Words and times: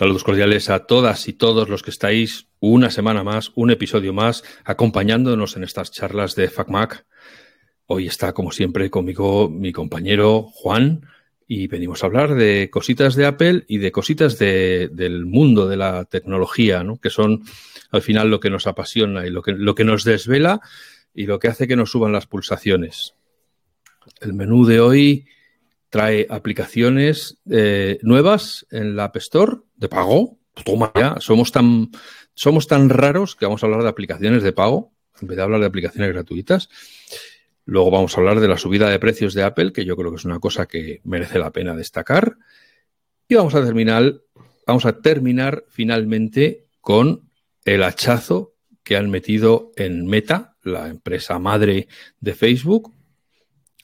Saludos 0.00 0.24
cordiales 0.24 0.70
a 0.70 0.86
todas 0.86 1.28
y 1.28 1.34
todos 1.34 1.68
los 1.68 1.82
que 1.82 1.90
estáis 1.90 2.46
una 2.58 2.90
semana 2.90 3.22
más, 3.22 3.52
un 3.54 3.70
episodio 3.70 4.14
más, 4.14 4.44
acompañándonos 4.64 5.58
en 5.58 5.62
estas 5.62 5.90
charlas 5.90 6.34
de 6.34 6.48
FacMac. 6.48 7.04
Hoy 7.84 8.06
está, 8.06 8.32
como 8.32 8.50
siempre, 8.50 8.88
conmigo 8.88 9.50
mi 9.50 9.72
compañero 9.72 10.44
Juan 10.54 11.02
y 11.46 11.66
venimos 11.66 12.02
a 12.02 12.06
hablar 12.06 12.34
de 12.34 12.70
cositas 12.70 13.14
de 13.14 13.26
Apple 13.26 13.66
y 13.68 13.76
de 13.76 13.92
cositas 13.92 14.38
del 14.38 15.26
mundo 15.26 15.68
de 15.68 15.76
la 15.76 16.06
tecnología, 16.06 16.82
¿no? 16.82 16.98
que 16.98 17.10
son 17.10 17.42
al 17.90 18.00
final 18.00 18.30
lo 18.30 18.40
que 18.40 18.48
nos 18.48 18.66
apasiona 18.66 19.26
y 19.26 19.30
lo 19.30 19.42
que, 19.42 19.52
lo 19.52 19.74
que 19.74 19.84
nos 19.84 20.04
desvela 20.04 20.62
y 21.12 21.26
lo 21.26 21.38
que 21.38 21.48
hace 21.48 21.68
que 21.68 21.76
nos 21.76 21.90
suban 21.90 22.12
las 22.12 22.26
pulsaciones. 22.26 23.16
El 24.22 24.32
menú 24.32 24.64
de 24.64 24.80
hoy 24.80 25.26
trae 25.90 26.26
aplicaciones 26.30 27.38
eh, 27.50 27.98
nuevas 28.00 28.66
en 28.70 28.96
la 28.96 29.04
App 29.04 29.16
Store 29.16 29.58
de 29.80 29.88
pago. 29.88 30.38
Toma 30.64 30.92
ya, 30.94 31.16
somos 31.18 31.52
tan, 31.52 31.90
somos 32.34 32.68
tan 32.68 32.88
raros 32.90 33.34
que 33.34 33.46
vamos 33.46 33.62
a 33.62 33.66
hablar 33.66 33.82
de 33.82 33.88
aplicaciones 33.88 34.42
de 34.42 34.52
pago 34.52 34.92
en 35.20 35.28
vez 35.28 35.36
de 35.36 35.42
hablar 35.42 35.60
de 35.60 35.66
aplicaciones 35.66 36.12
gratuitas. 36.12 36.68
Luego 37.64 37.90
vamos 37.90 38.16
a 38.16 38.20
hablar 38.20 38.40
de 38.40 38.48
la 38.48 38.58
subida 38.58 38.88
de 38.88 38.98
precios 38.98 39.34
de 39.34 39.42
Apple, 39.42 39.72
que 39.72 39.84
yo 39.84 39.96
creo 39.96 40.10
que 40.10 40.16
es 40.16 40.24
una 40.24 40.40
cosa 40.40 40.66
que 40.66 41.00
merece 41.04 41.38
la 41.38 41.50
pena 41.50 41.74
destacar. 41.74 42.36
Y 43.28 43.34
vamos 43.34 43.54
a 43.54 43.64
terminar, 43.64 44.20
vamos 44.66 44.86
a 44.86 45.00
terminar 45.00 45.64
finalmente 45.68 46.66
con 46.80 47.30
el 47.64 47.82
hachazo 47.82 48.54
que 48.82 48.96
han 48.96 49.10
metido 49.10 49.72
en 49.76 50.06
Meta, 50.06 50.56
la 50.62 50.88
empresa 50.88 51.38
madre 51.38 51.86
de 52.18 52.34
Facebook, 52.34 52.92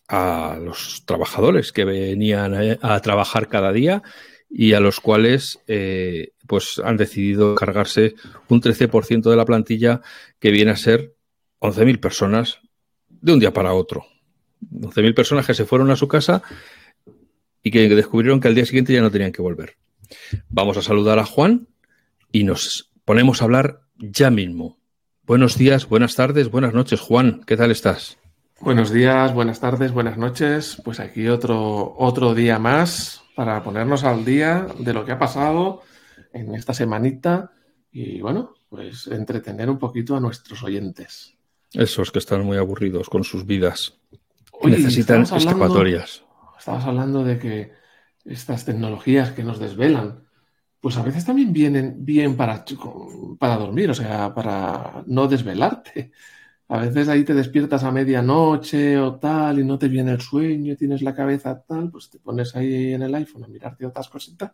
a 0.08 0.58
los 0.60 1.05
trabajadores 1.05 1.72
que 1.72 1.84
venían 1.84 2.78
a, 2.80 3.00
trabajar 3.00 3.48
cada 3.48 3.72
día 3.72 4.02
y 4.48 4.72
a 4.72 4.80
los 4.80 5.00
cuales 5.00 5.61
eh, 5.66 6.33
pues 6.47 6.80
han 6.83 6.97
decidido 6.97 7.55
cargarse 7.55 8.14
un 8.48 8.61
13% 8.61 9.28
de 9.28 9.36
la 9.36 9.44
plantilla 9.44 10.00
que 10.39 10.50
viene 10.50 10.70
a 10.70 10.77
ser 10.77 11.14
11.000 11.61 12.00
personas 12.00 12.61
de 13.08 13.33
un 13.33 13.41
día 13.41 13.52
para 13.52 13.74
otro. 13.74 14.06
11.000 14.72 15.14
personas 15.14 15.47
que 15.47 15.55
se 15.55 15.64
fueron 15.64 15.91
a 15.91 15.97
su 15.97 16.08
casa 16.08 16.42
y 17.62 17.70
que 17.70 17.89
descubrieron 17.89 18.41
que 18.41 18.48
al 18.48 18.55
día 18.55 18.67
siguiente 18.67 18.92
ya 18.92 19.02
no 19.02 19.11
tenían 19.11 19.33
que 19.33 19.42
volver. 19.42 19.77
Vamos 20.48 20.77
a 20.77 20.83
saludar 20.83 21.19
a 21.19 21.24
Juan 21.24 21.69
y 22.30 22.44
nos 22.44 22.92
ponemos 23.05 23.41
a 23.41 23.44
hablar 23.44 23.80
ya 23.97 24.30
mismo. 24.30 24.78
Buenos 25.24 25.58
días, 25.58 25.89
buenas 25.89 26.14
tardes, 26.14 26.50
buenas 26.50 26.72
noches, 26.72 27.00
Juan. 27.00 27.42
¿Qué 27.44 27.56
tal 27.56 27.72
estás? 27.72 28.19
Buenos 28.61 28.92
días, 28.92 29.34
buenas 29.34 29.61
tardes, 29.61 29.92
buenas 29.92 30.17
noches. 30.17 30.80
Pues 30.84 31.00
aquí 31.00 31.27
otro, 31.28 31.94
otro 31.98 32.34
día 32.34 32.58
más 32.58 33.25
para 33.37 33.62
ponernos 33.62 34.03
al 34.03 34.25
día 34.25 34.67
de 34.79 34.95
lo 34.95 35.05
que 35.05 35.12
ha 35.12 35.19
pasado 35.19 35.83
en 36.33 36.55
esta 36.55 36.73
semanita 36.73 37.53
y 37.92 38.23
bueno, 38.23 38.55
pues 38.70 39.06
entretener 39.09 39.69
un 39.69 39.79
poquito 39.79 40.17
a 40.17 40.20
nuestros 40.20 40.62
oyentes. 40.62 41.37
Esos 41.75 42.11
que 42.11 42.19
están 42.19 42.45
muy 42.45 42.57
aburridos 42.57 43.11
con 43.11 43.25
sus 43.25 43.45
vidas. 43.45 43.98
Necesitan 44.62 45.23
escapatorias. 45.23 46.25
Estabas 46.59 46.87
hablando 46.87 47.25
de 47.25 47.39
que 47.39 47.73
estas 48.25 48.64
tecnologías 48.64 49.33
que 49.33 49.45
nos 49.45 49.59
desvelan, 49.59 50.25
pues 50.81 50.97
a 50.97 51.03
veces 51.03 51.27
también 51.27 51.53
vienen 51.53 52.07
bien 52.07 52.39
para, 52.39 52.64
para 53.39 53.59
dormir, 53.59 53.91
o 53.91 53.95
sea, 53.95 54.33
para 54.34 55.05
no 55.07 55.29
desvelarte. 55.29 56.11
A 56.69 56.78
veces 56.81 57.09
ahí 57.09 57.22
te 57.25 57.34
despiertas 57.34 57.84
a 57.84 57.92
medianoche 57.92 58.98
o 58.98 59.17
tal 59.17 59.61
y 59.61 59.64
no 59.64 59.78
te 59.78 59.89
viene 59.89 60.12
el 60.12 60.20
sueño 60.20 60.73
y 60.73 60.77
tienes 60.77 61.03
la 61.03 61.14
cabeza 61.14 61.62
tal, 61.62 61.91
pues 61.91 62.11
te 62.11 62.19
pones 62.19 62.56
ahí 62.56 62.95
en 62.95 63.03
el 63.03 63.14
iPhone 63.14 63.45
a 63.45 63.48
mirarte 63.48 63.86
otras 63.86 64.08
cositas. 64.08 64.50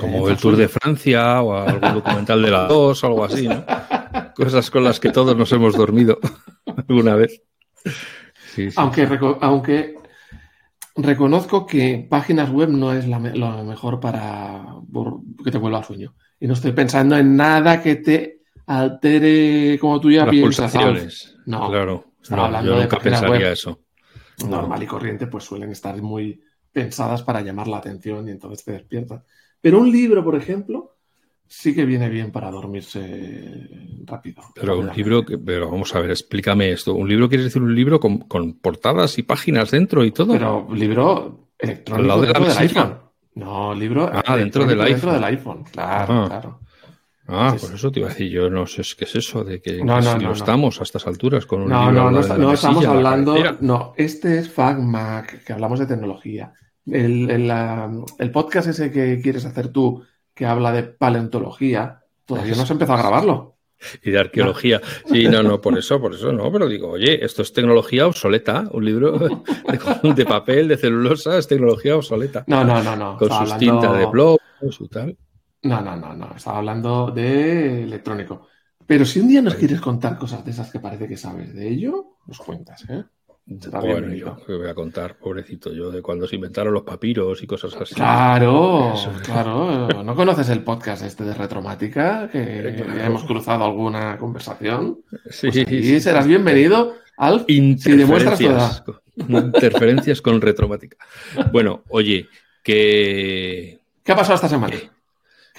Como 0.00 0.28
el 0.28 0.36
Tour 0.36 0.56
de 0.56 0.68
Francia 0.68 1.40
o 1.40 1.54
algún 1.54 1.94
documental 1.94 2.42
de 2.42 2.50
la 2.50 2.66
2 2.66 3.04
o 3.04 3.06
algo 3.06 3.24
así, 3.24 3.46
¿no? 3.46 3.64
Cosas 4.34 4.68
con 4.68 4.82
las 4.82 4.98
que 4.98 5.10
todos 5.10 5.36
nos 5.36 5.52
hemos 5.52 5.74
dormido 5.74 6.18
alguna 6.88 7.14
vez. 7.14 7.40
aunque, 8.74 9.08
aunque 9.40 9.94
reconozco 10.96 11.66
que 11.66 12.04
páginas 12.10 12.50
web 12.50 12.68
no 12.68 12.92
es 12.92 13.06
la, 13.06 13.20
lo 13.20 13.64
mejor 13.64 14.00
para 14.00 14.66
que 15.44 15.52
te 15.52 15.58
vuelva 15.58 15.78
al 15.78 15.84
sueño. 15.84 16.14
Y 16.40 16.48
no 16.48 16.54
estoy 16.54 16.72
pensando 16.72 17.16
en 17.16 17.36
nada 17.36 17.80
que 17.80 17.96
te 17.96 18.43
altere 18.66 19.78
como 19.78 20.00
tú 20.00 20.10
ya 20.10 20.28
piensas. 20.28 20.74
No, 21.46 21.68
claro. 21.68 22.04
hablando 22.30 22.74
yo 22.74 22.80
nunca 22.80 22.98
pensaría 22.98 23.52
eso. 23.52 23.80
Normal 24.48 24.82
y 24.82 24.86
corriente, 24.86 25.26
pues 25.26 25.44
suelen 25.44 25.70
estar 25.70 26.00
muy 26.02 26.42
pensadas 26.72 27.22
para 27.22 27.40
llamar 27.40 27.68
la 27.68 27.78
atención 27.78 28.26
y 28.28 28.32
entonces 28.32 28.64
te 28.64 28.72
despiertas. 28.72 29.22
Pero 29.60 29.78
un 29.78 29.90
libro, 29.90 30.24
por 30.24 30.34
ejemplo, 30.34 30.96
sí 31.46 31.74
que 31.74 31.84
viene 31.84 32.08
bien 32.08 32.32
para 32.32 32.50
dormirse 32.50 33.68
rápido. 34.04 34.42
Pero 34.54 34.78
un 34.78 34.90
libro, 34.94 35.24
que, 35.24 35.38
pero 35.38 35.70
vamos 35.70 35.94
a 35.94 36.00
ver, 36.00 36.10
explícame 36.10 36.72
esto. 36.72 36.94
¿Un 36.94 37.08
libro 37.08 37.28
quiere 37.28 37.44
decir 37.44 37.62
un 37.62 37.74
libro 37.74 38.00
con, 38.00 38.58
portadas 38.60 39.18
y 39.18 39.22
páginas 39.22 39.70
dentro 39.70 40.04
y 40.04 40.10
todo? 40.10 40.32
Pero 40.32 40.66
libro 40.74 41.50
electrónico 41.58 42.02
Al 42.02 42.08
lado 42.08 42.20
de 42.22 42.32
la 42.32 42.40
del 42.40 42.58
iPhone. 42.58 42.98
No, 43.36 43.74
libro 43.74 44.10
ah, 44.12 44.36
dentro 44.36 44.64
del 44.64 44.80
iPhone. 44.80 44.92
Dentro 44.92 45.12
del 45.12 45.24
iPhone, 45.24 45.64
claro, 45.64 46.26
claro. 46.26 46.60
Ah, 47.26 47.56
por 47.58 47.74
eso 47.74 47.90
te 47.90 48.00
iba 48.00 48.08
a 48.08 48.12
decir, 48.12 48.30
yo 48.30 48.50
no 48.50 48.66
sé 48.66 48.82
qué 48.98 49.04
es 49.04 49.16
eso, 49.16 49.44
de 49.44 49.60
que, 49.62 49.82
no, 49.82 50.00
no, 50.00 50.18
no, 50.18 50.32
estamos 50.32 50.78
a 50.80 50.82
estas 50.82 51.06
alturas 51.06 51.46
con 51.46 51.62
un 51.62 51.70
No, 51.70 51.90
no, 51.90 52.10
no, 52.10 52.52
estamos 52.52 52.84
hablando, 52.84 53.36
no, 53.60 53.94
este 53.96 54.38
es 54.38 54.50
FacMac, 54.50 55.42
que 55.44 55.52
hablamos 55.52 55.78
de 55.78 55.86
tecnología. 55.86 56.52
El, 56.86 57.30
el, 57.30 58.30
podcast 58.30 58.68
ese 58.68 58.90
que 58.92 59.20
quieres 59.22 59.46
hacer 59.46 59.68
tú, 59.68 60.04
que 60.34 60.44
habla 60.44 60.70
de 60.70 60.82
paleontología, 60.82 62.02
todavía 62.26 62.56
no 62.56 62.62
has 62.62 62.70
empezado 62.70 62.98
a 62.98 63.02
grabarlo. 63.02 63.54
Y 64.02 64.10
de 64.10 64.18
arqueología. 64.18 64.80
Sí, 65.06 65.26
no, 65.26 65.42
no, 65.42 65.60
por 65.60 65.78
eso, 65.78 66.00
por 66.00 66.14
eso 66.14 66.30
no, 66.30 66.52
pero 66.52 66.68
digo, 66.68 66.90
oye, 66.90 67.24
esto 67.24 67.40
es 67.40 67.52
tecnología 67.52 68.06
obsoleta, 68.06 68.68
un 68.72 68.84
libro 68.84 69.18
de, 70.02 70.26
papel, 70.26 70.68
de 70.68 70.76
celulosa, 70.76 71.38
es 71.38 71.48
tecnología 71.48 71.96
obsoleta. 71.96 72.44
No, 72.46 72.64
no, 72.64 72.82
no, 72.82 72.96
no. 72.96 73.16
Con 73.16 73.30
sus 73.30 73.56
tintas 73.56 73.96
de 73.98 74.06
blog, 74.06 74.38
su 74.70 74.88
tal. 74.88 75.16
No, 75.64 75.80
no, 75.80 75.96
no, 75.96 76.14
no. 76.14 76.34
Estaba 76.36 76.58
hablando 76.58 77.10
de 77.10 77.82
electrónico. 77.82 78.48
Pero 78.86 79.04
si 79.04 79.20
un 79.20 79.28
día 79.28 79.42
nos 79.42 79.54
quieres 79.54 79.80
contar 79.80 80.18
cosas 80.18 80.44
de 80.44 80.50
esas 80.50 80.70
que 80.70 80.78
parece 80.78 81.08
que 81.08 81.16
sabes 81.16 81.54
de 81.54 81.68
ello, 81.68 82.18
nos 82.26 82.38
cuentas, 82.38 82.84
¿eh? 82.88 83.04
bueno, 83.46 84.14
yo 84.14 84.38
voy 84.46 84.68
a 84.68 84.74
contar, 84.74 85.18
pobrecito, 85.18 85.70
yo 85.72 85.90
de 85.90 86.00
cuando 86.00 86.26
se 86.26 86.36
inventaron 86.36 86.72
los 86.72 86.82
papiros 86.82 87.42
y 87.42 87.46
cosas 87.46 87.74
así. 87.76 87.94
Claro, 87.94 88.94
claro. 89.22 90.02
¿No 90.02 90.14
conoces 90.14 90.48
el 90.48 90.62
podcast 90.62 91.02
este 91.02 91.24
de 91.24 91.34
Retromática? 91.34 92.28
Que 92.30 92.84
ya 92.96 93.06
hemos 93.06 93.24
cruzado 93.24 93.64
alguna 93.64 94.16
conversación. 94.18 95.00
Sí, 95.28 95.48
pues 95.50 95.66
sí, 95.66 96.00
serás 96.00 96.26
bienvenido 96.26 96.94
al 97.18 97.44
si 97.46 97.96
demuestras 97.96 98.40
Interferencias 99.16 100.22
con 100.22 100.40
Retromática. 100.40 100.96
Bueno, 101.52 101.84
oye, 101.88 102.26
que... 102.62 103.78
¿Qué 104.02 104.12
ha 104.12 104.16
pasado 104.16 104.36
esta 104.36 104.48
semana? 104.48 104.74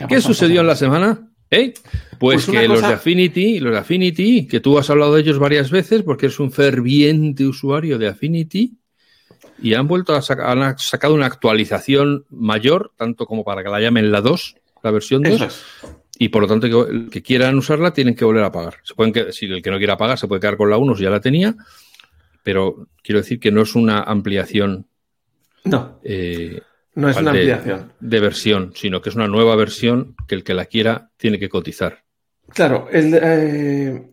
¿Qué, 0.07 0.21
sucedió 0.21 0.61
en 0.61 0.67
la 0.67 0.75
semana? 0.75 1.29
¿Eh? 1.49 1.73
Pues, 2.19 2.45
pues 2.45 2.57
que 2.57 2.67
los 2.67 2.81
de 2.81 2.87
Affinity, 2.87 3.59
los 3.59 3.73
de 3.73 3.79
Affinity, 3.79 4.47
que 4.47 4.59
tú 4.59 4.77
has 4.77 4.89
hablado 4.89 5.15
de 5.15 5.21
ellos 5.21 5.39
varias 5.39 5.69
veces 5.69 6.03
porque 6.03 6.27
es 6.27 6.39
un 6.39 6.51
ferviente 6.51 7.45
usuario 7.45 7.97
de 7.97 8.07
Affinity 8.07 8.77
y 9.61 9.73
han 9.73 9.87
vuelto 9.87 10.13
a 10.15 10.21
sacar, 10.21 10.57
han 10.57 10.77
sacado 10.77 11.13
una 11.13 11.27
actualización 11.27 12.25
mayor, 12.29 12.91
tanto 12.97 13.25
como 13.25 13.43
para 13.43 13.63
que 13.63 13.69
la 13.69 13.79
llamen 13.79 14.11
la 14.11 14.21
2, 14.21 14.55
la 14.83 14.91
versión 14.91 15.23
2. 15.23 15.65
Y 16.17 16.29
por 16.29 16.41
lo 16.41 16.47
tanto, 16.47 16.67
que, 16.67 16.91
el 16.91 17.09
que 17.09 17.21
quieran 17.21 17.57
usarla 17.57 17.93
tienen 17.93 18.15
que 18.15 18.25
volver 18.25 18.43
a 18.43 18.51
pagar. 18.51 18.77
Se 18.83 18.93
pueden 18.93 19.33
si 19.33 19.45
el 19.45 19.61
que 19.61 19.71
no 19.71 19.77
quiera 19.77 19.97
pagar 19.97 20.17
se 20.17 20.27
puede 20.27 20.41
quedar 20.41 20.57
con 20.57 20.69
la 20.69 20.77
1, 20.77 20.95
si 20.95 21.03
ya 21.03 21.09
la 21.09 21.19
tenía, 21.19 21.55
pero 22.43 22.87
quiero 23.01 23.21
decir 23.21 23.39
que 23.39 23.51
no 23.51 23.61
es 23.61 23.75
una 23.75 24.01
ampliación. 24.01 24.87
No. 25.63 25.99
Eh, 26.03 26.61
no 26.95 27.09
es 27.09 27.17
una 27.17 27.31
ampliación. 27.31 27.91
De, 27.99 28.19
versión, 28.19 28.71
sino 28.75 29.01
que 29.01 29.09
es 29.09 29.15
una 29.15 29.27
nueva 29.27 29.55
versión 29.55 30.15
que 30.27 30.35
el 30.35 30.43
que 30.43 30.53
la 30.53 30.65
quiera 30.65 31.11
tiene 31.17 31.37
que 31.37 31.49
cotizar. 31.49 32.03
Claro, 32.49 32.87
eh, 32.91 34.11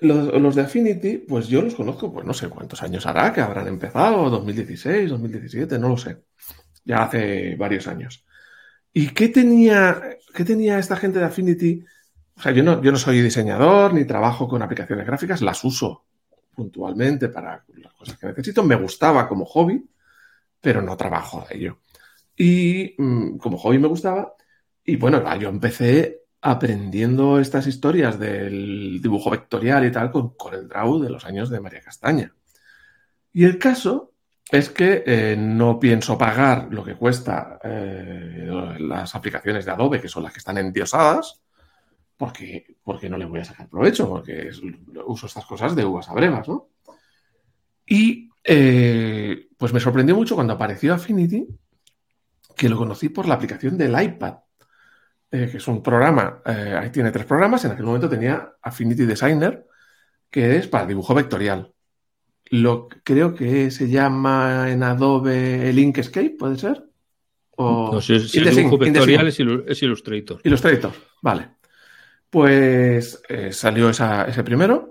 los, 0.00 0.54
de 0.54 0.62
Affinity, 0.62 1.18
pues 1.18 1.48
yo 1.48 1.62
los 1.62 1.74
conozco, 1.74 2.12
pues 2.12 2.26
no 2.26 2.34
sé 2.34 2.48
cuántos 2.48 2.82
años 2.82 3.06
hará 3.06 3.32
que 3.32 3.40
habrán 3.40 3.68
empezado, 3.68 4.28
2016, 4.28 5.10
2017, 5.10 5.78
no 5.78 5.88
lo 5.90 5.96
sé. 5.96 6.24
Ya 6.84 7.04
hace 7.04 7.56
varios 7.56 7.86
años. 7.86 8.24
¿Y 8.92 9.08
qué 9.08 9.28
tenía, 9.28 10.00
qué 10.34 10.44
tenía 10.44 10.78
esta 10.78 10.96
gente 10.96 11.18
de 11.18 11.26
Affinity? 11.26 11.84
O 12.36 12.42
sea, 12.42 12.52
yo 12.52 12.62
no, 12.62 12.82
yo 12.82 12.92
no 12.92 12.98
soy 12.98 13.20
diseñador 13.20 13.94
ni 13.94 14.04
trabajo 14.04 14.48
con 14.48 14.62
aplicaciones 14.62 15.06
gráficas, 15.06 15.42
las 15.42 15.62
uso 15.64 16.04
puntualmente 16.54 17.28
para 17.28 17.64
las 17.76 17.92
cosas 17.92 18.18
que 18.18 18.26
necesito. 18.26 18.62
Me 18.62 18.76
gustaba 18.76 19.28
como 19.28 19.44
hobby, 19.44 19.84
pero 20.60 20.82
no 20.82 20.96
trabajo 20.96 21.46
de 21.48 21.56
ello. 21.56 21.78
Y 22.36 22.94
mm, 22.98 23.38
como 23.38 23.58
hobby 23.58 23.78
me 23.78 23.88
gustaba. 23.88 24.34
Y 24.84 24.96
bueno, 24.96 25.22
yo 25.38 25.48
empecé 25.48 26.22
aprendiendo 26.40 27.40
estas 27.40 27.66
historias 27.66 28.18
del 28.18 29.00
dibujo 29.02 29.30
vectorial 29.30 29.84
y 29.84 29.90
tal 29.90 30.10
con, 30.10 30.36
con 30.36 30.54
el 30.54 30.68
Draw 30.68 31.00
de 31.00 31.10
los 31.10 31.24
años 31.24 31.50
de 31.50 31.60
María 31.60 31.80
Castaña. 31.80 32.32
Y 33.32 33.44
el 33.44 33.58
caso 33.58 34.12
es 34.50 34.70
que 34.70 35.02
eh, 35.06 35.36
no 35.36 35.80
pienso 35.80 36.16
pagar 36.16 36.68
lo 36.70 36.84
que 36.84 36.94
cuesta 36.94 37.58
eh, 37.62 38.48
las 38.78 39.14
aplicaciones 39.14 39.64
de 39.64 39.72
Adobe, 39.72 40.00
que 40.00 40.08
son 40.08 40.22
las 40.22 40.32
que 40.32 40.38
están 40.38 40.58
endiosadas, 40.58 41.42
porque, 42.16 42.76
porque 42.82 43.10
no 43.10 43.18
le 43.18 43.24
voy 43.24 43.40
a 43.40 43.44
sacar 43.44 43.68
provecho, 43.68 44.08
porque 44.08 44.50
uso 45.04 45.26
estas 45.26 45.44
cosas 45.44 45.74
de 45.74 45.84
uvas 45.84 46.08
a 46.08 46.14
brevas, 46.14 46.48
¿no? 46.48 46.68
Y 47.84 48.30
eh, 48.42 49.48
pues 49.56 49.72
me 49.72 49.80
sorprendió 49.80 50.14
mucho 50.14 50.34
cuando 50.34 50.54
apareció 50.54 50.94
Affinity, 50.94 51.46
que 52.56 52.68
lo 52.68 52.76
conocí 52.76 53.08
por 53.10 53.26
la 53.26 53.34
aplicación 53.34 53.76
del 53.76 54.00
iPad, 54.00 54.34
que 55.30 55.44
es 55.44 55.68
un 55.68 55.82
programa, 55.82 56.40
ahí 56.44 56.90
tiene 56.90 57.10
tres 57.10 57.26
programas, 57.26 57.64
en 57.64 57.72
aquel 57.72 57.84
momento 57.84 58.08
tenía 58.08 58.54
Affinity 58.62 59.04
Designer, 59.04 59.66
que 60.30 60.56
es 60.56 60.66
para 60.66 60.86
dibujo 60.86 61.14
vectorial 61.14 61.74
lo 62.50 62.88
creo 62.88 63.34
que 63.34 63.70
se 63.70 63.88
llama 63.88 64.70
en 64.70 64.82
Adobe 64.82 65.68
el 65.68 65.78
Inkscape, 65.78 66.36
¿puede 66.38 66.56
ser? 66.56 66.84
O... 67.56 67.90
No, 67.92 68.00
si 68.00 68.14
es, 68.14 68.34
el 68.34 68.54
dibujo 68.54 68.78
vectorial 68.78 69.28
es, 69.28 69.40
Illustrator. 69.82 70.40
Illustrator, 70.44 70.92
vale. 71.22 71.50
Pues 72.28 73.22
eh, 73.28 73.52
salió 73.52 73.90
ese 73.90 74.44
primero 74.44 74.90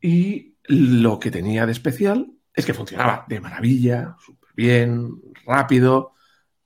y 0.00 0.56
lo 0.64 1.18
que 1.18 1.30
tenía 1.30 1.66
de 1.66 1.72
especial 1.72 2.30
es 2.52 2.66
que 2.66 2.74
funcionaba 2.74 3.24
de 3.28 3.40
maravilla, 3.40 4.16
súper 4.24 4.50
bien, 4.54 5.20
rápido 5.46 6.14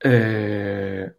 eh, 0.04 1.10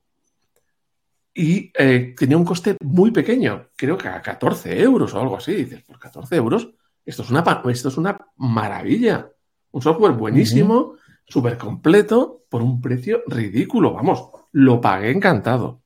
y 1.34 1.72
eh, 1.78 2.14
tenía 2.18 2.38
un 2.38 2.46
coste 2.46 2.78
muy 2.82 3.12
pequeño, 3.12 3.70
creo 3.76 3.98
que 3.98 4.08
a 4.08 4.22
14 4.22 4.80
euros 4.80 5.14
o 5.14 5.20
algo 5.20 5.36
así. 5.36 5.54
Dices, 5.56 5.84
por 5.84 6.00
14 6.00 6.36
euros 6.36 6.70
esto 7.04 7.24
es 7.24 7.30
una, 7.30 7.44
esto 7.70 7.90
es 7.90 7.98
una 7.98 8.18
maravilla. 8.38 9.30
Un 9.72 9.82
software 9.82 10.14
buenísimo, 10.14 10.96
súper 11.26 11.58
completo, 11.58 12.44
por 12.48 12.62
un 12.62 12.80
precio 12.80 13.24
ridículo. 13.28 13.94
Vamos, 13.94 14.30
lo 14.54 14.80
pagué 14.80 15.12
encantado. 15.12 15.82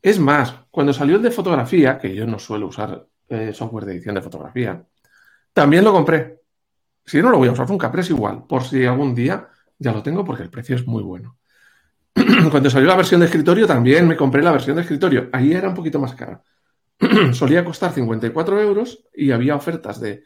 Es 0.00 0.18
más, 0.18 0.54
cuando 0.70 0.92
salió 0.92 1.16
el 1.16 1.22
de 1.22 1.32
fotografía, 1.32 1.98
que 1.98 2.14
yo 2.14 2.26
no 2.26 2.38
suelo 2.38 2.68
usar 2.68 3.06
eh, 3.28 3.52
software 3.52 3.84
de 3.84 3.92
edición 3.94 4.14
de 4.14 4.22
fotografía, 4.22 4.82
también 5.52 5.84
lo 5.84 5.92
compré. 5.92 6.40
Si 7.04 7.20
no 7.20 7.30
lo 7.30 7.38
voy 7.38 7.48
a 7.48 7.52
usar 7.52 7.68
nunca, 7.68 7.90
pero 7.90 8.00
es 8.00 8.10
igual, 8.10 8.44
por 8.46 8.62
si 8.62 8.86
algún 8.86 9.14
día 9.14 9.48
ya 9.78 9.92
lo 9.92 10.02
tengo 10.02 10.24
porque 10.24 10.44
el 10.44 10.50
precio 10.50 10.76
es 10.76 10.86
muy 10.86 11.02
bueno. 11.02 11.36
Cuando 12.50 12.70
salió 12.70 12.88
la 12.88 12.96
versión 12.96 13.20
de 13.20 13.26
escritorio, 13.26 13.66
también 13.66 14.06
me 14.06 14.16
compré 14.16 14.42
la 14.42 14.52
versión 14.52 14.76
de 14.76 14.82
escritorio. 14.82 15.28
Ahí 15.32 15.52
era 15.52 15.68
un 15.68 15.74
poquito 15.74 15.98
más 15.98 16.14
cara. 16.14 16.42
Solía 17.32 17.64
costar 17.64 17.92
54 17.92 18.60
euros 18.60 19.04
y 19.14 19.30
había 19.30 19.54
ofertas 19.54 20.00
de 20.00 20.24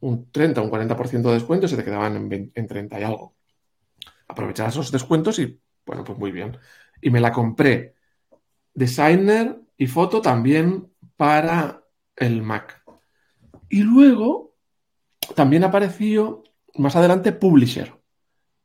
un 0.00 0.30
30 0.30 0.60
o 0.60 0.64
un 0.64 0.70
40% 0.70 1.22
de 1.22 1.34
descuento 1.34 1.66
y 1.66 1.68
se 1.68 1.76
te 1.76 1.84
quedaban 1.84 2.30
en, 2.54 2.66
30 2.66 3.00
y 3.00 3.02
algo. 3.02 3.36
Aprovechar 4.28 4.68
esos 4.68 4.90
descuentos 4.90 5.38
y, 5.38 5.60
bueno, 5.86 6.04
pues 6.04 6.18
muy 6.18 6.32
bien. 6.32 6.58
Y 7.00 7.10
me 7.10 7.20
la 7.20 7.32
compré 7.32 7.94
Designer 8.74 9.60
y 9.76 9.86
foto 9.86 10.20
también 10.20 10.90
para 11.16 11.84
el 12.16 12.42
Mac. 12.42 12.82
Y 13.68 13.82
luego 13.82 14.54
también 15.34 15.64
apareció 15.64 16.42
más 16.76 16.96
adelante 16.96 17.32
Publisher, 17.32 17.94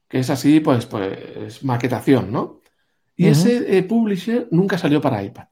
que 0.08 0.20
es 0.20 0.30
así, 0.30 0.60
pues, 0.60 0.86
pues 0.86 1.64
maquetación, 1.64 2.32
¿no? 2.32 2.57
Y 3.18 3.28
ese 3.28 3.78
eh, 3.78 3.84
Publisher 3.84 4.48
nunca 4.52 4.78
salió 4.78 5.02
para 5.02 5.24
iPad. 5.24 5.48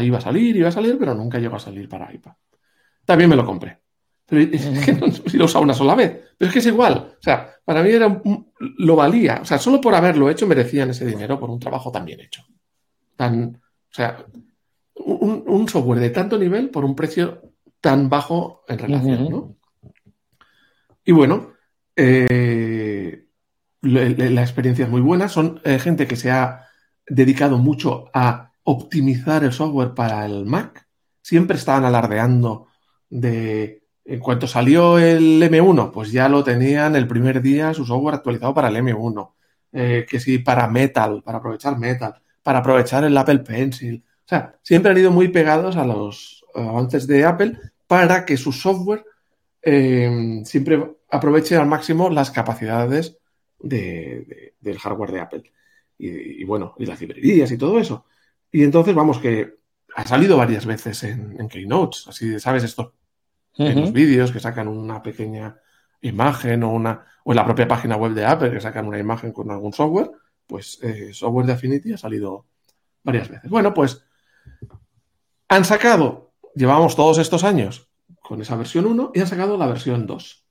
Iba 0.00 0.18
a 0.18 0.20
salir, 0.20 0.56
iba 0.56 0.68
a 0.68 0.72
salir, 0.72 0.98
pero 0.98 1.14
nunca 1.14 1.38
llegó 1.38 1.56
a 1.56 1.60
salir 1.60 1.88
para 1.88 2.12
iPad. 2.12 2.32
También 3.04 3.30
me 3.30 3.36
lo 3.36 3.46
compré. 3.46 3.78
Pero 4.26 4.42
es 4.42 4.84
que 4.84 4.92
no, 4.92 5.06
lo 5.06 5.42
he 5.42 5.44
usado 5.44 5.62
una 5.62 5.74
sola 5.74 5.94
vez. 5.94 6.34
Pero 6.36 6.48
es 6.48 6.52
que 6.52 6.58
es 6.58 6.66
igual. 6.66 7.14
O 7.18 7.22
sea, 7.22 7.54
para 7.64 7.84
mí 7.84 7.90
era 7.90 8.20
lo 8.58 8.96
valía. 8.96 9.38
O 9.42 9.44
sea, 9.44 9.58
solo 9.58 9.80
por 9.80 9.94
haberlo 9.94 10.28
hecho 10.28 10.46
merecían 10.48 10.90
ese 10.90 11.06
dinero 11.06 11.38
por 11.38 11.50
un 11.50 11.60
trabajo 11.60 11.92
tan 11.92 12.04
bien 12.04 12.20
hecho. 12.20 12.44
Tan, 13.14 13.54
o 13.54 13.94
sea, 13.94 14.26
un, 14.94 15.68
software 15.68 16.00
de 16.00 16.10
tanto 16.10 16.36
nivel 16.36 16.70
por 16.70 16.84
un 16.84 16.96
precio 16.96 17.42
tan 17.80 18.08
bajo 18.10 18.64
en 18.66 18.78
relación, 18.78 19.30
¿no? 19.30 19.56
Y 21.04 21.12
bueno, 21.12 21.52
eh, 21.94 23.25
la, 23.86 24.42
experiencia 24.42 24.84
es 24.84 24.90
muy 24.90 25.00
buena. 25.00 25.28
Son 25.28 25.60
eh, 25.64 25.78
gente 25.78 26.06
que 26.06 26.16
se 26.16 26.30
ha 26.30 26.66
dedicado 27.06 27.58
mucho 27.58 28.10
a 28.12 28.52
optimizar 28.64 29.44
el 29.44 29.52
software 29.52 29.94
para 29.94 30.24
el 30.26 30.46
Mac. 30.46 30.86
Siempre 31.22 31.56
estaban 31.56 31.84
alardeando 31.84 32.68
de 33.08 33.82
en 34.04 34.20
cuanto 34.20 34.46
salió 34.46 34.98
el 34.98 35.42
M1, 35.42 35.90
pues 35.90 36.12
ya 36.12 36.28
lo 36.28 36.44
tenían 36.44 36.94
el 36.94 37.08
primer 37.08 37.42
día 37.42 37.74
su 37.74 37.84
software 37.84 38.14
actualizado 38.14 38.54
para 38.54 38.68
el 38.68 38.76
M1. 38.76 39.32
Eh, 39.72 40.06
que 40.08 40.20
sí, 40.20 40.38
para 40.38 40.68
Metal, 40.68 41.22
para 41.22 41.38
aprovechar 41.38 41.76
Metal, 41.76 42.14
para 42.42 42.60
aprovechar 42.60 43.04
el 43.04 43.16
Apple 43.16 43.40
Pencil. 43.40 44.04
O 44.06 44.28
sea, 44.28 44.58
siempre 44.62 44.90
han 44.90 44.98
ido 44.98 45.10
muy 45.10 45.28
pegados 45.28 45.76
a 45.76 45.84
los 45.84 46.44
avances 46.54 47.06
de 47.06 47.24
Apple 47.24 47.58
para 47.86 48.24
que 48.24 48.36
su 48.36 48.52
software 48.52 49.04
eh, 49.62 50.40
siempre 50.44 50.96
aproveche 51.10 51.56
al 51.56 51.66
máximo 51.66 52.08
las 52.08 52.30
capacidades 52.30 53.18
del 53.58 54.78
hardware 54.78 55.12
de 55.12 55.20
Apple. 55.20 55.52
Y, 55.98 56.44
bueno, 56.44 56.74
y 56.78 56.86
las 56.86 57.00
librerías 57.00 57.50
y 57.50 57.58
todo 57.58 57.78
eso. 57.78 58.04
Y 58.52 58.62
entonces, 58.62 58.94
vamos, 58.94 59.18
que 59.18 59.56
ha 59.94 60.06
salido 60.06 60.36
varias 60.36 60.66
veces 60.66 61.02
en, 61.04 61.40
en 61.40 61.48
Keynotes, 61.48 62.06
así, 62.08 62.38
¿sabes? 62.38 62.64
Estos 62.64 62.92
en 63.58 63.80
los 63.80 63.92
vídeos 63.92 64.32
que 64.32 64.40
sacan 64.40 64.68
una 64.68 65.02
pequeña 65.02 65.58
imagen 66.02 66.62
o 66.62 66.72
una 66.72 67.06
o 67.24 67.32
en 67.32 67.36
la 67.36 67.44
propia 67.44 67.66
página 67.66 67.96
web 67.96 68.12
de 68.12 68.24
Apple 68.24 68.50
que 68.50 68.60
sacan 68.60 68.86
una 68.86 68.98
imagen 68.98 69.32
con 69.32 69.50
algún 69.50 69.72
software, 69.72 70.10
pues 70.46 70.78
eh, 70.82 71.12
software 71.12 71.46
de 71.46 71.52
Affinity 71.54 71.92
ha 71.92 71.98
salido 71.98 72.46
varias 73.02 73.28
veces. 73.28 73.50
Bueno, 73.50 73.74
pues 73.74 74.04
han 75.48 75.64
sacado, 75.64 76.32
llevamos 76.54 76.94
todos 76.94 77.18
estos 77.18 77.44
años 77.44 77.88
con 78.22 78.40
esa 78.40 78.56
versión 78.56 78.86
1 78.86 79.12
y 79.14 79.20
han 79.20 79.26
sacado 79.26 79.56
la 79.56 79.66
versión 79.66 80.06
2. 80.06 80.45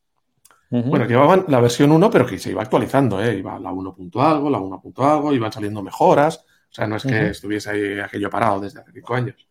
Bueno, 0.69 1.06
llevaban 1.06 1.45
la 1.47 1.59
versión 1.59 1.91
1, 1.91 2.09
pero 2.09 2.25
que 2.25 2.39
se 2.39 2.51
iba 2.51 2.62
actualizando, 2.62 3.23
¿eh? 3.23 3.38
Iba 3.38 3.59
la 3.59 3.71
1. 3.71 3.95
algo, 4.15 4.50
la 4.50 4.59
1. 4.59 4.81
algo, 4.97 5.33
iban 5.33 5.51
saliendo 5.51 5.81
mejoras. 5.81 6.38
O 6.38 6.73
sea, 6.75 6.88
no 6.88 6.97
es 6.97 7.03
que 7.03 7.29
estuviese 7.29 7.69
ahí 7.69 8.00
aquello 8.00 8.29
parado 8.29 8.59
desde 8.59 8.81
hace 8.81 8.91
5 8.91 9.15
años. 9.15 9.47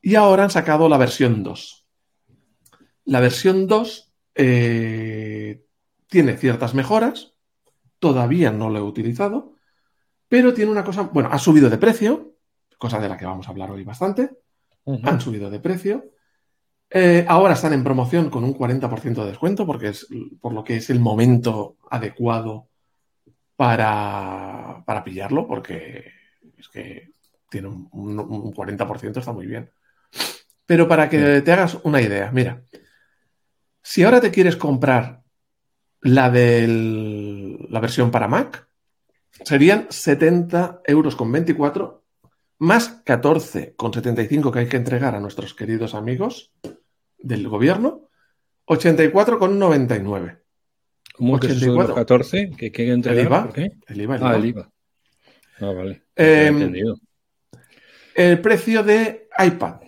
Y 0.00 0.14
ahora 0.14 0.44
han 0.44 0.50
sacado 0.50 0.88
la 0.88 0.96
versión 0.96 1.42
2. 1.42 1.86
La 3.06 3.20
versión 3.20 3.66
2 3.66 4.12
eh, 4.34 5.64
tiene 6.08 6.36
ciertas 6.36 6.74
mejoras, 6.74 7.34
todavía 7.98 8.50
no 8.50 8.70
lo 8.70 8.78
he 8.78 8.82
utilizado, 8.82 9.54
pero 10.28 10.54
tiene 10.54 10.70
una 10.70 10.84
cosa, 10.84 11.02
bueno, 11.02 11.28
ha 11.32 11.38
subido 11.38 11.68
de 11.68 11.78
precio, 11.78 12.36
cosa 12.78 12.98
de 12.98 13.08
la 13.08 13.16
que 13.16 13.26
vamos 13.26 13.46
a 13.46 13.50
hablar 13.50 13.70
hoy 13.70 13.84
bastante, 13.84 14.30
han 14.86 15.20
subido 15.20 15.50
de 15.50 15.60
precio. 15.60 16.10
Eh, 16.96 17.24
ahora 17.26 17.54
están 17.54 17.72
en 17.72 17.82
promoción 17.82 18.30
con 18.30 18.44
un 18.44 18.54
40% 18.54 19.24
de 19.24 19.26
descuento, 19.26 19.66
porque 19.66 19.88
es 19.88 20.06
por 20.40 20.52
lo 20.52 20.62
que 20.62 20.76
es 20.76 20.90
el 20.90 21.00
momento 21.00 21.76
adecuado 21.90 22.68
para, 23.56 24.84
pillarlo, 25.04 25.48
porque 25.48 26.12
es 26.56 26.68
que 26.68 27.10
tiene 27.50 27.66
un, 27.66 27.88
un 27.90 28.54
40%, 28.54 29.16
está 29.18 29.32
muy 29.32 29.48
bien. 29.48 29.72
Pero 30.66 30.86
para 30.86 31.08
que 31.08 31.40
te 31.40 31.52
hagas 31.52 31.78
una 31.82 32.00
idea, 32.00 32.30
mira, 32.30 32.62
si 33.82 34.04
ahora 34.04 34.20
te 34.20 34.30
quieres 34.30 34.54
comprar 34.54 35.24
la 36.00 36.30
de 36.30 37.58
la 37.70 37.80
versión 37.80 38.12
para 38.12 38.28
Mac, 38.28 38.68
serían 39.44 39.88
70 39.90 40.82
euros 40.84 41.16
con 41.16 41.32
24 41.32 42.04
más 42.58 43.00
14 43.04 43.74
con 43.74 43.92
75 43.92 44.52
que 44.52 44.60
hay 44.60 44.68
que 44.68 44.76
entregar 44.76 45.16
a 45.16 45.20
nuestros 45.20 45.54
queridos 45.54 45.96
amigos 45.96 46.52
del 47.24 47.48
gobierno, 47.48 48.10
84 48.66 49.38
con 49.38 49.58
99. 49.58 50.42
¿Cómo 51.14 51.34
84. 51.34 51.94
que 51.94 52.00
14? 52.00 52.50
¿Qué 52.56 52.92
entregar? 52.92 53.18
¿El 53.18 53.26
IVA? 53.26 53.44
¿Por 53.44 53.52
qué? 53.52 53.70
El 53.86 54.00
IVA, 54.00 54.18
ah, 54.20 54.36
el 54.36 54.44
IVA. 54.44 54.70
Ah, 55.60 55.72
vale. 55.72 56.02
Eh, 56.16 56.46
entendido. 56.48 56.96
El 58.14 58.40
precio 58.40 58.82
de 58.82 59.28
iPad, 59.38 59.80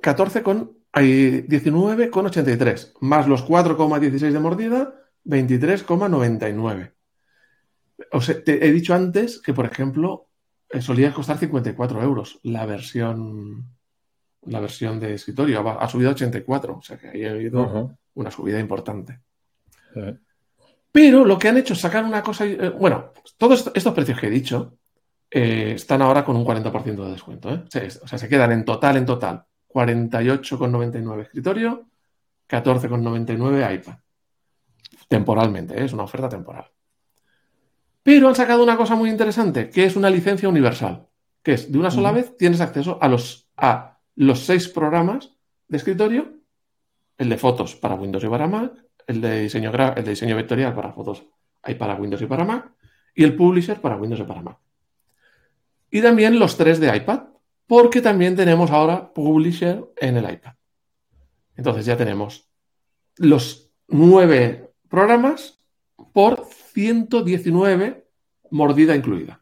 14 0.00 0.42
con 0.42 0.80
hay 0.92 1.42
19,83, 1.42 2.94
más 3.00 3.28
los 3.28 3.46
4,16 3.46 4.32
de 4.32 4.40
mordida, 4.40 4.94
23,99. 5.24 6.94
O 8.12 8.20
sea, 8.20 8.42
te 8.42 8.66
he 8.66 8.72
dicho 8.72 8.94
antes 8.94 9.40
que, 9.40 9.54
por 9.54 9.66
ejemplo, 9.66 10.28
eh, 10.68 10.80
solía 10.80 11.12
costar 11.12 11.38
54 11.38 12.02
euros 12.02 12.40
la 12.42 12.66
versión, 12.66 13.68
la 14.46 14.60
versión 14.60 14.98
de 14.98 15.14
escritorio. 15.14 15.68
Ha, 15.68 15.88
subido 15.88 16.10
a 16.10 16.12
84, 16.12 16.76
o 16.76 16.82
sea 16.82 16.96
que 16.96 17.08
ahí 17.08 17.24
ha 17.24 17.30
habido 17.30 17.96
una 18.14 18.30
subida 18.30 18.58
importante. 18.58 19.20
Pero 20.92 21.24
lo 21.24 21.38
que 21.38 21.48
han 21.48 21.58
hecho 21.58 21.74
es 21.74 21.80
sacar 21.80 22.04
una 22.04 22.22
cosa. 22.22 22.46
Eh, 22.46 22.70
bueno, 22.70 23.12
todos 23.36 23.70
estos 23.74 23.94
precios 23.94 24.18
que 24.18 24.26
he 24.26 24.30
dicho 24.30 24.78
eh, 25.30 25.72
están 25.76 26.02
ahora 26.02 26.24
con 26.24 26.36
un 26.36 26.44
40% 26.44 27.04
de 27.04 27.12
descuento. 27.12 27.48
O 27.48 28.08
sea, 28.08 28.18
se 28.18 28.28
quedan 28.28 28.52
en 28.52 28.64
total, 28.64 28.96
en 28.96 29.06
total, 29.06 29.44
48,99 29.68 31.20
escritorio, 31.22 31.88
14,99 32.48 33.74
iPad. 33.74 33.94
Temporalmente, 35.08 35.80
¿eh? 35.80 35.84
es 35.84 35.92
una 35.92 36.04
oferta 36.04 36.28
temporal. 36.28 36.66
Pero 38.02 38.28
han 38.28 38.34
sacado 38.34 38.62
una 38.62 38.76
cosa 38.76 38.96
muy 38.96 39.10
interesante, 39.10 39.70
que 39.70 39.84
es 39.84 39.94
una 39.94 40.10
licencia 40.10 40.48
universal, 40.48 41.06
que 41.42 41.52
es 41.52 41.70
de 41.70 41.78
una 41.78 41.90
sola 41.90 42.12
vez 42.12 42.36
tienes 42.36 42.60
acceso 42.60 42.98
a 43.00 43.08
los, 43.08 43.48
a 43.56 43.89
los 44.16 44.40
seis 44.40 44.68
programas 44.68 45.32
de 45.68 45.76
escritorio, 45.76 46.34
el 47.18 47.28
de 47.28 47.36
fotos 47.38 47.74
para 47.76 47.94
Windows 47.94 48.24
y 48.24 48.28
para 48.28 48.46
Mac, 48.46 48.72
el 49.06 49.20
de 49.20 49.42
diseño, 49.42 49.70
el 49.70 50.04
de 50.04 50.10
diseño 50.10 50.36
vectorial 50.36 50.74
para 50.74 50.92
fotos 50.92 51.24
hay 51.62 51.74
para 51.74 51.94
Windows 51.94 52.22
y 52.22 52.26
para 52.26 52.44
Mac, 52.44 52.72
y 53.14 53.24
el 53.24 53.36
Publisher 53.36 53.80
para 53.80 53.96
Windows 53.96 54.20
y 54.20 54.24
para 54.24 54.42
Mac. 54.42 54.58
Y 55.90 56.00
también 56.00 56.38
los 56.38 56.56
tres 56.56 56.80
de 56.80 56.94
iPad, 56.96 57.24
porque 57.66 58.00
también 58.00 58.36
tenemos 58.36 58.70
ahora 58.70 59.12
Publisher 59.12 59.84
en 59.96 60.16
el 60.16 60.30
iPad. 60.30 60.52
Entonces 61.56 61.84
ya 61.84 61.96
tenemos 61.96 62.48
los 63.16 63.70
nueve 63.88 64.72
programas 64.88 65.58
por 66.12 66.46
119 66.46 68.06
mordida 68.50 68.96
incluida. 68.96 69.40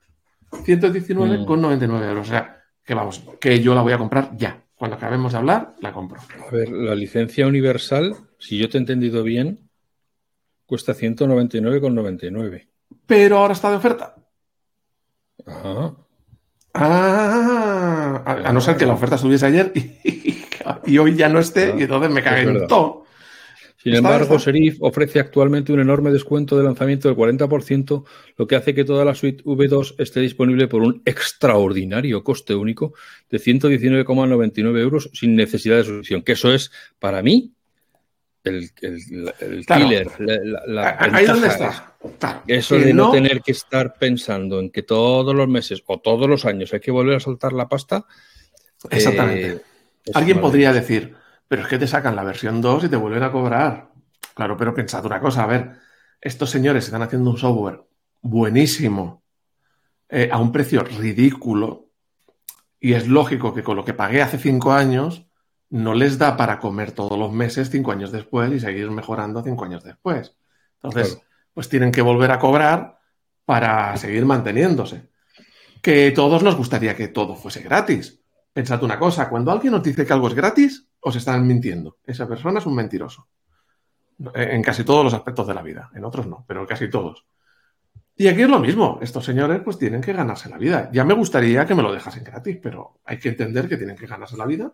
119,99 0.50 1.46
con 1.46 1.60
99 1.60 2.06
mm. 2.06 2.08
euros. 2.08 2.26
O 2.26 2.30
sea, 2.30 2.57
que 2.88 2.95
vamos, 2.95 3.23
que 3.38 3.61
yo 3.61 3.75
la 3.75 3.83
voy 3.83 3.92
a 3.92 3.99
comprar 3.99 4.35
ya. 4.35 4.62
Cuando 4.75 4.97
acabemos 4.97 5.33
de 5.33 5.38
hablar, 5.38 5.75
la 5.83 5.92
compro. 5.92 6.18
A 6.47 6.50
ver, 6.50 6.71
la 6.71 6.95
licencia 6.95 7.47
universal, 7.47 8.16
si 8.38 8.57
yo 8.57 8.71
te 8.71 8.78
he 8.78 8.80
entendido 8.80 9.23
bien, 9.23 9.68
cuesta 10.64 10.95
199,99. 10.95 12.66
Pero 13.04 13.37
ahora 13.37 13.52
está 13.52 13.68
de 13.68 13.76
oferta. 13.76 14.14
Ajá. 15.45 15.97
Ah, 16.73 18.23
a, 18.25 18.52
no 18.54 18.61
ser 18.62 18.78
que 18.78 18.87
la 18.87 18.95
oferta 18.95 19.16
estuviese 19.16 19.45
ayer 19.45 19.71
y, 19.75 20.97
hoy 20.99 21.14
ya 21.14 21.28
no 21.28 21.40
esté, 21.40 21.75
y 21.76 21.83
entonces 21.83 22.11
me 22.11 22.23
cagué 22.23 22.45
en 22.45 22.66
todo. 22.68 23.04
Sin 23.80 23.94
embargo, 23.94 24.40
Serif 24.40 24.78
ofrece 24.80 25.20
actualmente 25.20 25.73
un 25.73 25.78
enorme 25.78 26.11
descuento 26.11 26.58
de 26.58 26.64
lanzamiento 26.64 27.08
del 27.08 27.16
40%, 27.16 28.04
lo 28.37 28.47
que 28.47 28.56
hace 28.56 28.75
que 28.75 28.85
toda 28.85 29.04
la 29.04 29.14
suite 29.14 29.44
V2 29.44 29.94
esté 29.99 30.18
disponible 30.18 30.66
por 30.66 30.82
un 30.82 31.00
extraordinario 31.04 32.25
coste 32.25 32.56
único 32.56 32.94
de 33.30 33.38
119,99 33.38 34.80
euros 34.80 35.11
sin 35.12 35.37
necesidad 35.37 35.76
de 35.76 35.85
suscripción, 35.85 36.23
que 36.23 36.32
eso 36.32 36.52
es, 36.52 36.73
para 36.99 37.23
mí, 37.23 37.52
el, 38.42 38.70
killer. 39.66 40.08
ahí 40.78 41.26
donde 41.26 41.49
está. 41.49 41.94
eso 42.47 42.78
de 42.78 42.92
no, 42.92 43.12
tener 43.12 43.42
que 43.42 43.52
estar 43.52 43.94
pensando 43.94 44.58
en 44.58 44.70
que 44.70 44.82
todos 44.82 45.35
los 45.35 45.47
meses 45.47 45.82
o 45.87 46.00
todos 46.00 46.28
los 46.28 46.44
años 46.44 46.73
hay 46.73 46.80
que 46.80 46.90
volver 46.90 47.16
a 47.16 47.20
soltar 47.20 47.52
la 47.52 47.68
pasta. 47.68 48.06
Exactamente. 48.90 49.50
Eh, 49.52 49.61
Alguien 50.14 50.40
podría 50.40 50.73
decir, 50.73 51.14
pero 51.49 51.62
es 51.62 51.69
que 51.69 51.78
te 51.78 51.87
sacan 51.87 52.14
la 52.14 52.23
versión 52.23 52.61
2 52.61 52.85
y 52.85 52.88
te 52.88 52.97
vuelven 52.97 53.23
a 53.23 53.33
cobrar. 53.33 53.90
Claro, 54.35 54.57
pero 54.57 54.75
pensad 54.75 55.05
una 55.05 55.19
cosa, 55.19 55.43
a 55.43 55.47
ver, 55.47 55.73
estos 56.21 56.50
señores 56.50 56.85
están 56.85 57.02
haciendo 57.02 57.31
un 57.31 57.38
software 57.38 57.83
buenísimo 58.21 59.23
eh, 60.09 60.28
a 60.31 60.38
un 60.38 60.52
precio 60.52 60.83
ridículo 60.83 61.90
y 62.81 62.93
es 62.93 63.09
lógico 63.09 63.55
que 63.55 63.62
con 63.62 63.76
lo 63.76 63.85
que 63.85 63.95
pagué 63.95 64.23
hace 64.23 64.38
cinco 64.38 64.73
años 64.73 65.26
no 65.71 65.95
les 65.95 66.19
da 66.19 66.37
para 66.37 66.59
comer 66.59 66.93
todos 66.93 67.19
los 67.19 67.33
meses 67.33 67.71
cinco 67.71 67.93
años 67.93 68.12
después 68.12 68.52
y 68.52 68.61
seguir 68.61 68.90
mejorando 68.90 69.43
cinco 69.43 69.64
años 69.64 69.85
después. 69.85 70.35
Entonces, 70.83 71.21
pues 71.52 71.69
tienen 71.69 71.93
que 71.93 72.02
volver 72.02 72.31
a 72.31 72.38
cobrar 72.38 72.99
para 73.45 73.97
seguir 73.97 74.25
manteniéndose. 74.25 75.09
Que 75.83 76.11
todos 76.12 76.43
nos 76.43 76.57
gustaría 76.57 76.97
que 76.97 77.09
todo 77.09 77.35
fuese 77.35 77.62
gratis. 77.62 78.21
Pensad 78.52 78.83
una 78.83 78.99
cosa, 78.99 79.28
cuando 79.28 79.50
alguien 79.50 79.73
nos 79.73 79.83
dice 79.83 80.07
que 80.07 80.12
algo 80.12 80.28
es 80.28 80.35
gratis, 80.35 80.88
os 81.00 81.17
están 81.17 81.47
mintiendo. 81.47 81.99
Esa 82.05 82.28
persona 82.28 82.59
es 82.59 82.67
un 82.67 82.75
mentiroso. 82.75 83.28
En 84.35 84.62
casi 84.62 84.83
todos 84.85 85.05
los 85.05 85.14
aspectos 85.14 85.47
de 85.47 85.55
la 85.55 85.62
vida. 85.62 85.90
En 85.95 86.05
otros 86.05 86.26
no, 86.26 86.45
pero 86.47 86.61
en 86.61 86.67
casi 86.67 86.90
todos. 86.90 87.25
Y 88.17 88.26
aquí 88.26 88.43
es 88.43 88.49
lo 88.49 88.59
mismo. 88.59 88.99
Estos 89.00 89.25
señores 89.25 89.61
pues 89.64 89.78
tienen 89.78 90.00
que 90.00 90.12
ganarse 90.12 90.49
la 90.49 90.59
vida. 90.59 90.90
Ya 90.93 91.05
me 91.05 91.14
gustaría 91.14 91.64
que 91.67 91.75
me 91.76 91.83
lo 91.83 91.93
dejasen 91.93 92.25
gratis, 92.25 92.59
pero 92.61 92.99
hay 93.05 93.19
que 93.19 93.28
entender 93.28 93.69
que 93.69 93.76
tienen 93.76 93.97
que 93.97 94.07
ganarse 94.07 94.37
la 94.37 94.47
vida. 94.47 94.73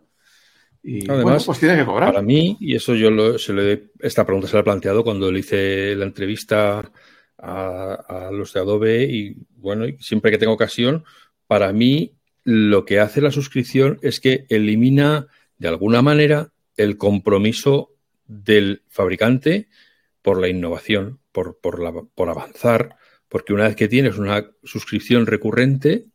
Y 0.81 1.09
Además, 1.09 1.45
pues 1.45 1.59
tienen 1.59 1.77
que 1.77 1.85
cobrar. 1.85 2.11
Para 2.11 2.23
mí, 2.23 2.57
y 2.59 2.75
eso 2.75 2.95
yo 2.95 3.11
lo, 3.11 3.37
se 3.37 3.53
le, 3.53 3.91
esta 3.99 4.25
pregunta 4.25 4.47
se 4.47 4.55
la 4.55 4.61
he 4.61 4.63
planteado 4.63 5.03
cuando 5.03 5.31
le 5.31 5.39
hice 5.39 5.95
la 5.95 6.05
entrevista 6.05 6.91
a, 7.37 7.93
a 7.93 8.31
los 8.31 8.51
de 8.53 8.59
Adobe 8.59 9.03
y 9.03 9.35
bueno, 9.57 9.85
siempre 9.99 10.31
que 10.31 10.37
tengo 10.39 10.53
ocasión, 10.53 11.03
para 11.47 11.71
mí 11.71 12.15
lo 12.43 12.85
que 12.85 12.99
hace 12.99 13.21
la 13.21 13.31
suscripción 13.31 13.99
es 14.01 14.19
que 14.19 14.45
elimina 14.49 15.27
de 15.57 15.67
alguna 15.67 16.01
manera 16.01 16.51
el 16.77 16.97
compromiso 16.97 17.91
del 18.27 18.83
fabricante 18.89 19.69
por 20.21 20.41
la 20.41 20.47
innovación, 20.47 21.19
por, 21.31 21.59
por, 21.59 22.29
avanzar, 22.29 22.97
porque 23.29 23.53
una 23.53 23.65
vez 23.65 23.75
que 23.75 23.87
tienes 23.87 24.17
una 24.17 24.49
suscripción 24.63 25.27
recurrente, 25.27 26.07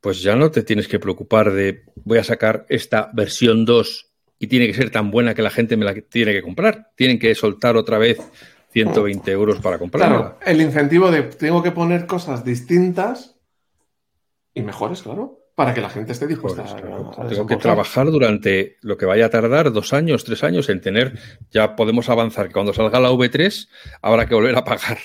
pues 0.00 0.22
ya 0.22 0.36
no 0.36 0.50
te 0.50 0.62
tienes 0.62 0.88
que 0.88 0.98
preocupar 0.98 1.52
de 1.52 1.84
voy 2.04 2.18
a 2.18 2.24
sacar 2.24 2.66
esta 2.68 3.10
versión 3.14 3.64
2 3.64 4.10
y 4.38 4.48
tiene 4.48 4.66
que 4.66 4.74
ser 4.74 4.90
tan 4.90 5.10
buena 5.10 5.34
que 5.34 5.42
la 5.42 5.50
gente 5.50 5.76
me 5.76 5.84
la 5.84 5.94
tiene 5.94 6.32
que 6.32 6.42
comprar. 6.42 6.90
Tienen 6.96 7.18
que 7.18 7.34
soltar 7.34 7.76
otra 7.76 7.98
vez 7.98 8.18
120 8.72 9.30
euros 9.30 9.60
para 9.60 9.78
comprarla. 9.78 10.08
Claro, 10.08 10.38
el 10.44 10.60
incentivo 10.60 11.10
de 11.10 11.22
tengo 11.22 11.62
que 11.62 11.70
poner 11.70 12.06
cosas 12.06 12.44
distintas 12.44 13.36
y 14.52 14.62
mejores, 14.62 15.02
claro 15.02 15.41
para 15.62 15.74
que 15.74 15.80
la 15.80 15.90
gente 15.90 16.10
esté 16.10 16.26
dispuesta 16.26 16.64
a, 16.64 17.28
Tengo 17.28 17.46
que 17.46 17.56
trabajar 17.56 18.10
durante 18.10 18.78
lo 18.80 18.96
que 18.96 19.06
vaya 19.06 19.26
a 19.26 19.30
tardar 19.30 19.70
dos 19.70 19.92
años, 19.92 20.24
tres 20.24 20.42
años 20.42 20.68
en 20.68 20.80
tener, 20.80 21.16
ya 21.52 21.76
podemos 21.76 22.08
avanzar, 22.08 22.48
que 22.48 22.52
cuando 22.52 22.74
salga 22.74 22.98
la 22.98 23.12
V3 23.12 23.68
habrá 24.00 24.26
que 24.26 24.34
volver 24.34 24.56
a 24.56 24.64
pagar. 24.64 24.98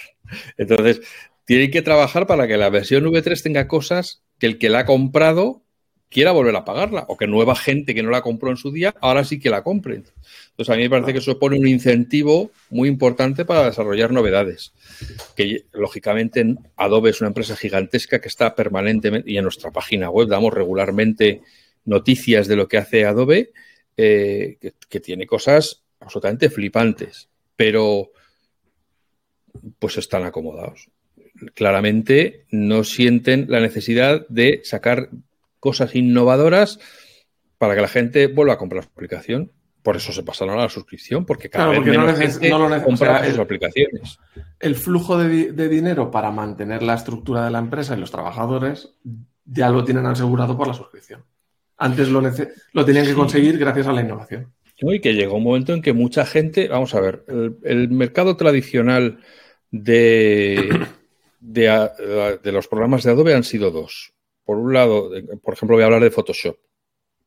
Entonces, 0.57 1.01
tiene 1.45 1.69
que 1.69 1.83
trabajar 1.83 2.25
para 2.25 2.47
que 2.47 2.57
la 2.57 2.71
versión 2.71 3.05
V3 3.05 3.43
tenga 3.43 3.67
cosas 3.67 4.23
que 4.39 4.47
el 4.47 4.57
que 4.57 4.69
la 4.69 4.79
ha 4.79 4.85
comprado 4.85 5.61
quiera 6.09 6.31
volver 6.31 6.55
a 6.55 6.65
pagarla 6.65 7.05
o 7.09 7.17
que 7.17 7.27
nueva 7.27 7.55
gente 7.55 7.93
que 7.93 8.03
no 8.03 8.09
la 8.09 8.21
compró 8.21 8.49
en 8.49 8.57
su 8.57 8.71
día 8.71 8.93
ahora 9.01 9.23
sí 9.23 9.39
que 9.39 9.49
la 9.49 9.63
compre. 9.63 9.95
Entonces, 9.95 10.73
a 10.73 10.75
mí 10.77 10.83
me 10.83 10.89
parece 10.89 11.13
que 11.13 11.19
eso 11.19 11.37
pone 11.37 11.59
un 11.59 11.67
incentivo 11.67 12.51
muy 12.69 12.89
importante 12.89 13.45
para 13.45 13.65
desarrollar 13.65 14.11
novedades. 14.11 14.73
Que 15.35 15.65
lógicamente 15.73 16.55
Adobe 16.75 17.11
es 17.11 17.21
una 17.21 17.27
empresa 17.27 17.55
gigantesca 17.55 18.19
que 18.19 18.27
está 18.27 18.55
permanentemente, 18.55 19.29
y 19.29 19.37
en 19.37 19.43
nuestra 19.43 19.71
página 19.71 20.09
web 20.09 20.27
damos 20.27 20.53
regularmente 20.53 21.41
noticias 21.85 22.47
de 22.47 22.55
lo 22.55 22.67
que 22.67 22.77
hace 22.77 23.05
Adobe, 23.05 23.51
eh, 23.95 24.57
que, 24.89 24.99
tiene 24.99 25.25
cosas 25.25 25.83
absolutamente 25.99 26.49
flipantes, 26.49 27.29
pero 27.55 28.11
pues 29.79 29.97
están 29.97 30.23
acomodados. 30.23 30.89
Claramente 31.53 32.45
no 32.51 32.83
sienten 32.83 33.45
la 33.49 33.59
necesidad 33.59 34.27
de 34.27 34.61
sacar 34.63 35.09
cosas 35.59 35.95
innovadoras 35.95 36.79
para 37.57 37.75
que 37.75 37.81
la 37.81 37.87
gente 37.87 38.27
vuelva 38.27 38.53
a 38.53 38.57
comprar 38.57 38.83
su 38.83 38.89
aplicación 38.89 39.51
por 39.87 39.95
eso 39.95 40.11
se 40.11 40.21
pasaron 40.21 40.59
a 40.59 40.63
la 40.63 40.67
suscripción, 40.67 41.25
porque 41.25 41.49
cada 41.49 41.69
vez 41.69 41.79
menos 41.79 42.19
gente 42.19 42.49
no 42.49 42.67
lo 42.67 42.83
compra 42.83 43.23
sus 43.23 43.39
aplicaciones. 43.39 44.19
El 44.59 44.75
flujo 44.75 45.17
de, 45.17 45.69
dinero 45.69 46.11
para 46.11 46.29
mantener 46.29 46.83
la 46.83 46.95
estructura 46.95 47.45
de 47.45 47.51
la 47.51 47.59
empresa 47.59 47.95
y 47.95 47.99
los 48.01 48.11
trabajadores 48.11 48.95
ya 49.45 49.69
lo 49.69 49.85
tienen 49.85 50.05
asegurado 50.05 50.57
por 50.57 50.67
la 50.67 50.73
suscripción. 50.73 51.23
Antes 51.77 52.09
lo, 52.09 52.21
lo 52.21 52.85
tenían 52.85 53.05
que 53.05 53.13
conseguir 53.13 53.57
gracias 53.57 53.87
a 53.87 53.93
la 53.93 54.01
innovación. 54.01 54.51
Y 54.75 54.99
que 54.99 55.13
llegó 55.13 55.37
un 55.37 55.43
momento 55.43 55.73
en 55.73 55.81
que 55.81 55.93
mucha 55.93 56.25
gente, 56.25 56.67
vamos 56.67 56.93
a 56.93 56.99
ver, 56.99 57.23
el, 57.63 57.87
mercado 57.87 58.35
tradicional 58.35 59.19
de, 59.71 60.85
de, 61.39 62.39
de, 62.43 62.51
los 62.51 62.67
programas 62.67 63.05
de 63.05 63.11
Adobe 63.11 63.35
han 63.35 63.45
sido 63.45 63.71
dos. 63.71 64.16
Por 64.47 64.57
un 64.57 64.73
lado, 64.73 65.11
por 65.43 65.55
ejemplo, 65.55 65.75
voy 65.75 65.83
a 65.83 65.87
hablar 65.87 66.01
de 66.01 66.09
Photoshop. 66.09 66.57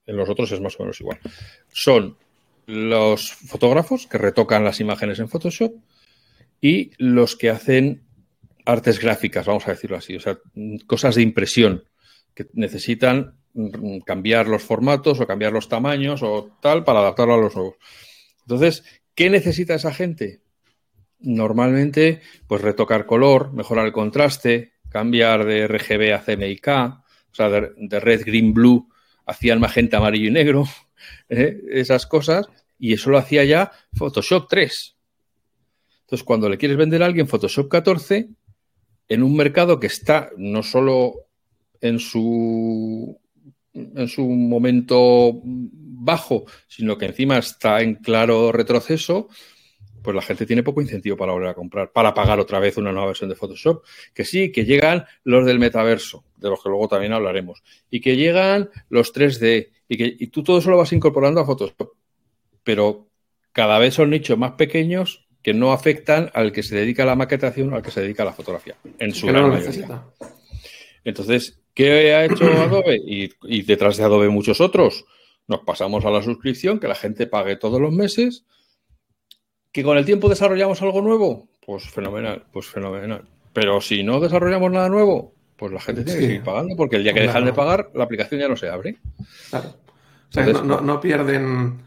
En 0.06 0.16
los 0.16 0.26
otros 0.30 0.50
es 0.52 0.60
más 0.62 0.74
o 0.80 0.84
menos 0.84 0.98
igual. 1.02 1.20
Son 1.70 2.16
los 2.64 3.30
fotógrafos 3.30 4.06
que 4.06 4.16
retocan 4.16 4.64
las 4.64 4.80
imágenes 4.80 5.18
en 5.18 5.28
Photoshop 5.28 5.74
y 6.62 6.92
los 6.96 7.36
que 7.36 7.50
hacen 7.50 8.04
artes 8.64 8.98
gráficas, 9.00 9.44
vamos 9.44 9.68
a 9.68 9.72
decirlo 9.72 9.98
así, 9.98 10.16
o 10.16 10.20
sea, 10.20 10.38
cosas 10.86 11.16
de 11.16 11.22
impresión 11.22 11.84
que 12.34 12.46
necesitan 12.54 13.36
cambiar 14.06 14.48
los 14.48 14.62
formatos 14.62 15.20
o 15.20 15.26
cambiar 15.26 15.52
los 15.52 15.68
tamaños 15.68 16.22
o 16.22 16.56
tal 16.62 16.84
para 16.84 17.00
adaptarlo 17.00 17.34
a 17.34 17.38
los 17.38 17.54
nuevos. 17.54 17.74
Entonces, 18.46 18.82
¿qué 19.14 19.28
necesita 19.28 19.74
esa 19.74 19.92
gente? 19.92 20.40
Normalmente, 21.18 22.22
pues 22.46 22.62
retocar 22.62 23.04
color, 23.04 23.52
mejorar 23.52 23.84
el 23.84 23.92
contraste, 23.92 24.72
cambiar 24.88 25.44
de 25.44 25.66
RGB 25.66 26.14
a 26.14 26.22
CMYK, 26.24 27.00
o 27.32 27.34
sea, 27.34 27.48
de, 27.48 28.00
red, 28.00 28.24
green, 28.24 28.52
blue 28.52 28.88
hacia 29.26 29.56
magenta, 29.56 29.98
amarillo 29.98 30.28
y 30.28 30.32
negro, 30.32 30.64
¿eh? 31.28 31.60
esas 31.70 32.06
cosas, 32.06 32.46
y 32.78 32.94
eso 32.94 33.10
lo 33.10 33.18
hacía 33.18 33.44
ya 33.44 33.72
Photoshop 33.94 34.48
3. 34.48 34.96
Entonces, 36.02 36.24
cuando 36.24 36.48
le 36.48 36.58
quieres 36.58 36.76
vender 36.76 37.02
a 37.02 37.06
alguien 37.06 37.28
Photoshop 37.28 37.68
14, 37.68 38.28
en 39.08 39.22
un 39.22 39.36
mercado 39.36 39.78
que 39.78 39.86
está 39.86 40.30
no 40.36 40.62
solo 40.62 41.26
en 41.80 41.98
su, 41.98 43.20
en 43.74 44.08
su 44.08 44.24
momento 44.24 45.40
bajo, 45.44 46.44
sino 46.66 46.96
que 46.96 47.06
encima 47.06 47.38
está 47.38 47.82
en 47.82 47.96
claro 47.96 48.52
retroceso, 48.52 49.28
pues 50.02 50.14
la 50.14 50.22
gente 50.22 50.46
tiene 50.46 50.62
poco 50.62 50.80
incentivo 50.80 51.16
para 51.16 51.32
volver 51.32 51.50
a 51.50 51.54
comprar, 51.54 51.92
para 51.92 52.14
pagar 52.14 52.40
otra 52.40 52.58
vez 52.58 52.76
una 52.76 52.92
nueva 52.92 53.08
versión 53.08 53.28
de 53.28 53.36
Photoshop. 53.36 53.84
Que 54.14 54.24
sí, 54.24 54.50
que 54.50 54.64
llegan 54.64 55.04
los 55.24 55.44
del 55.44 55.58
metaverso, 55.58 56.24
de 56.40 56.50
los 56.50 56.62
que 56.62 56.68
luego 56.68 56.88
también 56.88 57.12
hablaremos, 57.12 57.62
y 57.90 58.00
que 58.00 58.16
llegan 58.16 58.70
los 58.88 59.14
3D, 59.14 59.70
y 59.88 59.96
que 59.96 60.16
y 60.18 60.26
tú 60.28 60.42
todo 60.42 60.58
eso 60.58 60.70
lo 60.70 60.78
vas 60.78 60.92
incorporando 60.92 61.40
a 61.40 61.46
Photoshop. 61.46 61.92
Pero 62.64 63.08
cada 63.52 63.78
vez 63.78 63.94
son 63.94 64.10
nichos 64.10 64.38
más 64.38 64.52
pequeños 64.52 65.26
que 65.42 65.54
no 65.54 65.72
afectan 65.72 66.30
al 66.34 66.52
que 66.52 66.62
se 66.62 66.76
dedica 66.76 67.04
a 67.04 67.06
la 67.06 67.16
maquetación 67.16 67.72
o 67.72 67.76
al 67.76 67.82
que 67.82 67.90
se 67.90 68.02
dedica 68.02 68.22
a 68.22 68.26
la 68.26 68.32
fotografía, 68.32 68.76
en 68.98 69.14
su 69.14 69.26
gran 69.26 69.48
mayoría. 69.48 70.04
Entonces, 71.04 71.60
¿qué 71.72 72.14
ha 72.14 72.24
hecho 72.26 72.44
Adobe? 72.44 72.96
Y, 72.96 73.30
y 73.42 73.62
detrás 73.62 73.96
de 73.96 74.04
Adobe 74.04 74.28
muchos 74.28 74.60
otros. 74.60 75.04
Nos 75.48 75.60
pasamos 75.60 76.04
a 76.04 76.10
la 76.10 76.22
suscripción, 76.22 76.78
que 76.78 76.86
la 76.86 76.94
gente 76.94 77.26
pague 77.26 77.56
todos 77.56 77.80
los 77.80 77.92
meses 77.92 78.44
¿Que 79.72 79.84
con 79.84 79.96
el 79.96 80.04
tiempo 80.04 80.28
desarrollamos 80.28 80.82
algo 80.82 81.00
nuevo? 81.00 81.48
Pues 81.64 81.88
fenomenal, 81.88 82.44
pues 82.52 82.66
fenomenal. 82.66 83.28
Pero 83.52 83.80
si 83.80 84.02
no 84.02 84.18
desarrollamos 84.18 84.72
nada 84.72 84.88
nuevo, 84.88 85.34
pues 85.60 85.72
la 85.72 85.80
gente 85.80 86.04
tiene 86.04 86.20
que 86.20 86.26
seguir 86.26 86.42
pagando, 86.42 86.74
porque 86.74 86.96
el 86.96 87.02
día 87.02 87.12
que 87.12 87.20
dejan 87.20 87.44
de 87.44 87.52
pagar, 87.52 87.90
la 87.94 88.04
aplicación 88.04 88.40
ya 88.40 88.48
no 88.48 88.56
se 88.56 88.70
abre. 88.70 88.96
Claro. 89.50 89.74
O 90.30 90.32
sea, 90.32 90.46
no, 90.46 91.00
pierden, 91.02 91.82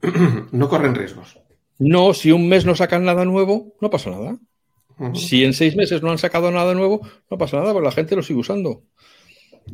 no 0.52 0.68
corren 0.68 0.94
riesgos. 0.94 1.36
No, 1.80 2.14
si 2.14 2.30
un 2.30 2.48
mes 2.48 2.64
no 2.64 2.76
sacan 2.76 3.04
nada 3.04 3.24
nuevo, 3.24 3.74
no 3.80 3.90
pasa 3.90 4.10
nada. 4.10 4.38
Si 5.14 5.44
en 5.44 5.52
seis 5.52 5.74
meses 5.74 6.00
no 6.00 6.12
han 6.12 6.18
sacado 6.18 6.52
nada 6.52 6.74
nuevo, 6.74 7.00
no 7.28 7.38
pasa 7.38 7.56
nada, 7.56 7.72
porque 7.72 7.86
la 7.86 7.92
gente 7.92 8.14
lo 8.14 8.22
sigue 8.22 8.38
usando. 8.38 8.82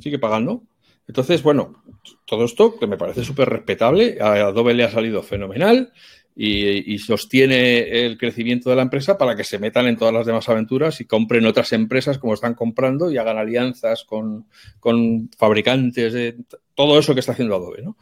Sigue 0.00 0.18
pagando. 0.18 0.62
Entonces, 1.06 1.42
bueno, 1.42 1.82
todo 2.24 2.46
esto 2.46 2.78
que 2.78 2.86
me 2.86 2.96
parece 2.96 3.24
súper 3.24 3.50
respetable, 3.50 4.16
a 4.22 4.32
Adobe 4.32 4.72
le 4.72 4.84
ha 4.84 4.90
salido 4.90 5.22
fenomenal 5.22 5.92
y, 6.36 6.98
sostiene 6.98 8.06
el 8.06 8.18
crecimiento 8.18 8.68
de 8.68 8.76
la 8.76 8.82
empresa 8.82 9.16
para 9.16 9.36
que 9.36 9.44
se 9.44 9.58
metan 9.58 9.86
en 9.86 9.96
todas 9.96 10.12
las 10.12 10.26
demás 10.26 10.48
aventuras 10.48 11.00
y 11.00 11.04
compren 11.04 11.46
otras 11.46 11.72
empresas 11.72 12.18
como 12.18 12.34
están 12.34 12.54
comprando 12.54 13.10
y 13.10 13.18
hagan 13.18 13.38
alianzas 13.38 14.04
con, 14.04 14.48
fabricantes 15.38 16.12
de 16.12 16.36
todo 16.74 16.98
eso 16.98 17.14
que 17.14 17.20
está 17.20 17.32
haciendo 17.32 17.54
Adobe, 17.54 17.82
¿no? 17.82 17.96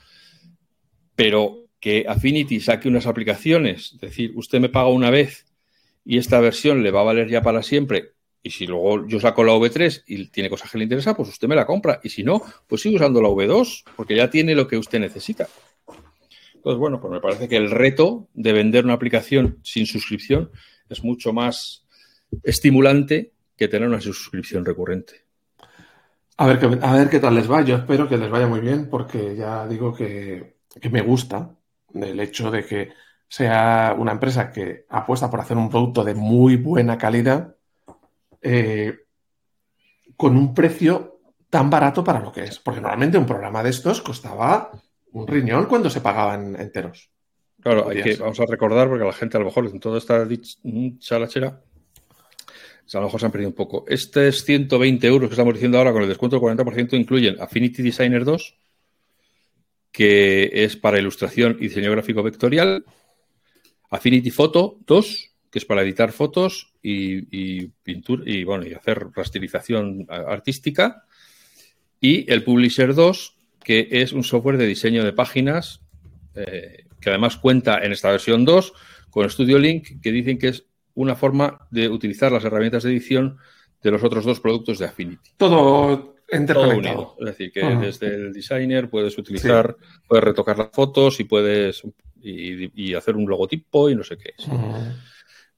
Pero 1.15 1.67
que 1.79 2.07
Affinity 2.09 2.61
saque 2.61 2.89
unas 2.89 3.07
aplicaciones, 3.07 3.93
es 3.95 4.01
decir, 4.01 4.33
usted 4.35 4.61
me 4.61 4.71
paga 4.71 4.89
una 4.89 5.11
vez 5.11 5.47
y 6.05 6.17
esta 6.17 6.41
versión 6.41 6.83
le 6.83 6.91
va 6.91 7.01
a 7.01 7.05
valer 7.05 7.29
ya 7.29 7.43
para 7.43 7.63
siempre. 7.63 8.13
Y 8.45 8.51
si 8.51 8.67
luego 8.67 9.07
yo 9.07 9.21
saco 9.21 9.45
la 9.45 9.53
V3 9.53 10.05
y 10.07 10.27
tiene 10.29 10.51
cosas 10.51 10.71
que 10.71 10.79
le 10.79 10.85
interesa, 10.85 11.15
pues 11.15 11.29
usted 11.29 11.47
me 11.47 11.55
la 11.55 11.67
compra. 11.67 12.01
Y 12.03 12.09
si 12.09 12.25
no, 12.25 12.43
pues 12.67 12.83
sigue 12.83 12.97
usando 12.97 13.23
la 13.23 13.29
V2, 13.29 13.85
porque 13.95 14.17
ya 14.17 14.31
tiene 14.31 14.57
lo 14.57 14.67
que 14.67 14.77
usted 14.77 14.99
necesita. 14.99 15.49
Entonces, 16.63 16.79
bueno, 16.79 17.01
pues 17.01 17.11
me 17.11 17.21
parece 17.21 17.49
que 17.49 17.57
el 17.57 17.73
reto 17.73 18.29
de 18.35 18.53
vender 18.53 18.85
una 18.85 18.95
aplicación 18.95 19.59
sin 19.65 19.85
suscripción 19.85 20.53
es 20.89 21.03
mucho 21.03 21.33
más 21.33 21.85
estimulante 22.45 23.33
que 23.57 23.67
tener 23.67 23.89
una 23.89 24.01
suscripción 24.01 24.65
recurrente. 24.65 25.25
A 26.37 26.47
ver, 26.47 26.79
a 26.81 26.93
ver 26.93 27.11
qué 27.11 27.19
tal 27.19 27.35
les 27.35 27.51
va. 27.51 27.63
Yo 27.63 27.75
espero 27.75 28.09
que 28.09 28.17
les 28.17 28.31
vaya 28.31 28.47
muy 28.47 28.61
bien 28.61 28.89
porque 28.89 29.35
ya 29.35 29.67
digo 29.67 29.93
que, 29.93 30.55
me 30.89 31.03
gusta 31.03 31.51
el 31.95 32.21
hecho 32.21 32.49
de 32.53 32.65
que 32.65 32.93
sea 33.27 33.97
una 33.99 34.13
empresa 34.13 34.53
que 34.53 34.87
apuesta 34.89 35.29
por 35.29 35.41
hacer 35.41 35.57
un 35.57 35.69
producto 35.69 36.05
de 36.05 36.15
muy 36.15 36.55
buena 36.55 36.97
calidad 36.97 37.57
eh, 38.41 39.01
con 40.17 40.37
un 40.37 40.55
precio 40.55 41.19
tan 41.51 41.69
barato 41.69 42.05
para 42.05 42.21
lo 42.21 42.31
que 42.31 42.45
es. 42.45 42.61
Porque 42.61 42.81
normalmente 42.81 43.19
un 43.19 43.27
programa 43.27 43.65
de 43.65 43.71
estos 43.71 44.01
costaba 44.01 44.71
un 45.13 45.27
riñón 45.27 45.67
cuando 45.67 45.91
se 45.91 46.01
pagaban 46.01 46.61
enteros. 46.61 47.11
Claro, 47.61 47.89
hay 47.89 48.03
que, 48.03 48.17
vamos 48.17 48.41
a 48.41 48.47
recordar, 48.47 48.89
porque 48.89 49.05
la 49.05 49.13
gente 49.13 49.37
a 49.37 49.41
lo 49.41 49.47
mejor 49.47 49.67
en 49.67 49.79
toda 49.79 49.99
esta 49.99 50.27
chalachera, 50.99 51.63
a 52.93 52.99
lo 52.99 53.05
mejor 53.05 53.21
se 53.21 53.27
han 53.27 53.33
perdido 53.33 53.51
un 53.51 53.55
poco. 53.55 53.85
Estos 53.89 54.45
120 54.45 55.07
euros 55.07 55.29
que 55.29 55.35
estamos 55.35 55.55
diciendo 55.55 55.79
ahora 55.79 55.93
con 55.93 56.03
el 56.03 56.09
descuento 56.09 56.39
del 56.39 56.57
40% 56.57 56.99
incluyen 56.99 57.41
Affinity 57.41 57.83
Designer 57.83 58.25
2, 58.25 58.57
que 59.93 60.51
es 60.53 60.77
para 60.77 60.99
ilustración 60.99 61.57
y 61.59 61.69
diseño 61.69 61.91
gráfico 61.93 62.23
vectorial, 62.23 62.85
Affinity 63.91 64.31
Photo 64.31 64.79
2, 64.87 65.31
que 65.51 65.59
es 65.59 65.65
para 65.65 65.83
editar 65.83 66.13
fotos 66.13 66.73
y, 66.83 67.67
pintura 67.83 68.23
y 68.27 68.43
bueno, 68.43 68.67
y 68.67 68.73
hacer 68.73 69.07
rasterización 69.15 70.07
artística, 70.09 71.05
y 72.01 72.31
el 72.33 72.43
Publisher 72.43 72.95
2, 72.95 73.37
que 73.65 73.89
es 73.91 74.13
un 74.13 74.25
software 74.25 74.59
de 74.59 74.67
diseño 74.67 75.05
de 75.05 75.13
páginas 75.13 75.81
eh, 76.35 76.85
que 77.01 77.11
además 77.11 77.37
cuenta 77.37 77.79
en 77.83 77.93
esta 77.93 78.11
versión 78.11 78.45
2 78.45 78.73
con 79.11 79.29
Studio 79.29 79.59
Link, 79.59 80.01
que 80.01 80.13
dicen 80.13 80.39
que 80.39 80.49
es 80.49 80.65
una 80.95 81.17
forma 81.17 81.67
de 81.71 81.89
utilizar 81.89 82.33
las 82.33 82.45
herramientas 82.45 82.83
de 82.83 82.91
edición 82.91 83.39
de 83.83 83.91
los 83.91 84.05
otros 84.05 84.25
dos 84.25 84.41
productos 84.41 84.79
de 84.79 84.87
Affinity. 84.87 85.31
Todo 85.37 86.15
interconectado. 86.33 87.17
Es 87.19 87.27
decir, 87.27 87.53
que 87.53 87.63
desde 87.63 88.15
el 88.15 88.33
designer 88.33 88.89
puedes 88.89 89.19
utilizar, 89.19 89.77
puedes 90.07 90.25
retocar 90.25 90.57
las 90.57 90.71
fotos 90.73 91.21
y 91.21 91.25
puedes 91.25 91.83
y, 92.23 92.95
hacer 92.95 93.17
un 93.17 93.29
logotipo 93.29 93.91
y 93.91 93.97
no 93.97 94.05
sé 94.05 94.17
qué. 94.17 94.33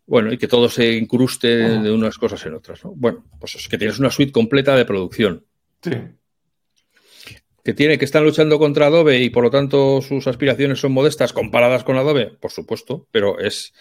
Bueno, 0.07 0.33
y 0.33 0.38
que 0.38 0.49
todo 0.49 0.69
se 0.69 0.93
incruste 0.95 1.49
de 1.49 1.93
unas 1.93 2.19
cosas 2.19 2.45
en 2.47 2.55
otras. 2.55 2.81
Bueno, 2.83 3.25
pues 3.38 3.55
es 3.55 3.69
que 3.69 3.79
tienes 3.79 3.99
una 3.99 4.11
suite 4.11 4.33
completa 4.33 4.75
de 4.75 4.85
producción. 4.85 5.45
Sí 5.83 5.93
que 7.64 7.72
tiene 7.72 7.98
que 7.98 8.05
están 8.05 8.24
luchando 8.24 8.59
contra 8.59 8.87
Adobe 8.87 9.18
y 9.18 9.31
por 9.31 9.42
lo 9.42 9.50
tanto 9.50 10.03
sus 10.03 10.27
aspiraciones 10.27 10.81
son 10.81 10.92
modestas 10.92 11.33
comparadas 11.33 11.83
con 11.83 11.96
Adobe, 11.96 12.27
por 12.27 12.50
supuesto, 12.50 13.09
pero 13.11 13.40
es 13.40 13.72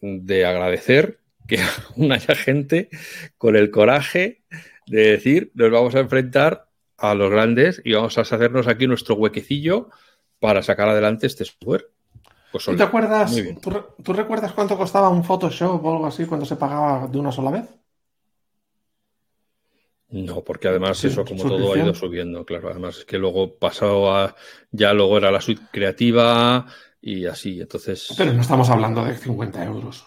de 0.00 0.46
agradecer 0.46 1.20
que 1.46 1.58
aún 1.96 2.12
haya 2.12 2.34
gente 2.34 2.88
con 3.36 3.56
el 3.56 3.70
coraje 3.70 4.42
de 4.86 5.10
decir 5.10 5.52
nos 5.54 5.70
vamos 5.70 5.94
a 5.94 6.00
enfrentar 6.00 6.68
a 6.96 7.14
los 7.14 7.30
grandes 7.30 7.82
y 7.84 7.92
vamos 7.92 8.16
a 8.16 8.22
hacernos 8.22 8.66
aquí 8.68 8.86
nuestro 8.86 9.16
huequecillo 9.16 9.90
para 10.40 10.62
sacar 10.62 10.88
adelante 10.88 11.26
este 11.26 11.44
software. 11.44 11.90
Pues 12.52 12.64
¿Tú 12.64 12.76
te 12.76 12.82
acuerdas? 12.84 13.34
¿tú 14.02 14.12
recuerdas 14.12 14.52
cuánto 14.52 14.78
costaba 14.78 15.08
un 15.08 15.24
Photoshop 15.24 15.84
o 15.84 15.92
algo 15.92 16.06
así 16.06 16.24
cuando 16.24 16.46
se 16.46 16.56
pagaba 16.56 17.06
de 17.08 17.18
una 17.18 17.32
sola 17.32 17.50
vez? 17.50 17.64
No, 20.14 20.44
porque 20.44 20.68
además 20.68 21.02
eso 21.02 21.24
como 21.24 21.42
todo 21.42 21.74
ha 21.74 21.76
ido 21.78 21.92
subiendo, 21.92 22.46
claro. 22.46 22.70
Además 22.70 22.98
es 22.98 23.04
que 23.04 23.18
luego 23.18 23.56
pasó 23.56 24.14
a, 24.14 24.36
ya 24.70 24.92
luego 24.92 25.18
era 25.18 25.32
la 25.32 25.40
suite 25.40 25.62
creativa 25.72 26.66
y 27.02 27.26
así, 27.26 27.60
entonces... 27.60 28.14
Pero 28.16 28.32
no 28.32 28.40
estamos 28.40 28.70
hablando 28.70 29.04
de 29.04 29.16
50 29.16 29.64
euros. 29.64 30.06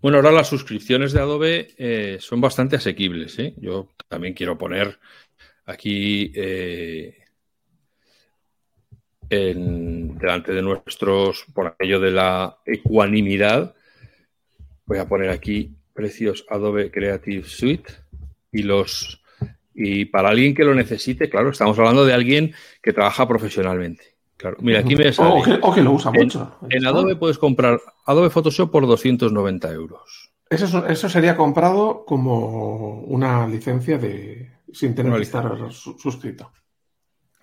Bueno, 0.00 0.16
ahora 0.16 0.32
las 0.32 0.48
suscripciones 0.48 1.12
de 1.12 1.20
Adobe 1.20 1.74
eh, 1.76 2.16
son 2.20 2.40
bastante 2.40 2.76
asequibles. 2.76 3.38
¿eh? 3.38 3.52
Yo 3.58 3.90
también 4.08 4.32
quiero 4.32 4.56
poner 4.56 4.98
aquí 5.66 6.32
eh, 6.34 7.18
en, 9.28 10.16
delante 10.16 10.54
de 10.54 10.62
nuestros, 10.62 11.44
por 11.52 11.66
aquello 11.66 12.00
de 12.00 12.12
la 12.12 12.56
ecuanimidad, 12.64 13.74
voy 14.86 14.96
a 14.96 15.06
poner 15.06 15.28
aquí 15.28 15.76
precios 15.92 16.46
Adobe 16.48 16.90
Creative 16.90 17.46
Suite 17.46 18.01
y 18.52 18.62
los 18.62 19.20
y 19.74 20.04
para 20.04 20.28
alguien 20.28 20.54
que 20.54 20.64
lo 20.64 20.74
necesite, 20.74 21.30
claro, 21.30 21.50
estamos 21.50 21.78
hablando 21.78 22.04
de 22.04 22.12
alguien 22.12 22.54
que 22.82 22.92
trabaja 22.92 23.26
profesionalmente. 23.26 24.04
Claro, 24.36 24.58
mira, 24.60 24.80
aquí 24.80 24.94
me 24.96 25.12
sale. 25.12 25.42
O 25.62 25.72
que, 25.72 25.82
lo 25.82 25.92
usa 25.92 26.10
mucho. 26.10 26.58
En 26.68 26.86
Adobe 26.86 27.16
puedes 27.16 27.38
comprar 27.38 27.80
Adobe 28.04 28.28
Photoshop 28.28 28.70
por 28.70 28.86
290 28.86 29.72
euros. 29.72 30.30
Eso, 30.50 30.86
eso 30.86 31.08
sería 31.08 31.36
comprado 31.36 32.04
como 32.04 33.00
una 33.02 33.46
licencia 33.46 33.96
de 33.96 34.52
sin 34.72 34.94
tener 34.94 35.14
que 35.16 35.22
estar 35.22 35.56
suscrito. 35.70 36.50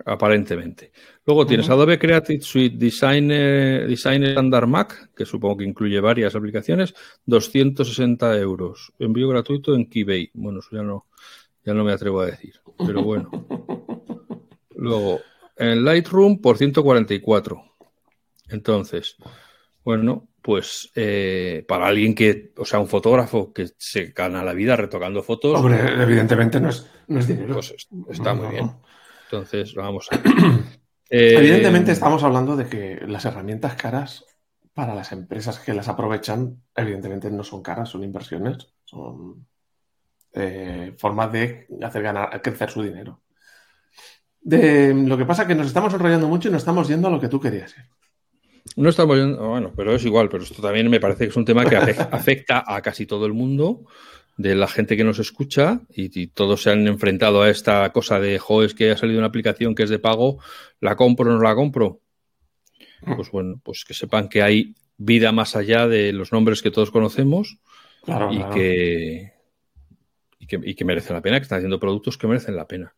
Aparentemente. 0.04 0.92
Luego 1.26 1.46
tienes 1.46 1.68
Adobe 1.68 1.98
Creative 1.98 2.40
Suite 2.40 2.76
Designer, 2.76 3.86
Designer 3.86 4.30
Standard 4.30 4.66
Mac, 4.66 5.10
que 5.14 5.26
supongo 5.26 5.58
que 5.58 5.64
incluye 5.64 6.00
varias 6.00 6.34
aplicaciones, 6.34 6.94
260 7.26 8.38
euros. 8.38 8.92
Envío 8.98 9.28
gratuito 9.28 9.74
en 9.74 9.88
Keybay. 9.88 10.30
Bueno, 10.34 10.60
eso 10.60 10.70
ya 10.72 10.82
no, 10.82 11.06
ya 11.64 11.74
no 11.74 11.84
me 11.84 11.92
atrevo 11.92 12.20
a 12.20 12.26
decir, 12.26 12.54
pero 12.78 13.02
bueno. 13.02 13.30
Luego, 14.76 15.20
en 15.56 15.84
Lightroom 15.84 16.40
por 16.40 16.56
144. 16.56 17.62
Entonces, 18.48 19.16
bueno, 19.84 20.28
pues 20.42 20.90
eh, 20.94 21.64
para 21.68 21.86
alguien 21.86 22.14
que, 22.14 22.52
o 22.56 22.64
sea, 22.64 22.80
un 22.80 22.88
fotógrafo 22.88 23.52
que 23.52 23.68
se 23.76 24.06
gana 24.06 24.42
la 24.42 24.54
vida 24.54 24.76
retocando 24.76 25.22
fotos. 25.22 25.58
Hombre, 25.58 25.78
evidentemente 26.02 26.60
no 26.60 26.70
es, 26.70 26.86
no 27.08 27.18
es 27.18 27.28
dinero. 27.28 27.54
Pues 27.54 27.76
está 28.08 28.34
muy 28.34 28.48
bien. 28.48 28.70
Entonces, 29.30 29.74
vamos 29.74 30.08
a 30.10 30.16
eh, 31.10 31.34
Evidentemente 31.38 31.92
estamos 31.92 32.22
hablando 32.24 32.56
de 32.56 32.66
que 32.66 33.00
las 33.06 33.24
herramientas 33.24 33.76
caras 33.76 34.24
para 34.74 34.94
las 34.94 35.12
empresas 35.12 35.60
que 35.60 35.72
las 35.72 35.88
aprovechan, 35.88 36.62
evidentemente 36.74 37.30
no 37.30 37.44
son 37.44 37.62
caras, 37.62 37.88
son 37.88 38.02
inversiones, 38.02 38.72
son 38.84 39.46
eh, 40.32 40.94
formas 40.98 41.30
de 41.32 41.68
hacer 41.82 42.02
ganar, 42.02 42.42
crecer 42.42 42.70
su 42.70 42.82
dinero. 42.82 43.22
De, 44.40 44.94
lo 44.94 45.16
que 45.16 45.26
pasa 45.26 45.42
es 45.42 45.48
que 45.48 45.54
nos 45.54 45.68
estamos 45.68 45.94
enrollando 45.94 46.26
mucho 46.26 46.48
y 46.48 46.52
nos 46.52 46.62
estamos 46.62 46.88
yendo 46.88 47.06
a 47.06 47.10
lo 47.10 47.20
que 47.20 47.28
tú 47.28 47.38
querías 47.38 47.76
ir. 47.76 47.84
No 48.76 48.88
estamos 48.88 49.16
bueno, 49.38 49.72
pero 49.76 49.94
es 49.94 50.04
igual, 50.04 50.28
pero 50.28 50.42
esto 50.42 50.60
también 50.60 50.90
me 50.90 51.00
parece 51.00 51.24
que 51.24 51.30
es 51.30 51.36
un 51.36 51.44
tema 51.44 51.64
que 51.64 51.76
afecta 52.10 52.64
a 52.66 52.80
casi 52.82 53.06
todo 53.06 53.26
el 53.26 53.32
mundo, 53.32 53.84
de 54.40 54.54
la 54.54 54.66
gente 54.66 54.96
que 54.96 55.04
nos 55.04 55.18
escucha, 55.18 55.82
y, 55.94 56.28
todos 56.28 56.62
se 56.62 56.70
han 56.70 56.86
enfrentado 56.88 57.42
a 57.42 57.50
esta 57.50 57.90
cosa 57.92 58.18
de, 58.18 58.38
jo, 58.38 58.62
es 58.62 58.72
que 58.72 58.90
ha 58.90 58.96
salido 58.96 59.18
una 59.18 59.28
aplicación 59.28 59.74
que 59.74 59.82
es 59.82 59.90
de 59.90 59.98
pago, 59.98 60.38
¿la 60.80 60.96
compro 60.96 61.30
o 61.30 61.34
no 61.34 61.42
la 61.42 61.54
compro? 61.54 62.00
Mm. 63.02 63.16
Pues 63.16 63.30
bueno, 63.30 63.60
pues 63.62 63.84
que 63.84 63.92
sepan 63.92 64.28
que 64.28 64.42
hay 64.42 64.74
vida 64.96 65.30
más 65.32 65.56
allá 65.56 65.86
de 65.86 66.12
los 66.12 66.32
nombres 66.32 66.62
que 66.62 66.70
todos 66.70 66.90
conocemos 66.90 67.58
y, 68.06 68.42
Que, 68.54 69.32
y, 70.38 70.46
que, 70.46 70.58
y 70.62 70.74
que 70.74 70.84
merecen 70.86 71.14
la 71.14 71.22
pena, 71.22 71.38
que 71.38 71.42
están 71.42 71.58
haciendo 71.58 71.78
productos 71.78 72.16
que 72.16 72.26
merecen 72.26 72.56
la 72.56 72.66
pena 72.66 72.94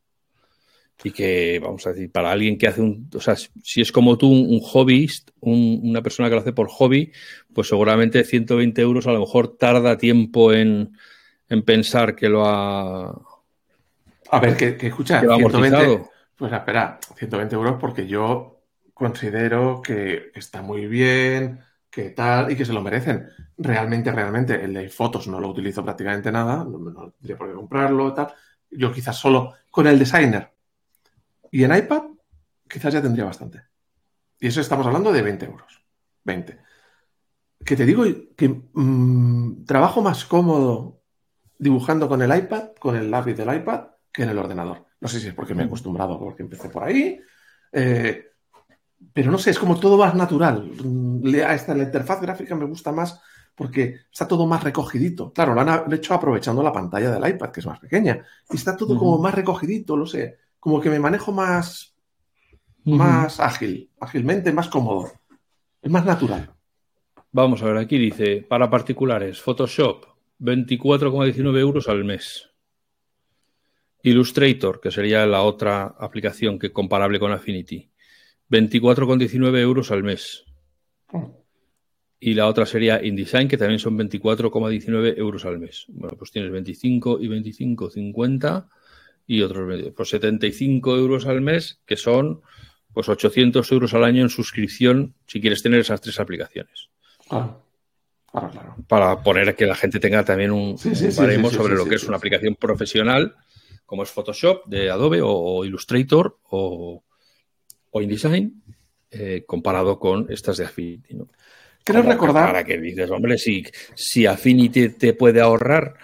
y 1.04 1.10
que, 1.10 1.58
vamos 1.60 1.84
a 1.86 1.92
decir, 1.92 2.12
para 2.12 2.30
alguien 2.30 2.56
que 2.56 2.68
hace 2.68 2.80
un, 2.80 3.10
o 3.12 3.20
sea, 3.20 3.34
si 3.34 3.80
es 3.80 3.90
como 3.90 4.16
tú, 4.16 4.30
un, 4.30 4.60
hobbyist, 4.60 5.30
una 5.40 6.02
persona 6.02 6.28
que 6.28 6.36
lo 6.36 6.40
hace 6.40 6.52
por 6.52 6.68
hobby, 6.68 7.10
pues 7.52 7.66
seguramente 7.66 8.22
120 8.22 8.80
euros 8.80 9.08
a 9.08 9.12
lo 9.12 9.18
mejor 9.18 9.56
tarda 9.56 9.98
tiempo 9.98 10.52
en, 10.52 10.92
pensar 11.60 12.16
que 12.16 12.30
lo 12.30 12.46
ha... 12.46 13.10
A 14.30 14.40
ver, 14.40 14.56
que, 14.56 14.78
que 14.78 14.86
escucha, 14.86 15.20
120, 15.20 16.04
pues 16.36 16.52
espera, 16.52 16.98
120 17.16 17.54
euros 17.54 17.76
porque 17.78 18.06
yo 18.06 18.62
considero 18.94 19.82
que 19.82 20.30
está 20.34 20.62
muy 20.62 20.86
bien, 20.86 21.60
que 21.90 22.08
tal, 22.10 22.50
y 22.50 22.56
que 22.56 22.64
se 22.64 22.72
lo 22.72 22.80
merecen. 22.80 23.28
Realmente, 23.58 24.10
realmente, 24.10 24.64
el 24.64 24.72
de 24.72 24.88
fotos 24.88 25.28
no 25.28 25.38
lo 25.38 25.48
utilizo 25.48 25.84
prácticamente 25.84 26.32
nada, 26.32 26.64
no, 26.64 26.78
no 26.78 27.10
tendría 27.10 27.36
por 27.36 27.48
qué 27.48 27.54
comprarlo, 27.54 28.14
tal. 28.14 28.32
Yo 28.70 28.90
quizás 28.90 29.16
solo 29.18 29.52
con 29.70 29.86
el 29.86 29.98
designer 29.98 30.50
y 31.50 31.64
en 31.64 31.76
iPad 31.76 32.04
quizás 32.66 32.94
ya 32.94 33.02
tendría 33.02 33.26
bastante. 33.26 33.62
Y 34.40 34.48
eso 34.48 34.62
estamos 34.62 34.86
hablando 34.86 35.12
de 35.12 35.20
20 35.20 35.44
euros. 35.44 35.84
20. 36.24 36.58
Que 37.64 37.76
te 37.76 37.84
digo 37.84 38.04
que 38.34 38.48
mm, 38.72 39.64
trabajo 39.66 40.00
más 40.00 40.24
cómodo 40.24 41.01
dibujando 41.62 42.08
con 42.08 42.20
el 42.22 42.36
iPad, 42.36 42.70
con 42.78 42.96
el 42.96 43.08
lápiz 43.08 43.34
del 43.34 43.54
iPad, 43.54 43.82
que 44.12 44.24
en 44.24 44.30
el 44.30 44.38
ordenador. 44.38 44.86
No 45.00 45.06
sé 45.06 45.20
si 45.20 45.28
es 45.28 45.34
porque 45.34 45.54
me 45.54 45.62
he 45.62 45.66
acostumbrado, 45.66 46.18
porque 46.18 46.42
empecé 46.42 46.68
por 46.68 46.82
ahí. 46.82 47.20
Eh, 47.72 48.26
pero 49.12 49.30
no 49.30 49.38
sé, 49.38 49.50
es 49.50 49.58
como 49.58 49.78
todo 49.78 49.96
más 49.96 50.14
natural. 50.14 50.70
Mm, 50.84 51.26
esta, 51.34 51.74
la 51.74 51.84
interfaz 51.84 52.20
gráfica 52.20 52.56
me 52.56 52.64
gusta 52.64 52.90
más 52.90 53.20
porque 53.54 54.00
está 54.10 54.26
todo 54.26 54.46
más 54.46 54.64
recogidito. 54.64 55.32
Claro, 55.32 55.54
lo 55.54 55.60
han 55.60 55.92
hecho 55.92 56.14
aprovechando 56.14 56.62
la 56.62 56.72
pantalla 56.72 57.10
del 57.12 57.30
iPad, 57.34 57.50
que 57.50 57.60
es 57.60 57.66
más 57.66 57.78
pequeña. 57.78 58.24
Y 58.50 58.56
está 58.56 58.76
todo 58.76 58.98
como 58.98 59.18
más 59.18 59.34
recogidito, 59.34 59.96
lo 59.96 60.06
sé 60.06 60.38
como 60.62 60.80
que 60.80 60.90
me 60.90 61.00
manejo 61.00 61.32
más, 61.32 61.92
más 62.84 63.40
ágil, 63.40 63.90
ágilmente, 63.98 64.52
más 64.52 64.68
cómodo. 64.68 65.10
Es 65.82 65.90
más 65.90 66.04
natural. 66.04 66.50
Vamos 67.32 67.60
a 67.62 67.66
ver, 67.66 67.78
aquí 67.78 67.98
dice, 67.98 68.46
para 68.48 68.70
particulares, 68.70 69.40
Photoshop, 69.40 70.11
24,19 70.42 71.58
euros 71.58 71.88
al 71.88 72.04
mes. 72.04 72.50
Illustrator, 74.02 74.80
que 74.80 74.90
sería 74.90 75.24
la 75.24 75.42
otra 75.42 75.94
aplicación 75.98 76.58
que 76.58 76.72
comparable 76.72 77.20
con 77.20 77.30
Affinity, 77.30 77.88
24,19 78.50 79.58
euros 79.58 79.92
al 79.92 80.02
mes. 80.02 80.44
Oh. 81.12 81.38
Y 82.18 82.34
la 82.34 82.48
otra 82.48 82.66
sería 82.66 83.04
InDesign, 83.04 83.48
que 83.48 83.56
también 83.56 83.78
son 83.78 83.96
24,19 83.96 85.16
euros 85.16 85.44
al 85.44 85.58
mes. 85.58 85.86
Bueno, 85.88 86.16
pues 86.16 86.32
tienes 86.32 86.50
25 86.50 87.18
y 87.20 87.28
25, 87.28 87.90
50 87.90 88.68
y 89.26 89.42
otros 89.42 89.66
medios. 89.66 89.92
Pues 89.96 90.08
75 90.08 90.96
euros 90.96 91.26
al 91.26 91.40
mes, 91.40 91.80
que 91.86 91.96
son 91.96 92.42
pues 92.92 93.08
800 93.08 93.70
euros 93.72 93.94
al 93.94 94.04
año 94.04 94.22
en 94.22 94.28
suscripción 94.28 95.14
si 95.26 95.40
quieres 95.40 95.62
tener 95.62 95.80
esas 95.80 96.00
tres 96.00 96.20
aplicaciones. 96.20 96.90
Claro. 98.32 98.50
Claro, 98.50 98.76
Para 98.88 99.22
poner 99.22 99.54
que 99.54 99.66
la 99.66 99.74
gente 99.74 100.00
tenga 100.00 100.24
también 100.24 100.52
un, 100.52 100.78
sobre 100.78 101.36
lo 101.36 101.84
que 101.86 101.96
es 101.96 102.04
una 102.04 102.16
aplicación 102.16 102.56
profesional, 102.56 103.36
como 103.84 104.02
es 104.02 104.10
Photoshop 104.10 104.64
de 104.66 104.90
Adobe 104.90 105.20
o, 105.22 105.64
Illustrator 105.66 106.38
o, 106.48 107.04
InDesign, 107.92 108.62
eh, 109.10 109.44
comparado 109.46 109.98
con 109.98 110.26
estas 110.30 110.56
de 110.56 110.64
Affinity. 110.64 111.14
¿no? 111.14 111.28
Quiero 111.84 112.02
recordar. 112.02 112.46
Para 112.46 112.64
que 112.64 112.78
dices, 112.78 113.10
hombre, 113.10 113.36
si, 113.36 113.64
si 113.94 114.24
Affinity 114.24 114.88
te 114.90 115.12
puede 115.12 115.42
ahorrar 115.42 115.94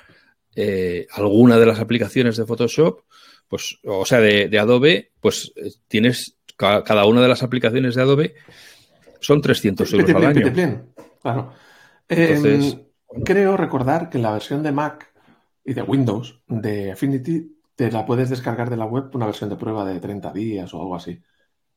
eh, 0.54 1.06
alguna 1.12 1.58
de 1.58 1.64
las 1.64 1.78
aplicaciones 1.80 2.36
de 2.36 2.44
Photoshop, 2.44 3.04
pues, 3.48 3.78
o 3.84 4.04
sea, 4.04 4.20
de, 4.20 4.58
Adobe, 4.58 5.12
pues 5.20 5.50
eh, 5.56 5.70
tienes 5.88 6.36
cada 6.56 7.06
una 7.06 7.22
de 7.22 7.28
las 7.28 7.42
aplicaciones 7.42 7.94
de 7.94 8.02
Adobe 8.02 8.34
son 9.20 9.40
300 9.40 9.92
euros 9.92 10.10
al 10.10 10.24
año. 10.24 10.52
Claro. 11.22 11.52
Em, 12.08 12.86
creo 13.24 13.56
recordar 13.56 14.08
que 14.08 14.18
en 14.18 14.22
la 14.22 14.32
versión 14.32 14.62
de 14.62 14.72
Mac 14.72 15.12
y 15.64 15.74
de 15.74 15.82
Windows 15.82 16.42
de 16.46 16.92
Affinity 16.92 17.58
te 17.76 17.92
la 17.92 18.06
puedes 18.06 18.30
descargar 18.30 18.70
de 18.70 18.76
la 18.76 18.86
web 18.86 19.10
una 19.14 19.26
versión 19.26 19.50
de 19.50 19.56
prueba 19.56 19.84
de 19.84 20.00
30 20.00 20.32
días 20.32 20.72
o 20.72 20.80
algo 20.80 20.96
así. 20.96 21.20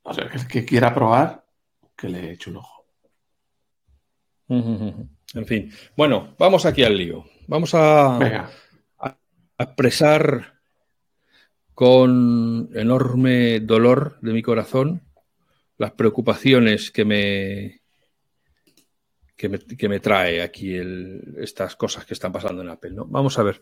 O 0.03 0.13
sea, 0.13 0.29
que 0.29 0.37
el 0.37 0.47
que 0.47 0.65
quiera 0.65 0.93
probar, 0.93 1.45
que 1.95 2.09
le 2.09 2.31
eche 2.31 2.49
un 2.49 2.57
ojo. 2.57 2.85
En 5.33 5.45
fin. 5.45 5.71
Bueno, 5.95 6.35
vamos 6.37 6.65
aquí 6.65 6.83
al 6.83 6.97
lío. 6.97 7.23
Vamos 7.47 7.73
a, 7.73 8.17
a 8.17 9.17
expresar 9.57 10.59
con 11.73 12.69
enorme 12.73 13.61
dolor 13.61 14.19
de 14.21 14.33
mi 14.33 14.41
corazón 14.41 15.03
las 15.77 15.93
preocupaciones 15.93 16.91
que 16.91 17.05
me, 17.05 17.80
que 19.49 19.89
me, 19.89 19.99
trae 19.99 20.41
aquí 20.41 20.77
estas 21.37 21.75
cosas 21.75 22.05
que 22.05 22.13
están 22.13 22.31
pasando 22.31 22.61
en 22.61 22.69
Apple. 22.69 22.91
¿no? 22.91 23.05
Vamos 23.05 23.39
a 23.39 23.43
ver. 23.43 23.61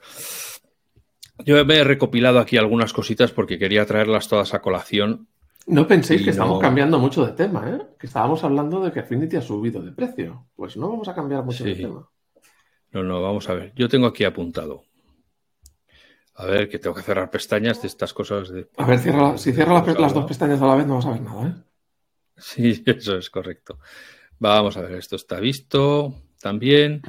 Yo 1.46 1.64
me 1.66 1.78
he 1.78 1.84
recopilado 1.84 2.40
aquí 2.40 2.58
algunas 2.58 2.92
cositas 2.92 3.32
porque 3.32 3.58
quería 3.58 3.86
traerlas 3.86 4.28
todas 4.28 4.54
a 4.54 4.62
colación. 4.62 5.28
No 5.68 5.88
penséis 5.88 6.24
que 6.24 6.32
estamos 6.32 6.60
cambiando 6.60 7.00
mucho 7.00 7.26
de 7.26 7.34
tema, 7.34 7.70
¿eh? 7.70 7.80
Que 8.00 8.08
estábamos 8.08 8.44
hablando 8.44 8.82
de 8.82 8.92
que 8.92 9.00
Affinity 9.00 9.38
ha 9.38 9.42
subido 9.42 9.82
de 9.82 9.92
precio. 9.92 10.48
Pues 10.56 10.76
no 10.76 10.90
vamos 10.90 11.08
a 11.08 11.16
cambiar 11.16 11.44
mucho 11.44 11.64
de 11.64 11.76
tema. 11.76 12.10
No, 12.92 13.04
no, 13.04 13.22
vamos 13.22 13.48
a 13.50 13.54
ver. 13.54 13.72
Yo 13.76 13.88
tengo 13.88 14.08
aquí 14.08 14.24
apuntado. 14.24 14.84
A 16.36 16.46
ver, 16.46 16.70
que 16.70 16.80
tengo 16.80 16.96
que 16.96 17.02
cerrar 17.02 17.30
pestañas 17.30 17.82
de 17.82 17.88
estas 17.88 18.14
cosas. 18.14 18.50
De... 18.50 18.68
A 18.78 18.86
ver, 18.86 19.00
si 19.38 19.54
cierro 19.54 19.84
las, 20.00 20.14
dos 20.14 20.26
pestañas 20.26 20.62
a 20.62 20.66
la 20.66 20.76
vez 20.76 20.88
no 20.88 20.96
vas 20.96 21.06
a 21.06 21.12
ver 21.12 21.22
nada, 21.22 21.48
¿eh? 21.48 21.54
Sí, 22.38 22.82
eso 22.86 23.18
es 23.18 23.30
correcto. 23.30 23.80
Vamos 24.40 24.78
a 24.78 24.82
ver, 24.82 24.94
esto 24.94 25.16
está 25.16 25.40
visto 25.40 26.14
también. 26.42 27.02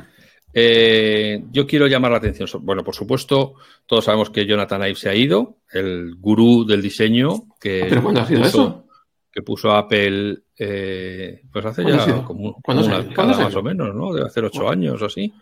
Eh, 0.53 1.45
yo 1.53 1.66
quiero 1.66 1.87
llamar 1.87 2.11
la 2.11 2.19
atención. 2.19 2.49
Bueno, 2.64 2.83
por 2.83 2.95
supuesto, 2.95 3.55
todos 3.87 4.05
sabemos 4.05 4.31
que 4.31 4.47
Jonathan 4.47 4.83
Ive 4.83 4.97
se 4.97 5.09
ha 5.09 5.14
ido, 5.14 5.59
el 5.73 6.16
gurú 6.16 6.66
del 6.66 6.83
diseño 6.83 7.45
que, 7.61 7.87
¿Pero 7.88 8.03
cuándo 8.03 8.21
ha 8.21 8.27
sido 8.27 8.45
eso? 8.45 8.87
que 9.33 9.43
puso 9.43 9.71
Apple, 9.71 10.38
eh, 10.59 11.43
pues 11.53 11.64
hace 11.64 11.85
ya 11.85 12.25
como 12.25 12.61
una 12.66 13.25
más 13.25 13.55
o 13.55 13.62
menos, 13.62 13.95
¿no? 13.95 14.12
Debe 14.12 14.27
hacer 14.27 14.45
ocho 14.45 14.69
años 14.69 15.01
o 15.01 15.07
así. 15.07 15.33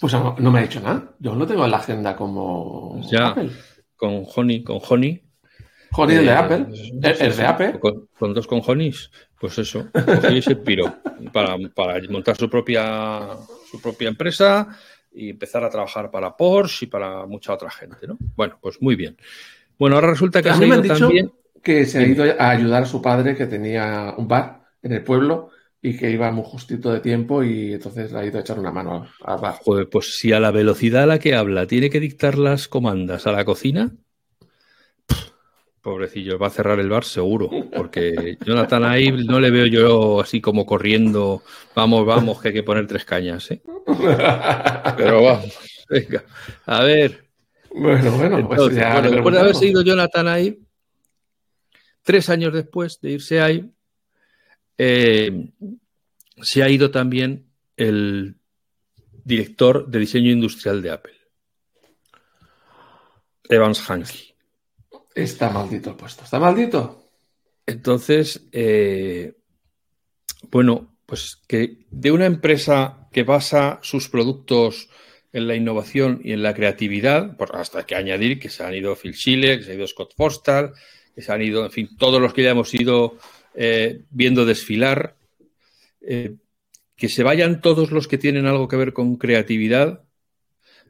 Pues 0.00 0.12
no, 0.12 0.50
me 0.50 0.58
ha 0.58 0.62
dicho 0.62 0.80
nada. 0.80 1.14
Yo 1.20 1.34
no 1.34 1.46
tengo 1.46 1.64
en 1.64 1.70
la 1.70 1.76
agenda 1.78 2.16
como 2.16 3.00
ya, 3.08 3.34
con 3.96 4.24
Honey, 4.34 4.62
con 4.62 4.80
Honey. 4.86 5.22
Honey 5.92 6.16
el 6.16 6.26
de 6.26 6.30
eh, 6.30 6.34
Apple. 6.34 6.66
¿El, 7.02 7.36
de 7.36 7.44
Apple? 7.44 7.80
Con, 7.80 8.34
dos 8.34 8.46
con. 8.46 8.62
Pues 9.40 9.58
eso. 9.58 9.88
Cogí 9.92 10.38
ese 10.38 10.56
piro 10.56 10.96
para, 11.32 11.56
para 11.74 12.00
montar 12.08 12.36
su 12.36 12.48
propia, 12.48 13.28
su 13.70 13.80
propia 13.80 14.08
empresa 14.08 14.68
y 15.12 15.30
empezar 15.30 15.64
a 15.64 15.70
trabajar 15.70 16.10
para 16.10 16.36
Porsche 16.36 16.84
y 16.84 16.88
para 16.88 17.26
mucha 17.26 17.54
otra 17.54 17.70
gente, 17.70 18.06
¿no? 18.06 18.18
Bueno, 18.36 18.58
pues 18.60 18.80
muy 18.82 18.96
bien. 18.96 19.16
Bueno, 19.78 19.96
ahora 19.96 20.08
resulta 20.08 20.42
que 20.42 20.50
a 20.50 20.56
mí 20.56 20.66
me 20.66 20.74
han 20.74 20.82
dicho 20.82 21.08
que 21.62 21.84
se 21.84 21.98
ha 21.98 22.06
ido 22.06 22.24
a 22.38 22.50
ayudar 22.50 22.84
a 22.84 22.86
su 22.86 23.02
padre 23.02 23.34
que 23.34 23.46
tenía 23.46 24.14
un 24.16 24.28
bar 24.28 24.62
en 24.82 24.92
el 24.92 25.02
pueblo 25.02 25.50
y 25.82 25.96
que 25.96 26.10
iba 26.10 26.30
muy 26.30 26.44
justito 26.44 26.92
de 26.92 27.00
tiempo 27.00 27.42
y 27.42 27.74
entonces 27.74 28.12
ha 28.14 28.24
ido 28.24 28.38
a 28.38 28.40
echar 28.40 28.58
una 28.58 28.70
mano 28.70 29.08
a, 29.24 29.52
Joder, 29.64 29.88
pues 29.88 30.16
si 30.16 30.32
a 30.32 30.40
la 30.40 30.50
velocidad 30.50 31.04
a 31.04 31.06
la 31.06 31.18
que 31.18 31.34
habla 31.34 31.66
tiene 31.66 31.90
que 31.90 31.98
dictar 31.98 32.38
las 32.38 32.68
comandas 32.68 33.26
a 33.26 33.32
la 33.32 33.44
cocina, 33.44 33.92
pobrecillo, 35.86 36.36
va 36.36 36.48
a 36.48 36.50
cerrar 36.50 36.80
el 36.80 36.88
bar 36.88 37.04
seguro, 37.04 37.48
porque 37.72 38.36
Jonathan 38.44 38.82
ahí 38.82 39.12
no 39.12 39.38
le 39.38 39.52
veo 39.52 39.66
yo 39.66 40.20
así 40.20 40.40
como 40.40 40.66
corriendo, 40.66 41.44
vamos, 41.76 42.04
vamos, 42.04 42.42
que 42.42 42.48
hay 42.48 42.54
que 42.54 42.64
poner 42.64 42.88
tres 42.88 43.04
cañas, 43.04 43.48
¿eh? 43.52 43.62
Pero 44.96 45.22
vamos, 45.22 45.56
venga, 45.88 46.24
a 46.64 46.82
ver. 46.82 47.28
Bueno, 47.70 48.10
bueno, 48.16 48.48
pues 48.48 48.74
ya 48.74 49.00
después 49.00 49.32
de 49.32 49.40
haber 49.40 49.54
seguido 49.54 49.82
Jonathan 49.82 50.26
ahí, 50.26 50.58
tres 52.02 52.30
años 52.30 52.52
después 52.52 53.00
de 53.00 53.10
irse 53.12 53.40
ahí, 53.40 53.70
eh, 54.76 55.52
se 56.42 56.64
ha 56.64 56.68
ido 56.68 56.90
también 56.90 57.46
el 57.76 58.34
director 59.22 59.86
de 59.86 60.00
diseño 60.00 60.32
industrial 60.32 60.82
de 60.82 60.90
Apple, 60.90 61.14
Evans 63.48 63.88
Hankey. 63.88 64.35
Está 65.16 65.48
maldito 65.48 65.88
el 65.88 65.96
puesto, 65.96 66.24
está 66.24 66.38
maldito. 66.38 67.08
Entonces, 67.64 68.46
eh, 68.52 69.32
bueno, 70.50 70.98
pues 71.06 71.40
que 71.48 71.86
de 71.90 72.10
una 72.12 72.26
empresa 72.26 73.08
que 73.10 73.22
basa 73.22 73.78
sus 73.82 74.10
productos 74.10 74.90
en 75.32 75.48
la 75.48 75.54
innovación 75.54 76.20
y 76.22 76.32
en 76.32 76.42
la 76.42 76.52
creatividad, 76.52 77.34
pues 77.38 77.50
hasta 77.54 77.86
que 77.86 77.94
añadir 77.94 78.38
que 78.38 78.50
se 78.50 78.62
han 78.62 78.74
ido 78.74 78.94
Phil 78.94 79.14
Schiller, 79.14 79.58
que 79.58 79.64
se 79.64 79.72
ha 79.72 79.76
ido 79.76 79.86
Scott 79.86 80.12
Forstall, 80.14 80.74
que 81.14 81.22
se 81.22 81.32
han 81.32 81.40
ido, 81.40 81.64
en 81.64 81.72
fin, 81.72 81.96
todos 81.96 82.20
los 82.20 82.34
que 82.34 82.42
ya 82.42 82.50
hemos 82.50 82.74
ido 82.74 83.16
eh, 83.54 84.04
viendo 84.10 84.44
desfilar, 84.44 85.16
eh, 86.02 86.34
que 86.94 87.08
se 87.08 87.22
vayan 87.22 87.62
todos 87.62 87.90
los 87.90 88.06
que 88.06 88.18
tienen 88.18 88.44
algo 88.44 88.68
que 88.68 88.76
ver 88.76 88.92
con 88.92 89.16
creatividad, 89.16 90.04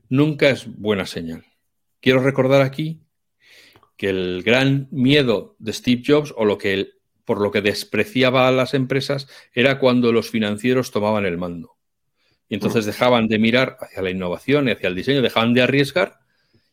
nunca 0.08 0.50
es 0.50 0.66
buena 0.66 1.06
señal. 1.06 1.44
Quiero 2.00 2.24
recordar 2.24 2.62
aquí 2.62 3.05
que 3.96 4.10
el 4.10 4.42
gran 4.42 4.88
miedo 4.90 5.56
de 5.58 5.72
Steve 5.72 6.02
Jobs, 6.06 6.34
o 6.36 6.44
lo 6.44 6.58
que 6.58 6.96
por 7.26 7.40
lo 7.40 7.50
que 7.50 7.60
despreciaba 7.60 8.46
a 8.46 8.52
las 8.52 8.72
empresas, 8.72 9.28
era 9.52 9.78
cuando 9.78 10.12
los 10.12 10.30
financieros 10.30 10.92
tomaban 10.92 11.26
el 11.26 11.36
mando. 11.36 11.76
Y 12.48 12.54
entonces 12.54 12.86
dejaban 12.86 13.26
de 13.26 13.40
mirar 13.40 13.76
hacia 13.80 14.00
la 14.00 14.10
innovación 14.10 14.68
y 14.68 14.70
hacia 14.70 14.88
el 14.88 14.94
diseño, 14.94 15.20
dejaban 15.20 15.52
de 15.52 15.62
arriesgar 15.62 16.20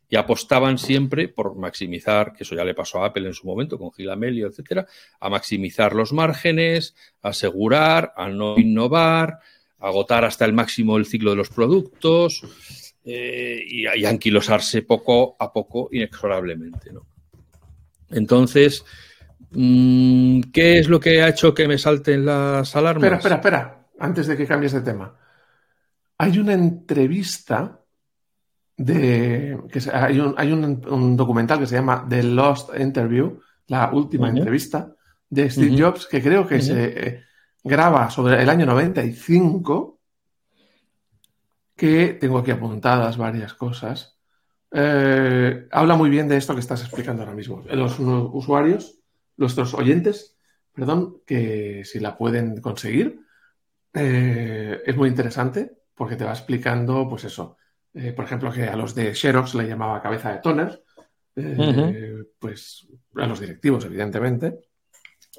y 0.07 0.15
apostaban 0.15 0.77
siempre 0.77 1.27
por 1.27 1.55
maximizar, 1.55 2.33
que 2.33 2.43
eso 2.43 2.55
ya 2.55 2.63
le 2.63 2.75
pasó 2.75 3.01
a 3.01 3.07
Apple 3.07 3.25
en 3.25 3.33
su 3.33 3.47
momento 3.47 3.79
con 3.79 3.91
Gilamelio, 3.91 4.47
etcétera, 4.47 4.86
a 5.19 5.29
maximizar 5.29 5.95
los 5.95 6.13
márgenes, 6.13 6.95
asegurar, 7.23 8.13
a 8.15 8.29
no 8.29 8.55
innovar, 8.59 9.39
agotar 9.79 10.23
hasta 10.23 10.45
el 10.45 10.53
máximo 10.53 10.97
el 10.97 11.07
ciclo 11.07 11.31
de 11.31 11.38
los 11.38 11.49
productos 11.49 12.43
eh, 13.03 13.59
y, 13.67 13.88
y, 13.88 14.05
anquilosarse 14.05 14.83
poco 14.83 15.36
a 15.39 15.51
poco 15.51 15.89
inexorablemente. 15.91 16.93
¿no? 16.93 17.07
Entonces, 18.13 18.86
mm, 19.52 20.41
¿qué 20.54 20.80
es 20.80 20.88
lo 20.88 20.99
que 20.99 21.21
ha 21.21 21.30
hecho 21.30 21.54
que 21.54 21.67
me 21.67 21.78
salten 21.78 22.26
las 22.26 22.76
alarmas? 22.76 23.04
Espera, 23.04 23.17
espera, 23.17 23.36
espera, 23.36 23.88
antes 23.99 24.28
de 24.28 24.38
que 24.38 24.47
cambies 24.47 24.73
de 24.73 24.82
tema. 24.82 25.15
Hay 26.17 26.39
una 26.39 26.54
entrevista 26.54 27.80
de. 28.78 29.60
Que 29.71 29.82
hay 29.91 30.19
un, 30.19 30.36
hay 30.38 30.52
un, 30.52 31.17
documental 31.17 31.60
que 31.60 31.67
se 31.67 31.76
llama 31.76 32.06
The 32.08 32.23
Lost 32.23 32.69
Interview, 32.78 33.39
la 33.67 33.91
última 33.91 34.30
entrevista 34.30 34.93
de 35.30 35.49
Steve 35.49 35.82
Jobs, 35.82 36.08
que 36.08 36.21
creo 36.21 36.47
que 36.47 36.62
se 36.62 37.08
eh, 37.08 37.23
graba 37.63 38.10
sobre 38.10 38.41
el 38.41 38.49
año 38.49 38.65
95, 38.65 39.99
que 41.76 42.17
tengo 42.19 42.39
aquí 42.39 42.52
apuntadas 42.52 43.17
varias 43.17 43.54
cosas. 43.54 44.17
Eh, 44.75 45.67
habla 45.71 45.95
muy 45.95 46.09
bien 46.09 46.27
de 46.27 46.38
esto 46.38 46.55
que 46.55 46.59
estás 46.59 46.81
explicando 46.81 47.21
ahora 47.21 47.36
mismo. 47.36 47.63
Los 47.69 47.99
usuarios, 47.99 48.99
nuestros 49.38 49.75
oyentes, 49.75 50.36
perdón, 50.73 51.21
que 51.27 51.83
si 51.86 51.99
la 51.99 52.17
pueden 52.17 52.59
conseguir, 52.59 53.21
eh, 53.93 54.81
es 54.83 54.95
muy 54.95 55.09
interesante 55.09 55.71
porque 55.93 56.15
te 56.15 56.25
va 56.25 56.31
explicando, 56.31 57.07
pues 57.07 57.25
eso, 57.25 57.57
eh, 57.93 58.13
por 58.13 58.25
ejemplo, 58.25 58.51
que 58.51 58.63
a 58.63 58.75
los 58.75 58.95
de 58.95 59.13
Xerox 59.13 59.53
le 59.53 59.67
llamaba 59.67 60.01
cabeza 60.01 60.31
de 60.31 60.39
toner, 60.39 60.83
pues 62.39 62.88
a 63.15 63.27
los 63.27 63.39
directivos, 63.39 63.86
evidentemente, 63.86 64.59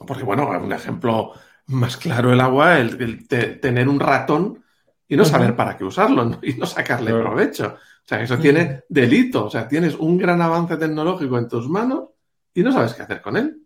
porque 0.06 0.22
bueno, 0.22 0.48
un 0.48 0.72
ejemplo 0.72 1.32
más 1.66 1.96
claro 1.96 2.32
el 2.32 2.40
agua, 2.40 2.78
el, 2.78 3.26
tener 3.26 3.88
un 3.88 3.98
ratón 3.98 4.63
y 5.08 5.16
no 5.16 5.24
saber 5.24 5.54
para 5.54 5.76
qué 5.76 5.84
usarlo 5.84 6.38
y 6.42 6.54
no 6.54 6.66
sacarle 6.66 7.12
provecho. 7.12 7.76
O 7.76 8.06
sea, 8.06 8.22
eso 8.22 8.38
tiene 8.38 8.82
delito, 8.88 9.46
o 9.46 9.50
sea, 9.50 9.66
tienes 9.66 9.94
un 9.94 10.18
gran 10.18 10.40
avance 10.42 10.76
tecnológico 10.76 11.38
en 11.38 11.48
tus 11.48 11.68
manos 11.68 12.10
y 12.52 12.62
no 12.62 12.72
sabes 12.72 12.94
qué 12.94 13.02
hacer 13.02 13.20
con 13.20 13.36
él. 13.36 13.60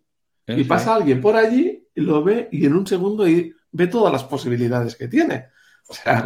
Y 0.47 0.63
pasa 0.63 0.95
alguien 0.95 1.21
por 1.21 1.35
allí, 1.35 1.87
y 1.93 2.01
lo 2.01 2.23
ve 2.23 2.49
y 2.51 2.65
en 2.65 2.73
un 2.73 2.87
segundo 2.87 3.27
y 3.27 3.53
ve 3.71 3.87
todas 3.87 4.11
las 4.11 4.23
posibilidades 4.23 4.95
que 4.95 5.07
tiene. 5.07 5.47
O 5.87 5.93
sea, 5.93 6.23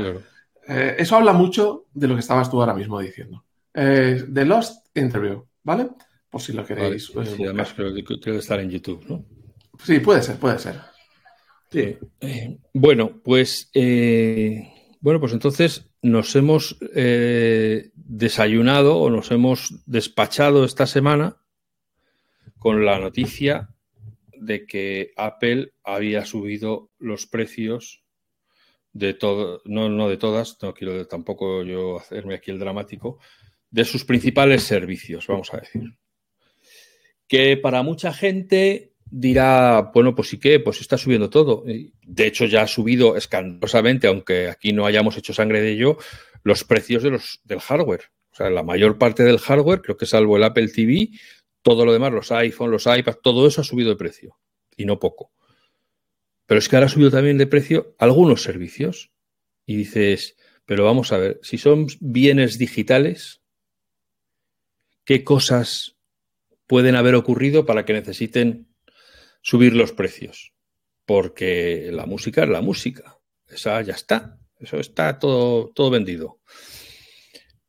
eh, 0.68 0.96
eso 0.98 1.16
habla 1.18 1.34
mucho 1.34 1.88
de 1.94 2.08
lo 2.08 2.14
que 2.14 2.22
estabas 2.22 2.50
tú 2.50 2.60
ahora 2.60 2.74
mismo 2.74 3.00
diciendo. 3.00 3.44
Eh, 3.74 4.24
The 4.32 4.46
Lost 4.46 4.96
Interview, 4.96 5.46
¿vale? 5.64 5.90
Por 6.30 6.42
si 6.42 6.54
lo 6.54 6.66
queréis. 6.66 7.14
Vale, 7.14 7.36
sí, 7.36 7.44
además 7.44 7.74
creo 7.76 7.94
que 7.94 8.04
que 8.04 8.38
estar 8.38 8.60
en 8.60 8.70
YouTube, 8.70 9.04
¿no? 9.10 9.26
Sí, 9.84 10.00
puede 10.00 10.22
ser, 10.22 10.38
puede 10.38 10.60
ser. 10.60 10.80
Sí. 11.70 11.98
Eh, 12.22 12.60
bueno, 12.74 13.20
pues 13.24 13.70
bueno, 15.04 15.20
pues 15.20 15.34
entonces 15.34 15.90
nos 16.02 16.34
hemos 16.38 16.78
desayunado 17.94 18.98
o 18.98 19.10
nos 19.10 19.32
hemos 19.32 19.84
despachado 19.86 20.64
esta 20.64 20.88
semana 20.88 21.42
con 22.58 22.86
la 22.86 22.98
noticia 23.00 23.68
de 24.32 24.66
que 24.66 25.12
Apple 25.18 25.74
había 25.84 26.24
subido 26.24 26.90
los 27.00 27.28
precios 27.28 28.06
de 28.94 29.14
todo, 29.14 29.62
no, 29.66 29.90
no 29.90 30.08
de 30.08 30.16
todas, 30.16 30.58
no 30.62 30.74
quiero 30.74 31.06
tampoco 31.06 31.64
yo 31.64 31.98
hacerme 32.00 32.36
aquí 32.36 32.52
el 32.52 32.60
dramático, 32.60 33.20
de 33.72 33.84
sus 33.84 34.06
principales 34.06 34.64
servicios, 34.64 35.28
vamos 35.28 35.54
a 35.54 35.58
decir. 35.58 35.98
Que 37.28 37.58
para 37.58 37.84
mucha 37.84 38.14
gente 38.14 38.93
dirá, 39.16 39.92
bueno, 39.94 40.16
pues 40.16 40.30
sí 40.30 40.40
que, 40.40 40.60
pues 40.60 40.82
está 40.82 40.98
subiendo 40.98 41.30
todo. 41.30 41.64
De 41.66 42.26
hecho, 42.26 42.46
ya 42.46 42.64
ha 42.64 42.68
subido 42.68 43.16
escandalosamente, 43.16 44.08
aunque 44.08 44.50
aquí 44.50 44.74
no 44.74 44.88
hayamos 44.88 45.16
hecho 45.18 45.36
sangre 45.36 45.62
de 45.62 45.74
ello, 45.74 45.98
los 46.44 46.64
precios 46.64 47.04
de 47.04 47.12
los, 47.12 47.40
del 47.44 47.60
hardware. 47.60 48.06
O 48.32 48.36
sea, 48.36 48.50
la 48.50 48.64
mayor 48.64 48.98
parte 48.98 49.22
del 49.24 49.38
hardware, 49.38 49.82
creo 49.82 49.98
que 49.98 50.08
salvo 50.08 50.36
el 50.36 50.44
Apple 50.44 50.68
TV, 50.68 51.10
todo 51.62 51.86
lo 51.86 51.94
demás, 51.94 52.12
los 52.12 52.32
iPhone, 52.32 52.72
los 52.72 52.88
iPads, 52.88 53.22
todo 53.22 53.46
eso 53.46 53.62
ha 53.62 53.64
subido 53.64 53.92
de 53.92 53.98
precio. 53.98 54.40
Y 54.76 54.86
no 54.86 54.98
poco. 54.98 55.32
Pero 56.48 56.58
es 56.58 56.68
que 56.68 56.76
ahora 56.76 56.88
ha 56.88 56.90
subido 56.90 57.12
también 57.12 57.38
de 57.38 57.46
precio 57.46 57.96
algunos 58.00 58.42
servicios. 58.42 59.12
Y 59.68 59.76
dices, 59.76 60.36
pero 60.66 60.86
vamos 60.86 61.12
a 61.12 61.20
ver, 61.20 61.40
si 61.44 61.60
son 61.60 61.86
bienes 62.00 62.58
digitales, 62.58 63.42
¿qué 65.06 65.24
cosas 65.24 65.98
pueden 66.66 66.96
haber 66.96 67.14
ocurrido 67.14 67.68
para 67.68 67.86
que 67.86 67.94
necesiten 67.94 68.73
subir 69.44 69.76
los 69.76 69.92
precios? 69.92 70.54
Porque 71.06 71.90
la 71.92 72.08
música 72.08 72.44
es 72.44 72.50
la 72.50 72.62
música. 72.62 73.20
Esa 73.48 73.80
ya 73.84 73.94
está. 73.94 74.40
Eso 74.60 74.78
está 74.78 75.20
todo, 75.20 75.70
todo 75.76 75.92
vendido. 75.92 76.40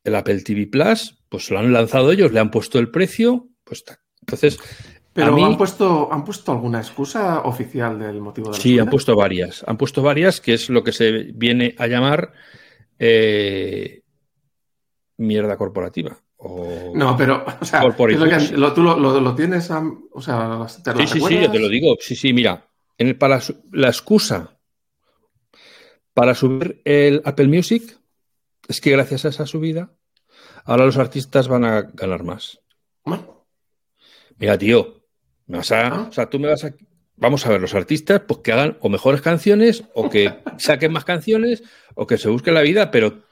El 0.03 0.15
Apple 0.15 0.41
TV 0.41 0.67
Plus, 0.67 1.19
pues 1.29 1.51
lo 1.51 1.59
han 1.59 1.73
lanzado 1.73 2.13
ellos, 2.13 2.33
le 2.33 2.41
han 2.41 2.51
puesto 2.51 2.79
el 2.79 2.91
precio, 2.91 3.49
pues 3.65 3.81
está. 3.81 4.01
Entonces, 4.21 4.59
pero 5.15 5.45
han, 5.45 5.57
puesto, 5.57 6.13
han 6.13 6.25
puesto 6.25 6.51
alguna 6.51 6.79
excusa 6.79 7.43
oficial 7.43 7.99
del 7.99 8.21
motivo 8.21 8.51
de 8.51 8.57
la 8.57 8.63
Sí, 8.63 8.79
han 8.79 8.91
puesto 8.91 9.15
varias. 9.15 9.65
Han 9.67 9.77
puesto 9.77 10.03
varias, 10.03 10.41
que 10.41 10.55
es 10.55 10.69
lo 10.71 10.83
que 10.83 10.93
se 10.93 11.31
viene 11.35 11.75
a 11.79 11.87
llamar 11.87 12.33
eh, 12.99 14.03
mierda 15.17 15.57
corporativa. 15.57 16.19
No, 16.95 17.17
pero, 17.17 17.45
o 17.61 17.65
sea, 17.65 17.81
tú 17.81 18.83
lo, 18.83 19.35
tienes, 19.35 19.71
o 19.71 20.21
sea, 20.21 20.67
¿te 20.83 21.07
Sí, 21.07 21.19
sí, 21.19 21.21
sí, 21.27 21.41
yo 21.41 21.51
te 21.51 21.59
lo 21.59 21.69
digo. 21.69 21.97
Sí, 22.01 22.15
sí, 22.15 22.33
mira, 22.33 22.69
en 22.99 23.09
el, 23.09 23.17
para 23.17 23.41
la 23.73 23.89
excusa 23.89 24.55
para 26.15 26.35
subir 26.35 26.81
el 26.85 27.21
Apple 27.25 27.49
Music 27.49 27.99
es 28.69 28.81
que 28.81 28.93
gracias 28.93 29.25
a 29.25 29.29
esa 29.29 29.47
subida, 29.47 29.93
ahora 30.65 30.87
los 30.87 30.97
artistas 30.97 31.49
van 31.49 31.65
a 31.65 31.83
ganar 31.83 32.23
más. 32.23 32.61
Mira, 34.39 34.57
tío, 34.57 35.05
o 35.53 35.63
sea, 35.63 36.07
o 36.09 36.13
sea, 36.13 36.31
tú 36.31 36.39
me 36.39 36.49
vas 36.49 36.65
a. 36.65 36.75
Vamos 37.17 37.47
a 37.47 37.51
ver, 37.51 37.61
los 37.61 37.75
artistas, 37.75 38.23
pues 38.27 38.41
que 38.41 38.53
hagan 38.53 38.77
o 38.81 38.89
mejores 38.89 39.21
canciones, 39.21 39.85
o 39.95 40.11
que 40.11 40.35
saquen 40.59 40.93
más 40.93 41.05
canciones, 41.05 41.63
o 41.95 42.07
que 42.07 42.19
se 42.19 42.29
busquen 42.29 42.55
la 42.55 42.63
vida, 42.63 42.91
pero 42.91 43.23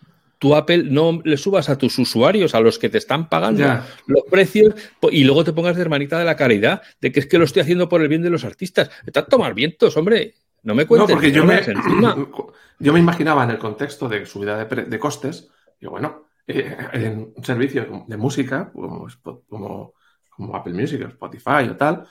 tú, 0.43 0.57
Apple, 0.57 0.83
no 0.85 1.23
le 1.25 1.37
subas 1.37 1.69
a 1.69 1.79
tus 1.79 1.97
usuarios, 1.99 2.55
a 2.55 2.61
los 2.61 2.79
que 2.79 2.89
te 2.89 2.99
están 2.99 3.29
pagando 3.29 3.65
los 4.07 4.25
precios, 4.29 4.75
y 5.11 5.23
luego 5.23 5.45
te 5.45 5.53
pongas 5.53 5.77
de 5.77 5.83
hermanita 5.83 6.19
de 6.19 6.25
la 6.25 6.37
caridad, 6.37 6.83
de 7.01 7.13
que 7.13 7.21
es 7.21 7.27
que 7.27 7.39
lo 7.39 7.45
estoy 7.45 7.63
haciendo 7.63 7.89
por 7.89 8.03
el 8.03 8.09
bien 8.09 8.23
de 8.23 8.31
los 8.31 8.45
artistas. 8.45 8.91
Están 9.07 9.27
tomar 9.27 9.55
vientos, 9.55 9.97
hombre. 9.97 10.35
No 10.65 10.75
me 10.75 10.85
cuentes. 10.85 11.09
No, 11.09 11.15
porque 11.15 11.33
yo 11.33 11.45
me, 11.45 11.61
yo 12.81 12.93
me 12.93 12.99
imaginaba 12.99 13.45
en 13.45 13.51
el 13.51 13.59
contexto 13.59 14.09
de 14.09 14.27
subida 14.27 14.65
de, 14.65 14.99
costes, 14.99 15.49
y 15.81 15.87
bueno, 15.87 16.27
eh, 16.47 16.77
en 16.93 17.33
un 17.37 17.45
servicio 17.45 18.05
de 18.07 18.17
música, 18.17 18.71
como, 18.73 19.07
como 19.49 19.95
como 20.35 20.57
Apple 20.57 20.75
Music 20.75 21.03
o 21.05 21.09
Spotify 21.09 21.69
o 21.71 21.77
tal, 21.77 22.05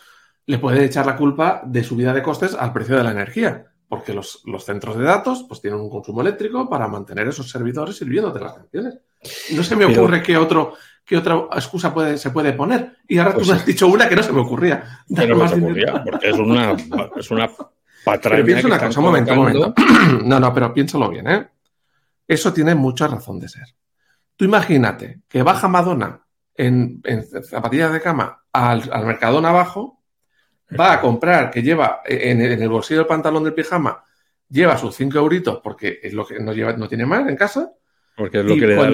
le 0.45 0.57
puede 0.57 0.85
echar 0.85 1.05
la 1.05 1.17
culpa 1.17 1.61
de 1.65 1.83
subida 1.83 2.13
de 2.13 2.23
costes 2.23 2.55
al 2.55 2.73
precio 2.73 2.95
de 2.95 3.03
la 3.03 3.11
energía, 3.11 3.70
porque 3.91 4.13
los, 4.13 4.41
centros 4.63 4.97
de 4.97 5.03
datos 5.03 5.43
pues 5.49 5.59
tienen 5.59 5.81
un 5.81 5.89
consumo 5.89 6.21
eléctrico 6.21 6.69
para 6.69 6.87
mantener 6.87 7.27
esos 7.27 7.49
servidores 7.49 7.97
sirviendo 7.97 8.31
de 8.31 8.39
las 8.39 8.53
canciones. 8.53 8.99
No 9.51 9.63
se 9.65 9.75
me 9.75 9.83
ocurre 9.83 10.23
qué 10.23 10.37
otro 10.37 10.75
qué 11.03 11.17
otra 11.17 11.35
excusa 11.51 11.93
puede, 11.93 12.17
se 12.17 12.29
puede 12.29 12.53
poner. 12.53 12.99
Y 13.05 13.17
ahora 13.17 13.31
tú 13.33 13.39
pues 13.39 13.49
me 13.49 13.55
has 13.55 13.65
dicho 13.65 13.89
una 13.89 14.07
que 14.07 14.15
no 14.15 14.23
se 14.23 14.31
me 14.31 14.39
ocurría. 14.39 15.03
Que 15.13 15.27
no 15.27 15.45
se 15.45 15.57
me 15.57 15.65
ocurría, 15.65 16.01
porque 16.05 16.29
es 16.29 16.37
una, 16.37 16.73
es 17.17 17.31
una 17.31 17.49
patraña. 18.05 18.35
Pero 18.37 18.45
piensa 18.45 18.67
una 18.67 18.79
cosa, 18.79 18.99
un 19.01 19.05
momento, 19.05 19.33
un 19.33 19.37
momento. 19.37 19.73
No, 20.23 20.39
no, 20.39 20.53
pero 20.53 20.73
piénsalo 20.73 21.09
bien, 21.09 21.27
¿eh? 21.27 21.49
Eso 22.25 22.53
tiene 22.53 22.75
mucha 22.75 23.07
razón 23.07 23.41
de 23.41 23.49
ser. 23.49 23.67
Tú 24.37 24.45
imagínate 24.45 25.19
que 25.27 25.43
baja 25.43 25.67
Madonna 25.67 26.21
en, 26.55 27.01
zapatillas 27.43 27.91
de 27.91 27.99
cama 27.99 28.43
al, 28.53 28.89
al, 28.93 29.05
mercadón 29.05 29.45
abajo, 29.45 30.00
va 30.79 30.93
a 30.93 31.01
comprar, 31.01 31.49
que 31.51 31.61
lleva 31.61 32.01
en, 32.05 32.41
el 32.41 32.69
bolsillo 32.69 32.99
del 33.01 33.07
pantalón 33.07 33.43
del 33.43 33.53
pijama 33.53 34.03
lleva 34.49 34.77
sus 34.77 34.93
5 34.95 35.17
euritos 35.17 35.59
porque 35.63 35.99
es 36.03 36.13
lo 36.13 36.25
que 36.25 36.39
no, 36.39 36.51
lleva, 36.53 36.73
no 36.73 36.87
tiene 36.87 37.05
más 37.05 37.27
en 37.29 37.35
casa. 37.37 37.71
Porque 38.17 38.39
es 38.39 38.45
lo 38.45 38.55
Y 38.55 38.59
que 38.59 38.67
le 38.67 38.75
da. 38.75 38.89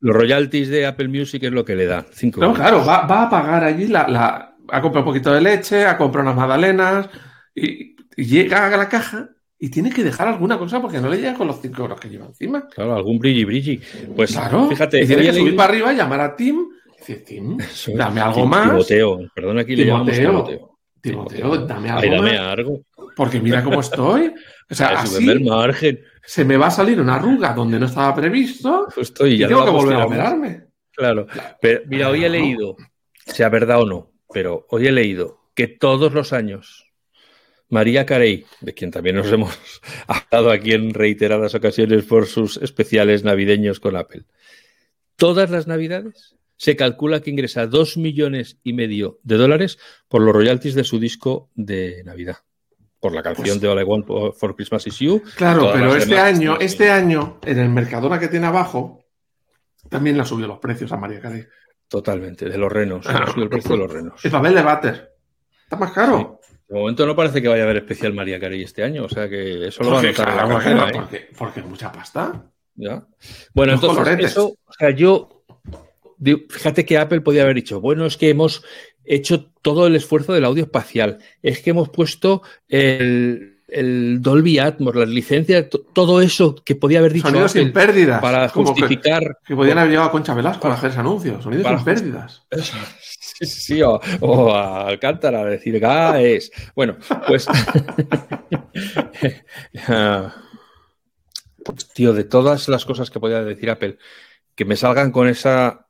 Los, 0.00 0.16
royalties 0.16 0.68
de 0.68 0.86
Apple 0.86 1.08
Music 1.08 1.42
es 1.44 1.52
lo 1.52 1.64
que 1.64 1.76
le 1.76 1.86
da. 1.86 2.04
Cinco 2.10 2.40
No, 2.40 2.46
euros. 2.46 2.58
claro, 2.58 2.84
va, 2.84 3.06
va 3.06 3.22
a 3.24 3.30
pagar 3.30 3.62
allí 3.64 3.86
la, 3.86 4.08
la- 4.08 4.56
Ha 4.68 4.80
comprado 4.80 5.06
un 5.06 5.12
poquito 5.12 5.32
de 5.32 5.40
leche, 5.42 5.84
ha 5.84 5.96
comprado 5.98 6.26
unas 6.30 6.36
magdalenas 6.38 7.08
y, 7.54 7.94
y 8.16 8.24
llega 8.24 8.66
a 8.66 8.76
la 8.76 8.88
caja 8.88 9.28
y 9.58 9.68
tiene 9.70 9.90
que 9.90 10.02
dejar 10.02 10.26
alguna 10.26 10.58
cosa 10.58 10.80
porque 10.80 10.98
no 11.00 11.08
le 11.08 11.18
llega 11.18 11.34
con 11.34 11.46
los 11.46 11.60
5 11.60 11.82
euros 11.82 12.00
que 12.00 12.08
lleva 12.08 12.26
encima. 12.26 12.66
Claro, 12.68 12.96
algún 12.96 13.18
brilli 13.18 13.44
brilli. 13.44 13.80
Pues 14.16 14.32
Claro, 14.32 14.68
fíjate, 14.68 15.02
y 15.02 15.06
tiene 15.06 15.22
que 15.22 15.32
subir 15.34 15.54
para 15.54 15.68
arriba, 15.68 15.92
llamar 15.92 16.20
a 16.22 16.34
Tim 16.34 16.66
y 16.86 16.98
decir, 16.98 17.24
Tim, 17.24 17.58
dame 17.94 18.20
algo 18.22 18.40
Tim- 18.40 18.48
más. 18.50 18.70
Timoteo, 18.70 19.20
perdón, 19.34 19.58
aquí 19.58 19.76
le 19.76 19.84
llamamos 19.86 20.12
Timoteo, 20.16 20.71
Timoteo. 21.02 21.66
Dame 21.66 21.90
algo 21.90 22.02
Ay, 22.02 22.10
dame 22.10 22.38
más, 22.38 22.58
algo. 22.58 22.80
porque 23.16 23.40
mira 23.40 23.62
cómo 23.62 23.80
estoy. 23.80 24.32
O 24.70 24.74
sea, 24.74 24.88
así 25.00 25.26
margen. 25.40 26.00
se 26.24 26.44
me 26.44 26.56
va 26.56 26.68
a 26.68 26.70
salir 26.70 27.00
una 27.00 27.16
arruga 27.16 27.52
donde 27.52 27.78
no 27.78 27.86
estaba 27.86 28.14
previsto 28.14 28.86
Justo, 28.94 29.26
y 29.26 29.34
y 29.34 29.38
ya 29.38 29.48
tengo 29.48 29.64
que 29.64 29.70
volver 29.70 29.96
a 29.96 30.06
operarme. 30.06 30.64
Claro. 30.92 31.26
Pero 31.60 31.82
mira, 31.86 32.08
hoy 32.08 32.24
he 32.24 32.28
leído, 32.28 32.76
sea 33.26 33.48
verdad 33.48 33.82
o 33.82 33.86
no, 33.86 34.12
pero 34.32 34.66
hoy 34.70 34.86
he 34.86 34.92
leído 34.92 35.40
que 35.54 35.66
todos 35.66 36.12
los 36.12 36.32
años 36.32 36.86
María 37.68 38.04
Carey, 38.06 38.44
de 38.60 38.74
quien 38.74 38.90
también 38.90 39.16
nos 39.16 39.32
hemos 39.32 39.58
hablado 40.06 40.50
aquí 40.50 40.72
en 40.72 40.94
reiteradas 40.94 41.54
ocasiones 41.54 42.04
por 42.04 42.26
sus 42.26 42.58
especiales 42.58 43.24
navideños 43.24 43.80
con 43.80 43.96
Apple, 43.96 44.24
todas 45.16 45.50
las 45.50 45.66
navidades 45.66 46.36
se 46.62 46.76
calcula 46.76 47.18
que 47.20 47.28
ingresa 47.30 47.66
dos 47.66 47.96
millones 47.96 48.56
y 48.62 48.72
medio 48.72 49.18
de 49.24 49.36
dólares 49.36 49.80
por 50.06 50.22
los 50.22 50.32
royalties 50.32 50.76
de 50.76 50.84
su 50.84 51.00
disco 51.00 51.50
de 51.56 52.04
Navidad. 52.04 52.36
Por 53.00 53.12
la 53.12 53.20
canción 53.20 53.58
Pues- 53.58 53.60
de 53.60 53.66
All 53.66 53.80
I 53.80 53.82
Want 53.82 54.06
for 54.06 54.54
Christmas 54.54 54.86
Is 54.86 54.96
You. 55.00 55.20
Claro, 55.34 55.70
pero 55.72 55.96
este 55.96 56.16
año, 56.20 56.56
este 56.60 56.88
año, 56.88 57.40
en 57.44 57.58
el 57.58 57.68
Mercadona 57.68 58.20
que 58.20 58.28
tiene 58.28 58.46
abajo, 58.46 59.04
también 59.88 60.14
le 60.16 60.22
ha 60.22 60.24
subido 60.24 60.46
los 60.46 60.60
precios 60.60 60.92
a 60.92 60.96
María 60.96 61.18
Carey. 61.20 61.44
Totalmente, 61.88 62.48
de 62.48 62.56
los 62.56 62.70
renos. 62.70 63.04
El 63.36 63.48
precio 63.48 63.72
de 63.72 63.78
los 63.78 63.92
renos. 63.92 64.24
El 64.24 64.30
papel 64.30 64.54
de 64.54 64.62
váter. 64.62 65.14
Está 65.64 65.74
más 65.74 65.90
caro. 65.90 66.38
De 66.68 66.78
momento 66.78 67.04
no 67.04 67.16
parece 67.16 67.42
que 67.42 67.48
vaya 67.48 67.62
a 67.62 67.64
haber 67.64 67.78
especial 67.78 68.14
María 68.14 68.38
Carey 68.38 68.62
este 68.62 68.84
año, 68.84 69.06
o 69.06 69.08
sea 69.08 69.28
que 69.28 69.66
eso 69.66 69.82
lo 69.82 69.90
va 69.90 69.98
a 69.98 70.02
notar 70.04 70.36
la 70.36 70.46
no, 70.46 70.88
¿eh? 70.88 70.92
porque, 70.94 71.28
porque 71.36 71.62
mucha 71.62 71.90
pasta. 71.90 72.52
¿Ya? 72.76 73.04
Bueno, 73.52 73.72
Los 73.72 73.82
entonces, 73.82 73.98
coloretes. 74.04 74.30
eso, 74.30 74.46
o 74.64 74.72
sea, 74.78 74.90
yo, 74.90 75.41
fíjate 76.48 76.84
que 76.84 76.98
Apple 76.98 77.20
podía 77.20 77.42
haber 77.42 77.56
dicho, 77.56 77.80
bueno, 77.80 78.06
es 78.06 78.16
que 78.16 78.30
hemos 78.30 78.64
hecho 79.04 79.50
todo 79.62 79.86
el 79.86 79.96
esfuerzo 79.96 80.32
del 80.32 80.44
audio 80.44 80.64
espacial, 80.64 81.18
es 81.42 81.60
que 81.60 81.70
hemos 81.70 81.88
puesto 81.88 82.42
el, 82.68 83.58
el 83.68 84.22
Dolby 84.22 84.58
Atmos, 84.60 84.94
las 84.94 85.08
licencias, 85.08 85.68
to- 85.68 85.80
todo 85.92 86.20
eso 86.20 86.54
que 86.64 86.76
podía 86.76 87.00
haber 87.00 87.12
dicho 87.12 87.26
Sonidos 87.28 87.50
Apple 87.50 87.62
sin 87.64 87.72
pérdidas. 87.72 88.20
para 88.20 88.46
que, 88.46 88.52
justificar 88.52 89.38
que 89.44 89.56
podían 89.56 89.78
haber 89.78 89.90
llegado 89.90 90.08
a 90.08 90.12
Concha 90.12 90.34
Velasco 90.34 90.68
a 90.68 90.74
hacer 90.74 90.90
ese 90.90 91.00
anuncio. 91.00 91.42
Sonidos 91.42 91.64
para 91.64 91.78
sin 91.78 91.84
pérdidas. 91.84 92.42
Sí, 93.34 93.46
sí, 93.46 93.60
sí, 93.60 93.82
o, 93.82 93.98
o 94.20 94.54
a 94.54 94.86
Alcántara 94.86 95.40
a 95.40 95.44
decir 95.46 95.80
GAES. 95.80 96.52
Bueno, 96.76 96.96
pues. 97.26 97.48
Tío, 101.94 102.12
de 102.12 102.24
todas 102.24 102.68
las 102.68 102.84
cosas 102.84 103.10
que 103.10 103.20
podía 103.20 103.42
decir 103.42 103.70
Apple, 103.70 103.98
que 104.54 104.64
me 104.64 104.76
salgan 104.76 105.12
con 105.12 105.28
esa 105.28 105.81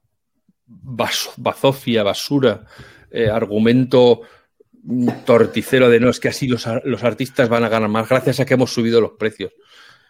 bas- 0.83 1.31
bazofia, 1.37 2.03
basura, 2.03 2.65
eh, 3.11 3.29
argumento 3.29 4.23
torticero 5.25 5.89
de 5.89 6.01
no, 6.01 6.11
es 6.11 6.19
que 6.21 6.29
así 6.29 6.49
los, 6.49 6.67
los 6.85 7.05
artistas 7.05 7.49
van 7.49 7.65
a 7.65 7.69
ganar 7.69 7.89
más 7.89 8.09
gracias 8.09 8.41
a 8.41 8.45
que 8.45 8.55
hemos 8.55 8.73
subido 8.73 9.01
los 9.01 9.13
precios. 9.13 9.53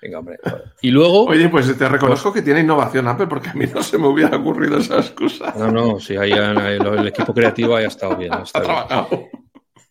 Venga, 0.01 0.19
hombre. 0.19 0.39
Y 0.81 0.91
luego. 0.91 1.27
Oye, 1.27 1.49
pues 1.49 1.77
te 1.79 1.89
reconozco 1.89 2.33
que 2.33 2.43
tiene 2.43 2.61
innovación 2.61 3.07
Apple 3.07 3.29
porque 3.29 3.51
a 3.51 3.55
mí 3.55 3.67
no 3.73 3.83
se 3.83 3.99
me 3.99 4.09
hubiera 4.09 4.37
ocurrido 4.37 4.79
esa 4.79 4.97
excusa. 4.97 5.55
No, 5.57 5.71
no, 5.71 6.01
sí, 6.01 6.17
ahí 6.17 6.33
el 6.33 7.07
equipo 7.07 7.33
creativo 7.33 7.77
haya 7.77 7.87
estado 7.89 8.17
bien. 8.17 8.33
ha 8.33 8.39
Ha 8.39 8.43
estado 8.43 8.67
bien. 8.67 8.77
trabajado. 8.89 9.29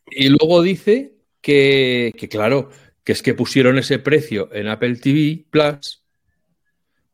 Y 0.10 0.28
luego 0.30 0.62
dice 0.62 1.14
que, 1.40 2.12
que, 2.18 2.28
claro, 2.28 2.70
que 3.06 3.14
es 3.14 3.22
que 3.24 3.34
pusieron 3.34 3.78
ese 3.78 4.00
precio 4.00 4.50
en 4.52 4.68
Apple 4.68 4.98
TV 4.98 5.46
Plus, 5.50 6.01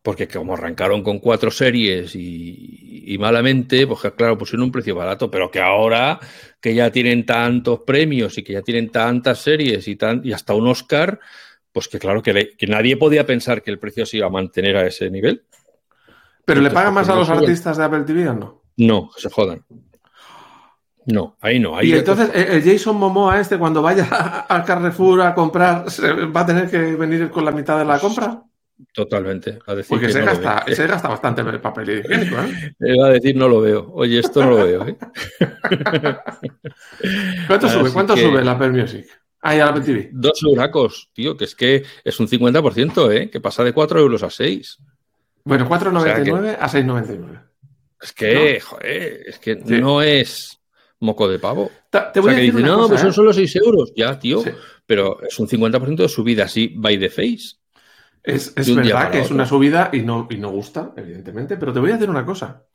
porque 0.08 0.26
como 0.26 0.54
arrancaron 0.54 1.04
con 1.04 1.20
cuatro 1.20 1.52
series 1.52 2.16
y, 2.16 3.04
y 3.08 3.18
malamente, 3.18 3.86
pues 3.86 4.00
claro, 4.16 4.38
pusieron 4.38 4.64
un 4.64 4.72
precio 4.72 4.96
barato, 4.96 5.30
pero 5.30 5.52
que 5.52 5.60
ahora 5.60 6.18
que 6.62 6.74
ya 6.74 6.90
tienen 6.90 7.26
tantos 7.26 7.82
premios 7.82 8.38
y 8.38 8.44
que 8.46 8.54
ya 8.54 8.62
tienen 8.62 8.90
tantas 8.90 9.40
series 9.40 9.86
y, 9.90 9.98
tan, 9.98 10.22
y 10.24 10.32
hasta 10.32 10.54
un 10.54 10.66
Oscar, 10.70 11.20
pues 11.74 11.90
que 11.90 12.00
claro, 12.00 12.24
que, 12.24 12.32
le- 12.32 12.56
que 12.56 12.68
nadie 12.68 12.96
podía 12.96 13.26
pensar 13.26 13.62
que 13.62 13.70
el 13.70 13.80
precio 13.80 14.06
se 14.06 14.16
iba 14.16 14.28
a 14.28 14.30
mantener 14.30 14.78
a 14.78 14.88
ese 14.88 15.10
nivel. 15.10 15.44
¿Pero 16.46 16.62
le 16.62 16.70
pagan 16.70 16.94
más 16.94 17.10
a 17.10 17.14
¿por 17.14 17.26
qué 17.26 17.30
los 17.30 17.40
artistas 17.42 17.76
de 17.76 17.84
Apple 17.84 18.04
TV 18.04 18.30
o 18.30 18.34
no? 18.34 18.62
No, 18.78 19.10
que 19.14 19.24
se 19.24 19.30
jodan. 19.30 19.66
No, 21.08 21.36
ahí 21.42 21.60
no. 21.60 21.78
Ahí 21.78 21.90
Y 21.90 21.94
entonces 21.96 22.32
el 22.34 22.64
Jason 22.64 22.96
Momoa 22.96 23.42
este 23.42 23.58
cuando 23.58 23.82
vaya 23.82 24.06
al 24.48 24.64
Carrefour 24.64 25.20
a 25.24 25.36
comprar 25.36 25.92
¿se 25.92 26.14
va 26.14 26.42
a 26.42 26.46
tener 26.46 26.70
que 26.72 26.78
venir 26.96 27.30
con 27.30 27.44
la 27.44 27.52
mitad 27.52 27.78
de 27.78 27.84
la 27.84 28.00
compra. 28.00 28.44
Totalmente. 28.94 29.60
A 29.66 29.76
decir 29.76 29.90
Porque 29.90 30.08
que 30.08 30.14
se, 30.14 30.20
no 30.20 30.26
gasta, 30.28 30.66
se 30.74 30.88
gasta 30.88 31.08
bastante 31.10 31.42
el 31.42 31.60
papel 31.62 32.00
higiénico. 32.00 32.36
¿eh? 32.38 32.96
Va 33.02 33.08
a 33.08 33.12
decir 33.12 33.36
no 33.36 33.48
lo 33.48 33.62
veo. 33.62 33.92
Oye, 33.94 34.20
esto 34.20 34.44
no 34.44 34.52
lo 34.52 34.66
veo. 34.66 34.88
¿eh? 34.88 34.98
¿Cuánto 37.48 37.70
sube? 37.70 37.92
¿Cuánto 37.92 38.16
que- 38.16 38.22
sube 38.24 38.42
el 38.42 38.48
Apple 38.48 38.70
Music? 38.70 39.06
Ah, 39.42 39.56
y 39.56 39.60
el 39.60 39.68
Apple 39.68 39.84
TV. 39.84 40.10
Dos 40.14 40.42
euracos, 40.44 41.10
tío, 41.14 41.38
que 41.38 41.46
es 41.46 41.56
que 41.56 41.84
es 42.04 42.20
un 42.20 42.28
50%, 42.28 43.12
¿eh? 43.14 43.30
Que 43.30 43.40
pasa 43.40 43.64
de 43.64 43.72
4 43.72 44.00
euros 44.00 44.24
a 44.24 44.30
6. 44.30 44.78
Bueno, 45.44 45.70
4,99 45.70 45.96
O 45.96 46.04
sea 46.44 46.56
a 46.56 46.70
6,99. 46.70 47.42
Es 48.02 48.14
que, 48.14 48.60
joder, 48.60 49.22
es 49.28 49.40
que 49.40 49.56
Sí. 49.56 49.80
no 49.80 50.02
es 50.02 50.60
moco 51.00 51.28
de 51.30 51.40
pavo. 51.40 51.72
Te 51.90 52.20
O 52.20 52.24
voy 52.24 52.24
sea, 52.24 52.32
a 52.32 52.36
que 52.36 52.42
decir 52.42 52.54
dice, 52.56 52.64
una 52.64 52.72
no, 52.72 52.78
cosa, 52.80 52.90
pues 52.90 53.02
son 53.02 53.10
¿eh? 53.10 53.14
solo 53.14 53.34
6 53.34 53.56
euros. 53.58 53.94
Ya, 53.96 54.20
tío, 54.20 54.42
Sí. 54.42 54.50
pero 54.86 55.22
es 55.22 55.40
un 55.40 55.48
50% 55.48 56.04
de 56.04 56.10
subida 56.10 56.46
así, 56.46 56.74
by 56.76 57.00
the 57.00 57.10
face. 57.10 57.56
Es, 58.28 58.54
verdad 58.76 59.10
que 59.10 59.22
es 59.22 59.32
una 59.32 59.46
subida 59.46 59.90
y 59.94 60.02
no, 60.02 60.28
y 60.30 60.36
no 60.36 60.50
gusta, 60.50 60.92
evidentemente, 60.98 61.56
pero 61.56 61.72
te 61.72 61.80
voy 61.80 61.92
a 61.92 61.94
decir 61.94 62.10
una 62.10 62.26
cosa. 62.26 62.66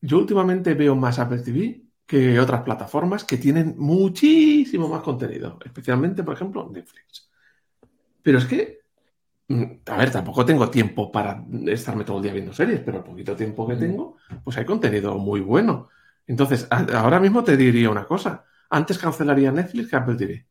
Yo 0.00 0.18
últimamente 0.18 0.74
veo 0.74 0.96
más 0.96 1.20
Apple 1.20 1.38
TV 1.38 1.80
que 2.04 2.40
otras 2.40 2.62
plataformas 2.62 3.22
que 3.22 3.36
tienen 3.36 3.76
muchísimo 3.78 4.88
más 4.88 5.02
contenido, 5.02 5.60
especialmente, 5.64 6.24
por 6.24 6.34
ejemplo, 6.34 6.68
Netflix. 6.72 7.30
Pero 8.20 8.38
es 8.38 8.46
que, 8.46 8.80
mm, 9.46 9.64
a 9.86 9.96
ver, 9.96 10.10
tampoco 10.10 10.44
tengo 10.44 10.68
tiempo 10.68 11.12
para 11.12 11.44
estarme 11.66 12.02
todo 12.02 12.16
el 12.16 12.24
día 12.24 12.32
viendo 12.32 12.52
series, 12.52 12.80
pero 12.80 12.98
el 12.98 13.04
poquito 13.04 13.36
tiempo 13.36 13.68
que 13.68 13.76
tengo, 13.76 14.16
pues 14.42 14.56
hay 14.56 14.64
contenido 14.64 15.16
muy 15.18 15.40
bueno. 15.40 15.88
Entonces, 16.26 16.66
ahora 16.68 17.20
mismo 17.20 17.44
te 17.44 17.56
diría 17.56 17.90
una 17.90 18.06
cosa. 18.06 18.44
Antes 18.70 18.98
cancelaría 18.98 19.52
Netflix 19.52 19.88
que 19.88 19.96
Apple 19.96 20.16
TV. 20.16 20.46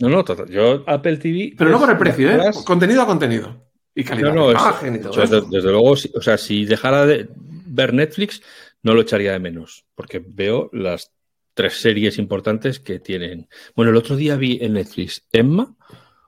No, 0.00 0.08
no, 0.08 0.24
total. 0.24 0.48
Yo 0.48 0.84
Apple 0.86 1.16
TV. 1.16 1.54
Pero 1.56 1.70
no 1.70 1.78
por 1.80 1.90
el 1.90 1.96
precio, 1.98 2.30
¿eh? 2.30 2.50
Contenido 2.64 3.02
a 3.02 3.06
contenido. 3.06 3.64
Y 3.94 4.04
calidad 4.04 4.28
No, 4.28 4.34
no, 4.34 4.48
de 4.48 4.54
es- 4.56 4.60
imagen 4.60 4.94
y 4.96 4.98
todo 4.98 5.12
yo, 5.12 5.22
eso. 5.22 5.40
de- 5.40 5.46
desde 5.50 5.70
luego, 5.70 5.96
si- 5.96 6.12
o 6.14 6.20
sea, 6.20 6.36
si 6.36 6.66
dejara 6.66 7.06
de 7.06 7.28
ver 7.66 7.94
Netflix, 7.94 8.42
no 8.82 8.92
lo 8.94 9.00
echaría 9.00 9.32
de 9.32 9.38
menos, 9.38 9.86
porque 9.94 10.22
veo 10.26 10.68
las 10.72 11.12
tres 11.54 11.80
series 11.80 12.18
importantes 12.18 12.78
que 12.78 12.98
tienen. 13.00 13.48
Bueno, 13.74 13.90
el 13.90 13.96
otro 13.96 14.14
día 14.16 14.36
vi 14.36 14.58
en 14.60 14.74
Netflix 14.74 15.26
Emma, 15.32 15.74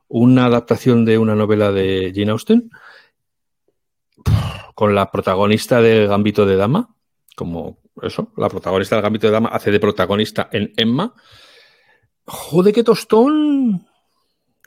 una 0.09 0.47
adaptación 0.47 1.05
de 1.05 1.19
una 1.19 1.35
novela 1.35 1.71
de 1.71 2.11
Jane 2.15 2.31
Austen, 2.31 2.71
con 4.75 4.95
la 4.95 5.11
protagonista 5.11 5.83
de 5.83 6.07
Gambito 6.07 6.47
de 6.47 6.57
Dama, 6.57 6.95
como 7.37 7.79
eso, 8.03 8.33
la 8.37 8.49
protagonista 8.49 8.97
del 8.97 9.03
Gambito 9.03 9.27
de 9.27 9.33
Dama 9.35 9.49
hace 9.51 9.71
de 9.71 9.81
protagonista 9.81 10.49
en 10.53 10.73
Emma. 10.77 11.13
Joder, 12.29 12.75
qué 12.75 12.85
tostón. 12.85 13.87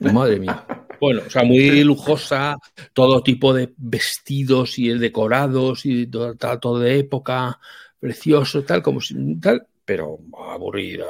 Madre 0.00 0.38
mía. 0.40 0.64
Bueno, 1.00 1.22
o 1.26 1.30
sea, 1.30 1.44
muy 1.44 1.84
lujosa, 1.84 2.56
todo 2.92 3.22
tipo 3.22 3.54
de 3.54 3.72
vestidos 3.76 4.78
y 4.78 4.90
decorados 4.90 5.86
y 5.86 6.06
todo, 6.08 6.36
tal, 6.36 6.60
todo 6.60 6.78
de 6.80 6.98
época, 7.00 7.60
precioso, 8.00 8.64
tal, 8.64 8.82
como 8.82 9.00
si 9.00 9.40
tal, 9.40 9.66
pero 9.84 10.18
aburrida, 10.38 11.06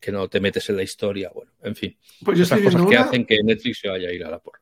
que 0.00 0.12
no 0.12 0.28
te 0.28 0.40
metes 0.40 0.68
en 0.70 0.76
la 0.76 0.82
historia, 0.84 1.30
bueno, 1.34 1.52
en 1.62 1.76
fin. 1.76 1.96
Pues 2.24 2.38
yo 2.38 2.44
Esas 2.44 2.44
estoy 2.44 2.60
cosas 2.60 2.62
viendo 2.62 2.84
que 2.84 2.96
una, 2.96 2.96
hacen 2.96 3.26
que 3.26 3.42
Netflix 3.42 3.80
se 3.80 3.88
vaya 3.88 4.08
a 4.08 4.12
ir 4.12 4.24
a 4.24 4.30
la 4.30 4.38
porra. 4.40 4.60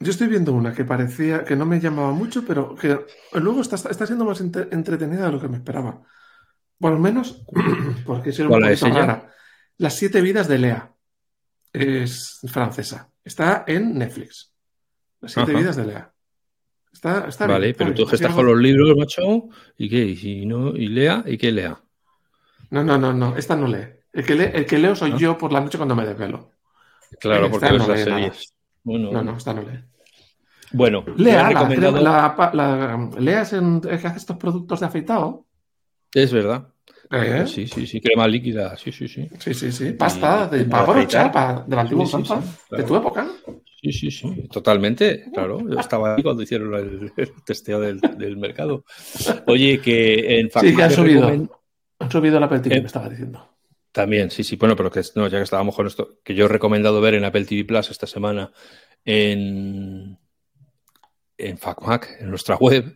yo 0.00 0.10
estoy 0.10 0.26
viendo 0.28 0.52
una 0.52 0.72
que 0.74 0.84
parecía 0.84 1.44
que 1.44 1.54
no 1.56 1.64
me 1.66 1.78
llamaba 1.80 2.12
mucho, 2.12 2.44
pero 2.46 2.74
que 2.74 2.98
luego 3.34 3.60
está, 3.60 3.76
está 3.76 4.06
siendo 4.06 4.24
más 4.24 4.40
entre- 4.40 4.68
entretenida 4.72 5.26
de 5.26 5.32
lo 5.32 5.40
que 5.40 5.48
me 5.48 5.58
esperaba. 5.58 6.02
Por 6.78 6.92
lo 6.92 6.98
menos, 7.00 7.44
porque 8.06 8.30
es 8.30 8.40
un 8.40 8.46
¿Cuál 8.46 8.64
poquito 8.64 8.72
es 8.72 8.84
ella? 8.86 9.06
rara. 9.06 9.32
Las 9.78 9.94
siete 9.96 10.20
vidas 10.20 10.48
de 10.48 10.58
Lea. 10.58 10.92
Es 11.72 12.40
francesa. 12.48 13.10
Está 13.24 13.64
en 13.66 13.98
Netflix. 13.98 14.52
Las 15.20 15.32
siete 15.32 15.52
Ajá. 15.52 15.60
vidas 15.60 15.76
de 15.76 15.86
Lea. 15.86 16.12
Está, 16.92 17.26
está 17.26 17.46
Vale, 17.46 17.60
bien, 17.60 17.70
está 17.72 17.84
pero 17.84 17.94
tú 17.96 18.06
que 18.06 18.16
estás 18.16 18.30
Así 18.30 18.36
con 18.36 18.44
algo- 18.44 18.52
los 18.54 18.62
libros, 18.62 18.96
macho, 18.96 19.48
¿y 19.78 19.88
qué? 19.88 20.04
¿Y, 20.04 20.44
no? 20.46 20.76
¿Y 20.76 20.88
lea? 20.88 21.24
¿Y 21.26 21.38
qué 21.38 21.50
lea? 21.50 21.80
No, 22.70 22.84
no, 22.84 22.98
no, 22.98 23.12
no. 23.12 23.36
Esta 23.36 23.56
no 23.56 23.66
lee. 23.66 23.86
El 24.12 24.24
que, 24.26 24.34
lee, 24.34 24.50
el 24.52 24.66
que 24.66 24.78
leo 24.78 24.94
soy 24.94 25.12
¿Ah? 25.12 25.16
yo 25.18 25.38
por 25.38 25.52
la 25.52 25.60
noche 25.60 25.78
cuando 25.78 25.96
me 25.96 26.04
desvelo. 26.04 26.50
Claro, 27.18 27.50
porque 27.50 27.70
ves 27.70 27.78
no 27.78 27.88
las 27.88 28.00
series. 28.00 28.54
Bueno, 28.84 29.10
No, 29.10 29.22
no, 29.22 29.36
esta 29.36 29.54
no 29.54 29.62
lee. 29.62 29.80
bueno 30.72 31.04
Lea, 31.16 31.48
recomendado- 31.48 32.00
la, 32.00 32.34
la- 32.52 32.52
la- 32.54 33.10
Lea 33.20 33.42
es 33.42 33.52
el 33.54 33.80
que 33.80 34.06
hace 34.06 34.18
estos 34.18 34.36
productos 34.36 34.80
de 34.80 34.86
afeitado. 34.86 35.46
Es 36.12 36.32
verdad. 36.32 36.68
¿Eh? 37.12 37.46
Sí, 37.46 37.66
sí, 37.66 37.86
sí, 37.86 38.00
crema 38.00 38.26
líquida, 38.26 38.76
sí, 38.78 38.90
sí, 38.90 39.06
sí. 39.06 39.28
Sí, 39.38 39.52
sí, 39.54 39.70
sí. 39.70 39.92
Pasta 39.92 40.48
Y- 40.52 40.58
de, 40.58 40.64
para 40.64 40.86
para, 41.30 41.64
de 41.66 41.76
la 41.76 41.82
antigua 41.82 42.06
Sí, 42.06 42.12
sí, 42.12 42.16
usanza. 42.22 42.42
sí, 42.42 42.76
De 42.76 42.82
tu 42.84 42.96
época. 42.96 43.28
Sí, 43.82 43.92
sí, 43.92 44.10
sí, 44.10 44.48
totalmente, 44.48 45.24
claro. 45.34 45.58
Yo 45.68 45.78
estaba 45.78 46.14
ahí 46.16 46.22
cuando 46.22 46.42
hicieron 46.42 46.72
el, 46.74 47.12
el 47.16 47.32
testeo 47.44 47.80
del, 47.80 48.00
del 48.00 48.36
mercado. 48.36 48.84
Oye, 49.46 49.80
que 49.80 50.38
en 50.40 50.50
Sí, 50.50 50.74
que 50.74 50.82
han 50.82 50.90
subido. 50.90 51.28
recomen- 51.28 51.50
Han 51.98 52.10
subido 52.10 52.42
Apple 52.42 52.60
TV, 52.60 52.76
Eh, 52.76 52.80
me 52.80 52.86
estaba 52.86 53.08
diciendo. 53.08 53.48
También, 53.92 54.30
sí, 54.30 54.42
sí, 54.42 54.56
bueno, 54.56 54.74
pero 54.74 54.90
que 54.90 55.02
no, 55.16 55.26
ya 55.28 55.36
que 55.38 55.44
estábamos 55.44 55.76
con 55.76 55.86
esto, 55.86 56.18
que 56.24 56.34
yo 56.34 56.46
he 56.46 56.48
recomendado 56.48 57.00
ver 57.02 57.14
en 57.14 57.24
Apple 57.24 57.44
TV 57.44 57.64
Plus 57.66 57.90
esta 57.90 58.06
semana 58.06 58.50
en, 59.04 60.18
en 61.36 61.58
FacMac, 61.58 62.16
en 62.20 62.30
nuestra 62.30 62.56
web, 62.56 62.94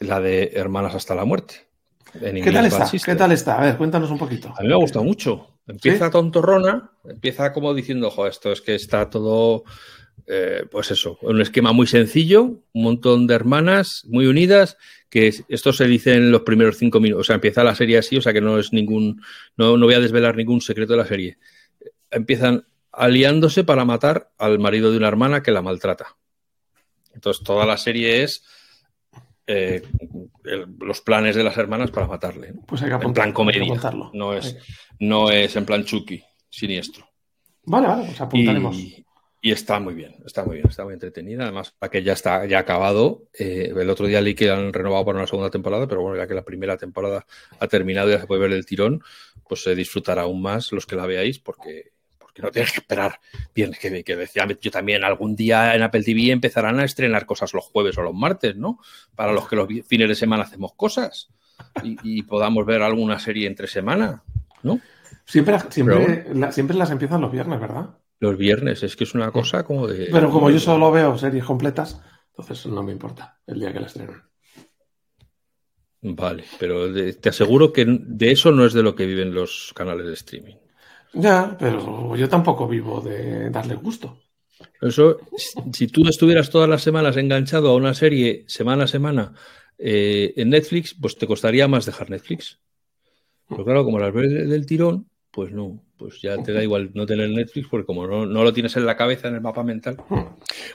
la 0.00 0.20
de 0.20 0.50
Hermanas 0.54 0.94
hasta 0.96 1.14
la 1.14 1.24
muerte. 1.24 1.68
En 2.20 2.44
¿Qué 2.44 2.52
tal 2.52 2.66
está? 2.66 2.90
¿Qué 3.04 3.14
tal 3.14 3.32
está? 3.32 3.58
A 3.58 3.62
ver, 3.64 3.76
cuéntanos 3.76 4.10
un 4.10 4.18
poquito. 4.18 4.52
A 4.56 4.62
mí 4.62 4.68
me 4.68 4.74
ha 4.74 4.78
gustado 4.78 5.04
mucho. 5.04 5.48
Empieza 5.66 6.10
tontorrona, 6.10 6.90
empieza 7.08 7.52
como 7.52 7.72
diciendo, 7.72 8.08
ojo, 8.08 8.26
esto 8.26 8.52
es 8.52 8.60
que 8.60 8.74
está 8.74 9.08
todo, 9.08 9.64
eh, 10.26 10.64
pues 10.70 10.90
eso, 10.90 11.18
un 11.22 11.40
esquema 11.40 11.72
muy 11.72 11.86
sencillo, 11.86 12.42
un 12.42 12.82
montón 12.82 13.26
de 13.26 13.34
hermanas 13.34 14.04
muy 14.08 14.26
unidas, 14.26 14.76
que 15.08 15.28
es- 15.28 15.44
esto 15.48 15.72
se 15.72 15.86
dice 15.86 16.14
en 16.14 16.30
los 16.32 16.42
primeros 16.42 16.76
cinco 16.78 16.98
minutos, 17.00 17.20
o 17.20 17.24
sea, 17.28 17.36
empieza 17.36 17.62
la 17.64 17.74
serie 17.76 17.98
así, 17.98 18.16
o 18.16 18.22
sea 18.22 18.32
que 18.32 18.40
no 18.40 18.58
es 18.58 18.72
ningún, 18.72 19.22
no, 19.56 19.76
no 19.76 19.86
voy 19.86 19.94
a 19.94 20.00
desvelar 20.00 20.36
ningún 20.36 20.60
secreto 20.60 20.92
de 20.94 20.98
la 20.98 21.06
serie. 21.06 21.38
Empiezan 22.10 22.66
aliándose 22.90 23.62
para 23.64 23.84
matar 23.84 24.32
al 24.38 24.58
marido 24.58 24.90
de 24.90 24.96
una 24.98 25.08
hermana 25.08 25.42
que 25.42 25.52
la 25.52 25.62
maltrata. 25.62 26.16
Entonces 27.14 27.42
toda 27.44 27.66
la 27.66 27.76
serie 27.78 28.22
es 28.22 28.44
eh, 29.46 29.82
el- 30.44 30.66
los 30.80 31.00
planes 31.00 31.34
de 31.36 31.44
las 31.44 31.56
hermanas 31.56 31.90
para 31.90 32.06
matarle. 32.06 32.52
¿no? 32.52 32.62
Pues 32.66 32.82
hay 32.82 32.88
que 32.88 32.94
En 32.94 33.00
apuntar- 33.00 33.14
plan 33.14 33.26
hay 33.26 33.32
que 33.32 33.36
comedia. 33.36 34.10
No 34.12 34.34
es, 34.34 34.56
no 34.98 35.30
es 35.30 35.56
en 35.56 35.64
plan 35.66 35.84
Chucky, 35.84 36.22
siniestro. 36.48 37.06
Vale, 37.64 37.86
vale, 37.88 38.04
pues 38.06 38.20
apuntaremos. 38.20 38.76
Y, 38.76 39.04
y 39.40 39.50
está 39.50 39.80
muy 39.80 39.94
bien, 39.94 40.16
está 40.24 40.44
muy 40.44 40.56
bien, 40.56 40.68
está 40.68 40.84
muy 40.84 40.94
entretenida. 40.94 41.42
Además, 41.44 41.74
la 41.80 41.88
que 41.90 42.02
ya 42.02 42.12
está 42.12 42.46
ya 42.46 42.60
acabado. 42.60 43.24
eh, 43.38 43.72
el 43.76 43.90
otro 43.90 44.06
día 44.06 44.20
leí 44.20 44.34
que 44.34 44.50
han 44.50 44.72
renovado 44.72 45.04
para 45.04 45.18
una 45.18 45.26
segunda 45.26 45.50
temporada, 45.50 45.86
pero 45.88 46.02
bueno, 46.02 46.16
ya 46.16 46.26
que 46.28 46.34
la 46.34 46.44
primera 46.44 46.76
temporada 46.76 47.26
ha 47.58 47.68
terminado 47.68 48.08
y 48.08 48.12
ya 48.12 48.20
se 48.20 48.26
puede 48.26 48.40
ver 48.42 48.52
el 48.52 48.66
tirón, 48.66 49.02
pues 49.48 49.62
se 49.62 49.74
disfrutará 49.74 50.22
aún 50.22 50.42
más 50.42 50.70
los 50.72 50.86
que 50.86 50.96
la 50.96 51.06
veáis, 51.06 51.38
porque, 51.40 51.90
porque 52.32 52.42
no 52.42 52.50
tienes 52.50 52.72
que 52.72 52.80
esperar. 52.80 53.18
Bien, 53.54 53.72
que, 53.78 54.02
que 54.04 54.16
decía 54.16 54.46
yo 54.60 54.70
también, 54.70 55.04
algún 55.04 55.36
día 55.36 55.74
en 55.74 55.82
Apple 55.82 56.02
TV 56.02 56.30
empezarán 56.30 56.80
a 56.80 56.84
estrenar 56.84 57.26
cosas 57.26 57.52
los 57.54 57.64
jueves 57.64 57.96
o 57.98 58.02
los 58.02 58.14
martes, 58.14 58.56
¿no? 58.56 58.78
Para 59.14 59.32
los 59.32 59.48
que 59.48 59.56
los 59.56 59.68
fines 59.86 60.08
de 60.08 60.14
semana 60.14 60.44
hacemos 60.44 60.74
cosas 60.74 61.28
y, 61.84 61.96
y 62.02 62.22
podamos 62.22 62.64
ver 62.66 62.82
alguna 62.82 63.18
serie 63.18 63.46
entre 63.46 63.66
semana, 63.66 64.22
¿no? 64.62 64.80
Siempre, 65.26 65.58
siempre, 65.70 66.24
Pero 66.24 66.34
la- 66.34 66.52
siempre 66.52 66.76
las 66.76 66.90
empiezan 66.90 67.20
los 67.20 67.30
viernes, 67.32 67.60
¿verdad? 67.60 67.98
Los 68.20 68.36
viernes, 68.38 68.82
es 68.82 68.96
que 68.96 69.04
es 69.04 69.14
una 69.14 69.30
cosa 69.32 69.64
como 69.64 69.86
de. 69.86 70.10
Pero 70.10 70.30
como 70.30 70.50
yo 70.50 70.58
solo 70.60 70.90
veo 70.92 71.18
series 71.18 71.44
completas, 71.44 72.00
entonces 72.30 72.66
no 72.66 72.82
me 72.82 72.92
importa 72.92 73.40
el 73.46 73.60
día 73.60 73.72
que 73.72 73.80
la 73.80 73.86
estrenen. 73.86 74.22
Vale, 76.02 76.44
pero 76.58 76.92
te 76.92 77.28
aseguro 77.28 77.72
que 77.72 77.84
de 77.88 78.32
eso 78.32 78.50
no 78.52 78.64
es 78.66 78.72
de 78.72 78.82
lo 78.82 78.94
que 78.94 79.06
viven 79.06 79.32
los 79.34 79.72
canales 79.74 80.06
de 80.06 80.14
streaming. 80.14 80.56
Ya, 81.14 81.56
pero 81.58 82.16
yo 82.16 82.28
tampoco 82.28 82.66
vivo 82.66 83.00
de 83.00 83.50
darle 83.50 83.74
gusto. 83.74 84.18
Eso, 84.80 85.18
si- 85.72 85.86
tú 85.88 86.06
estuvieras 86.08 86.50
todas 86.50 86.68
las 86.68 86.82
semanas 86.82 87.16
enganchado 87.16 87.70
a 87.70 87.74
una 87.76 87.94
serie 87.94 88.44
semana 88.46 88.84
a 88.84 88.88
semana 88.88 89.32
eh, 89.78 90.32
en 90.36 90.50
Netflix, 90.50 90.94
pues 90.94 91.16
te 91.18 91.26
costaría 91.26 91.66
más 91.68 91.84
dejar 91.86 92.08
Netflix. 92.10 92.58
Pero 93.48 93.64
claro, 93.64 93.84
como 93.84 93.98
las 93.98 94.12
ves 94.12 94.30
de- 94.30 94.46
del 94.46 94.64
tirón, 94.66 95.08
pues 95.30 95.50
no, 95.52 95.82
pues 95.96 96.20
ya 96.22 96.36
te 96.42 96.52
da 96.52 96.62
igual 96.62 96.90
no 96.94 97.06
tener 97.06 97.28
Netflix 97.30 97.66
porque 97.68 97.86
como 97.86 98.06
no, 98.06 98.24
no 98.26 98.44
lo 98.44 98.52
tienes 98.52 98.76
en 98.76 98.86
la 98.86 98.96
cabeza, 98.96 99.28
en 99.28 99.34
el 99.34 99.40
mapa 99.40 99.62
mental. 99.64 99.96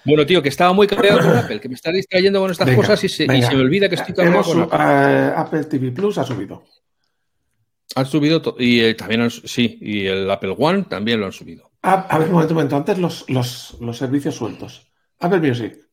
Bueno, 0.04 0.26
tío, 0.26 0.42
que 0.42 0.50
estaba 0.50 0.74
muy 0.74 0.88
cabreado 0.88 1.20
con 1.20 1.38
Apple, 1.38 1.60
que 1.60 1.70
me 1.70 1.76
está 1.76 1.92
distrayendo 1.92 2.40
con 2.40 2.52
estas 2.52 2.68
Venga, 2.68 2.82
cosas 2.82 3.04
y 3.04 3.10
se, 3.10 3.24
y 3.26 3.42
se 3.42 3.56
me 3.56 3.62
olvida 3.62 3.88
que 3.88 3.96
estoy 3.96 4.14
cabreado 4.16 4.44
con 4.44 4.62
Apple. 4.64 4.78
eh, 4.80 5.32
Apple 5.36 5.64
TV 5.66 5.92
Plus 5.92 6.18
ha 6.18 6.24
subido. 6.24 6.64
Han 7.96 8.06
subido 8.06 8.56
y 8.60 8.82
eh, 8.82 8.94
también 8.96 9.22
han, 9.22 9.32
sí, 9.32 9.78
y 9.82 10.06
el 10.06 10.30
Apple 10.30 10.56
One 10.58 10.84
también 10.84 11.20
lo 11.20 11.26
han 11.26 11.32
subido. 11.32 11.72
Ah, 11.84 12.06
a 12.10 12.18
ver, 12.20 12.28
un 12.28 12.34
momento, 12.34 12.54
un 12.54 12.56
momento. 12.56 12.76
Antes 12.76 12.98
los, 12.98 13.30
los, 13.30 13.78
los 13.80 13.98
servicios 13.98 14.36
sueltos. 14.36 14.92
Apple 15.20 15.40
Music, 15.40 15.88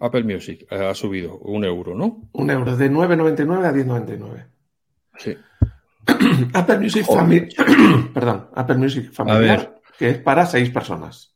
Apple 0.00 0.22
Music 0.22 0.66
eh, 0.70 0.86
ha 0.86 0.94
subido 0.94 1.38
un 1.38 1.64
euro, 1.64 1.94
¿no? 1.94 2.28
un 2.32 2.50
euro, 2.50 2.76
de 2.76 2.90
9,99 2.90 3.64
a 3.64 3.72
10,99. 3.72 4.46
Sí. 5.18 5.36
Apple 6.54 6.78
Music 6.78 7.04
Joder. 7.04 7.20
Family, 7.20 8.10
perdón, 8.14 8.48
Apple 8.54 8.76
Music 8.76 9.12
Familiar, 9.12 9.80
que 9.98 10.10
es 10.10 10.18
para 10.18 10.46
seis 10.46 10.70
personas. 10.70 11.34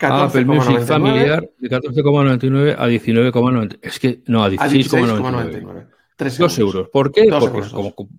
Apple 0.00 0.44
Music 0.44 0.80
14,99 0.80 0.86
familiar 0.86 1.50
de 1.58 1.70
14,99 1.70 2.74
a 2.76 2.88
19,99. 2.88 3.78
Es 3.80 3.98
que 3.98 4.22
no, 4.26 4.42
a 4.42 4.46
a 4.46 4.50
16,99. 4.50 5.86
16,99. 6.16 6.16
Tres 6.16 6.38
Dos 6.38 6.58
euros. 6.58 6.88
¿Por 6.90 7.12
qué? 7.12 7.26
Dos 7.28 7.40
Porque 7.40 7.58
euros. 7.58 7.72
como, 7.72 7.94
como- 7.94 8.10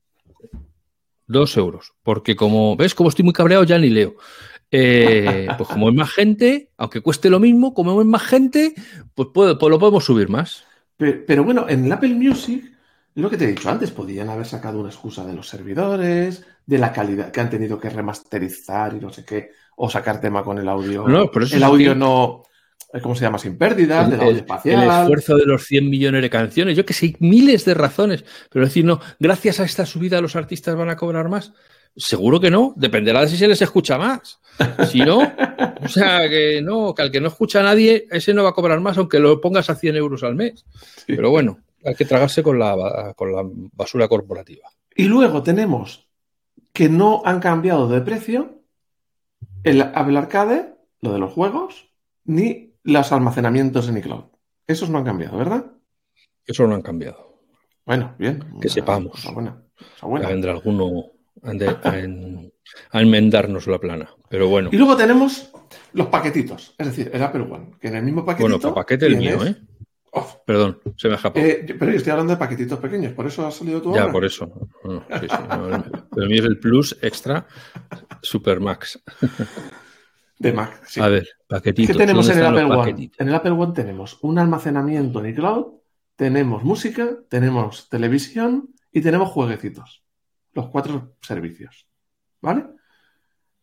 dos 1.27 1.57
euros. 1.57 1.93
Porque 2.03 2.35
como 2.35 2.75
ves, 2.75 2.93
como 2.95 3.09
estoy 3.09 3.23
muy 3.23 3.33
cabreado, 3.33 3.63
ya 3.63 3.77
ni 3.77 3.89
leo. 3.89 4.15
Eh, 4.71 5.47
pues 5.57 5.69
como 5.69 5.89
es 5.89 5.95
más 5.95 6.09
gente, 6.11 6.69
aunque 6.77 7.01
cueste 7.01 7.29
lo 7.29 7.39
mismo, 7.39 7.73
como 7.73 7.99
es 8.01 8.07
más 8.07 8.23
gente, 8.23 8.73
pues, 9.13 9.29
puedo- 9.33 9.57
pues 9.57 9.69
lo 9.71 9.79
podemos 9.79 10.03
subir 10.03 10.27
más. 10.29 10.63
Pero, 10.97 11.23
pero 11.25 11.43
bueno, 11.43 11.65
en 11.69 11.85
el 11.85 11.91
Apple 11.91 12.13
Music, 12.15 12.65
lo 13.15 13.29
que 13.29 13.37
te 13.37 13.45
he 13.45 13.49
dicho 13.49 13.69
antes, 13.69 13.91
podían 13.91 14.29
haber 14.29 14.45
sacado 14.45 14.79
una 14.79 14.89
excusa 14.89 15.25
de 15.25 15.33
los 15.33 15.47
servidores, 15.47 16.45
de 16.65 16.77
la 16.77 16.91
calidad 16.91 17.31
que 17.31 17.39
han 17.39 17.49
tenido 17.49 17.79
que 17.79 17.89
remasterizar 17.89 18.93
y 18.95 18.99
no 18.99 19.11
sé 19.11 19.23
qué, 19.23 19.51
o 19.77 19.89
sacar 19.89 20.19
tema 20.19 20.43
con 20.43 20.57
el 20.57 20.67
audio. 20.67 21.07
No, 21.07 21.31
por 21.31 21.43
eso 21.43 21.55
el 21.55 21.63
audio 21.63 21.93
que- 21.93 21.99
no, 21.99 22.43
¿cómo 23.01 23.15
se 23.15 23.21
llama? 23.21 23.37
Sin 23.37 23.57
pérdidas, 23.57 24.05
el, 24.05 24.11
del 24.11 24.19
audio 24.19 24.31
el- 24.31 24.37
espacial. 24.37 24.83
el 24.83 24.89
esfuerzo 24.89 25.35
de 25.35 25.45
los 25.45 25.63
100 25.65 25.89
millones 25.89 26.21
de 26.21 26.29
canciones, 26.29 26.75
yo 26.77 26.85
que 26.85 26.93
sé, 26.93 27.15
miles 27.19 27.65
de 27.65 27.73
razones, 27.73 28.23
pero 28.49 28.65
decir, 28.65 28.85
no, 28.85 28.99
gracias 29.19 29.59
a 29.59 29.63
esta 29.65 29.85
subida 29.85 30.21
los 30.21 30.35
artistas 30.35 30.75
van 30.75 30.89
a 30.89 30.95
cobrar 30.97 31.29
más. 31.29 31.53
Seguro 31.97 32.41
que 32.41 32.51
no, 32.51 32.73
dependerá 32.75 33.21
de 33.21 33.29
si 33.29 33.37
se 33.37 33.47
les 33.47 33.61
escucha 33.61 33.97
más. 33.97 34.39
Si 34.89 34.99
no, 34.99 35.19
o 35.81 35.87
sea, 35.87 36.27
que 36.29 36.61
no, 36.61 36.93
que 36.93 37.01
al 37.01 37.11
que 37.11 37.21
no 37.21 37.29
escucha 37.29 37.61
a 37.61 37.63
nadie, 37.63 38.05
ese 38.11 38.33
no 38.33 38.43
va 38.43 38.49
a 38.49 38.53
cobrar 38.53 38.81
más, 38.81 38.97
aunque 38.97 39.19
lo 39.19 39.39
pongas 39.39 39.69
a 39.69 39.75
100 39.75 39.95
euros 39.95 40.23
al 40.23 40.35
mes. 40.35 40.65
Pero 41.07 41.29
bueno, 41.29 41.59
hay 41.85 41.95
que 41.95 42.03
tragarse 42.05 42.43
con 42.43 42.59
la, 42.59 43.13
con 43.15 43.31
la 43.33 43.43
basura 43.73 44.07
corporativa. 44.09 44.67
Y 44.93 45.05
luego 45.05 45.41
tenemos 45.43 46.07
que 46.73 46.89
no 46.89 47.21
han 47.23 47.39
cambiado 47.39 47.87
de 47.87 48.01
precio 48.01 48.61
el 49.63 49.81
Apple 49.81 50.17
Arcade, 50.17 50.73
lo 51.01 51.13
de 51.13 51.19
los 51.19 51.31
juegos, 51.31 51.87
ni 52.25 52.64
los 52.85 53.11
almacenamientos 53.11 53.87
en 53.89 53.97
iCloud. 53.97 54.23
Esos 54.67 54.89
no 54.89 54.97
han 54.99 55.03
cambiado, 55.03 55.37
¿verdad? 55.37 55.65
Eso 56.45 56.65
no 56.67 56.75
han 56.75 56.81
cambiado. 56.81 57.41
Bueno, 57.85 58.15
bien. 58.17 58.43
Que 58.61 58.69
sepamos. 58.69 59.11
Cosa 59.11 59.31
buena. 59.31 59.61
Ya 60.01 60.07
buena. 60.07 60.27
vendrá 60.29 60.51
alguno 60.53 61.05
a, 61.43 61.97
en- 61.99 62.51
enmendarnos 62.93 63.67
la 63.67 63.77
plana. 63.79 64.09
Pero 64.29 64.47
bueno, 64.47 64.69
Y 64.71 64.77
luego 64.77 64.95
tenemos 64.97 65.51
los 65.93 66.07
paquetitos, 66.07 66.73
es 66.77 66.87
decir, 66.87 67.11
el 67.13 67.21
Apple 67.21 67.41
One, 67.43 67.71
que 67.79 67.89
en 67.89 67.95
el 67.97 68.03
mismo 68.03 68.25
paquetito. 68.25 68.47
bueno, 68.49 68.61
para 68.61 68.73
paquete 68.75 69.05
el 69.07 69.17
mío, 69.17 69.43
¿eh? 69.45 69.55
Oh, 70.17 70.41
Perdón, 70.45 70.79
se 70.95 71.09
me 71.09 71.15
ha 71.15 71.17
escapado. 71.17 71.45
eh, 71.45 71.65
pero 71.77 71.91
yo 71.91 71.97
estoy 71.97 72.11
hablando 72.11 72.31
de 72.33 72.37
paquetitos 72.37 72.79
pequeños, 72.79 73.11
por 73.13 73.27
eso 73.27 73.45
ha 73.45 73.51
salido 73.51 73.81
tu 73.81 73.93
Ya, 73.93 74.03
obra. 74.03 74.13
por 74.13 74.23
eso. 74.25 74.49
No, 74.83 75.03
sí, 75.19 75.27
sí, 75.29 75.35
no, 75.49 75.67
el, 75.75 75.83
el 76.17 76.29
mío 76.29 76.39
es 76.39 76.45
el 76.45 76.59
Plus 76.59 76.97
Extra 77.01 77.45
Super 78.21 78.59
Max. 78.61 79.03
De 80.37 80.51
Mac, 80.53 80.83
sí. 80.85 80.99
A 81.01 81.07
ver, 81.07 81.27
paquetitos. 81.47 81.95
¿Qué 81.95 81.99
tenemos 81.99 82.27
en 82.29 82.39
¿dónde 82.39 82.59
el 82.59 82.65
Apple 82.65 82.75
One? 82.75 82.91
paquetitos? 82.91 83.19
En 83.21 83.27
el 83.29 83.35
Apple 83.35 83.51
One 83.51 83.73
tenemos 83.73 84.19
un 84.21 84.37
almacenamiento 84.37 85.19
en 85.23 85.31
iCloud, 85.31 85.65
tenemos 86.15 86.63
música, 86.63 87.09
tenemos 87.29 87.89
televisión 87.89 88.69
y 88.91 89.01
tenemos 89.01 89.29
jueguecitos. 89.29 90.03
Los 90.53 90.67
cuatro 90.67 91.15
servicios. 91.21 91.87
¿Vale? 92.41 92.65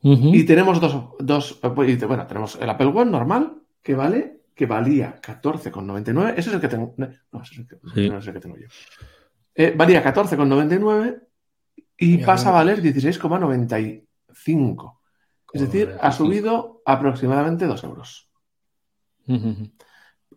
Y 0.04 0.42
tenemos 0.44 0.80
dos, 0.80 1.10
dos, 1.20 1.60
y 1.86 1.96
te- 1.96 2.06
bueno, 2.06 2.26
tenemos 2.26 2.56
el 2.60 2.68
Apple 2.68 2.88
One 2.88 3.08
normal, 3.10 3.54
que 3.82 3.94
vale, 3.94 4.40
que 4.54 4.66
valía 4.66 5.20
14,99. 5.22 6.30
Ese 6.36 6.48
es 6.50 6.54
el 6.56 6.60
que 6.60 6.66
tengo. 6.68 6.94
No, 6.96 7.06
ese 7.42 7.54
es 7.54 7.58
el 7.60 7.68
que, 7.68 7.76
Sí. 7.94 8.10
no 8.10 8.18
es 8.18 8.26
el 8.26 8.32
que 8.34 8.40
tengo 8.40 8.56
yo. 8.56 8.66
Eh, 9.54 9.72
valía 9.76 10.02
14,99 10.02 11.20
y 11.98 12.18
pasa 12.18 12.48
a 12.48 12.52
valer 12.52 12.82
16,95. 12.82 14.98
Es 15.52 15.60
decir, 15.60 15.88
ha 16.00 16.10
95. 16.10 16.12
subido 16.12 16.82
aproximadamente 16.86 17.66
2 17.66 17.84
euros. 17.84 18.28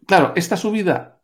Claro, 0.05 0.34
esta 0.36 0.57
subida 0.57 1.22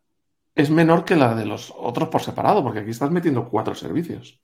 es 0.54 0.70
menor 0.70 1.04
que 1.04 1.16
la 1.16 1.34
de 1.34 1.46
los 1.46 1.72
otros 1.76 2.08
por 2.08 2.22
separado, 2.22 2.62
porque 2.62 2.80
aquí 2.80 2.90
estás 2.90 3.10
metiendo 3.10 3.48
cuatro 3.48 3.74
servicios. 3.74 4.40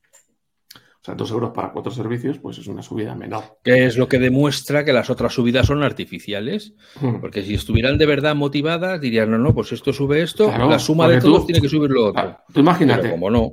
O 1.01 1.05
sea, 1.05 1.15
dos 1.15 1.31
euros 1.31 1.51
para 1.55 1.73
cuatro 1.73 1.93
servicios, 1.93 2.39
pues 2.39 2.59
es 2.59 2.67
una 2.67 2.83
subida 2.83 3.15
menor. 3.15 3.59
Que 3.63 3.87
es 3.87 3.97
lo 3.97 4.09
que 4.09 4.19
demuestra 4.19 4.85
que 4.85 4.93
las 4.93 5.11
otras 5.11 5.33
subidas 5.33 5.67
son 5.67 5.83
artificiales. 5.83 6.75
Hmm. 7.01 7.21
Porque 7.21 7.43
si 7.43 7.55
estuvieran 7.55 7.99
de 7.99 8.07
verdad 8.07 8.35
motivadas, 8.35 9.01
dirían, 9.01 9.31
no, 9.31 9.39
no, 9.39 9.55
pues 9.55 9.73
esto 9.73 9.93
sube 9.93 10.23
esto, 10.23 10.47
Claro, 10.49 10.69
la 10.69 10.79
suma 10.79 11.09
de 11.09 11.21
todos 11.21 11.41
tú- 11.41 11.47
tiene 11.47 11.61
que 11.61 11.69
subir 11.69 11.91
lo 11.91 12.07
otro. 12.07 12.39
Tú 12.53 12.61
imagínate, 12.61 13.03
Pero 13.03 13.15
como 13.15 13.31
no, 13.31 13.53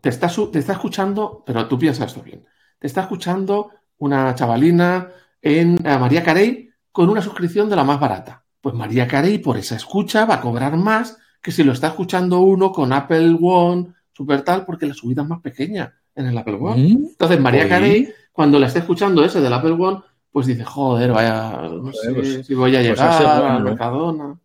te 0.00 0.08
está, 0.08 0.28
te 0.50 0.58
está 0.58 0.72
escuchando, 0.72 1.42
pero 1.46 1.66
tú 1.68 1.78
piensas 1.78 2.08
esto 2.08 2.22
bien, 2.22 2.44
te 2.78 2.86
está 2.86 3.02
escuchando 3.02 3.70
una 3.98 4.34
chavalina 4.34 5.10
en 5.42 5.74
eh, 5.84 5.98
María 5.98 6.22
Carey 6.22 6.70
con 6.92 7.08
una 7.08 7.22
suscripción 7.22 7.68
de 7.68 7.76
la 7.76 7.84
más 7.84 8.00
barata. 8.00 8.44
Pues 8.60 8.74
María 8.74 9.06
Carey 9.06 9.38
por 9.38 9.56
esa 9.56 9.76
escucha 9.76 10.24
va 10.24 10.34
a 10.34 10.40
cobrar 10.40 10.76
más 10.76 11.18
que 11.40 11.52
si 11.52 11.62
lo 11.62 11.72
está 11.72 11.88
escuchando 11.88 12.40
uno 12.40 12.72
con 12.72 12.92
Apple 12.92 13.36
One, 13.40 13.92
super 14.12 14.42
tal, 14.42 14.64
porque 14.64 14.86
la 14.86 14.94
subida 14.94 15.22
es 15.22 15.28
más 15.28 15.40
pequeña 15.40 15.94
en 16.14 16.26
el 16.26 16.38
Apple 16.38 16.58
One. 16.60 16.82
¿Mm? 16.82 17.06
Entonces 17.10 17.40
María 17.40 17.60
Oye. 17.60 17.68
Carey, 17.68 18.08
cuando 18.32 18.58
la 18.58 18.66
esté 18.66 18.80
escuchando 18.80 19.24
ese 19.24 19.40
del 19.40 19.52
Apple 19.52 19.72
One, 19.78 20.00
pues 20.32 20.46
dice, 20.46 20.64
joder, 20.64 21.12
vaya, 21.12 21.62
no 21.70 21.92
sé 21.92 22.12
pues- 22.12 22.46
si 22.46 22.54
voy 22.54 22.74
a 22.74 22.78
pues 22.80 22.88
llegar 22.88 23.26
a 23.26 23.58
¿no? 23.58 23.64
Mercadona. 23.64 24.38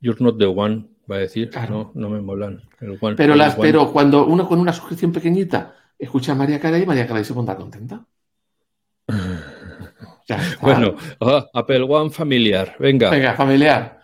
You're 0.00 0.22
not 0.22 0.38
the 0.38 0.46
one, 0.46 0.86
va 1.10 1.16
a 1.16 1.18
decir. 1.20 1.50
Claro. 1.50 1.92
No, 1.94 2.08
no 2.08 2.10
me 2.10 2.20
molan. 2.20 2.62
El 2.80 2.98
one, 3.00 3.16
Pero, 3.16 3.32
el 3.34 3.38
las, 3.38 3.54
one. 3.58 3.62
pero 3.68 3.92
cuando 3.92 4.26
uno 4.26 4.48
con 4.48 4.58
una 4.60 4.72
suscripción 4.72 5.12
pequeñita 5.12 5.74
escucha 5.98 6.32
a 6.32 6.34
María 6.34 6.60
Carey, 6.60 6.84
María 6.86 7.06
Carey 7.06 7.24
se 7.24 7.34
pondrá 7.34 7.56
contenta. 7.56 8.04
Ya 10.26 10.36
está. 10.42 10.58
Bueno, 10.60 10.96
ah, 11.20 11.46
Apple 11.54 11.82
One 11.82 12.10
familiar. 12.10 12.74
Venga, 12.78 13.10
Venga, 13.10 13.34
familiar. 13.34 14.00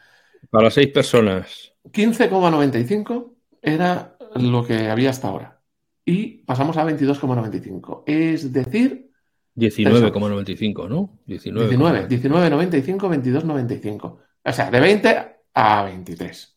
para 0.51 0.71
seis 0.71 0.89
personas. 0.89 1.73
15,95 1.91 3.33
era 3.61 4.17
lo 4.37 4.65
que 4.65 4.89
había 4.89 5.11
hasta 5.11 5.29
ahora. 5.29 5.61
Y 6.05 6.39
pasamos 6.45 6.77
a 6.77 6.85
22,95. 6.85 8.05
Es 8.07 8.53
decir, 8.53 9.11
19,95, 9.57 10.89
¿no? 10.89 11.19
19. 11.27 11.69
19, 11.69 12.09
19,95, 12.09 12.99
22,95. 13.09 14.19
O 14.45 14.53
sea, 14.53 14.71
de 14.71 14.81
20 14.81 15.37
a 15.55 15.83
23. 15.85 16.57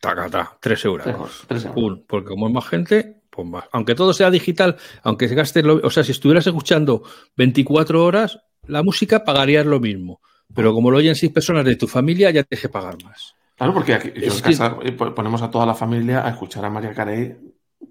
Tacata, 0.00 0.56
3 0.60 0.84
euros. 0.84 1.06
Lejos, 1.06 1.44
tres 1.48 1.64
euros. 1.64 1.74
Pum, 1.74 2.04
porque 2.06 2.28
como 2.28 2.46
es 2.46 2.54
más 2.54 2.68
gente, 2.68 3.22
pues 3.30 3.48
más. 3.48 3.64
Aunque 3.72 3.94
todo 3.96 4.12
sea 4.12 4.30
digital, 4.30 4.76
aunque 5.02 5.28
se 5.28 5.34
gaste, 5.34 5.62
lo- 5.62 5.80
o 5.82 5.90
sea, 5.90 6.04
si 6.04 6.12
estuvieras 6.12 6.46
escuchando 6.46 7.02
24 7.36 8.04
horas, 8.04 8.38
la 8.68 8.82
música 8.82 9.24
pagarías 9.24 9.66
lo 9.66 9.80
mismo. 9.80 10.20
Pero 10.54 10.72
como 10.72 10.90
lo 10.90 10.98
oyen 10.98 11.14
seis 11.14 11.32
personas 11.32 11.64
de 11.64 11.76
tu 11.76 11.86
familia, 11.86 12.30
ya 12.30 12.42
te 12.42 12.56
deje 12.56 12.68
pagar 12.68 12.96
más. 13.04 13.34
Claro, 13.56 13.74
porque 13.74 13.94
aquí 13.94 14.12
yo 14.14 14.28
Es 14.28 14.36
en 14.36 14.42
que- 14.42 14.50
casa 14.50 14.76
eh, 14.82 14.92
po- 14.92 15.14
ponemos 15.14 15.42
a 15.42 15.50
toda 15.50 15.66
la 15.66 15.74
familia 15.74 16.24
a 16.26 16.30
escuchar 16.30 16.64
a 16.64 16.70
María 16.70 16.94
Carey 16.94 17.36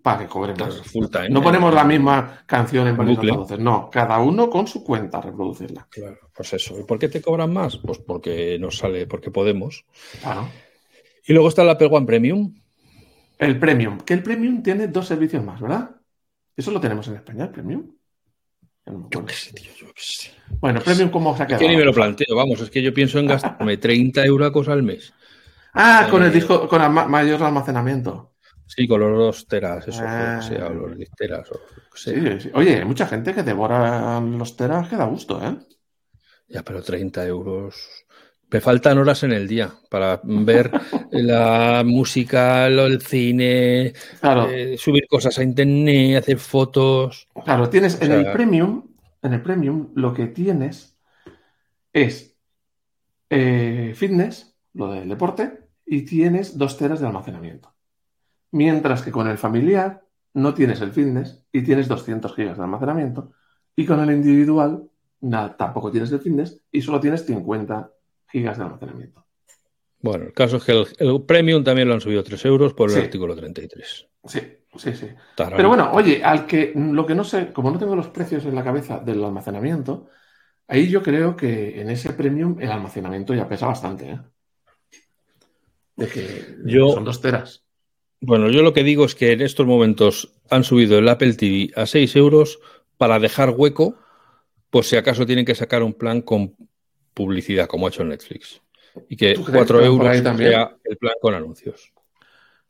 para 0.02 0.20
que 0.20 0.28
cobre 0.28 0.54
más. 0.56 0.70
Claro, 0.70 0.84
full 0.84 1.06
time. 1.08 1.30
No 1.30 1.42
ponemos 1.44 1.74
la 1.74 1.84
misma 1.84 2.44
canción 2.46 2.88
en 2.88 2.98
varios 2.98 3.20
altavoces. 3.20 3.60
No, 3.60 3.90
cada 3.92 4.18
uno 4.20 4.50
con 4.50 4.66
su 4.66 4.84
cuenta 4.84 5.18
a 5.20 5.22
reproducirla. 5.22 5.88
Claro, 5.92 6.18
pues 6.36 6.54
eso. 6.54 6.80
¿Y 6.80 6.84
por 6.84 6.98
qué 6.98 7.10
te 7.10 7.22
cobran 7.22 7.54
más? 7.54 7.78
Pues 7.78 8.00
porque 8.00 8.58
nos 8.60 8.78
sale, 8.78 9.06
porque 9.08 9.30
podemos. 9.30 9.86
Claro. 10.22 10.50
Y 11.28 11.34
luego 11.34 11.50
está 11.50 11.62
el 11.64 11.70
Apple 11.70 11.90
One 11.92 12.06
Premium. 12.06 12.54
El 13.38 13.60
Premium, 13.60 14.00
que 14.00 14.14
el 14.16 14.24
Premium 14.24 14.64
tiene 14.64 14.88
dos 14.88 15.06
servicios 15.08 15.44
más, 15.44 15.60
¿verdad? 15.62 15.92
Eso 16.56 16.72
lo 16.72 16.80
tenemos 16.80 17.08
en 17.10 17.16
España, 17.16 17.44
el 17.44 17.50
Premium. 17.52 17.84
No 18.88 19.08
Yo 19.12 19.26
qué 19.26 19.34
sé, 19.34 19.52
tío, 19.54 19.72
yo 19.80 19.88
qué 19.88 20.02
sé. 20.02 20.32
Bueno, 20.60 20.80
Premium, 20.82 21.10
¿cómo 21.10 21.36
se 21.36 21.44
ha 21.44 21.46
Es 21.46 21.48
quedado? 21.50 21.62
que 21.62 21.70
ni 21.70 21.76
me 21.78 21.84
lo 21.86 21.94
planteo, 21.94 22.36
vamos, 22.36 22.62
es 22.62 22.70
que 22.70 22.82
yo 22.82 22.94
pienso 22.94 23.20
en 23.20 23.28
gastarme 23.28 23.78
30 23.78 24.26
euros 24.26 24.68
al 24.70 24.84
mes. 24.84 25.14
Ah, 25.74 26.08
con 26.10 26.24
el 26.24 26.30
Eh, 26.30 26.34
disco, 26.34 26.68
con 26.68 26.82
ama- 26.82 27.08
mayor 27.08 27.44
almacenamiento. 27.44 28.34
Sí, 28.66 28.88
con 28.88 29.00
los 29.00 29.18
dos 29.18 29.48
teras, 29.48 29.88
eso, 29.88 30.02
Ah. 30.06 30.40
o 30.40 30.42
sea, 30.42 30.70
los 30.70 30.98
10 30.98 31.10
teras, 31.16 31.50
o. 31.52 31.60
Sí, 31.96 32.14
sí. 32.40 32.50
Oye, 32.54 32.78
hay 32.80 32.86
mucha 32.86 33.08
gente 33.08 33.34
que 33.34 33.44
devora 33.44 34.20
los 34.20 34.56
teras 34.58 34.88
que 34.90 34.96
da 34.98 35.06
gusto, 35.06 35.42
¿eh? 35.46 35.56
Ya, 36.50 36.64
pero 36.64 36.82
30 36.82 37.26
euros. 37.26 37.76
Me 38.50 38.62
faltan 38.62 38.98
horas 38.98 39.24
en 39.24 39.34
el 39.34 39.46
día 39.48 39.74
para 39.90 40.22
ver 40.24 40.72
la 41.12 41.84
música, 41.86 42.68
el 42.68 43.02
cine, 43.02 43.92
Claro, 44.22 44.48
eh, 44.50 44.78
subir 44.78 45.06
cosas 45.08 45.38
a 45.38 45.44
internet, 45.44 46.24
hacer 46.24 46.38
fotos. 46.38 47.28
claro, 47.44 47.70
tienes 47.70 47.96
en 48.02 48.04
o 48.04 48.16
sea- 48.16 48.20
el 48.22 48.32
Premium, 48.32 48.84
en 49.22 49.34
el 49.34 49.42
Premium 49.42 49.90
lo 49.96 50.14
que 50.14 50.28
tienes 50.28 50.98
es 51.92 52.38
eh, 53.30 53.92
fitness, 53.96 54.56
lo 54.74 54.92
del 54.94 55.10
deporte, 55.10 55.60
y 55.86 56.04
tienes 56.04 56.58
dos 56.58 56.78
teras 56.78 57.02
de 57.02 57.08
almacenamiento. 57.08 57.74
Mientras 58.52 59.02
que 59.02 59.12
con 59.12 59.28
el 59.28 59.38
familiar 59.38 60.04
no 60.34 60.54
tienes 60.54 60.80
el 60.80 60.94
fitness 60.94 61.44
y 61.52 61.64
tienes 61.64 61.90
200 61.90 62.34
gigas 62.34 62.58
de 62.58 62.64
almacenamiento, 62.64 63.34
y 63.76 63.86
con 63.86 64.00
el 64.00 64.12
individual 64.16 64.84
nada, 65.20 65.58
tampoco 65.58 65.92
tienes 65.92 66.12
el 66.14 66.20
fitness 66.22 66.62
y 66.72 66.82
solo 66.82 67.02
tienes 67.02 67.26
50 67.26 67.92
gigas 68.32 68.58
de 68.58 68.64
almacenamiento. 68.66 69.26
Bueno, 70.00 70.26
el 70.26 70.34
caso 70.34 70.58
es 70.58 70.64
que 70.64 70.72
el, 70.74 70.88
el 71.00 71.22
premium 71.24 71.64
también 71.64 71.88
lo 71.88 71.94
han 71.96 72.02
subido 72.02 72.24
3 72.24 72.44
euros 72.46 72.74
por 72.74 72.90
el 72.90 72.96
Sí. 72.98 73.02
artículo 73.02 73.36
33. 73.36 74.08
Sí, 74.26 74.40
sí, 74.78 74.94
sí. 74.94 75.08
Tarán. 75.36 75.56
Pero 75.58 75.70
bueno, 75.70 75.92
oye, 75.92 76.24
al 76.24 76.46
que 76.46 76.72
lo 76.76 77.06
que 77.06 77.16
no 77.16 77.24
sé, 77.24 77.52
como 77.52 77.72
no 77.72 77.80
tengo 77.80 77.96
los 77.96 78.10
precios 78.10 78.46
en 78.46 78.54
la 78.56 78.64
cabeza 78.64 79.00
del 79.00 79.24
almacenamiento, 79.24 80.10
ahí 80.68 80.88
yo 80.90 81.02
creo 81.02 81.36
que 81.36 81.82
en 81.82 81.90
ese 81.90 82.14
premium 82.14 82.58
el 82.60 82.72
almacenamiento 82.72 83.34
ya 83.34 83.48
pesa 83.50 83.68
bastante, 83.68 84.10
¿eh? 84.12 84.20
De 85.96 86.08
que 86.08 86.58
Yo- 86.66 86.90
son 86.94 87.06
dos 87.06 87.22
teras. 87.22 87.64
Bueno, 88.20 88.50
yo 88.50 88.62
lo 88.64 88.74
que 88.74 88.84
digo 88.84 89.06
es 89.06 89.14
que 89.16 89.32
en 89.34 89.42
estos 89.42 89.66
momentos 89.68 90.34
han 90.50 90.64
subido 90.64 90.98
el 90.98 91.08
Apple 91.08 91.34
TV 91.36 91.72
a 91.76 91.86
6 91.86 92.16
euros 92.16 92.60
para 92.98 93.20
dejar 93.20 93.52
hueco, 93.52 93.96
pues 94.72 94.88
si 94.90 94.96
acaso 94.96 95.26
tienen 95.26 95.46
que 95.46 95.54
sacar 95.56 95.84
un 95.84 95.94
plan 95.94 96.22
con 96.22 96.56
publicidad, 97.18 97.68
como 97.68 97.88
ha 97.88 97.90
hecho 97.90 98.04
Netflix. 98.04 98.62
Y 99.10 99.18
que 99.18 99.34
¿Tú 99.34 99.44
crees 99.44 99.58
4 99.66 99.80
que 99.80 99.88
van 99.88 99.98
por 99.98 100.06
euros 100.06 100.38
sea 100.38 100.78
el 100.84 100.98
plan 100.98 101.14
con 101.20 101.34
anuncios. 101.34 101.92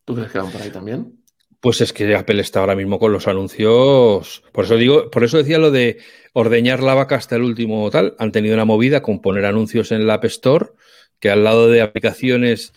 ¿Tú 0.05 0.15
crees 0.15 0.31
que 0.31 0.39
van 0.39 0.51
por 0.51 0.61
ahí 0.61 0.69
también? 0.69 1.19
Pues 1.59 1.81
es 1.81 1.91
que 1.91 2.15
Apple 2.15 2.39
está 2.39 2.61
ahora 2.61 2.75
mismo 2.75 2.97
con 2.97 3.11
los 3.11 3.27
anuncios. 3.27 4.43
Por 4.53 4.65
eso 4.65 4.77
digo, 4.77 5.09
por 5.09 5.23
eso 5.25 5.37
decía 5.37 5.57
lo 5.57 5.71
de 5.71 5.97
ordeñar 6.33 6.81
la 6.81 6.93
vaca 6.93 7.15
hasta 7.15 7.35
el 7.35 7.41
último 7.41 7.89
tal. 7.91 8.15
Han 8.19 8.31
tenido 8.31 8.53
una 8.53 8.63
movida 8.65 9.01
con 9.01 9.21
poner 9.21 9.45
anuncios 9.45 9.91
en 9.91 10.07
la 10.07 10.15
App 10.15 10.25
Store, 10.25 10.67
que 11.19 11.29
al 11.29 11.43
lado 11.43 11.67
de 11.67 11.81
aplicaciones 11.81 12.73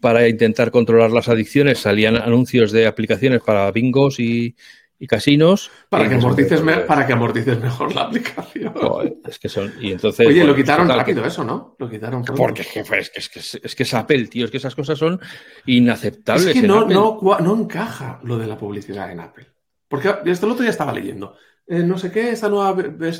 para 0.00 0.28
intentar 0.28 0.70
controlar 0.70 1.10
las 1.10 1.28
adicciones 1.28 1.80
salían 1.80 2.16
anuncios 2.16 2.72
de 2.72 2.86
aplicaciones 2.86 3.42
para 3.42 3.70
bingos 3.72 4.20
y, 4.20 4.54
y 4.98 5.06
casinos. 5.06 5.70
Para 5.88 6.06
Y 6.06 6.08
que, 6.08 6.14
amortices 6.14 6.62
me- 6.62 6.72
joder, 6.72 6.86
para 6.86 7.06
que 7.06 7.12
amortices 7.12 7.60
mejor 7.60 7.94
la 7.94 8.02
aplicación. 8.02 8.72
joder, 8.74 9.16
es 9.26 9.38
que 9.38 9.48
son. 9.48 9.72
Y 9.80 9.92
entonces. 9.92 10.26
Oye, 10.26 10.36
bueno, 10.38 10.52
lo 10.52 10.56
quitaron 10.56 10.86
total, 10.86 11.00
rápido 11.00 11.22
que- 11.22 11.28
eso, 11.28 11.44
¿no? 11.44 11.76
Lo 11.78 11.90
quitaron 11.90 12.22
pronto. 12.24 12.40
Porque 12.42 12.62
es 12.62 12.68
que, 12.68 12.80
es, 12.80 13.10
que, 13.10 13.18
es, 13.18 13.28
que 13.28 13.66
es- 13.66 13.74
que 13.74 13.82
es 13.82 13.94
Apple, 13.94 14.26
tío. 14.28 14.44
Es 14.44 14.50
que 14.50 14.56
esas 14.58 14.74
cosas 14.74 14.98
son 14.98 15.20
inaceptables. 15.66 16.46
Es 16.46 16.52
que 16.54 16.58
en 16.60 16.66
no, 16.68 16.80
Apple. 16.80 16.94
no, 16.94 17.56
encaja 17.60 18.20
lo 18.22 18.38
de 18.38 18.46
la 18.46 18.56
publicidad 18.56 19.10
en 19.10 19.20
Apple. 19.20 19.46
Porque 19.88 20.14
esto 20.26 20.46
el 20.46 20.52
otro 20.52 20.62
día 20.62 20.70
estaba 20.70 20.92
leyendo. 20.92 21.36
eh, 21.66 21.82
no 21.82 21.96
sé 21.98 22.10
qué, 22.12 22.30
esta 22.30 22.48
nueva 22.48 22.72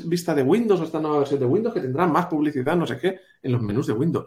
vista 0.05 0.35
de 0.35 0.43
Windows 0.43 0.81
o 0.81 0.85
esta 0.85 1.01
nueva 1.01 1.19
versión 1.21 1.41
de 1.41 1.47
Windows 1.47 1.75
que 1.75 1.81
tendrá 1.81 2.07
más 2.07 2.27
publicidad, 2.27 2.77
no 2.77 2.87
sé 2.87 2.99
qué, 2.99 3.21
en 3.43 3.53
los 3.53 3.63
menús 3.63 3.87
de 3.87 3.95
Windows. 3.95 4.27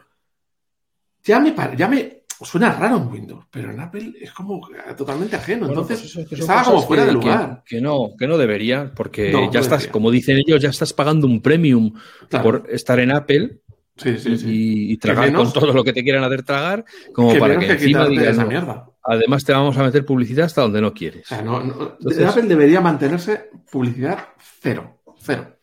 Ya 1.24 1.40
me, 1.40 1.54
ya 1.76 1.88
me 1.88 2.17
suena 2.46 2.74
raro 2.74 2.98
en 2.98 3.08
Windows, 3.08 3.46
pero 3.50 3.72
en 3.72 3.80
Apple 3.80 4.14
es 4.22 4.32
como 4.32 4.58
eh, 4.70 4.94
totalmente 4.96 5.36
ajeno. 5.36 5.68
Bueno, 5.68 5.82
Entonces, 5.82 6.12
pues 6.14 6.26
eso, 6.32 6.36
estaba 6.44 6.64
como 6.64 6.82
fuera 6.84 7.04
que- 7.04 7.08
de 7.08 7.14
lugar. 7.14 7.64
Que, 7.66 7.76
que 7.78 7.82
no, 7.82 8.12
que 8.18 8.28
no 8.28 8.38
debería, 8.38 8.92
porque 8.96 9.32
No, 9.32 9.40
ya 9.46 9.46
no 9.46 9.60
estás, 9.60 9.70
debería. 9.80 9.92
como 9.92 10.12
dicen 10.12 10.38
ellos, 10.38 10.62
ya 10.62 10.70
estás 10.70 10.94
pagando 10.94 11.26
un 11.28 11.42
premium 11.42 11.94
Claro. 12.30 12.44
por 12.62 12.70
estar 12.70 13.00
en 13.00 13.12
Apple 13.12 13.60
Sí, 13.96 14.18
sí, 14.20 14.38
sí. 14.38 14.46
y, 14.48 14.92
y 14.94 14.98
tragar 14.98 15.26
menos- 15.32 15.52
con 15.52 15.62
todo 15.62 15.74
lo 15.74 15.84
que 15.84 15.94
te 15.94 16.04
quieran 16.04 16.24
hacer 16.24 16.44
tragar, 16.44 16.86
como 17.14 17.34
que 17.34 17.40
para 17.40 17.58
que 17.58 17.72
encima 17.72 18.08
digan, 18.08 18.26
esa 18.28 18.44
"No, 18.44 18.48
mierda. 18.50 18.86
además 19.04 19.44
te 19.44 19.54
vamos 19.54 19.76
a 19.78 19.84
meter 19.84 20.06
publicidad 20.06 20.46
hasta 20.46 20.62
donde 20.62 20.82
no 20.82 20.94
quieres. 20.94 21.24
O 21.24 21.28
sea, 21.36 21.42
no, 21.42 21.64
no- 21.64 21.96
Entonces- 22.00 22.26
Apple 22.28 22.44
debería 22.44 22.82
mantenerse 22.82 23.50
publicidad 23.72 24.20
cero. 24.62 25.00
Cero. 25.20 25.57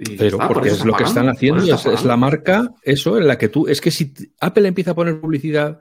Y 0.00 0.16
Pero 0.16 0.36
está, 0.36 0.46
porque 0.48 0.68
es 0.68 0.84
lo 0.84 0.92
que 0.94 1.02
están 1.02 1.28
haciendo, 1.28 1.62
es, 1.74 1.84
es 1.86 2.04
la 2.04 2.16
marca, 2.16 2.70
eso, 2.82 3.18
en 3.18 3.26
la 3.26 3.36
que 3.36 3.48
tú, 3.48 3.66
es 3.66 3.80
que 3.80 3.90
si 3.90 4.12
Apple 4.40 4.68
empieza 4.68 4.92
a 4.92 4.94
poner 4.94 5.20
publicidad, 5.20 5.80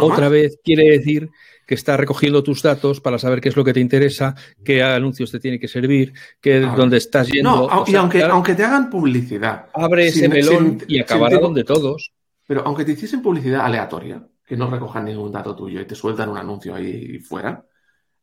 otra 0.00 0.20
más. 0.24 0.30
vez 0.30 0.58
quiere 0.62 0.90
decir 0.98 1.30
que 1.66 1.74
está 1.74 1.96
recogiendo 1.96 2.42
tus 2.42 2.60
datos 2.62 3.00
para 3.00 3.18
saber 3.18 3.40
qué 3.40 3.48
es 3.48 3.56
lo 3.56 3.64
que 3.64 3.72
te 3.72 3.80
interesa, 3.80 4.34
qué 4.62 4.82
anuncios 4.82 5.30
te 5.30 5.40
tiene 5.40 5.58
que 5.58 5.66
servir, 5.68 6.12
qué, 6.42 6.56
Ah. 6.62 6.74
dónde 6.76 6.98
estás 6.98 7.28
yendo. 7.28 7.68
No, 7.70 7.84
y 7.86 7.90
sea, 7.92 8.00
aunque, 8.00 8.18
claro, 8.18 8.34
aunque 8.34 8.54
te 8.54 8.64
hagan 8.64 8.90
publicidad, 8.90 9.66
abre 9.72 10.08
ese 10.08 10.28
melón 10.28 10.80
sin- 10.80 10.84
y 10.86 11.00
acabará 11.00 11.36
sin- 11.36 11.42
donde 11.44 11.64
todos. 11.64 12.12
pero 12.46 12.62
aunque 12.66 12.84
te 12.84 12.92
hiciesen 12.92 13.22
publicidad 13.22 13.62
aleatoria, 13.64 14.22
que 14.46 14.58
no 14.58 14.68
recojan 14.70 15.06
ningún 15.06 15.32
dato 15.32 15.56
tuyo 15.56 15.80
y 15.80 15.86
te 15.86 15.94
sueltan 15.94 16.28
un 16.28 16.36
anuncio 16.36 16.74
ahí 16.74 17.18
fuera, 17.18 17.64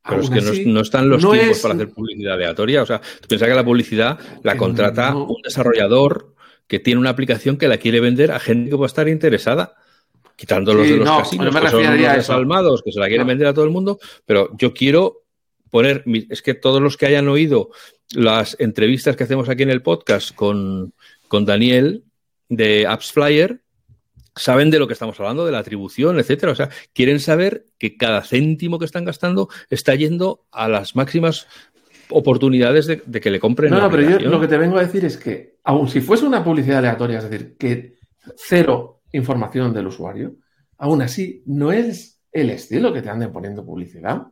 Pero 0.08 0.22
es 0.22 0.30
que 0.30 0.42
no, 0.42 0.52
así, 0.52 0.66
no 0.66 0.82
están 0.82 1.10
los 1.10 1.22
no 1.24 1.32
tiempos 1.32 1.58
es- 1.58 1.62
para 1.62 1.74
hacer 1.76 1.90
publicidad 1.90 2.34
aleatoria. 2.34 2.82
O 2.82 2.86
sea, 2.86 3.00
tú 3.00 3.28
piensas 3.28 3.48
que 3.50 3.56
la 3.56 3.64
publicidad 3.66 4.20
la 4.44 4.58
contrata 4.58 5.12
no. 5.12 5.26
un 5.26 5.42
desarrollador 5.44 6.34
que 6.68 6.80
tiene 6.80 7.00
una 7.00 7.10
aplicación 7.12 7.58
que 7.58 7.68
la 7.68 7.78
quiere 7.78 8.00
vender 8.00 8.32
a 8.32 8.40
gente 8.40 8.70
que 8.72 8.78
pueda 8.78 8.88
estar 8.88 9.08
interesada. 9.08 9.76
Quitando 10.36 10.74
los 10.74 10.88
Sí, 10.88 10.94
de 10.94 10.98
los 11.00 11.06
no, 11.06 11.18
casinos, 11.20 11.54
me 11.54 11.62
que 11.62 11.68
son 11.70 11.86
unos 11.86 12.16
desalmados, 12.16 12.82
que 12.82 12.92
se 12.92 13.00
la 13.00 13.08
quieren 13.08 13.28
vender 13.28 13.48
a 13.48 13.54
todo 13.54 13.66
el 13.66 13.70
mundo, 13.72 14.00
pero 14.26 14.50
yo 14.58 14.74
quiero 14.74 15.22
poner, 15.70 16.04
es 16.30 16.42
que 16.42 16.56
todos 16.56 16.82
los 16.82 16.98
que 16.98 17.06
hayan 17.06 17.28
oído 17.28 17.70
las 18.16 18.56
entrevistas 18.60 19.16
que 19.16 19.24
hacemos 19.26 19.50
aquí 19.50 19.62
en 19.64 19.70
el 19.70 19.84
podcast 19.84 20.34
con, 20.34 20.94
con 21.28 21.46
Daniel 21.46 22.06
de 22.50 22.88
Apps 22.88 23.12
Flyer, 23.12 23.62
saben 24.36 24.70
de 24.70 24.80
lo 24.80 24.88
que 24.88 24.94
estamos 24.94 25.20
hablando, 25.20 25.46
de 25.46 25.52
la 25.52 25.60
atribución, 25.60 26.20
etcétera. 26.20 26.52
O 26.52 26.56
sea, 26.56 26.70
quieren 26.94 27.20
saber 27.20 27.66
que 27.78 27.98
cada 27.98 28.24
céntimo 28.24 28.80
que 28.80 28.86
están 28.86 29.06
gastando 29.06 29.50
está 29.70 29.96
yendo 29.96 30.46
a 30.52 30.68
las 30.68 30.96
máximas 30.96 31.48
oportunidades 32.10 32.88
de, 32.88 33.00
que 33.00 33.32
le 33.32 33.40
compren. 33.40 33.72
No, 33.72 33.80
no, 33.80 33.90
pero 33.90 34.20
yo 34.20 34.30
lo 34.30 34.40
que 34.40 34.48
te 34.48 34.58
vengo 34.58 34.78
a 34.78 34.82
decir 34.84 35.06
es 35.06 35.18
que, 35.18 35.58
aun 35.64 35.88
si 35.88 36.02
fuese 36.02 36.26
una 36.26 36.44
publicidad 36.44 36.80
aleatoria, 36.80 37.20
es 37.20 37.30
decir, 37.30 37.56
que 37.58 37.96
cero 38.36 39.02
información 39.14 39.74
del 39.74 39.88
usuario, 39.88 40.36
aún 40.78 41.02
así 41.02 41.44
no 41.46 41.72
es 41.72 42.22
el 42.32 42.50
estilo 42.50 42.94
que 42.94 43.02
te 43.02 43.10
anden 43.10 43.32
poniendo 43.32 43.66
publicidad. 43.66 44.28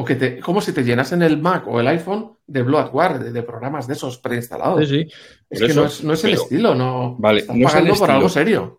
O 0.00 0.04
que 0.04 0.14
te, 0.14 0.38
como 0.38 0.60
si 0.60 0.72
te 0.72 0.84
llenas 0.84 1.10
en 1.10 1.22
el 1.22 1.38
Mac 1.38 1.66
o 1.66 1.80
el 1.80 1.88
iPhone 1.88 2.36
de 2.46 2.62
bloatware, 2.62 3.18
de, 3.18 3.42
programas 3.42 3.88
de 3.88 3.94
esos 3.94 4.18
preinstalados. 4.18 4.88
Sí, 4.88 5.02
sí. 5.02 5.12
Es 5.50 5.60
que 5.60 5.74
no 5.74 5.86
es, 5.86 6.24
el 6.24 6.34
estilo, 6.34 6.72
no. 6.76 7.16
Vale, 7.18 7.40
estás 7.40 7.56
pagando 7.60 7.94
por 7.94 8.10
algo 8.10 8.28
serio. 8.28 8.77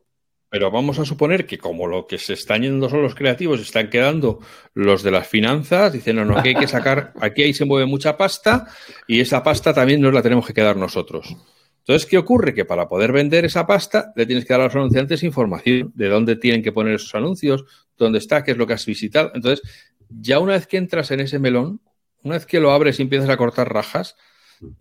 Pero 0.50 0.72
vamos 0.72 0.98
a 0.98 1.06
suponer 1.06 1.46
que 1.46 1.60
como 1.60 1.86
lo 1.86 2.08
que 2.08 2.18
se 2.18 2.34
están 2.34 2.64
yendo 2.64 2.90
son 2.90 3.04
los 3.04 3.14
creativos, 3.14 3.60
están 3.60 3.90
quedando 3.90 4.40
los 4.74 5.04
de 5.04 5.12
las 5.12 5.28
finanzas, 5.28 5.94
dicen, 5.94 6.16
no, 6.16 6.26
no, 6.26 6.38
aquí 6.38 6.50
hay 6.50 6.56
que 6.56 6.68
sacar, 6.68 7.14
aquí 7.22 7.44
ahí 7.44 7.54
se 7.54 7.66
mueve 7.66 7.86
mucha 7.86 8.18
pasta 8.18 8.68
y 9.08 9.20
esa 9.20 9.44
pasta 9.44 9.74
también 9.74 10.02
nos 10.02 10.14
la 10.14 10.24
tenemos 10.24 10.48
que 10.48 10.54
quedar 10.54 10.76
nosotros. 10.76 11.36
Entonces, 11.80 12.08
¿qué 12.08 12.18
ocurre? 12.18 12.54
Que 12.54 12.66
para 12.66 12.88
poder 12.88 13.12
vender 13.12 13.46
esa 13.46 13.68
pasta 13.68 14.12
le 14.16 14.26
tienes 14.26 14.46
que 14.46 14.54
dar 14.54 14.62
a 14.62 14.66
los 14.66 14.76
anunciantes 14.76 15.24
información 15.24 15.92
de 15.96 16.08
dónde 16.08 16.36
tienen 16.36 16.64
que 16.64 16.72
poner 16.72 16.96
esos 16.96 17.14
anuncios, 17.14 17.66
dónde 17.98 18.18
está, 18.18 18.44
qué 18.44 18.52
es 18.52 18.58
lo 18.58 18.66
que 18.66 18.74
has 18.74 18.86
visitado. 18.86 19.32
Entonces, 19.36 19.68
ya 20.10 20.40
una 20.40 20.54
vez 20.54 20.66
que 20.66 20.78
entras 20.78 21.12
en 21.12 21.20
ese 21.20 21.38
melón, 21.38 21.80
una 22.24 22.36
vez 22.36 22.46
que 22.46 22.60
lo 22.60 22.72
abres 22.72 23.00
y 23.00 23.04
empiezas 23.04 23.30
a 23.30 23.38
cortar 23.38 23.72
rajas, 23.72 24.16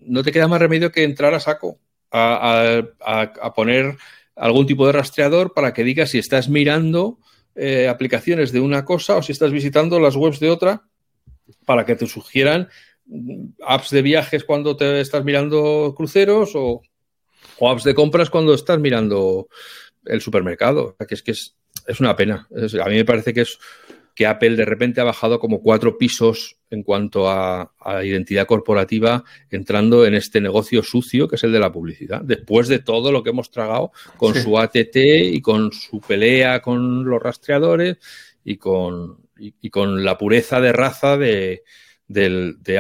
no 0.00 0.22
te 0.22 0.32
queda 0.32 0.48
más 0.48 0.60
remedio 0.60 0.92
que 0.92 1.04
entrar 1.04 1.34
a 1.34 1.40
saco, 1.40 1.78
a, 2.10 2.82
a 3.00 3.54
poner 3.54 3.96
algún 4.38 4.66
tipo 4.66 4.86
de 4.86 4.92
rastreador 4.92 5.52
para 5.52 5.72
que 5.72 5.84
diga 5.84 6.06
si 6.06 6.18
estás 6.18 6.48
mirando 6.48 7.18
eh, 7.54 7.88
aplicaciones 7.88 8.52
de 8.52 8.60
una 8.60 8.84
cosa 8.84 9.16
o 9.16 9.22
si 9.22 9.32
estás 9.32 9.50
visitando 9.50 9.98
las 9.98 10.16
webs 10.16 10.38
de 10.38 10.50
otra 10.50 10.84
para 11.64 11.84
que 11.84 11.96
te 11.96 12.06
sugieran 12.06 12.68
mm, 13.06 13.46
apps 13.66 13.90
de 13.90 14.02
viajes 14.02 14.44
cuando 14.44 14.76
te 14.76 15.00
estás 15.00 15.24
mirando 15.24 15.92
cruceros 15.96 16.52
o, 16.54 16.82
apps 17.60 17.82
de 17.82 17.94
compras 17.94 18.30
cuando 18.30 18.54
estás 18.54 18.78
mirando 18.78 19.48
el 20.04 20.20
supermercado. 20.20 20.96
Que 21.08 21.14
es 21.14 21.22
que 21.22 21.32
es, 21.32 21.54
una 21.98 22.14
pena. 22.14 22.46
a 22.50 22.88
mí 22.88 22.94
me 22.94 23.04
parece 23.04 23.34
que 23.34 23.40
es 23.40 23.58
que 24.18 24.26
Apple 24.26 24.56
de 24.56 24.64
repente 24.64 25.00
ha 25.00 25.04
bajado 25.04 25.38
como 25.38 25.62
cuatro 25.62 25.96
pisos 25.96 26.56
en 26.70 26.82
cuanto 26.82 27.30
a, 27.30 27.72
identidad 28.02 28.48
corporativa, 28.48 29.22
entrando 29.48 30.04
en 30.06 30.16
este 30.16 30.40
negocio 30.40 30.82
sucio 30.82 31.28
que 31.28 31.36
es 31.36 31.44
el 31.44 31.52
de 31.52 31.60
la 31.60 31.70
publicidad. 31.70 32.22
Después 32.22 32.66
de 32.66 32.80
todo 32.80 33.12
lo 33.12 33.22
que 33.22 33.30
hemos 33.30 33.52
tragado 33.52 33.92
con 34.16 34.34
su 34.34 34.58
ATT 34.58 34.96
y 34.96 35.40
con 35.40 35.70
su 35.70 36.00
pelea 36.00 36.60
con 36.60 37.04
los 37.04 37.22
rastreadores 37.22 37.98
y 38.42 38.56
con, 38.56 39.18
con 39.70 40.04
la 40.04 40.18
pureza 40.18 40.60
de 40.60 40.72
raza 40.72 41.16
de, 41.16 41.62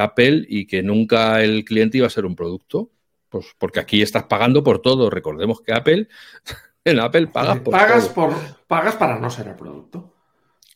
Apple 0.00 0.44
y 0.48 0.66
que 0.66 0.82
nunca 0.82 1.40
el 1.44 1.64
cliente 1.64 1.98
iba 1.98 2.08
a 2.08 2.10
ser 2.10 2.26
un 2.26 2.34
producto. 2.34 2.90
Pues 3.28 3.46
porque 3.58 3.78
aquí 3.78 4.02
estás 4.02 4.24
pagando 4.24 4.64
por 4.64 4.82
todo. 4.82 5.08
Recordemos 5.08 5.60
que 5.60 5.72
Apple, 5.72 6.08
en 6.84 6.98
Apple 6.98 7.28
pagas 7.28 7.60
por 7.60 7.72
pagas 7.72 8.08
Por, 8.08 8.34
pagas 8.66 8.96
para 8.96 9.20
no 9.20 9.30
ser 9.30 9.46
el 9.46 9.54
producto. 9.54 10.17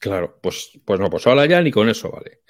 Claro, 0.03 0.37
pues, 0.43 0.81
pues 0.85 0.99
no, 0.99 1.09
pues 1.09 1.29
ahora 1.29 1.47
ya 1.47 1.63
ni 1.63 1.71
con 1.71 1.89
eso 1.89 2.11
vale. 2.11 2.41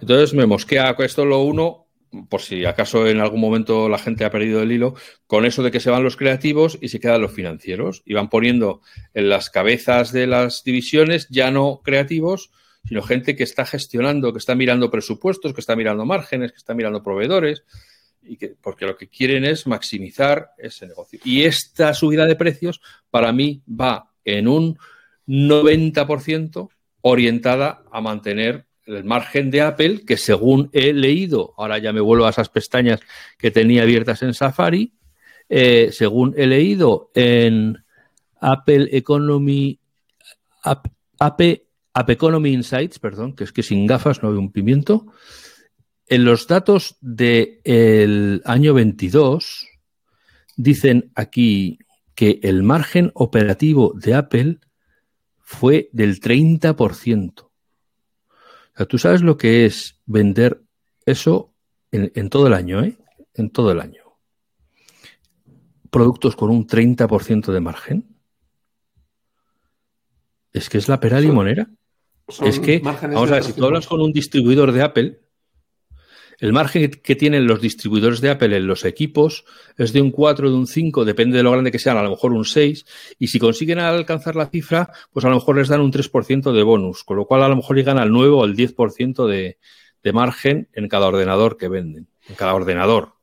Entonces 0.00 0.32
me 0.32 0.46
mosquea 0.46 0.94
esto 1.00 1.24
lo 1.24 1.42
uno, 1.42 1.88
por 2.30 2.40
si 2.40 2.64
acaso 2.64 3.08
en 3.08 3.18
algún 3.18 3.40
momento 3.40 3.88
la 3.88 3.98
gente 3.98 4.24
ha 4.24 4.30
perdido 4.30 4.62
el 4.62 4.70
hilo, 4.70 4.94
con 5.26 5.44
eso 5.44 5.64
de 5.64 5.72
que 5.72 5.80
se 5.80 5.90
van 5.90 6.04
los 6.04 6.16
creativos 6.16 6.78
y 6.80 6.90
se 6.90 7.00
quedan 7.00 7.20
los 7.20 7.32
financieros. 7.32 8.04
Y 8.04 8.14
van 8.14 8.28
poniendo 8.28 8.80
en 9.12 9.28
las 9.28 9.50
cabezas 9.50 10.12
de 10.12 10.28
las 10.28 10.62
divisiones 10.62 11.26
ya 11.30 11.50
no 11.50 11.80
creativos, 11.82 12.52
sino 12.86 13.02
gente 13.02 13.34
que 13.34 13.42
está 13.42 13.66
gestionando, 13.66 14.32
que 14.32 14.38
está 14.38 14.54
mirando 14.54 14.88
presupuestos, 14.88 15.52
que 15.52 15.60
está 15.60 15.74
mirando 15.74 16.04
márgenes, 16.04 16.52
que 16.52 16.58
está 16.58 16.74
mirando 16.74 17.02
proveedores, 17.02 17.64
y 18.22 18.36
que, 18.36 18.54
porque 18.60 18.86
lo 18.86 18.96
que 18.96 19.08
quieren 19.08 19.44
es 19.44 19.66
maximizar 19.66 20.50
ese 20.58 20.86
negocio. 20.86 21.18
Y 21.24 21.42
esta 21.42 21.92
subida 21.92 22.24
de 22.24 22.36
precios 22.36 22.80
para 23.10 23.32
mí 23.32 23.64
va 23.68 24.12
en 24.24 24.46
un 24.46 24.78
90% 25.26 26.68
orientada 27.06 27.82
a 27.92 28.00
mantener 28.00 28.64
el 28.86 29.04
margen 29.04 29.50
de 29.50 29.60
Apple, 29.60 30.04
que 30.06 30.16
según 30.16 30.70
he 30.72 30.94
leído, 30.94 31.52
ahora 31.58 31.78
ya 31.78 31.92
me 31.92 32.00
vuelvo 32.00 32.24
a 32.26 32.30
esas 32.30 32.48
pestañas 32.48 33.00
que 33.38 33.50
tenía 33.50 33.82
abiertas 33.82 34.22
en 34.22 34.32
Safari, 34.32 34.94
eh, 35.50 35.90
según 35.92 36.34
he 36.36 36.46
leído 36.46 37.10
en 37.14 37.84
Apple 38.40 38.88
Economy, 38.92 39.78
App, 40.62 40.86
Economy 42.08 42.52
Insights, 42.52 42.98
perdón, 42.98 43.36
que 43.36 43.44
es 43.44 43.52
que 43.52 43.62
sin 43.62 43.86
gafas 43.86 44.22
no 44.22 44.30
veo 44.30 44.40
un 44.40 44.52
pimiento, 44.52 45.06
en 46.06 46.24
los 46.24 46.46
datos 46.46 46.96
del 47.02 48.40
año 48.46 48.72
22 48.72 49.66
dicen 50.56 51.12
aquí 51.14 51.78
que 52.14 52.40
el 52.42 52.62
margen 52.62 53.10
operativo 53.14 53.92
de 53.94 54.14
Apple 54.14 54.58
fue 55.44 55.90
del 55.92 56.20
30%. 56.20 57.42
O 57.42 57.50
sea, 58.76 58.86
tú 58.86 58.98
sabes 58.98 59.22
lo 59.22 59.36
que 59.36 59.66
es 59.66 60.00
vender 60.06 60.62
eso 61.06 61.52
en, 61.92 62.28
todo 62.30 62.48
el 62.48 62.54
año, 62.54 62.82
¿eh? 62.82 62.96
En 63.34 63.50
todo 63.50 63.70
el 63.70 63.80
año. 63.80 64.02
Productos 65.90 66.34
con 66.34 66.50
un 66.50 66.66
30% 66.66 67.52
de 67.52 67.60
margen. 67.60 68.16
Es 70.52 70.68
que 70.68 70.78
es 70.78 70.88
la 70.88 70.98
pera 70.98 71.20
limonera. 71.20 71.68
Es 72.42 72.58
que, 72.58 72.80
vamos 72.80 73.30
a 73.30 73.34
ver, 73.34 73.44
si 73.44 73.52
tú 73.52 73.64
hablas 73.64 73.86
con 73.86 74.00
un 74.00 74.12
distribuidor 74.12 74.72
de 74.72 74.82
Apple, 74.82 75.20
el 76.38 76.52
margen 76.52 76.90
que 76.90 77.16
tienen 77.16 77.46
los 77.46 77.60
distribuidores 77.60 78.20
de 78.20 78.30
Apple 78.30 78.56
en 78.56 78.66
los 78.66 78.84
equipos 78.84 79.44
es 79.76 79.92
de 79.92 80.00
un 80.00 80.10
4, 80.10 80.50
de 80.50 80.56
un 80.56 80.66
5, 80.66 81.04
depende 81.04 81.36
de 81.36 81.42
lo 81.42 81.52
grande 81.52 81.70
que 81.70 81.78
sean, 81.78 81.96
a 81.96 82.02
lo 82.02 82.10
mejor 82.10 82.32
un 82.32 82.44
6. 82.44 82.84
Y 83.18 83.28
si 83.28 83.38
consiguen 83.38 83.78
alcanzar 83.78 84.36
la 84.36 84.46
cifra, 84.46 84.90
pues 85.12 85.24
a 85.24 85.28
lo 85.28 85.36
mejor 85.36 85.56
les 85.56 85.68
dan 85.68 85.80
un 85.80 85.92
3% 85.92 86.52
de 86.52 86.62
bonus, 86.62 87.04
con 87.04 87.16
lo 87.16 87.26
cual 87.26 87.42
a 87.42 87.48
lo 87.48 87.56
mejor 87.56 87.76
llegan 87.76 87.98
al 87.98 88.10
9 88.10 88.28
o 88.30 88.44
al 88.44 88.56
10% 88.56 89.26
de, 89.26 89.58
de 90.02 90.12
margen 90.12 90.68
en 90.72 90.88
cada 90.88 91.06
ordenador 91.06 91.56
que 91.56 91.68
venden, 91.68 92.08
en 92.28 92.34
cada 92.34 92.54
ordenador. 92.54 93.14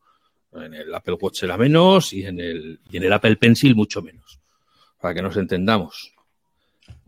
En 0.54 0.74
el 0.74 0.94
Apple 0.94 1.18
Watch 1.20 1.44
era 1.44 1.58
menos 1.58 2.12
y 2.12 2.26
en 2.26 2.40
el, 2.40 2.80
y 2.90 2.98
en 2.98 3.04
el 3.04 3.14
Apple 3.14 3.38
Pencil 3.38 3.76
mucho 3.76 4.02
menos, 4.02 4.40
para 5.00 5.14
que 5.14 5.22
nos 5.22 5.38
entendamos. 5.38 6.14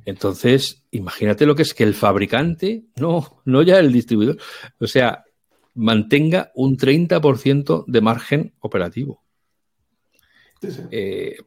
Entonces, 0.05 0.83
imagínate 0.91 1.45
lo 1.45 1.55
que 1.55 1.63
es 1.63 1.73
que 1.73 1.83
el 1.83 1.93
fabricante, 1.93 2.83
no, 2.97 3.41
no 3.45 3.61
ya 3.61 3.79
el 3.79 3.91
distribuidor, 3.91 4.37
o 4.79 4.87
sea, 4.87 5.23
mantenga 5.75 6.51
un 6.55 6.77
30% 6.77 7.85
de 7.87 8.01
margen 8.01 8.53
operativo. 8.59 9.23
Eh, 10.91 11.37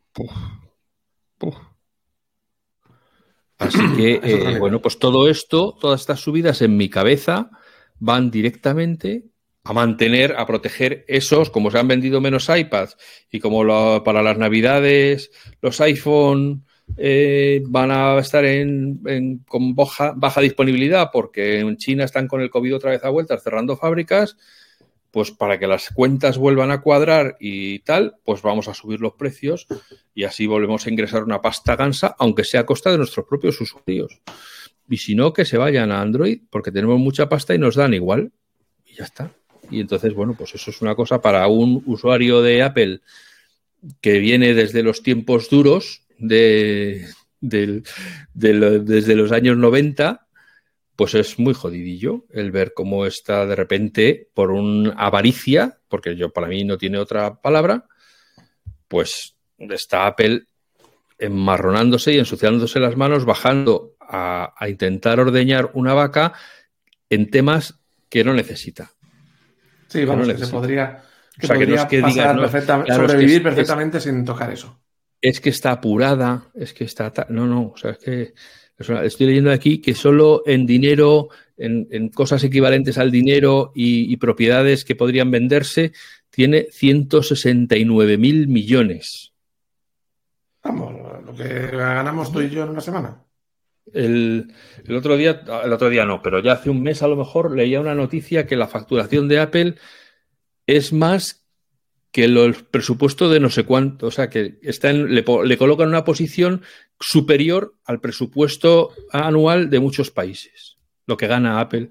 Así 3.58 3.80
que, 3.96 4.20
eh, 4.22 4.58
bueno, 4.58 4.82
pues 4.82 4.98
todo 4.98 5.28
esto, 5.28 5.76
todas 5.80 6.00
estas 6.00 6.20
subidas 6.20 6.60
en 6.62 6.76
mi 6.76 6.90
cabeza 6.90 7.50
van 7.98 8.30
directamente 8.30 9.24
a 9.64 9.72
mantener, 9.72 10.36
a 10.36 10.46
proteger 10.46 11.04
esos, 11.08 11.50
como 11.50 11.70
se 11.70 11.78
han 11.78 11.88
vendido 11.88 12.20
menos 12.20 12.48
iPads 12.48 12.96
y 13.30 13.40
como 13.40 14.04
para 14.04 14.22
las 14.22 14.38
navidades 14.38 15.30
los 15.60 15.80
iPhone 15.80 16.65
eh, 16.96 17.62
van 17.66 17.90
a 17.90 18.18
estar 18.18 18.44
en, 18.44 19.44
con 19.46 19.74
baja, 19.74 20.12
baja, 20.16 20.40
disponibilidad 20.40 21.10
porque 21.12 21.60
en 21.60 21.76
China 21.76 22.04
están 22.04 22.28
con 22.28 22.40
el 22.40 22.50
COVID 22.50 22.76
otra 22.76 22.90
vez 22.92 23.04
a 23.04 23.10
vueltas 23.10 23.42
cerrando 23.42 23.76
fábricas, 23.76 24.36
pues 25.10 25.30
para 25.30 25.58
que 25.58 25.66
las 25.66 25.90
cuentas 25.90 26.38
vuelvan 26.38 26.70
a 26.70 26.80
cuadrar 26.80 27.36
y 27.40 27.80
tal, 27.80 28.16
pues 28.24 28.42
vamos 28.42 28.68
a 28.68 28.74
subir 28.74 29.00
los 29.00 29.14
precios 29.14 29.66
y 30.14 30.24
así 30.24 30.46
volvemos 30.46 30.86
a 30.86 30.90
ingresar 30.90 31.24
una 31.24 31.40
pasta 31.40 31.76
gansa, 31.76 32.14
aunque 32.18 32.44
sea 32.44 32.60
a 32.60 32.66
costa 32.66 32.90
de 32.90 32.98
nuestros 32.98 33.26
propios 33.26 33.60
usuarios. 33.60 34.20
Y 34.88 34.98
si 34.98 35.14
no, 35.14 35.32
que 35.32 35.44
se 35.44 35.58
vayan 35.58 35.90
a 35.90 36.00
Android 36.00 36.40
porque 36.50 36.70
tenemos 36.70 36.98
mucha 36.98 37.28
pasta 37.28 37.54
y 37.54 37.58
nos 37.58 37.74
dan 37.74 37.94
igual. 37.94 38.32
Y 38.84 38.94
ya 38.94 39.04
está. 39.04 39.32
Y 39.70 39.80
entonces, 39.80 40.14
bueno, 40.14 40.34
pues 40.38 40.54
eso 40.54 40.70
es 40.70 40.80
una 40.80 40.94
cosa 40.94 41.20
para 41.20 41.46
un 41.48 41.82
usuario 41.86 42.42
de 42.42 42.62
Apple 42.62 43.00
que 44.00 44.18
viene 44.18 44.54
desde 44.54 44.82
los 44.82 45.02
tiempos 45.02 45.50
duros, 45.50 46.02
de, 46.18 47.06
desde 47.40 49.14
los 49.14 49.32
años 49.32 49.56
90, 49.56 50.26
pues 50.96 51.14
es 51.14 51.38
muy 51.38 51.54
jodidillo 51.54 52.24
el 52.30 52.50
ver 52.50 52.72
cómo 52.74 53.06
está 53.06 53.46
de 53.46 53.56
repente 53.56 54.28
por 54.34 54.50
una 54.50 54.92
avaricia, 54.92 55.78
porque 55.88 56.16
yo 56.16 56.30
para 56.30 56.48
mí 56.48 56.64
no 56.64 56.78
tiene 56.78 56.98
otra 56.98 57.40
palabra, 57.40 57.84
pues 58.88 59.36
está 59.58 60.06
Apple 60.06 60.44
enmarronándose 61.18 62.12
y 62.12 62.18
ensuciándose 62.18 62.80
las 62.80 62.96
manos, 62.96 63.24
bajando 63.24 63.94
a, 64.00 64.54
a 64.56 64.68
intentar 64.68 65.20
ordeñar 65.20 65.70
una 65.74 65.94
vaca 65.94 66.34
en 67.08 67.30
temas 67.30 67.78
que 68.08 68.24
no 68.24 68.32
necesita. 68.34 68.90
Sí, 69.88 70.04
vamos, 70.04 70.28
que, 70.28 70.38
se 70.38 70.46
podría, 70.48 71.02
que 71.38 71.46
podría 71.46 71.88
pasar 71.88 72.86
sobrevivir 72.94 73.42
perfectamente 73.42 74.00
sin 74.00 74.24
tocar 74.24 74.50
eso. 74.50 74.78
Es 75.26 75.40
que 75.40 75.50
está 75.50 75.72
apurada, 75.72 76.50
es 76.54 76.72
que 76.72 76.84
está... 76.84 77.12
No, 77.30 77.46
no, 77.46 77.72
o 77.74 77.76
sea, 77.76 77.92
es 77.92 77.98
que 77.98 78.34
estoy 78.78 79.26
leyendo 79.26 79.50
aquí 79.50 79.80
que 79.80 79.94
solo 79.94 80.42
en 80.46 80.66
dinero, 80.66 81.30
en, 81.56 82.08
cosas 82.10 82.44
equivalentes 82.44 82.98
al 82.98 83.10
dinero 83.10 83.72
y, 83.74 84.12
y, 84.12 84.16
propiedades 84.18 84.84
que 84.84 84.94
podrían 84.94 85.30
venderse, 85.30 85.92
tiene 86.30 86.68
169 86.70 88.18
mil 88.18 88.46
millones. 88.46 89.32
Vamos, 90.62 90.94
lo 91.24 91.34
que 91.34 91.68
ganamos 91.68 92.30
tú 92.32 92.40
y 92.40 92.50
yo 92.50 92.64
en 92.64 92.70
una 92.70 92.80
semana. 92.80 93.22
El, 93.92 94.52
otro 94.96 95.16
día, 95.16 95.42
el 95.64 95.72
otro 95.72 95.88
día 95.88 96.04
no, 96.04 96.20
pero 96.22 96.40
ya 96.40 96.52
hace 96.52 96.70
un 96.70 96.82
mes 96.82 97.02
a 97.02 97.08
lo 97.08 97.16
mejor 97.16 97.56
leía 97.56 97.80
una 97.80 97.94
noticia 97.94 98.46
que 98.46 98.56
la 98.56 98.66
facturación 98.66 99.28
de 99.28 99.38
Apple 99.38 99.74
es 100.66 100.92
más 100.92 101.45
que 102.16 102.24
el 102.24 102.54
presupuesto 102.70 103.28
de 103.28 103.40
no 103.40 103.50
sé 103.50 103.64
cuánto, 103.64 104.06
o 104.06 104.10
sea, 104.10 104.30
que 104.30 104.58
está 104.62 104.88
en, 104.88 105.14
le, 105.14 105.22
le 105.44 105.58
colocan 105.58 105.84
en 105.84 105.90
una 105.90 106.04
posición 106.06 106.62
superior 106.98 107.74
al 107.84 108.00
presupuesto 108.00 108.94
anual 109.12 109.68
de 109.68 109.80
muchos 109.80 110.10
países, 110.10 110.78
lo 111.04 111.18
que 111.18 111.26
gana 111.26 111.60
Apple 111.60 111.90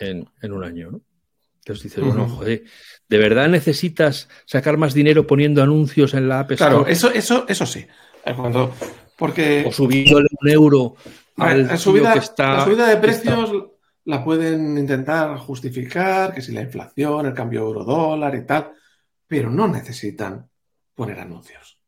en, 0.00 0.26
un 0.42 0.64
año, 0.64 0.90
¿no? 0.90 1.02
Entonces 1.60 1.84
dices, 1.84 2.02
bueno, 2.02 2.28
joder, 2.28 2.64
¿de 3.08 3.18
verdad 3.18 3.46
necesitas 3.48 4.28
sacar 4.44 4.76
más 4.76 4.92
dinero 4.92 5.24
poniendo 5.24 5.62
anuncios 5.62 6.14
en 6.14 6.28
la 6.28 6.40
App 6.40 6.50
Store? 6.50 6.70
Claro, 6.74 6.88
eso, 6.88 7.12
eso, 7.12 7.46
eso 7.46 7.64
sí. 7.64 7.86
Cuando, 8.34 8.74
porque... 9.16 9.66
O 9.68 9.70
subiéndole 9.70 10.26
un 10.32 10.48
euro 10.48 10.96
al 11.36 11.68
la 11.68 11.76
subida, 11.76 12.12
que 12.12 12.18
está, 12.18 12.54
la 12.54 12.64
subida 12.64 12.88
de 12.88 12.96
precios 12.96 13.52
la 14.06 14.24
pueden 14.24 14.76
intentar 14.76 15.38
justificar, 15.38 16.34
que 16.34 16.42
si 16.42 16.50
la 16.50 16.62
inflación, 16.62 17.26
el 17.26 17.34
cambio 17.34 17.60
euro-dólar 17.60 18.34
y 18.34 18.44
tal, 18.44 18.72
pero 19.26 19.50
no 19.50 19.68
necesitan 19.68 20.48
poner 20.94 21.18
anuncios. 21.18 21.78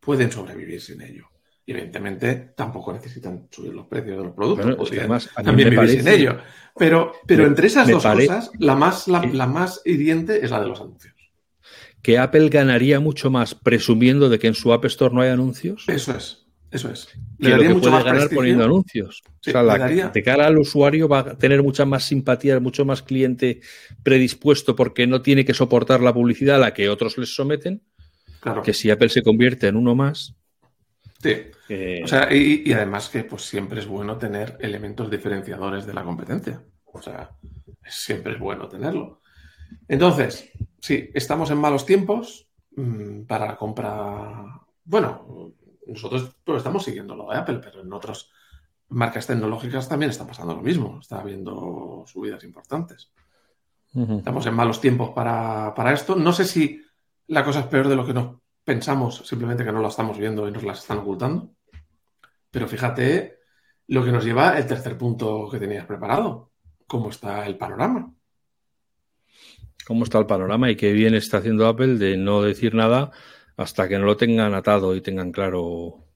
Pueden 0.00 0.32
sobrevivir 0.32 0.80
sin 0.80 1.02
ello. 1.02 1.26
Y 1.66 1.72
evidentemente 1.72 2.52
tampoco 2.56 2.92
necesitan 2.92 3.48
subir 3.50 3.74
los 3.74 3.86
precios 3.86 4.18
de 4.18 4.24
los 4.24 4.34
productos. 4.34 4.90
además, 4.90 5.28
también 5.34 5.70
vivir 5.70 5.90
sin 5.90 6.08
ello. 6.08 6.38
Pero, 6.76 7.12
pero 7.26 7.46
entre 7.46 7.66
esas 7.66 7.88
dos 7.88 8.02
cosas, 8.02 8.50
la 8.58 8.74
más, 8.74 9.06
la 9.06 9.46
más 9.46 9.82
hiriente 9.84 10.44
es 10.44 10.50
la 10.50 10.60
de 10.60 10.68
los 10.68 10.80
anuncios 10.80 11.14
que 12.02 12.18
Apple 12.18 12.48
ganaría 12.48 13.00
mucho 13.00 13.30
más 13.30 13.54
presumiendo 13.54 14.28
de 14.28 14.38
que 14.38 14.46
en 14.46 14.54
su 14.54 14.72
App 14.72 14.84
Store 14.86 15.14
no 15.14 15.20
hay 15.20 15.30
anuncios. 15.30 15.84
Eso 15.86 16.16
es, 16.16 16.39
eso 16.70 16.90
es. 16.90 17.08
Le 17.38 17.50
daría 17.50 17.74
mucho 17.74 17.90
puede 17.90 18.04
ganar 18.04 18.30
poniendo 18.30 18.64
anuncios. 18.64 19.22
o 19.26 19.30
sea, 19.40 19.62
de 20.10 20.22
cara 20.22 20.46
al 20.46 20.58
usuario 20.58 21.08
va 21.08 21.20
a 21.20 21.38
tener 21.38 21.62
mucha 21.62 21.84
más 21.84 22.04
simpatía, 22.04 22.60
mucho 22.60 22.84
más 22.84 23.02
cliente 23.02 23.60
predispuesto 24.02 24.76
porque 24.76 25.06
no 25.06 25.20
tiene 25.20 25.44
que 25.44 25.54
soportar 25.54 26.00
la 26.00 26.14
publicidad 26.14 26.56
a 26.56 26.60
la 26.60 26.74
que 26.74 26.88
otros 26.88 27.18
les 27.18 27.34
someten. 27.34 27.82
Claro. 28.40 28.62
Que 28.62 28.72
si 28.72 28.90
Apple 28.90 29.08
se 29.08 29.22
convierte 29.22 29.66
en 29.66 29.76
uno 29.76 29.94
más. 29.94 30.34
Sí. 31.22 31.34
o 32.02 32.06
sea, 32.06 32.32
y, 32.32 32.62
y, 32.64 32.72
además 32.72 33.10
que 33.10 33.24
pues 33.24 33.42
siempre 33.42 33.80
es 33.80 33.86
bueno 33.86 34.16
tener 34.16 34.56
elementos 34.60 35.10
diferenciadores 35.10 35.84
de 35.86 35.92
la 35.92 36.02
competencia. 36.02 36.62
O 36.86 37.02
sea, 37.02 37.30
siempre 37.84 38.32
es 38.32 38.38
bueno 38.38 38.68
tenerlo. 38.68 39.20
Entonces, 39.88 40.50
sí, 40.80 41.10
estamos 41.14 41.50
en 41.50 41.58
malos 41.58 41.84
tiempos 41.84 42.48
mm, 42.76 43.22
para 43.22 43.46
la 43.46 43.56
compra. 43.56 44.60
Bueno, 44.84 45.54
nosotros 45.90 46.36
pues, 46.44 46.58
estamos 46.58 46.84
siguiendo 46.84 47.14
lo 47.14 47.28
de 47.28 47.36
Apple, 47.36 47.60
pero 47.62 47.80
en 47.80 47.92
otras 47.92 48.30
marcas 48.88 49.26
tecnológicas 49.26 49.88
también 49.88 50.10
está 50.10 50.26
pasando 50.26 50.54
lo 50.54 50.62
mismo. 50.62 50.98
Está 51.00 51.20
habiendo 51.20 52.04
subidas 52.06 52.42
importantes. 52.44 53.10
Estamos 53.92 54.46
en 54.46 54.54
malos 54.54 54.80
tiempos 54.80 55.10
para, 55.10 55.92
esto. 55.92 56.14
No 56.14 56.32
sé 56.32 56.44
si 56.44 56.80
la 57.26 57.44
cosa 57.44 57.60
es 57.60 57.66
peor 57.66 57.88
de 57.88 57.96
lo 57.96 58.06
que 58.06 58.14
nos 58.14 58.36
pensamos, 58.64 59.22
simplemente 59.26 59.64
que 59.64 59.72
no 59.72 59.82
la 59.82 59.88
estamos 59.88 60.16
viendo 60.16 60.46
y 60.46 60.52
nos 60.52 60.62
las 60.62 60.78
están 60.78 60.98
ocultando. 60.98 61.50
Pero 62.50 62.68
fíjate 62.68 63.40
lo 63.88 64.04
que 64.04 64.12
nos 64.12 64.24
lleva 64.24 64.56
el 64.58 64.66
tercer 64.66 64.96
punto 64.96 65.48
que 65.50 65.58
tenías 65.58 65.86
preparado. 65.86 66.52
¿Cómo 66.86 67.10
está 67.10 67.46
el 67.46 67.56
panorama? 67.56 68.12
cómo 69.90 70.04
está 70.04 70.20
el 70.20 70.26
panorama 70.26 70.70
y 70.70 70.76
qué 70.76 70.92
bien 70.92 71.14
está 71.14 71.38
haciendo 71.38 71.66
Apple 71.66 71.96
de 71.98 72.16
no 72.16 72.42
decir 72.42 72.76
nada 72.76 73.10
hasta 73.60 73.86
que 73.86 73.98
no 73.98 74.06
lo 74.06 74.16
tengan 74.16 74.54
atado 74.54 74.96
y 74.96 75.02
tengan 75.02 75.30
claro. 75.30 76.06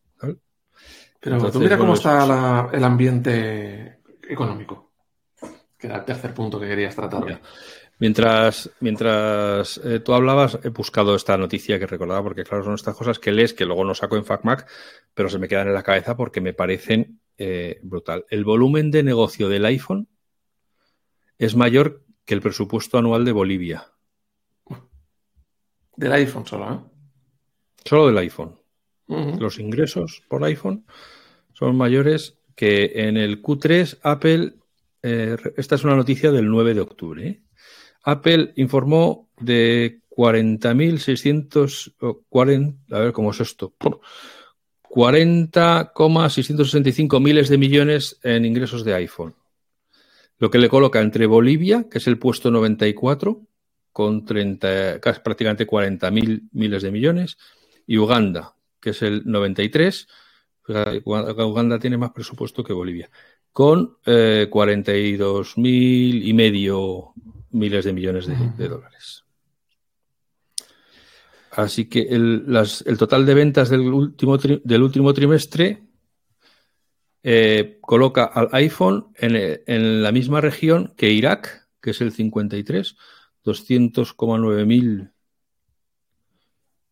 Pero 1.20 1.50
tú 1.50 1.60
mira 1.60 1.76
cómo 1.76 1.92
está 1.92 2.70
el 2.72 2.84
ambiente 2.84 4.00
económico, 4.26 4.92
que 5.76 5.86
era 5.86 5.96
el 5.98 6.04
tercer 6.06 6.32
punto 6.32 6.58
que 6.58 6.68
querías 6.68 6.96
tratar. 6.96 7.42
Mientras, 7.98 8.70
mientras 8.80 9.78
eh, 9.84 10.00
tú 10.00 10.14
hablabas, 10.14 10.58
he 10.62 10.70
buscado 10.70 11.14
esta 11.14 11.36
noticia 11.36 11.78
que 11.78 11.86
recordaba, 11.86 12.22
porque 12.22 12.44
claro, 12.44 12.64
son 12.64 12.74
estas 12.74 12.96
cosas 12.96 13.18
que 13.18 13.30
lees 13.30 13.52
que 13.52 13.66
luego 13.66 13.84
no 13.84 13.94
saco 13.94 14.16
en 14.16 14.24
FacMac, 14.24 14.66
pero 15.12 15.28
se 15.28 15.38
me 15.38 15.46
quedan 15.46 15.68
en 15.68 15.74
la 15.74 15.82
cabeza 15.82 16.16
porque 16.16 16.40
me 16.40 16.54
parecen 16.54 17.20
eh, 17.36 17.78
brutal. 17.82 18.24
El 18.30 18.44
volumen 18.44 18.90
de 18.90 19.02
negocio 19.02 19.50
del 19.50 19.66
iPhone 19.66 20.08
es 21.36 21.56
mayor 21.56 22.04
que 22.24 22.32
el 22.32 22.40
presupuesto 22.40 22.96
anual 22.96 23.26
de 23.26 23.32
Bolivia. 23.32 23.92
Del 25.96 26.12
iPhone 26.12 26.46
solo, 26.46 26.72
¿eh? 26.72 26.93
Solo 27.84 28.06
del 28.06 28.16
iPhone. 28.18 28.54
Los 29.06 29.58
ingresos 29.58 30.22
por 30.28 30.44
iPhone 30.44 30.86
son 31.52 31.76
mayores 31.76 32.38
que 32.56 32.92
en 32.94 33.18
el 33.18 33.42
Q3 33.42 33.98
Apple, 34.02 34.54
eh, 35.02 35.36
esta 35.56 35.74
es 35.74 35.84
una 35.84 35.94
noticia 35.94 36.32
del 36.32 36.48
9 36.48 36.72
de 36.74 36.80
octubre, 36.80 37.26
¿eh? 37.26 37.42
Apple 38.02 38.54
informó 38.56 39.28
de 39.40 40.00
40.640, 40.10 42.74
a 42.90 42.98
ver 42.98 43.12
cómo 43.12 43.30
es 43.30 43.40
esto, 43.40 43.74
40,665 44.82 47.20
miles 47.20 47.48
de 47.48 47.58
millones 47.58 48.18
en 48.22 48.44
ingresos 48.44 48.84
de 48.84 48.94
iPhone 48.94 49.34
lo 50.38 50.50
que 50.50 50.58
le 50.58 50.68
coloca 50.68 51.00
entre 51.00 51.26
Bolivia, 51.26 51.86
que 51.90 51.98
es 51.98 52.06
el 52.06 52.18
puesto 52.18 52.50
94, 52.50 53.40
con 53.92 54.24
30, 54.24 55.00
casi 55.00 55.20
prácticamente 55.20 55.66
40 55.66 56.10
mil 56.10 56.48
miles 56.52 56.82
de 56.82 56.90
millones, 56.90 57.38
y 57.86 57.98
Uganda, 57.98 58.54
que 58.80 58.90
es 58.90 59.02
el 59.02 59.22
93. 59.24 60.06
Uganda 61.04 61.78
tiene 61.78 61.98
más 61.98 62.12
presupuesto 62.12 62.64
que 62.64 62.72
Bolivia, 62.72 63.10
con 63.52 63.98
eh, 64.06 64.48
42 64.50 65.58
mil 65.58 66.26
y 66.26 66.32
medio 66.32 67.12
miles 67.50 67.84
de 67.84 67.92
millones 67.92 68.26
de, 68.26 68.68
dólares. 68.68 69.24
Así 71.52 71.84
que 71.88 72.00
el, 72.00 72.44
el, 72.84 72.98
total 72.98 73.24
de 73.26 73.34
ventas 73.34 73.68
del 73.68 73.82
último, 73.82 74.38
del 74.38 74.82
último 74.82 75.14
trimestre 75.14 75.84
eh, 77.26 77.78
coloca 77.80 78.24
al 78.24 78.50
iPhone 78.52 79.06
en, 79.16 80.02
la 80.02 80.12
misma 80.12 80.42
región 80.42 80.92
que 80.94 81.10
Irak, 81.10 81.68
que 81.80 81.92
es 81.92 82.02
el 82.02 82.12
53, 82.12 82.96
200,9 83.42 84.66
mil. 84.66 85.13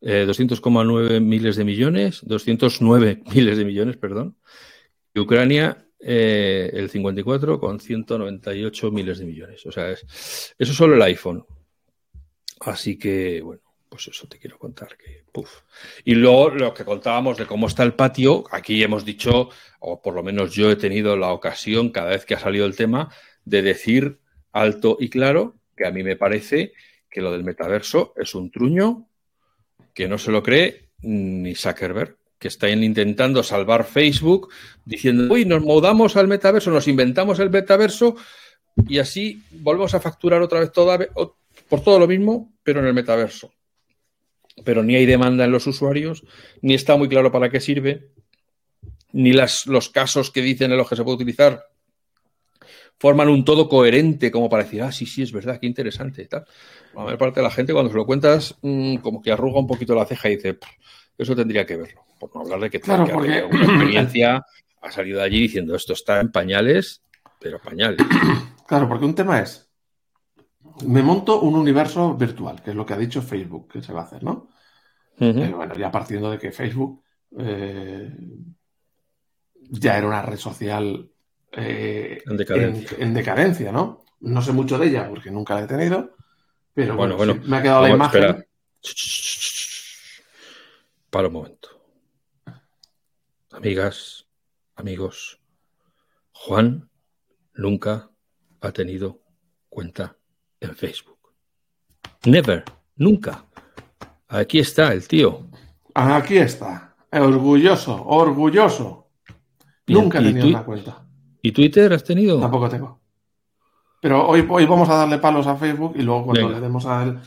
200,9 0.02 1.20
miles 1.20 1.56
de 1.56 1.64
millones, 1.64 2.20
209 2.24 3.22
miles 3.34 3.56
de 3.56 3.64
millones, 3.64 3.96
perdón, 3.96 4.36
y 5.14 5.20
Ucrania 5.20 5.86
eh, 6.00 6.70
el 6.72 6.90
54 6.90 7.60
con 7.60 7.78
198 7.78 8.90
miles 8.90 9.18
de 9.18 9.24
millones. 9.24 9.64
O 9.66 9.72
sea, 9.72 9.90
es, 9.90 10.00
eso 10.58 10.72
es 10.72 10.76
solo 10.76 10.96
el 10.96 11.02
iPhone. 11.02 11.44
Así 12.60 12.98
que, 12.98 13.40
bueno, 13.40 13.62
pues 13.88 14.08
eso 14.08 14.26
te 14.26 14.38
quiero 14.38 14.58
contar 14.58 14.96
que 14.96 15.22
Y 16.04 16.14
luego 16.14 16.48
lo 16.50 16.72
que 16.72 16.84
contábamos 16.84 17.36
de 17.36 17.46
cómo 17.46 17.66
está 17.66 17.82
el 17.82 17.92
patio, 17.92 18.44
aquí 18.50 18.82
hemos 18.82 19.04
dicho, 19.04 19.50
o 19.80 20.00
por 20.00 20.14
lo 20.14 20.22
menos 20.22 20.54
yo 20.54 20.70
he 20.70 20.76
tenido 20.76 21.16
la 21.16 21.32
ocasión 21.32 21.90
cada 21.90 22.10
vez 22.10 22.24
que 22.24 22.34
ha 22.34 22.38
salido 22.38 22.64
el 22.64 22.74
tema, 22.74 23.10
de 23.44 23.60
decir 23.60 24.18
alto 24.50 24.96
y 24.98 25.10
claro 25.10 25.56
que 25.76 25.86
a 25.86 25.90
mí 25.90 26.02
me 26.02 26.16
parece 26.16 26.72
que 27.10 27.20
lo 27.20 27.32
del 27.32 27.44
metaverso 27.44 28.14
es 28.16 28.34
un 28.34 28.50
truño 28.50 29.08
que 29.94 30.08
no 30.08 30.18
se 30.18 30.30
lo 30.30 30.42
cree 30.42 30.88
ni 31.02 31.54
Zuckerberg, 31.54 32.16
que 32.38 32.48
está 32.48 32.68
intentando 32.68 33.42
salvar 33.42 33.84
Facebook 33.84 34.48
diciendo, 34.84 35.32
uy, 35.32 35.44
nos 35.44 35.62
mudamos 35.62 36.16
al 36.16 36.28
metaverso, 36.28 36.70
nos 36.70 36.88
inventamos 36.88 37.38
el 37.38 37.50
metaverso 37.50 38.16
y 38.88 38.98
así 38.98 39.42
volvemos 39.50 39.94
a 39.94 40.00
facturar 40.00 40.42
otra 40.42 40.60
vez 40.60 40.70
por 40.70 41.80
todo 41.82 41.98
lo 41.98 42.06
mismo, 42.06 42.52
pero 42.62 42.80
en 42.80 42.86
el 42.86 42.94
metaverso 42.94 43.52
pero 44.64 44.82
ni 44.82 44.96
hay 44.96 45.06
demanda 45.06 45.44
en 45.44 45.52
los 45.52 45.66
usuarios, 45.66 46.24
ni 46.60 46.74
está 46.74 46.96
muy 46.96 47.08
claro 47.08 47.32
para 47.32 47.50
qué 47.50 47.60
sirve, 47.60 48.10
ni 49.12 49.32
las, 49.32 49.66
los 49.66 49.88
casos 49.88 50.30
que 50.30 50.42
dicen 50.42 50.70
en 50.70 50.78
los 50.78 50.88
que 50.88 50.96
se 50.96 51.04
puede 51.04 51.16
utilizar 51.16 51.64
forman 52.98 53.28
un 53.28 53.44
todo 53.44 53.68
coherente 53.68 54.30
como 54.30 54.48
para 54.48 54.64
decir, 54.64 54.82
ah, 54.82 54.92
sí, 54.92 55.06
sí, 55.06 55.22
es 55.22 55.32
verdad, 55.32 55.58
qué 55.60 55.66
interesante 55.66 56.22
y 56.22 56.26
tal. 56.26 56.44
La 56.94 57.04
mayor 57.04 57.18
parte 57.18 57.40
de 57.40 57.44
la 57.44 57.50
gente 57.50 57.72
cuando 57.72 57.90
se 57.90 57.96
lo 57.96 58.06
cuentas 58.06 58.56
mm, 58.62 58.96
como 58.96 59.20
que 59.20 59.32
arruga 59.32 59.60
un 59.60 59.66
poquito 59.66 59.94
la 59.94 60.06
ceja 60.06 60.28
y 60.28 60.36
dice, 60.36 60.58
eso 61.18 61.34
tendría 61.34 61.66
que 61.66 61.76
verlo, 61.76 62.04
por 62.18 62.34
no 62.34 62.42
hablar 62.42 62.60
de 62.60 62.70
que, 62.70 62.80
claro, 62.80 63.06
porque... 63.12 63.42
una 63.42 63.64
experiencia 63.64 64.44
ha 64.80 64.90
salido 64.90 65.18
de 65.18 65.24
allí 65.24 65.40
diciendo, 65.40 65.74
esto 65.74 65.92
está 65.92 66.20
en 66.20 66.30
pañales, 66.30 67.02
pero 67.40 67.58
pañales. 67.58 67.98
Claro, 68.64 68.88
porque 68.88 69.04
un 69.04 69.14
tema 69.14 69.38
es, 69.40 69.70
me 70.86 71.02
monto 71.02 71.40
un 71.40 71.56
universo 71.56 72.14
virtual, 72.14 72.62
que 72.62 72.70
es 72.70 72.76
lo 72.76 72.86
que 72.86 72.94
ha 72.94 72.98
dicho 72.98 73.20
Facebook 73.20 73.70
que 73.70 73.82
se 73.82 73.92
va 73.92 74.00
a 74.00 74.04
hacer, 74.04 74.22
¿no? 74.22 74.48
Uh 75.18 75.54
bueno, 75.54 75.74
ya 75.74 75.90
partiendo 75.90 76.30
de 76.30 76.38
que 76.38 76.52
Facebook 76.52 77.02
eh, 77.38 78.10
ya 79.70 79.98
era 79.98 80.06
una 80.06 80.22
red 80.22 80.38
social 80.38 81.11
eh, 81.52 82.22
en, 82.26 82.36
decadencia. 82.36 82.96
En, 82.98 83.14
decadencia. 83.14 83.72
¿no? 83.72 84.04
No 84.20 84.42
sé 84.42 84.52
mucho 84.52 84.78
de 84.78 84.88
ella 84.88 85.08
porque 85.08 85.30
nunca 85.30 85.54
la 85.54 85.62
he 85.62 85.66
tenido, 85.66 86.16
pero 86.74 86.96
bueno, 86.96 87.16
bueno, 87.16 87.38
me 87.44 87.56
ha 87.56 87.62
quedado 87.62 87.82
la 87.82 87.90
imagen. 87.90 88.46
Para 91.10 91.28
un 91.28 91.34
momento. 91.34 91.68
Amigas, 93.50 94.26
amigos, 94.76 95.40
Juan 96.32 96.88
nunca 97.54 98.10
ha 98.60 98.72
tenido 98.72 99.20
cuenta 99.68 100.16
en 100.60 100.74
Facebook. 100.74 101.18
Never, 102.24 102.64
nunca. 102.96 103.44
Aquí 104.28 104.60
está 104.60 104.92
el 104.92 105.06
tío. 105.06 105.46
Aquí 105.94 106.38
está. 106.38 106.96
Orgulloso, 107.12 108.02
orgulloso. 108.06 109.10
Nunca 109.86 110.20
he 110.20 110.22
tenido 110.22 110.48
una 110.48 110.64
cuenta. 110.64 111.06
¿Y 111.42 111.52
Twitter 111.52 111.92
has 111.92 112.04
tenido? 112.04 112.40
Tampoco 112.40 112.68
tengo. 112.68 113.00
Pero 114.00 114.26
hoy, 114.26 114.46
hoy 114.48 114.64
vamos 114.66 114.88
a 114.88 114.94
darle 114.94 115.18
palos 115.18 115.46
a 115.46 115.56
Facebook 115.56 115.94
y 115.96 116.02
luego 116.02 116.24
cuando 116.26 116.48
le 116.48 116.60
demos 116.60 116.86
a 116.86 117.02
él, 117.04 117.18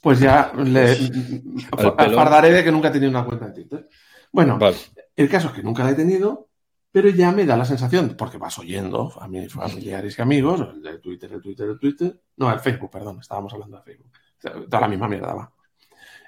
pues 0.00 0.20
ya 0.20 0.52
le 0.56 0.96
fardaré 2.14 2.50
de 2.50 2.64
que 2.64 2.72
nunca 2.72 2.88
he 2.88 2.92
tenido 2.92 3.10
una 3.10 3.24
cuenta 3.24 3.46
en 3.46 3.54
Twitter. 3.54 3.88
Bueno, 4.30 4.58
el 5.16 5.28
caso 5.28 5.48
es 5.48 5.54
que 5.54 5.62
nunca 5.62 5.84
la 5.84 5.90
he 5.90 5.94
tenido, 5.94 6.48
pero 6.90 7.08
ya 7.08 7.30
me 7.32 7.44
da 7.44 7.56
la 7.56 7.64
sensación, 7.64 8.14
porque 8.16 8.38
vas 8.38 8.58
oyendo 8.58 9.12
a 9.20 9.28
mis 9.28 9.52
familiares 9.52 10.18
y 10.18 10.22
amigos, 10.22 10.60
el 10.74 10.82
de 10.82 10.98
Twitter, 10.98 11.32
el 11.32 11.42
Twitter, 11.42 11.68
el 11.68 11.78
Twitter, 11.78 12.20
no, 12.36 12.52
el 12.52 12.60
Facebook, 12.60 12.90
perdón, 12.90 13.18
estábamos 13.20 13.52
hablando 13.52 13.76
de 13.78 13.82
Facebook. 13.82 14.12
Toda 14.40 14.80
la 14.80 14.88
misma 14.88 15.08
mierda 15.08 15.34
va. 15.34 15.52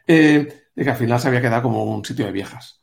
Eh, 0.07 0.67
de 0.75 0.85
que 0.85 0.91
al 0.91 0.97
final 0.97 1.19
se 1.19 1.29
había 1.29 1.41
quedado 1.41 1.63
como 1.63 1.85
un 1.85 2.05
sitio 2.05 2.27
de 2.27 2.33
viejas. 2.33 2.83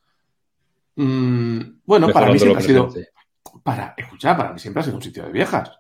Mm, 0.95 1.59
bueno, 1.86 2.09
para 2.09 2.32
mí 2.32 2.39
siempre 2.39 2.63
ha 2.63 2.65
sido. 2.65 2.89
Para, 3.64 3.94
escuchar, 3.98 4.38
para 4.38 4.54
mí 4.54 4.60
siempre 4.60 4.82
ha 4.82 4.84
sido 4.84 4.98
un 4.98 5.04
sitio 5.04 5.24
de 5.24 5.32
viejas. 5.32 5.72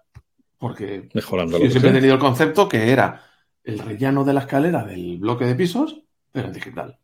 Porque 0.57 1.09
Mejorando 1.13 1.57
yo 1.59 1.69
siempre 1.69 1.89
he 1.89 1.93
tenido 1.93 2.13
el 2.13 2.19
concepto 2.19 2.69
que 2.69 2.91
era 2.91 3.23
el 3.63 3.79
rellano 3.79 4.23
de 4.23 4.33
la 4.33 4.41
escalera 4.41 4.83
del 4.83 5.17
bloque 5.17 5.45
de 5.45 5.55
pisos, 5.55 6.01
pero 6.31 6.47
en 6.47 6.53
digital. 6.53 6.99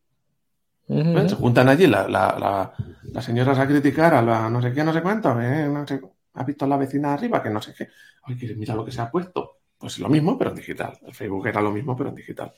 Se 0.88 1.36
juntan 1.36 1.68
allí 1.68 1.86
las 1.88 2.72
señoras 3.20 3.60
a 3.60 3.68
criticar 3.68 4.14
a 4.14 4.22
la 4.22 4.50
no 4.50 4.62
sé 4.62 4.72
qué, 4.72 4.84
no 4.84 4.94
sé 4.94 5.02
cuánto, 5.02 5.40
¿eh? 5.42 5.68
no 5.68 5.86
sé, 5.86 6.00
ha 6.34 6.44
visto 6.44 6.66
a 6.66 6.68
la 6.68 6.78
vecina 6.78 7.14
arriba 7.14 7.44
que 7.44 7.50
no 7.50 7.62
sé 7.62 7.74
qué. 7.74 7.90
Oye, 8.28 8.56
mira 8.56 8.76
lo 8.76 8.86
que 8.86 8.92
se 8.92 9.02
ha 9.02 9.12
puesto. 9.12 9.58
Pues 9.78 10.00
lo 10.00 10.10
mismo, 10.10 10.38
pero 10.38 10.52
en 10.52 10.56
digital. 10.56 10.98
El 11.06 11.14
Facebook 11.14 11.48
era 11.48 11.62
lo 11.62 11.72
mismo, 11.72 11.96
pero 11.96 12.10
en 12.10 12.16
digital. 12.16 12.54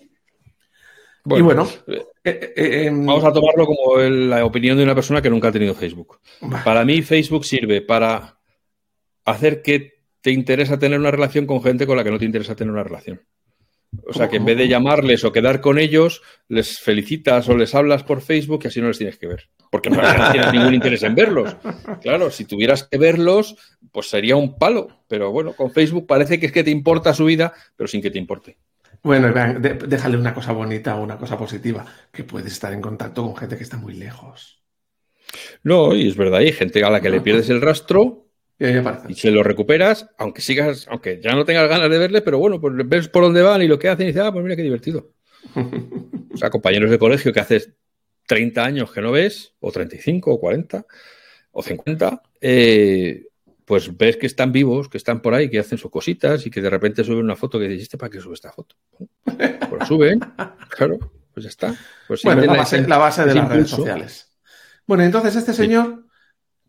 Y 1.25 1.41
bueno, 1.41 1.67
eh, 1.87 2.05
eh, 2.23 2.85
em, 2.85 3.05
vamos 3.05 3.23
a 3.23 3.33
tomarlo 3.33 3.65
como 3.65 3.97
la 3.97 4.45
opinión 4.45 4.77
de 4.77 4.83
una 4.83 4.95
persona 4.95 5.21
que 5.21 5.29
nunca 5.29 5.49
ha 5.49 5.51
tenido 5.51 5.73
Facebook. 5.73 6.19
Para 6.63 6.85
mí, 6.85 7.01
Facebook 7.01 7.45
sirve 7.45 7.81
para 7.81 8.39
hacer 9.25 9.61
que 9.61 9.99
te 10.21 10.31
interesa 10.31 10.79
tener 10.79 10.99
una 10.99 11.11
relación 11.11 11.45
con 11.45 11.61
gente 11.61 11.85
con 11.85 11.97
la 11.97 12.03
que 12.03 12.11
no 12.11 12.19
te 12.19 12.25
interesa 12.25 12.55
tener 12.55 12.73
una 12.73 12.83
relación. 12.83 13.21
O 14.05 14.13
sea, 14.13 14.29
que 14.29 14.37
en 14.37 14.45
vez 14.45 14.57
de 14.57 14.67
llamarles 14.67 15.23
o 15.23 15.31
quedar 15.31 15.61
con 15.61 15.79
ellos, 15.79 16.21
les 16.47 16.79
felicitas 16.79 17.49
o 17.49 17.57
les 17.57 17.73
hablas 17.73 18.03
por 18.03 18.21
Facebook 18.21 18.61
y 18.63 18.67
así 18.67 18.81
no 18.81 18.87
les 18.87 18.99
tienes 18.99 19.17
que 19.17 19.27
ver. 19.27 19.49
Porque 19.71 19.89
no, 19.89 19.99
tienes 20.31 20.53
ningún 20.53 20.75
interés 20.75 21.01
en 21.03 21.15
verlos. 21.15 21.55
Claro, 22.01 22.29
si 22.29 22.45
tuvieras 22.45 22.83
que 22.83 22.97
verlos, 22.97 23.55
pues 23.91 24.09
sería 24.09 24.35
un 24.35 24.57
palo. 24.57 25.03
Pero 25.07 25.31
bueno, 25.31 25.53
con 25.53 25.71
Facebook 25.71 26.05
parece 26.05 26.39
que 26.39 26.47
es 26.47 26.51
que 26.51 26.63
te 26.63 26.71
importa 26.71 27.13
su 27.13 27.25
vida, 27.25 27.53
pero 27.75 27.87
sin 27.87 28.01
que 28.01 28.11
te 28.11 28.19
importe. 28.19 28.57
Bueno, 29.01 29.31
déjale 29.31 30.17
una 30.17 30.33
cosa 30.33 30.51
bonita 30.51 30.95
o 30.95 31.03
una 31.03 31.17
cosa 31.17 31.37
positiva, 31.37 31.85
que 32.11 32.23
puedes 32.23 32.51
estar 32.51 32.73
en 32.73 32.81
contacto 32.81 33.23
con 33.23 33.35
gente 33.35 33.57
que 33.57 33.63
está 33.63 33.77
muy 33.77 33.93
lejos. 33.93 34.61
No, 35.63 35.95
y 35.95 36.07
es 36.07 36.17
verdad, 36.17 36.39
hay 36.39 36.51
gente 36.51 36.83
a 36.83 36.89
la 36.89 37.01
que 37.01 37.09
le 37.09 37.21
pierdes 37.21 37.49
el 37.49 37.61
rastro 37.61 38.29
y 39.07 39.13
se 39.13 39.31
lo 39.31 39.41
recuperas, 39.41 40.09
aunque 40.17 40.41
sigas, 40.41 40.85
aunque 40.89 41.21
ya 41.21 41.33
no 41.33 41.45
tengas 41.45 41.69
ganas 41.69 41.89
de 41.89 41.97
verle, 41.97 42.21
pero 42.21 42.39
bueno, 42.39 42.59
pues 42.59 42.73
ves 42.85 43.07
por 43.07 43.23
dónde 43.23 43.41
van 43.41 43.61
y 43.61 43.67
lo 43.67 43.79
que 43.79 43.87
hacen 43.87 44.05
y 44.05 44.07
dices, 44.07 44.21
ah, 44.21 44.33
pues 44.33 44.43
mira 44.43 44.57
qué 44.57 44.63
divertido. 44.63 45.13
o 46.33 46.37
sea, 46.37 46.49
compañeros 46.49 46.89
de 46.91 46.99
colegio 46.99 47.31
que 47.31 47.39
haces 47.39 47.71
30 48.27 48.65
años 48.65 48.91
que 48.91 49.01
no 49.01 49.13
ves, 49.13 49.53
o 49.61 49.71
35, 49.71 50.33
o 50.33 50.39
40, 50.39 50.85
o 51.51 51.63
50, 51.63 52.21
eh, 52.41 53.27
pues 53.69 53.95
ves 53.95 54.17
que 54.17 54.25
están 54.25 54.51
vivos, 54.51 54.89
que 54.89 54.97
están 54.97 55.21
por 55.21 55.35
ahí, 55.35 55.47
que 55.47 55.59
hacen 55.59 55.77
sus 55.77 55.91
cositas 55.91 56.43
y 56.43 56.49
que 56.49 56.59
de 56.59 56.71
repente 56.71 57.03
suben 57.03 57.19
una 57.19 57.35
foto 57.35 57.59
que 57.59 57.67
dices, 57.67 57.87
¿para 57.99 58.09
qué 58.09 58.19
sube 58.19 58.33
esta 58.33 58.51
foto? 58.51 58.75
Pues 59.23 59.87
suben, 59.87 60.19
claro, 60.69 60.97
pues 61.31 61.43
ya 61.43 61.49
está. 61.49 61.75
Pues 62.07 62.23
bueno, 62.23 62.41
la 62.41 62.53
base, 62.53 62.87
la 62.87 62.97
base 62.97 63.25
de 63.25 63.35
las 63.35 63.47
redes 63.47 63.69
sociales. 63.69 64.35
Bueno, 64.87 65.03
entonces 65.03 65.35
este 65.35 65.53
señor 65.53 66.07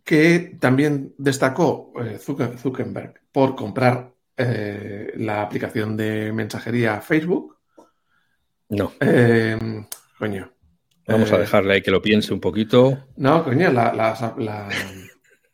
que 0.05 0.59
también 0.61 1.15
destacó 1.17 1.95
eh, 2.05 2.19
Zuckerberg 2.19 3.15
por 3.33 3.57
comprar 3.57 4.13
eh, 4.37 5.15
la 5.17 5.41
aplicación 5.41 5.97
de 5.97 6.35
mensajería 6.35 7.01
Facebook. 7.01 7.57
No. 8.69 8.93
Eh, 9.01 9.87
coño. 10.19 10.53
Vamos 11.07 11.33
a 11.33 11.39
dejarle 11.39 11.73
ahí 11.73 11.81
que 11.81 11.91
lo 11.91 12.03
piense 12.03 12.35
un 12.35 12.41
poquito. 12.41 13.07
No, 13.17 13.43
coño, 13.43 13.73
la, 13.73 13.95
la, 13.95 14.35
la, 14.37 14.69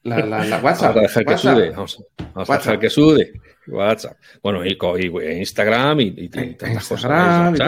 WhatsApp. 0.07 0.63
Vamos 0.63 0.83
a 0.83 0.93
dejar 0.93 1.25
que 1.25 1.39
sude. 1.39 1.71
Vamos, 1.71 2.51
a 2.51 2.57
dejar 2.57 2.79
que 2.79 2.91
sude. 2.91 3.33
WhatsApp. 3.69 4.17
Bueno, 4.43 4.65
y, 4.65 4.77
Instagram 5.39 6.01
y, 6.01 6.15
y, 6.17 6.29
tantas 6.29 6.89
cosas. 6.89 7.59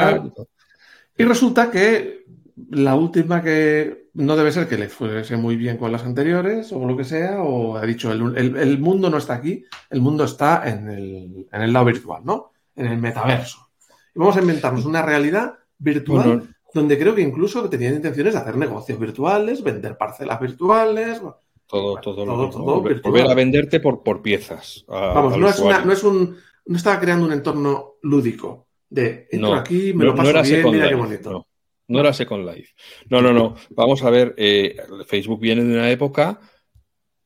y 1.17 1.25
resulta 1.25 1.71
que 1.71 2.25
la 2.71 2.95
última 2.95 3.43
que 3.43 4.09
no 4.15 4.37
debe 4.37 4.53
ser 4.53 4.69
que 4.69 4.79
le 4.79 4.89
fuese 4.89 5.37
muy 5.37 5.57
bien 5.57 5.77
con 5.77 5.93
las 5.93 6.05
anteriores 6.05 6.73
o 6.73 6.85
lo 6.87 6.97
que 6.97 7.05
sea, 7.05 7.43
o 7.43 7.77
ha 7.77 7.87
dicho, 7.87 8.11
el, 8.13 8.79
mundo 8.79 9.11
no 9.11 9.19
está 9.19 9.35
aquí, 9.35 9.65
el 9.91 10.01
mundo 10.01 10.25
está 10.25 10.69
en 10.69 10.89
el, 10.89 11.49
en 11.53 11.63
el, 11.63 11.73
lado 11.73 11.87
virtual, 11.87 12.23
¿no? 12.25 12.53
En 12.75 12.87
el 12.87 12.99
metaverso. 12.99 13.71
Y 14.15 14.19
vamos 14.19 14.37
a 14.37 14.41
inventarnos 14.41 14.85
una 14.85 15.03
realidad 15.03 15.55
virtual 15.79 16.49
donde 16.75 16.99
creo 16.99 17.15
que 17.15 17.23
incluso 17.23 17.69
tenían 17.69 17.95
intenciones 17.95 18.35
de 18.35 18.41
hacer 18.41 18.57
negocios 18.57 18.99
virtuales, 18.99 19.63
vender 19.63 19.97
parcelas 19.97 20.41
virtuales. 20.41 21.21
Todo, 21.69 22.01
todo, 22.01 22.25
todo, 22.25 22.83
Volver 22.83 23.31
a 23.31 23.35
venderte 23.35 23.79
por, 23.79 24.03
por 24.03 24.23
piezas. 24.23 24.85
vamos, 24.89 25.37
no 25.37 25.49
es, 25.49 25.59
una, 25.59 25.85
no 25.85 25.93
es 25.93 26.03
un. 26.03 26.37
No 26.65 26.77
estaba 26.77 26.99
creando 26.99 27.27
un 27.27 27.33
entorno 27.33 27.97
lúdico 28.03 28.69
de 28.89 29.29
entro 29.31 29.55
aquí, 29.55 29.93
me 29.93 30.05
lo 30.05 30.15
paso 30.15 30.43
bien, 30.43 30.71
mira 30.71 30.89
qué 30.89 30.95
bonito. 30.95 31.47
No 31.89 32.01
era 32.01 32.13
Second 32.13 32.47
Life. 32.47 32.75
No, 33.09 33.23
no, 33.23 33.33
no. 33.33 33.55
Vamos 33.71 34.03
a 34.03 34.11
ver, 34.11 34.35
eh, 34.37 34.77
Facebook 35.07 35.41
viene 35.41 35.65
de 35.65 35.75
una 35.75 35.91
época 35.91 36.41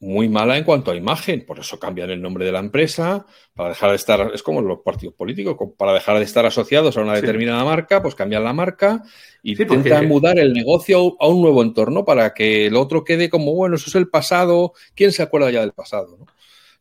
muy 0.02 0.28
mala 0.28 0.58
en 0.58 0.64
cuanto 0.64 0.90
a 0.90 0.96
imagen, 0.96 1.46
por 1.46 1.60
eso 1.60 1.78
cambian 1.78 2.10
el 2.10 2.20
nombre 2.20 2.44
de 2.44 2.50
la 2.50 2.58
empresa, 2.58 3.24
para 3.54 3.68
dejar 3.68 3.90
de 3.90 3.96
estar, 3.96 4.32
es 4.34 4.42
como 4.42 4.60
los 4.60 4.80
partidos 4.80 5.14
políticos, 5.14 5.56
para 5.78 5.92
dejar 5.92 6.18
de 6.18 6.24
estar 6.24 6.44
asociados 6.44 6.96
a 6.96 7.02
una 7.02 7.14
determinada 7.14 7.64
marca, 7.64 8.02
pues 8.02 8.16
cambian 8.16 8.42
la 8.42 8.52
marca 8.52 9.04
y 9.44 9.52
intentan 9.52 10.08
mudar 10.08 10.40
el 10.40 10.52
negocio 10.52 11.16
a 11.20 11.28
un 11.28 11.40
nuevo 11.40 11.62
entorno 11.62 12.04
para 12.04 12.34
que 12.34 12.66
el 12.66 12.74
otro 12.74 13.04
quede 13.04 13.30
como, 13.30 13.54
bueno, 13.54 13.76
eso 13.76 13.90
es 13.90 13.94
el 13.94 14.08
pasado, 14.08 14.72
¿quién 14.96 15.12
se 15.12 15.22
acuerda 15.22 15.52
ya 15.52 15.60
del 15.60 15.72
pasado? 15.72 16.18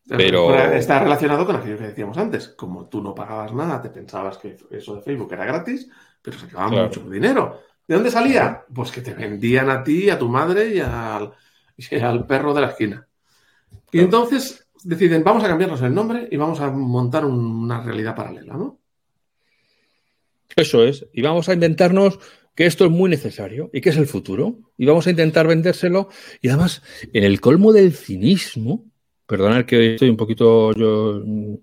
Pero... 0.09 0.55
Está 0.73 0.97
relacionado 0.97 1.45
con 1.45 1.57
aquello 1.57 1.77
que 1.77 1.87
decíamos 1.89 2.17
antes, 2.17 2.47
como 2.49 2.89
tú 2.89 3.03
no 3.03 3.13
pagabas 3.13 3.53
nada, 3.53 3.83
te 3.83 3.91
pensabas 3.91 4.39
que 4.39 4.57
eso 4.71 4.95
de 4.95 5.03
Facebook 5.03 5.31
era 5.31 5.45
gratis, 5.45 5.87
pero 6.23 6.39
se 6.39 6.47
acababa 6.47 6.85
mucho 6.85 7.01
dinero. 7.01 7.61
¿De 7.87 7.93
dónde 7.93 8.09
salía? 8.09 8.65
Pues 8.73 8.89
que 8.89 9.01
te 9.01 9.13
vendían 9.13 9.69
a 9.69 9.83
ti, 9.83 10.09
a 10.09 10.17
tu 10.17 10.27
madre 10.27 10.73
y 10.73 10.79
al, 10.79 11.31
al 12.01 12.25
perro 12.25 12.55
de 12.55 12.61
la 12.61 12.69
esquina. 12.69 13.07
Y 13.91 13.99
entonces 13.99 14.67
deciden, 14.83 15.23
vamos 15.23 15.43
a 15.43 15.47
cambiarnos 15.47 15.81
el 15.81 15.93
nombre 15.93 16.27
y 16.31 16.37
vamos 16.37 16.59
a 16.59 16.69
montar 16.71 17.25
una 17.25 17.81
realidad 17.83 18.15
paralela, 18.15 18.55
¿no? 18.55 18.79
Eso 20.55 20.83
es. 20.83 21.05
Y 21.13 21.21
vamos 21.21 21.49
a 21.49 21.53
inventarnos 21.53 22.19
que 22.55 22.65
esto 22.65 22.85
es 22.85 22.91
muy 22.91 23.09
necesario 23.09 23.69
y 23.73 23.81
que 23.81 23.89
es 23.89 23.97
el 23.97 24.07
futuro. 24.07 24.59
Y 24.77 24.85
vamos 24.85 25.07
a 25.07 25.11
intentar 25.11 25.47
vendérselo. 25.47 26.09
Y 26.41 26.49
además, 26.49 26.81
en 27.13 27.23
el 27.23 27.39
colmo 27.39 27.71
del 27.71 27.93
cinismo, 27.93 28.85
perdonad 29.25 29.65
que 29.65 29.77
hoy 29.77 29.87
estoy 29.93 30.09
un 30.09 30.17
poquito 30.17 30.73
yo 30.73 31.21
mm, 31.25 31.55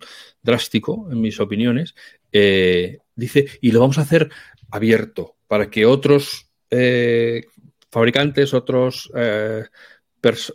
drástico 0.42 1.08
en 1.10 1.20
mis 1.20 1.38
opiniones, 1.38 1.94
eh, 2.32 2.98
dice, 3.14 3.46
y 3.60 3.72
lo 3.72 3.80
vamos 3.80 3.98
a 3.98 4.02
hacer 4.02 4.30
abierto, 4.70 5.36
para 5.46 5.68
que 5.68 5.84
otros 5.84 6.50
eh, 6.70 7.44
fabricantes, 7.90 8.54
otros, 8.54 9.10
eh, 9.14 9.64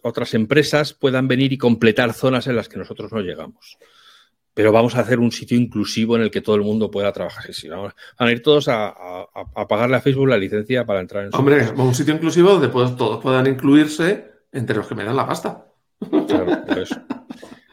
otras 0.02 0.34
empresas 0.34 0.94
puedan 0.94 1.28
venir 1.28 1.54
y 1.54 1.58
completar 1.58 2.14
zonas 2.14 2.48
en 2.48 2.56
las 2.56 2.70
que 2.70 2.78
nosotros 2.78 3.12
no 3.12 3.22
llegamos. 3.22 3.78
Pero 4.54 4.72
vamos 4.72 4.96
a 4.96 5.00
hacer 5.00 5.20
un 5.20 5.32
sitio 5.32 5.58
inclusivo 5.58 6.16
en 6.16 6.22
el 6.22 6.30
que 6.30 6.42
todo 6.42 6.56
el 6.56 6.62
mundo 6.62 6.92
pueda 6.92 7.12
trabajar. 7.12 7.52
Sí, 7.54 7.68
vamos, 7.68 7.94
van 8.20 8.30
a 8.30 8.32
ir 8.32 8.44
todos 8.44 8.68
a, 8.68 8.94
pagarle 9.68 9.98
a 9.98 10.02
Facebook 10.02 10.28
la 10.28 10.38
licencia 10.38 10.86
para 10.86 11.00
entrar 11.00 11.26
en 11.26 11.32
su 11.32 11.38
Hombre, 11.38 11.72
un 11.76 11.96
sitio 11.96 12.14
inclusivo 12.14 12.52
donde 12.52 12.68
todos 12.68 13.22
puedan 13.22 13.48
incluirse 13.48 14.32
entre 14.52 14.76
los 14.76 14.88
que 14.88 14.96
me 14.96 15.04
dan 15.04 15.16
la 15.16 15.26
pasta. 15.26 15.66
Claro, 16.28 16.66
por 16.68 16.80
eso. 16.80 16.96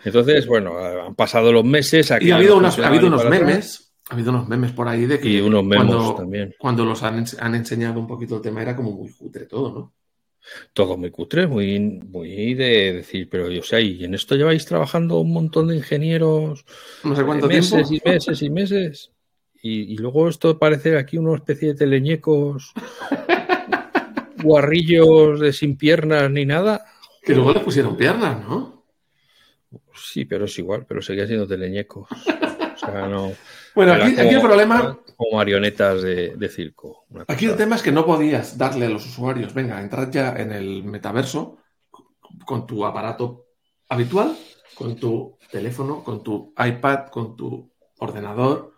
Entonces, 0.04 0.46
bueno, 0.46 0.78
han 0.78 1.14
pasado 1.14 1.52
los 1.52 1.64
meses. 1.64 2.10
Aquí 2.10 2.28
y 2.28 2.30
ha 2.30 2.36
habido, 2.36 2.56
unos, 2.56 2.78
ha 2.78 2.88
habido 2.88 3.08
unos 3.08 3.24
memes. 3.26 3.92
Ha 4.08 4.14
habido 4.14 4.30
unos 4.30 4.48
memes 4.48 4.72
por 4.72 4.88
ahí 4.88 5.06
de 5.06 5.20
que. 5.20 5.28
Y 5.28 5.40
unos 5.40 5.64
memes 5.64 6.16
también. 6.16 6.54
Cuando 6.58 6.84
los 6.84 7.02
han, 7.02 7.24
han, 7.38 7.54
enseñado 7.54 8.00
un 8.00 8.06
poquito 8.06 8.36
el 8.36 8.42
tema, 8.42 8.62
era 8.62 8.74
como 8.74 8.92
muy 8.92 9.12
cutre 9.12 9.44
todo, 9.46 9.72
¿no? 9.72 9.92
Todo 10.72 10.96
muy 10.96 11.10
cutre, 11.10 11.46
muy, 11.46 11.78
muy 11.80 12.54
de 12.54 12.92
decir, 12.92 13.28
pero 13.30 13.46
o 13.46 13.62
sea, 13.62 13.80
y 13.80 14.04
en 14.04 14.14
esto 14.14 14.36
lleváis 14.36 14.66
trabajando 14.66 15.18
un 15.18 15.32
montón 15.32 15.68
de 15.68 15.76
ingenieros. 15.76 16.64
No 17.04 17.14
sé 17.14 17.24
cuánto 17.24 17.46
meses 17.46 17.90
y 17.90 18.00
meses 18.04 18.42
y 18.42 18.50
meses. 18.50 19.12
Y, 19.62 19.92
y, 19.92 19.96
luego 19.98 20.28
esto 20.28 20.58
parece 20.58 20.96
aquí 20.96 21.18
una 21.18 21.34
especie 21.34 21.68
de 21.68 21.74
teleñecos, 21.74 22.72
guarrillos 24.42 25.38
de 25.38 25.52
sin 25.52 25.76
piernas 25.76 26.30
ni 26.30 26.46
nada. 26.46 26.86
Que 27.22 27.34
luego 27.34 27.52
le 27.52 27.60
pusieron 27.60 27.96
piernas, 27.96 28.42
¿no? 28.48 28.86
Sí, 29.94 30.24
pero 30.24 30.46
es 30.46 30.58
igual, 30.58 30.86
pero 30.86 31.02
seguía 31.02 31.26
siendo 31.26 31.46
teleñecos. 31.46 32.08
O 32.10 32.78
sea, 32.78 33.06
no. 33.06 33.32
Bueno, 33.74 33.92
aquí, 33.92 34.14
el 34.16 34.40
problema. 34.40 34.98
Como 35.16 35.36
marionetas 35.36 36.02
de, 36.02 36.48
circo. 36.48 37.04
Aquí 37.28 37.46
el 37.46 37.56
tema 37.56 37.76
es 37.76 37.82
que 37.82 37.92
no 37.92 38.06
podías 38.06 38.56
darle 38.56 38.86
a 38.86 38.90
los 38.90 39.06
usuarios, 39.06 39.52
venga, 39.52 39.80
entrad 39.80 40.10
ya 40.10 40.34
en 40.36 40.52
el 40.52 40.82
metaverso 40.82 41.58
con 42.44 42.66
tu 42.66 42.84
aparato 42.84 43.46
habitual, 43.88 44.36
con 44.74 44.96
tu 44.96 45.36
teléfono, 45.50 46.02
con 46.02 46.22
tu 46.22 46.54
iPad, 46.58 47.08
con 47.08 47.36
tu 47.36 47.70
ordenador, 47.98 48.72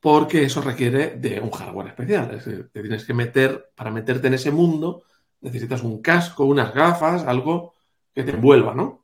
porque 0.00 0.44
eso 0.44 0.60
requiere 0.60 1.16
de 1.16 1.40
un 1.40 1.50
hardware 1.50 1.88
especial. 1.88 2.30
Es 2.32 2.44
decir, 2.44 2.70
te 2.72 2.80
tienes 2.80 3.04
que 3.04 3.14
meter, 3.14 3.72
para 3.74 3.90
meterte 3.90 4.28
en 4.28 4.34
ese 4.34 4.52
mundo, 4.52 5.02
necesitas 5.40 5.82
un 5.82 6.00
casco, 6.00 6.44
unas 6.44 6.72
gafas, 6.72 7.24
algo 7.24 7.74
que 8.14 8.22
te 8.22 8.30
envuelva, 8.30 8.74
¿no? 8.74 9.02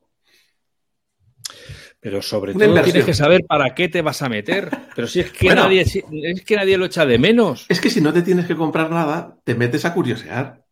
Pero 2.03 2.21
sobre 2.21 2.53
todo 2.53 2.83
tienes 2.83 3.05
que 3.05 3.15
saber 3.15 3.43
para 3.47 3.77
qué 3.77 3.89
te 3.89 4.03
vas 4.03 4.23
a 4.23 4.29
meter. 4.29 4.69
Pero 4.97 5.07
si 5.07 5.21
es 5.21 5.31
que 5.31 5.55
nadie 5.55 5.83
es 5.83 6.45
que 6.45 6.57
nadie 6.57 6.77
lo 6.77 6.87
echa 6.87 7.07
de 7.07 7.17
menos. 7.17 7.65
Es 7.69 7.81
que 7.81 7.91
si 7.91 8.01
no 8.01 8.13
te 8.13 8.23
tienes 8.23 8.47
que 8.47 8.57
comprar 8.57 8.91
nada, 8.91 9.39
te 9.45 9.55
metes 9.55 9.85
a 9.85 9.95
curiosear. 9.95 10.65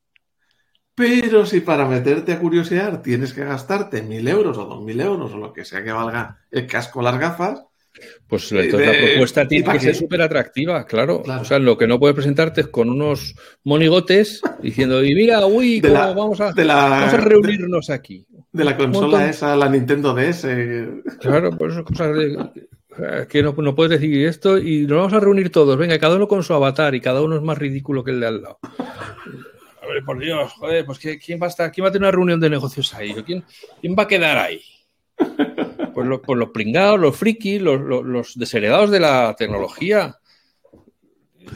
Pero 0.93 1.47
si 1.47 1.61
para 1.61 1.87
meterte 1.87 2.33
a 2.33 2.41
curiosear 2.41 3.01
tienes 3.01 3.33
que 3.33 3.45
gastarte 3.45 4.03
mil 4.03 4.27
euros 4.27 4.59
o 4.59 4.65
dos 4.65 4.83
mil 4.83 5.01
euros 5.01 5.33
o 5.33 5.39
lo 5.39 5.53
que 5.53 5.65
sea 5.65 5.85
que 5.85 5.93
valga 5.93 6.41
el 6.51 6.67
casco 6.67 6.99
o 6.99 7.03
las 7.03 7.17
gafas, 7.17 7.63
pues 8.27 8.51
entonces 8.51 8.87
la 8.89 9.07
propuesta 9.07 9.47
tiene 9.47 9.73
que 9.73 9.81
ser 9.81 9.95
súper 9.95 10.23
atractiva, 10.23 10.85
claro. 10.85 11.23
O 11.25 11.45
sea, 11.45 11.61
lo 11.61 11.79
que 11.79 11.87
no 11.87 12.01
puedes 12.01 12.15
presentarte 12.15 12.63
es 12.63 12.67
con 12.69 12.91
unos 12.91 13.37
monigotes 13.65 14.41
diciendo, 14.61 15.05
y 15.05 15.15
mira, 15.15 15.47
uy, 15.47 15.81
vamos, 15.81 16.41
a, 16.41 16.53
reunirnos 17.19 17.91
aquí. 17.91 18.27
De 18.53 18.65
la 18.65 18.77
consola 18.77 19.29
esa, 19.29 19.55
la 19.57 19.69
Nintendo 19.69 20.15
DS. 20.15 20.47
Claro, 21.21 21.57
por 21.57 21.71
eso 21.71 21.85
cosas 21.85 22.17
que 23.29 23.43
no, 23.43 23.53
no, 23.53 23.75
puedes 23.75 24.01
decir 24.01 24.27
esto 24.27 24.59
y 24.59 24.87
nos 24.87 24.99
vamos 24.99 25.13
a 25.13 25.21
reunir 25.21 25.51
todos. 25.51 25.77
Venga, 25.77 25.99
cada 25.99 26.17
uno 26.17 26.27
con 26.27 26.43
su 26.43 26.53
avatar 26.53 26.95
y 26.95 27.01
cada 27.01 27.23
uno 27.23 27.37
es 27.37 27.43
más 27.43 27.57
ridículo 27.57 28.03
que 28.03 28.11
el 28.11 28.21
de 28.21 28.27
al 28.27 28.43
lado. 28.43 28.59
A 29.83 29.87
ver, 29.87 30.05
por 30.05 30.19
Dios, 30.19 30.53
joder, 30.55 30.85
pues 30.85 30.99
¿quién 30.99 31.41
va 31.41 31.47
a 31.47 31.51
estar? 31.51 31.71
¿Quién 31.71 31.85
va 31.85 31.89
a 31.89 31.93
tener 31.93 32.09
una 32.09 32.13
reunión 32.13 32.41
de 32.41 32.51
negocios 32.51 32.93
ahí? 32.95 33.15
¿Quién, 33.25 33.45
quién 33.81 33.97
va 33.97 34.03
a 34.03 34.09
quedar 34.09 34.39
ahí? 34.39 34.61
Pues, 35.95 36.21
pues, 36.25 36.39
los, 36.39 36.51
pringados, 36.51 36.99
los 36.99 37.17
frikis, 37.17 37.61
los, 37.61 38.35
desheredados 38.37 38.91
de 38.91 39.01
la 39.01 39.35
tecnología. 39.37 40.17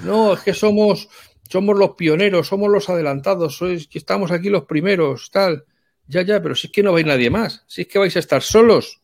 No, 0.05 0.35
es 0.35 0.41
que 0.41 0.55
somos, 0.55 1.09
somos 1.49 1.79
los 1.79 1.91
pioneros, 1.91 2.49
somos 2.49 2.71
los 2.71 2.89
adelantados, 2.89 3.57
sois, 3.57 3.87
que 3.87 3.99
estamos 3.99 4.31
aquí 4.31 4.51
los 4.51 4.65
primeros, 4.65 5.31
tal. 5.31 5.65
Ya, 6.07 6.23
ya, 6.23 6.43
pero 6.43 6.55
si 6.55 6.67
es 6.67 6.73
que 6.73 6.83
no 6.83 6.93
vais 6.93 7.07
nadie 7.07 7.31
más, 7.31 7.65
si 7.67 7.83
es 7.83 7.89
que 7.89 7.99
vais 7.99 8.15
a 8.17 8.19
estar 8.19 8.43
solos. 8.43 9.01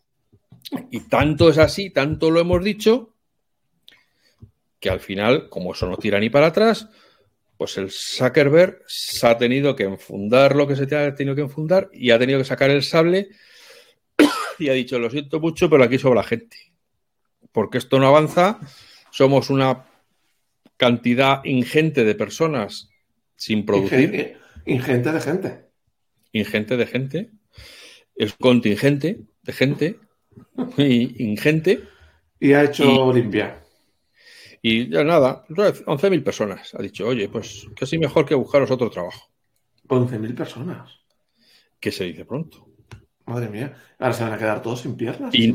Y 0.91 1.01
tanto 1.09 1.49
es 1.49 1.59
así, 1.59 1.91
tanto 1.91 2.31
lo 2.31 2.41
hemos 2.41 2.63
dicho, 2.63 3.15
que 4.79 4.91
al 4.91 5.01
final, 5.01 5.49
como 5.49 5.73
eso 5.73 5.87
no 5.87 5.97
tira 5.97 6.19
ni 6.21 6.31
para 6.31 6.49
atrás, 6.49 6.89
pues 7.57 7.77
el 7.77 7.91
Zuckerberg 7.91 8.83
se 8.87 9.27
ha 9.27 9.37
tenido 9.37 9.77
que 9.77 9.85
enfundar 9.85 10.57
lo 10.57 10.67
que 10.67 10.77
se 10.77 10.95
ha 10.97 11.15
tenido 11.15 11.37
que 11.37 11.43
enfundar 11.43 11.91
y 11.93 12.11
ha 12.11 12.19
tenido 12.19 12.39
que 12.39 12.45
sacar 12.47 12.71
el 12.71 12.83
sable 12.83 13.29
y 14.59 14.69
ha 14.69 14.73
dicho, 14.73 14.99
lo 14.99 15.11
siento 15.11 15.41
mucho, 15.41 15.69
pero 15.69 15.85
aquí 15.85 15.99
sobra 15.99 16.23
gente. 16.23 16.57
Porque 17.53 17.79
esto 17.79 17.99
no 17.99 18.07
avanza, 18.07 18.59
somos 19.11 19.51
una 19.51 19.87
cantidad 20.79 21.45
ingente 21.45 22.05
de 22.05 22.15
personas 22.15 22.89
sin 23.37 23.67
producir. 23.67 24.39
Ingente, 24.65 25.13
de 25.13 25.21
gente. 25.21 25.70
Ingente 26.33 26.77
de 26.77 26.87
gente. 26.87 27.31
Es 28.15 28.35
contingente 28.35 29.21
de 29.43 29.53
gente. 29.53 30.01
Y 30.77 31.25
ingente. 31.25 31.85
Y 32.39 32.53
ha 32.53 32.65
hecho 32.65 33.13
limpia. 33.13 33.63
Y 34.63 34.91
ya 34.91 35.05
nada, 35.05 35.47
11.000 35.49 36.23
personas. 36.23 36.75
Ha 36.75 36.83
dicho, 36.83 37.07
oye, 37.07 37.29
pues 37.29 37.67
casi 37.75 37.99
mejor 37.99 38.27
que 38.27 38.35
buscaros 38.35 38.71
otro 38.71 38.91
trabajo. 38.91 39.31
11.000 39.89 40.35
personas. 40.35 41.01
¿Qué 41.79 41.91
se 41.91 42.05
dice 42.05 42.25
pronto? 42.27 42.67
Madre 43.25 43.49
mía, 43.49 43.75
ahora 43.99 44.13
se 44.13 44.25
van 44.25 44.33
a 44.35 44.39
quedar 44.39 44.61
todos 44.61 44.81
sin 44.81 44.97
piernas. 44.97 45.35
Y, 45.35 45.53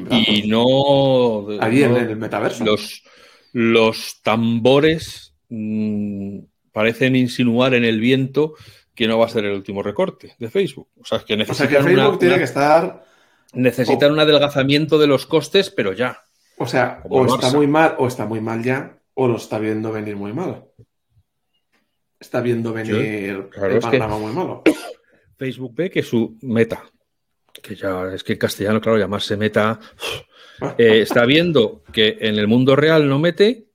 no. 0.47 1.47
Ahí 1.59 1.83
en 1.83 1.95
el 1.95 2.15
metaverso. 2.15 2.65
Los, 2.65 3.03
los 3.51 4.21
tambores 4.23 5.35
mm, 5.49 6.39
parecen 6.71 7.15
insinuar 7.15 7.73
en 7.75 7.83
el 7.83 7.99
viento 7.99 8.55
que 8.95 9.07
no 9.07 9.19
va 9.19 9.25
a 9.25 9.29
ser 9.29 9.45
el 9.45 9.53
último 9.53 9.83
recorte 9.83 10.35
de 10.39 10.49
Facebook. 10.49 10.87
O 10.99 11.05
sea, 11.05 11.19
que 11.19 11.35
necesitan. 11.37 11.67
que 11.67 11.83
Facebook 11.83 12.19
tiene 12.19 12.37
que 12.37 12.43
estar. 12.43 13.03
Necesitan 13.53 14.11
un 14.11 14.19
adelgazamiento 14.19 14.97
de 14.97 15.07
los 15.07 15.25
costes, 15.25 15.69
pero 15.69 15.93
ya. 15.93 16.23
O 16.57 16.65
sea, 16.65 17.01
o 17.09 17.25
está 17.25 17.51
muy 17.51 17.67
mal, 17.67 17.95
o 17.99 18.07
está 18.07 18.25
muy 18.25 18.41
mal 18.41 18.63
ya, 18.63 18.97
o 19.13 19.27
lo 19.27 19.37
está 19.37 19.59
viendo 19.59 19.91
venir 19.91 20.15
muy 20.15 20.33
mal. 20.33 20.65
Está 22.19 22.41
viendo 22.41 22.73
venir 22.73 23.49
el 23.55 23.79
panorama 23.79 24.17
muy 24.17 24.33
malo. 24.33 24.63
Facebook 25.37 25.73
ve 25.75 25.89
que 25.89 26.01
su 26.01 26.37
meta, 26.41 26.83
que 27.61 27.75
ya 27.75 28.13
es 28.13 28.23
que 28.23 28.33
en 28.33 28.39
castellano, 28.39 28.79
claro, 28.79 28.97
llamarse 28.97 29.35
meta, 29.35 29.79
eh, 30.77 31.01
está 31.01 31.25
viendo 31.25 31.83
que 31.91 32.17
en 32.21 32.35
el 32.35 32.47
mundo 32.47 32.75
real 32.75 33.07
no 33.07 33.19
mete 33.19 33.67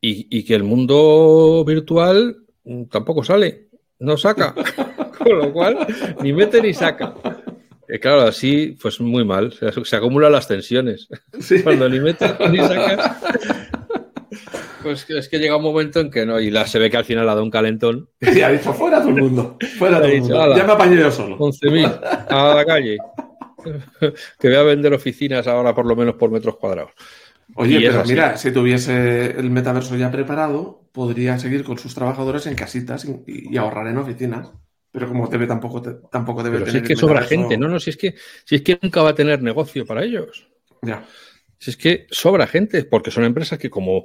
y, 0.00 0.44
que 0.44 0.54
el 0.54 0.62
mundo 0.62 1.64
virtual 1.66 2.44
tampoco 2.90 3.24
sale, 3.24 3.68
no 3.98 4.16
saca. 4.16 4.54
Con 5.18 5.38
lo 5.38 5.52
cual, 5.52 5.86
ni 6.22 6.32
mete 6.32 6.62
ni 6.62 6.72
saca. 6.72 7.14
claro, 8.00 8.22
así, 8.22 8.76
pues 8.80 9.00
muy 9.00 9.24
mal. 9.24 9.52
Se, 9.52 9.96
acumulan 9.96 10.32
las 10.32 10.46
tensiones. 10.46 11.08
Cuando 11.64 11.88
ni 11.88 12.00
mete 12.00 12.26
ni 12.50 12.58
saca. 12.58 13.18
Pues 14.80 15.10
es 15.10 15.28
que 15.28 15.38
llega 15.38 15.56
un 15.56 15.62
momento 15.62 15.98
en 15.98 16.08
que 16.08 16.24
no, 16.24 16.38
y 16.38 16.50
la, 16.50 16.66
se 16.66 16.78
ve 16.78 16.88
que 16.88 16.96
al 16.96 17.04
final 17.04 17.24
ha 17.24 17.32
dado 17.32 17.42
un 17.42 17.50
calentón. 17.50 18.08
Y 18.20 18.40
ha 18.40 18.48
dicho, 18.48 18.72
fuera 18.72 19.00
todo 19.00 19.08
el 19.08 19.16
mundo, 19.16 19.56
fuera 19.76 19.98
todo 19.98 20.06
el 20.06 20.20
mundo. 20.20 20.56
Ya 20.56 20.64
me 20.64 20.72
apañé 20.72 20.96
yo 20.96 21.10
solo. 21.10 21.36
11.000, 21.36 22.26
a 22.30 22.54
la 22.54 22.64
calle. 22.64 22.96
que 24.38 24.48
voy 24.48 24.56
a 24.56 24.62
vender 24.62 24.94
oficinas 24.94 25.46
ahora 25.48 25.74
por 25.74 25.84
lo 25.84 25.96
menos 25.96 26.14
por 26.14 26.30
metros 26.30 26.56
cuadrados. 26.56 26.92
Oye, 27.54 27.80
pero 27.80 28.04
mira, 28.04 28.36
si 28.36 28.52
tuviese 28.52 29.38
el 29.38 29.50
metaverso 29.50 29.96
ya 29.96 30.10
preparado, 30.10 30.82
podría 30.92 31.38
seguir 31.38 31.64
con 31.64 31.78
sus 31.78 31.94
trabajadores 31.94 32.46
en 32.46 32.54
casitas 32.54 33.06
y, 33.26 33.56
ahorrar 33.56 33.88
en 33.88 33.98
oficinas. 33.98 34.50
Pero 34.90 35.08
como 35.08 35.28
tampoco, 35.28 35.82
tampoco 36.10 36.42
debe 36.42 36.60
pero 36.60 36.70
Si 36.70 36.78
es 36.78 36.82
que 36.82 36.96
sobra 36.96 37.22
gente, 37.22 37.56
no, 37.56 37.68
no, 37.68 37.78
si 37.78 37.90
es 37.90 37.96
que, 37.96 38.14
si 38.44 38.56
es 38.56 38.62
que 38.62 38.78
nunca 38.82 39.02
va 39.02 39.10
a 39.10 39.14
tener 39.14 39.42
negocio 39.42 39.86
para 39.86 40.02
ellos. 40.04 40.48
Ya. 40.82 41.04
Si 41.58 41.70
es 41.70 41.76
que 41.76 42.06
sobra 42.10 42.46
gente, 42.46 42.84
porque 42.84 43.10
son 43.10 43.24
empresas 43.24 43.58
que 43.58 43.70
como 43.70 44.04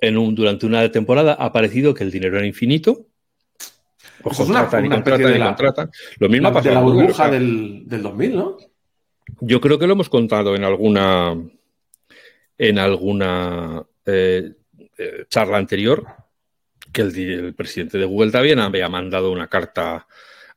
en 0.00 0.18
un, 0.18 0.34
durante 0.34 0.66
una 0.66 0.90
temporada 0.90 1.34
ha 1.34 1.52
parecido 1.52 1.94
que 1.94 2.04
el 2.04 2.10
dinero 2.10 2.38
era 2.38 2.46
infinito. 2.46 3.06
Pues 4.22 4.36
contratan 4.36 4.86
y 4.86 4.88
contratan 4.88 5.36
y 5.36 5.40
contratan. 5.40 5.90
Lo 6.18 6.28
mismo 6.28 6.48
ha 6.48 6.52
pasado. 6.52 6.74
De 6.74 6.80
la 6.80 6.80
burbuja 6.80 7.30
del, 7.30 7.82
del 7.86 8.02
2000, 8.02 8.36
¿no? 8.36 8.56
Yo 9.40 9.60
creo 9.60 9.78
que 9.78 9.86
lo 9.86 9.92
hemos 9.92 10.08
contado 10.08 10.54
en 10.54 10.64
alguna 10.64 11.36
en 12.58 12.78
alguna 12.78 13.84
eh, 14.04 14.52
eh, 14.98 15.24
charla 15.28 15.58
anterior 15.58 16.06
que 16.92 17.02
el, 17.02 17.54
presidente 17.54 17.98
de 17.98 18.06
Google 18.06 18.30
también 18.30 18.58
había 18.58 18.88
mandado 18.88 19.30
una 19.30 19.48
carta 19.48 20.06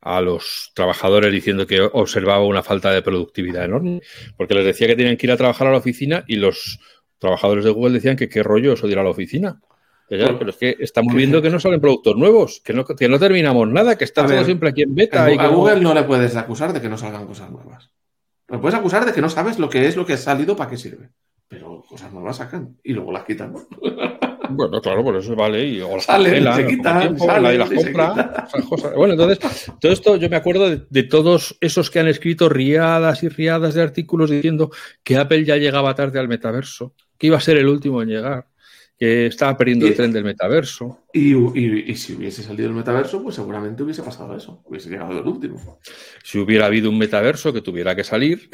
a 0.01 0.21
los 0.21 0.71
trabajadores 0.73 1.31
diciendo 1.31 1.67
que 1.67 1.81
observaba 1.81 2.45
una 2.45 2.63
falta 2.63 2.91
de 2.91 3.01
productividad 3.01 3.65
enorme, 3.65 4.01
porque 4.37 4.53
les 4.53 4.65
decía 4.65 4.87
que 4.87 4.95
tenían 4.95 5.17
que 5.17 5.27
ir 5.27 5.31
a 5.31 5.37
trabajar 5.37 5.67
a 5.67 5.71
la 5.71 5.77
oficina 5.77 6.23
y 6.27 6.37
los 6.37 6.79
trabajadores 7.17 7.65
de 7.65 7.71
Google 7.71 7.95
decían 7.95 8.15
que 8.15 8.29
qué 8.29 8.41
rollo 8.41 8.73
eso 8.73 8.87
de 8.87 8.93
ir 8.93 8.99
a 8.99 9.03
la 9.03 9.09
oficina. 9.09 9.59
Pero, 10.07 10.49
es 10.49 10.55
que 10.55 10.75
estamos 10.79 11.13
viendo 11.13 11.39
que 11.39 11.51
no 11.51 11.59
salen 11.59 11.79
productos 11.79 12.15
nuevos, 12.15 12.61
que 12.65 12.73
no, 12.73 12.83
no 12.83 13.19
terminamos 13.19 13.67
nada, 13.67 13.95
que 13.95 14.05
está 14.05 14.25
todo 14.25 14.43
siempre 14.43 14.69
aquí 14.69 14.81
en 14.81 14.95
beta. 14.95 15.25
A, 15.25 15.31
y 15.31 15.37
a 15.37 15.47
Google 15.49 15.81
no 15.81 15.93
le 15.93 16.03
puedes 16.03 16.35
acusar 16.35 16.73
de 16.73 16.81
que 16.81 16.89
no 16.89 16.97
salgan 16.97 17.27
cosas 17.27 17.51
nuevas. 17.51 17.91
Le 18.47 18.57
puedes 18.57 18.73
acusar 18.73 19.05
de 19.05 19.13
que 19.13 19.21
no 19.21 19.29
sabes 19.29 19.59
lo 19.59 19.69
que 19.69 19.87
es 19.87 19.95
lo 19.95 20.07
que 20.07 20.13
ha 20.13 20.17
salido, 20.17 20.55
para 20.55 20.71
qué 20.71 20.77
sirve. 20.77 21.09
Pero 21.49 21.83
cosas 21.89 22.13
nuevas 22.13 22.37
sacan 22.37 22.77
y 22.83 22.93
luego 22.93 23.11
las 23.11 23.23
quitan. 23.25 23.53
Bueno, 24.51 24.81
claro, 24.81 25.03
por 25.03 25.15
eso 25.15 25.35
vale. 25.35 25.63
Y, 25.63 25.79
o 25.79 25.99
Sale, 25.99 26.41
se 26.55 26.65
quita, 26.65 26.99
tiempo, 27.01 27.23
sale, 27.23 27.41
la 27.43 27.51
de 27.51 27.57
las 27.59 27.69
se 27.69 27.93
cosas. 28.67 28.95
Bueno, 28.95 29.13
entonces, 29.13 29.37
todo 29.79 29.91
esto 29.91 30.15
yo 30.15 30.27
me 30.27 30.37
acuerdo 30.37 30.67
de, 30.71 30.87
de 30.89 31.03
todos 31.03 31.55
esos 31.61 31.91
que 31.91 31.99
han 31.99 32.07
escrito 32.07 32.49
riadas 32.49 33.21
y 33.21 33.29
riadas 33.29 33.75
de 33.75 33.83
artículos 33.83 34.31
diciendo 34.31 34.71
que 35.03 35.17
Apple 35.17 35.45
ya 35.45 35.57
llegaba 35.57 35.93
tarde 35.93 36.17
al 36.19 36.27
metaverso, 36.27 36.95
que 37.19 37.27
iba 37.27 37.37
a 37.37 37.41
ser 37.41 37.57
el 37.57 37.67
último 37.67 38.01
en 38.01 38.09
llegar, 38.09 38.47
que 38.97 39.27
estaba 39.27 39.55
perdiendo 39.55 39.85
el 39.85 39.93
tren 39.93 40.11
del 40.11 40.23
metaverso. 40.23 41.05
Y, 41.13 41.35
y- 41.35 41.83
y 41.91 41.95
si 41.95 42.13
hubiese 42.13 42.41
salido 42.41 42.69
el 42.69 42.75
metaverso, 42.75 43.21
pues 43.21 43.35
seguramente 43.35 43.83
hubiese 43.83 44.01
pasado 44.01 44.35
eso. 44.35 44.63
Hubiese 44.65 44.89
llegado 44.89 45.11
el 45.19 45.27
último. 45.27 45.79
Si 46.23 46.39
hubiera 46.39 46.65
habido 46.65 46.89
un 46.89 46.97
metaverso 46.97 47.53
que 47.53 47.61
tuviera 47.61 47.95
que 47.95 48.03
salir. 48.03 48.49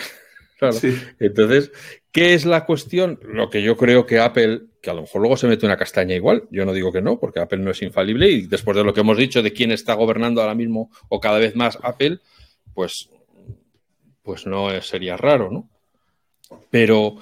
Claro. 0.57 0.73
Sí. 0.73 0.97
Entonces, 1.19 1.71
¿qué 2.11 2.33
es 2.33 2.45
la 2.45 2.65
cuestión? 2.65 3.19
Lo 3.23 3.49
que 3.49 3.61
yo 3.61 3.75
creo 3.75 4.05
que 4.05 4.19
Apple, 4.19 4.61
que 4.81 4.89
a 4.89 4.93
lo 4.93 5.01
mejor 5.01 5.21
luego 5.21 5.35
se 5.37 5.47
mete 5.47 5.65
una 5.65 5.77
castaña 5.77 6.15
igual, 6.15 6.47
yo 6.49 6.65
no 6.65 6.71
digo 6.73 6.91
que 6.91 7.01
no, 7.01 7.19
porque 7.19 7.39
Apple 7.41 7.59
no 7.59 7.71
es 7.71 7.81
infalible 7.81 8.29
y 8.29 8.47
después 8.47 8.77
de 8.77 8.83
lo 8.83 8.93
que 8.93 9.01
hemos 9.01 9.17
dicho 9.17 9.43
de 9.43 9.51
quién 9.53 9.71
está 9.71 9.93
gobernando 9.95 10.41
ahora 10.41 10.55
mismo 10.55 10.91
o 11.09 11.19
cada 11.19 11.39
vez 11.39 11.55
más 11.55 11.77
Apple, 11.83 12.19
pues, 12.73 13.09
pues 14.23 14.45
no 14.47 14.71
es- 14.71 14.87
sería 14.87 15.17
raro, 15.17 15.51
¿no? 15.51 15.69
Pero 16.69 17.17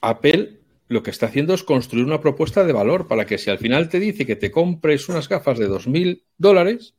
Apple 0.00 0.58
lo 0.88 1.02
que 1.02 1.10
está 1.10 1.26
haciendo 1.26 1.54
es 1.54 1.62
construir 1.62 2.04
una 2.04 2.20
propuesta 2.20 2.64
de 2.64 2.72
valor 2.72 3.08
para 3.08 3.24
que 3.26 3.38
si 3.38 3.50
al 3.50 3.58
final 3.58 3.88
te 3.88 3.98
dice 4.00 4.26
que 4.26 4.36
te 4.36 4.50
compres 4.50 5.08
unas 5.08 5.28
gafas 5.28 5.58
de 5.58 5.66
2.000 5.66 6.24
dólares, 6.36 6.94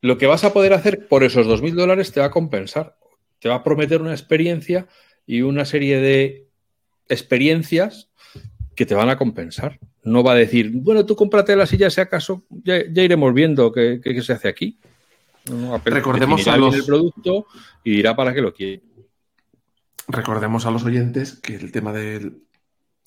lo 0.00 0.18
que 0.18 0.26
vas 0.26 0.44
a 0.44 0.52
poder 0.52 0.72
hacer 0.72 1.08
por 1.08 1.24
esos 1.24 1.46
2.000 1.46 1.74
dólares 1.74 2.12
te 2.12 2.20
va 2.20 2.26
a 2.26 2.30
compensar. 2.30 2.96
Te 3.38 3.48
va 3.48 3.56
a 3.56 3.62
prometer 3.64 4.00
una 4.00 4.12
experiencia 4.12 4.86
y 5.26 5.42
una 5.42 5.64
serie 5.64 6.00
de 6.00 6.46
experiencias 7.08 8.08
que 8.74 8.86
te 8.86 8.94
van 8.94 9.08
a 9.08 9.16
compensar. 9.18 9.78
No 10.04 10.22
va 10.22 10.32
a 10.32 10.36
decir, 10.36 10.70
bueno, 10.74 11.04
tú 11.06 11.16
cómprate 11.16 11.56
la 11.56 11.66
silla 11.66 11.90
si 11.90 12.00
acaso, 12.00 12.44
ya, 12.50 12.76
ya 12.90 13.02
iremos 13.02 13.32
viendo 13.34 13.72
qué, 13.72 14.00
qué- 14.02 14.14
qué 14.14 14.22
se 14.22 14.32
hace 14.34 14.48
aquí. 14.48 14.78
No, 15.50 15.80
Recordemos 15.84 16.46
a 16.48 16.56
los- 16.56 16.74
el 16.74 16.84
producto 16.84 17.46
y 17.84 17.90
dirá 17.96 18.14
para 18.16 18.34
qué 18.34 18.40
lo 18.42 18.52
quiere. 18.52 18.82
Recordemos 20.08 20.66
a 20.66 20.70
los 20.70 20.84
oyentes 20.84 21.34
que 21.40 21.56
el 21.56 21.72
tema 21.72 21.92
de 21.92 22.32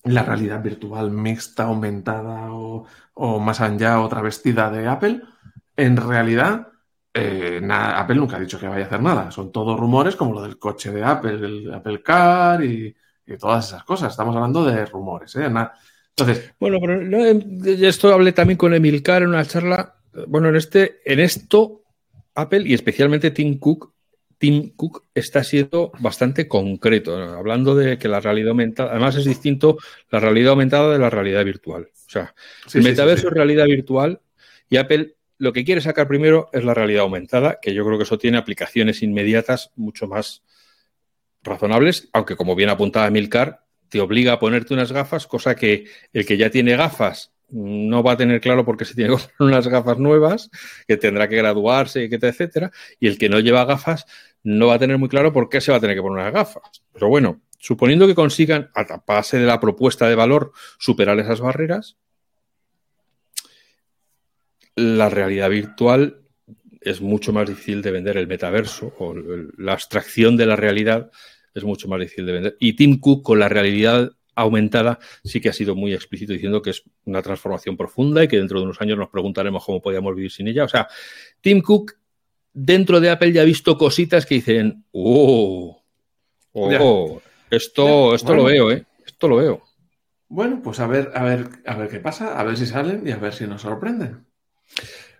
la 0.04 0.22
realidad 0.22 0.62
virtual 0.62 1.10
mixta, 1.10 1.64
aumentada 1.64 2.52
o, 2.52 2.86
o 3.14 3.38
más 3.38 3.60
allá 3.60 4.00
o 4.00 4.08
travestida 4.08 4.70
de 4.70 4.86
Apple, 4.86 5.20
en 5.76 5.96
realidad 5.96 6.68
eh, 7.12 7.60
Apple 7.70 8.16
nunca 8.16 8.36
ha 8.36 8.40
dicho 8.40 8.58
que 8.58 8.68
vaya 8.68 8.84
a 8.84 8.86
hacer 8.86 9.02
nada. 9.02 9.30
Son 9.30 9.50
todos 9.50 9.78
rumores 9.78 10.16
como 10.16 10.34
lo 10.34 10.42
del 10.42 10.58
coche 10.58 10.92
de 10.92 11.02
Apple, 11.02 11.34
el 11.34 11.74
Apple 11.74 12.02
Car 12.02 12.64
y, 12.64 12.94
y 13.26 13.36
todas 13.36 13.68
esas 13.68 13.84
cosas. 13.84 14.12
Estamos 14.12 14.34
hablando 14.34 14.64
de 14.64 14.86
rumores. 14.86 15.34
¿eh? 15.36 15.46
Entonces, 15.46 16.52
Bueno, 16.58 16.78
pero 16.80 17.00
no, 17.00 17.24
em, 17.24 17.60
esto 17.64 18.12
hablé 18.12 18.32
también 18.32 18.58
con 18.58 18.74
Emilcar 18.74 19.22
en 19.22 19.28
una 19.28 19.44
charla. 19.44 19.96
Bueno, 20.26 20.48
en 20.48 20.56
este, 20.56 21.00
en 21.04 21.20
esto, 21.20 21.82
Apple 22.34 22.62
y 22.66 22.74
especialmente 22.74 23.30
Tim 23.30 23.58
Cook, 23.58 23.92
Tim 24.38 24.70
Cook 24.74 25.04
está 25.14 25.44
siendo 25.44 25.92
bastante 25.98 26.48
concreto, 26.48 27.18
¿no? 27.18 27.34
hablando 27.34 27.74
de 27.74 27.98
que 27.98 28.08
la 28.08 28.20
realidad 28.20 28.50
aumentada, 28.50 28.90
además 28.90 29.14
es 29.16 29.26
distinto 29.26 29.76
la 30.10 30.18
realidad 30.18 30.52
aumentada 30.52 30.90
de 30.92 30.98
la 30.98 31.10
realidad 31.10 31.44
virtual. 31.44 31.88
O 31.92 32.10
sea, 32.10 32.34
sí, 32.66 32.78
el 32.78 32.84
sí, 32.84 32.90
metaverso 32.90 33.22
sí, 33.22 33.26
es 33.28 33.34
realidad 33.34 33.66
virtual 33.66 34.20
y 34.70 34.78
Apple 34.78 35.14
lo 35.40 35.54
que 35.54 35.64
quiere 35.64 35.80
sacar 35.80 36.06
primero 36.06 36.50
es 36.52 36.64
la 36.64 36.74
realidad 36.74 37.00
aumentada, 37.00 37.58
que 37.62 37.72
yo 37.72 37.84
creo 37.86 37.96
que 37.96 38.04
eso 38.04 38.18
tiene 38.18 38.36
aplicaciones 38.36 39.02
inmediatas 39.02 39.72
mucho 39.74 40.06
más 40.06 40.42
razonables, 41.42 42.10
aunque 42.12 42.36
como 42.36 42.54
bien 42.54 42.68
apuntaba 42.68 43.06
Emilcar, 43.06 43.64
te 43.88 44.02
obliga 44.02 44.34
a 44.34 44.38
ponerte 44.38 44.74
unas 44.74 44.92
gafas, 44.92 45.26
cosa 45.26 45.54
que 45.54 45.86
el 46.12 46.26
que 46.26 46.36
ya 46.36 46.50
tiene 46.50 46.76
gafas 46.76 47.32
no 47.48 48.02
va 48.02 48.12
a 48.12 48.16
tener 48.18 48.42
claro 48.42 48.66
por 48.66 48.76
qué 48.76 48.84
se 48.84 48.94
tiene 48.94 49.16
que 49.16 49.16
poner 49.38 49.54
unas 49.54 49.66
gafas 49.66 49.98
nuevas, 49.98 50.50
que 50.86 50.98
tendrá 50.98 51.26
que 51.26 51.36
graduarse, 51.36 52.04
etcétera, 52.04 52.70
y 53.00 53.08
el 53.08 53.16
que 53.16 53.30
no 53.30 53.40
lleva 53.40 53.64
gafas 53.64 54.04
no 54.42 54.66
va 54.66 54.74
a 54.74 54.78
tener 54.78 54.98
muy 54.98 55.08
claro 55.08 55.32
por 55.32 55.48
qué 55.48 55.62
se 55.62 55.72
va 55.72 55.78
a 55.78 55.80
tener 55.80 55.96
que 55.96 56.02
poner 56.02 56.20
unas 56.20 56.34
gafas. 56.34 56.82
Pero 56.92 57.08
bueno, 57.08 57.40
suponiendo 57.58 58.06
que 58.06 58.14
consigan, 58.14 58.70
a 58.74 59.02
base 59.06 59.38
de 59.38 59.46
la 59.46 59.58
propuesta 59.58 60.06
de 60.06 60.16
valor, 60.16 60.52
superar 60.78 61.18
esas 61.18 61.40
barreras, 61.40 61.96
la 64.80 65.08
realidad 65.10 65.50
virtual 65.50 66.16
es 66.80 67.00
mucho 67.00 67.32
más 67.32 67.48
difícil 67.48 67.82
de 67.82 67.90
vender 67.90 68.16
el 68.16 68.26
metaverso 68.26 68.94
o 68.98 69.12
el- 69.12 69.50
la 69.58 69.72
abstracción 69.74 70.36
de 70.36 70.46
la 70.46 70.56
realidad 70.56 71.10
es 71.54 71.64
mucho 71.64 71.88
más 71.88 72.00
difícil 72.00 72.26
de 72.26 72.32
vender. 72.32 72.56
Y 72.60 72.72
Tim 72.74 72.98
Cook 73.00 73.22
con 73.22 73.38
la 73.38 73.48
realidad 73.48 74.12
aumentada 74.34 74.98
sí 75.24 75.40
que 75.40 75.50
ha 75.50 75.52
sido 75.52 75.74
muy 75.74 75.92
explícito 75.92 76.32
diciendo 76.32 76.62
que 76.62 76.70
es 76.70 76.82
una 77.04 77.20
transformación 77.20 77.76
profunda 77.76 78.24
y 78.24 78.28
que 78.28 78.38
dentro 78.38 78.58
de 78.58 78.64
unos 78.64 78.80
años 78.80 78.96
nos 78.96 79.10
preguntaremos 79.10 79.64
cómo 79.64 79.82
podíamos 79.82 80.14
vivir 80.14 80.30
sin 80.30 80.48
ella. 80.48 80.64
O 80.64 80.68
sea, 80.68 80.88
Tim 81.40 81.60
Cook 81.60 81.92
dentro 82.52 83.00
de 83.00 83.10
Apple 83.10 83.32
ya 83.32 83.42
ha 83.42 83.44
visto 83.44 83.76
cositas 83.76 84.24
que 84.24 84.36
dicen, 84.36 84.84
oh, 84.92 85.82
oh, 86.52 87.20
esto, 87.50 88.14
esto 88.14 88.28
Bueno. 88.28 88.42
lo 88.42 88.48
veo, 88.48 88.70
¿eh? 88.70 88.84
Esto 89.04 89.28
lo 89.28 89.36
veo. 89.36 89.62
Bueno, 90.28 90.60
pues 90.62 90.78
a 90.80 90.86
ver, 90.86 91.10
a 91.14 91.24
ver, 91.24 91.48
a 91.66 91.76
ver 91.76 91.88
qué 91.88 91.98
pasa, 91.98 92.38
a 92.40 92.44
ver 92.44 92.56
si 92.56 92.64
salen 92.64 93.06
y 93.06 93.10
a 93.10 93.16
ver 93.16 93.34
si 93.34 93.46
nos 93.46 93.62
sorprenden. 93.62 94.24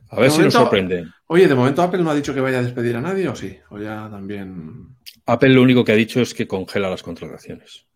A 0.09 0.17
ver 0.17 0.25
De 0.25 0.31
si 0.31 0.37
momento- 0.39 0.45
nos 0.45 0.55
sorprende. 0.55 1.07
Oye, 1.29 1.47
de 1.47 1.55
momento 1.55 1.83
Apple 1.83 2.03
no 2.03 2.11
ha 2.11 2.15
dicho 2.15 2.35
que 2.35 2.41
vaya 2.41 2.59
a 2.59 2.63
despedir 2.63 2.97
a 2.97 3.01
nadie, 3.01 3.29
¿o 3.29 3.37
sí? 3.37 3.57
O 3.71 3.79
ya 3.79 4.09
también. 4.11 4.89
Apple 5.27 5.51
lo 5.51 5.63
único 5.63 5.85
que 5.85 5.93
ha 5.93 5.97
dicho 5.97 6.21
es 6.21 6.35
que 6.35 6.49
congela 6.49 6.91
las 6.91 7.03
contrataciones. 7.03 7.87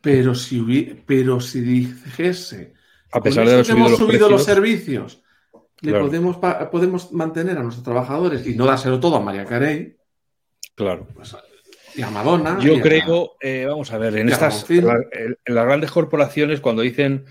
Pero 0.00 0.34
si 0.34 0.60
hubi- 0.60 1.02
pero 1.06 1.40
si 1.40 1.60
dijese. 1.62 2.74
A 3.12 3.20
pesar 3.22 3.46
de 3.46 3.52
haber 3.54 3.64
que 3.64 3.70
subido 3.72 3.86
hemos 3.86 3.98
los 4.00 4.08
subido 4.10 4.28
los 4.28 4.44
servicios, 4.44 5.22
le 5.80 5.90
Claro. 5.92 6.06
podemos, 6.06 6.36
podemos 6.70 7.12
mantener 7.12 7.56
a 7.56 7.62
nuestros 7.62 7.84
trabajadores 7.84 8.46
y 8.46 8.54
no 8.54 8.66
dárselo 8.66 9.00
todo 9.00 9.16
a 9.16 9.20
María 9.20 9.44
Carey 9.44 9.96
claro. 10.74 11.06
pues, 11.14 11.34
y 11.94 12.02
a 12.02 12.10
Madonna. 12.10 12.58
y 12.60 12.64
Yo 12.66 12.76
a- 12.76 12.80
creo, 12.82 13.36
eh, 13.40 13.64
vamos 13.68 13.92
a 13.92 13.98
ver, 13.98 14.16
en 14.16 14.28
estas, 14.28 14.68
la- 14.68 14.96
en 15.12 15.36
las 15.46 15.64
grandes 15.64 15.90
corporaciones, 15.90 16.60
cuando 16.60 16.82
dicen 16.82 17.24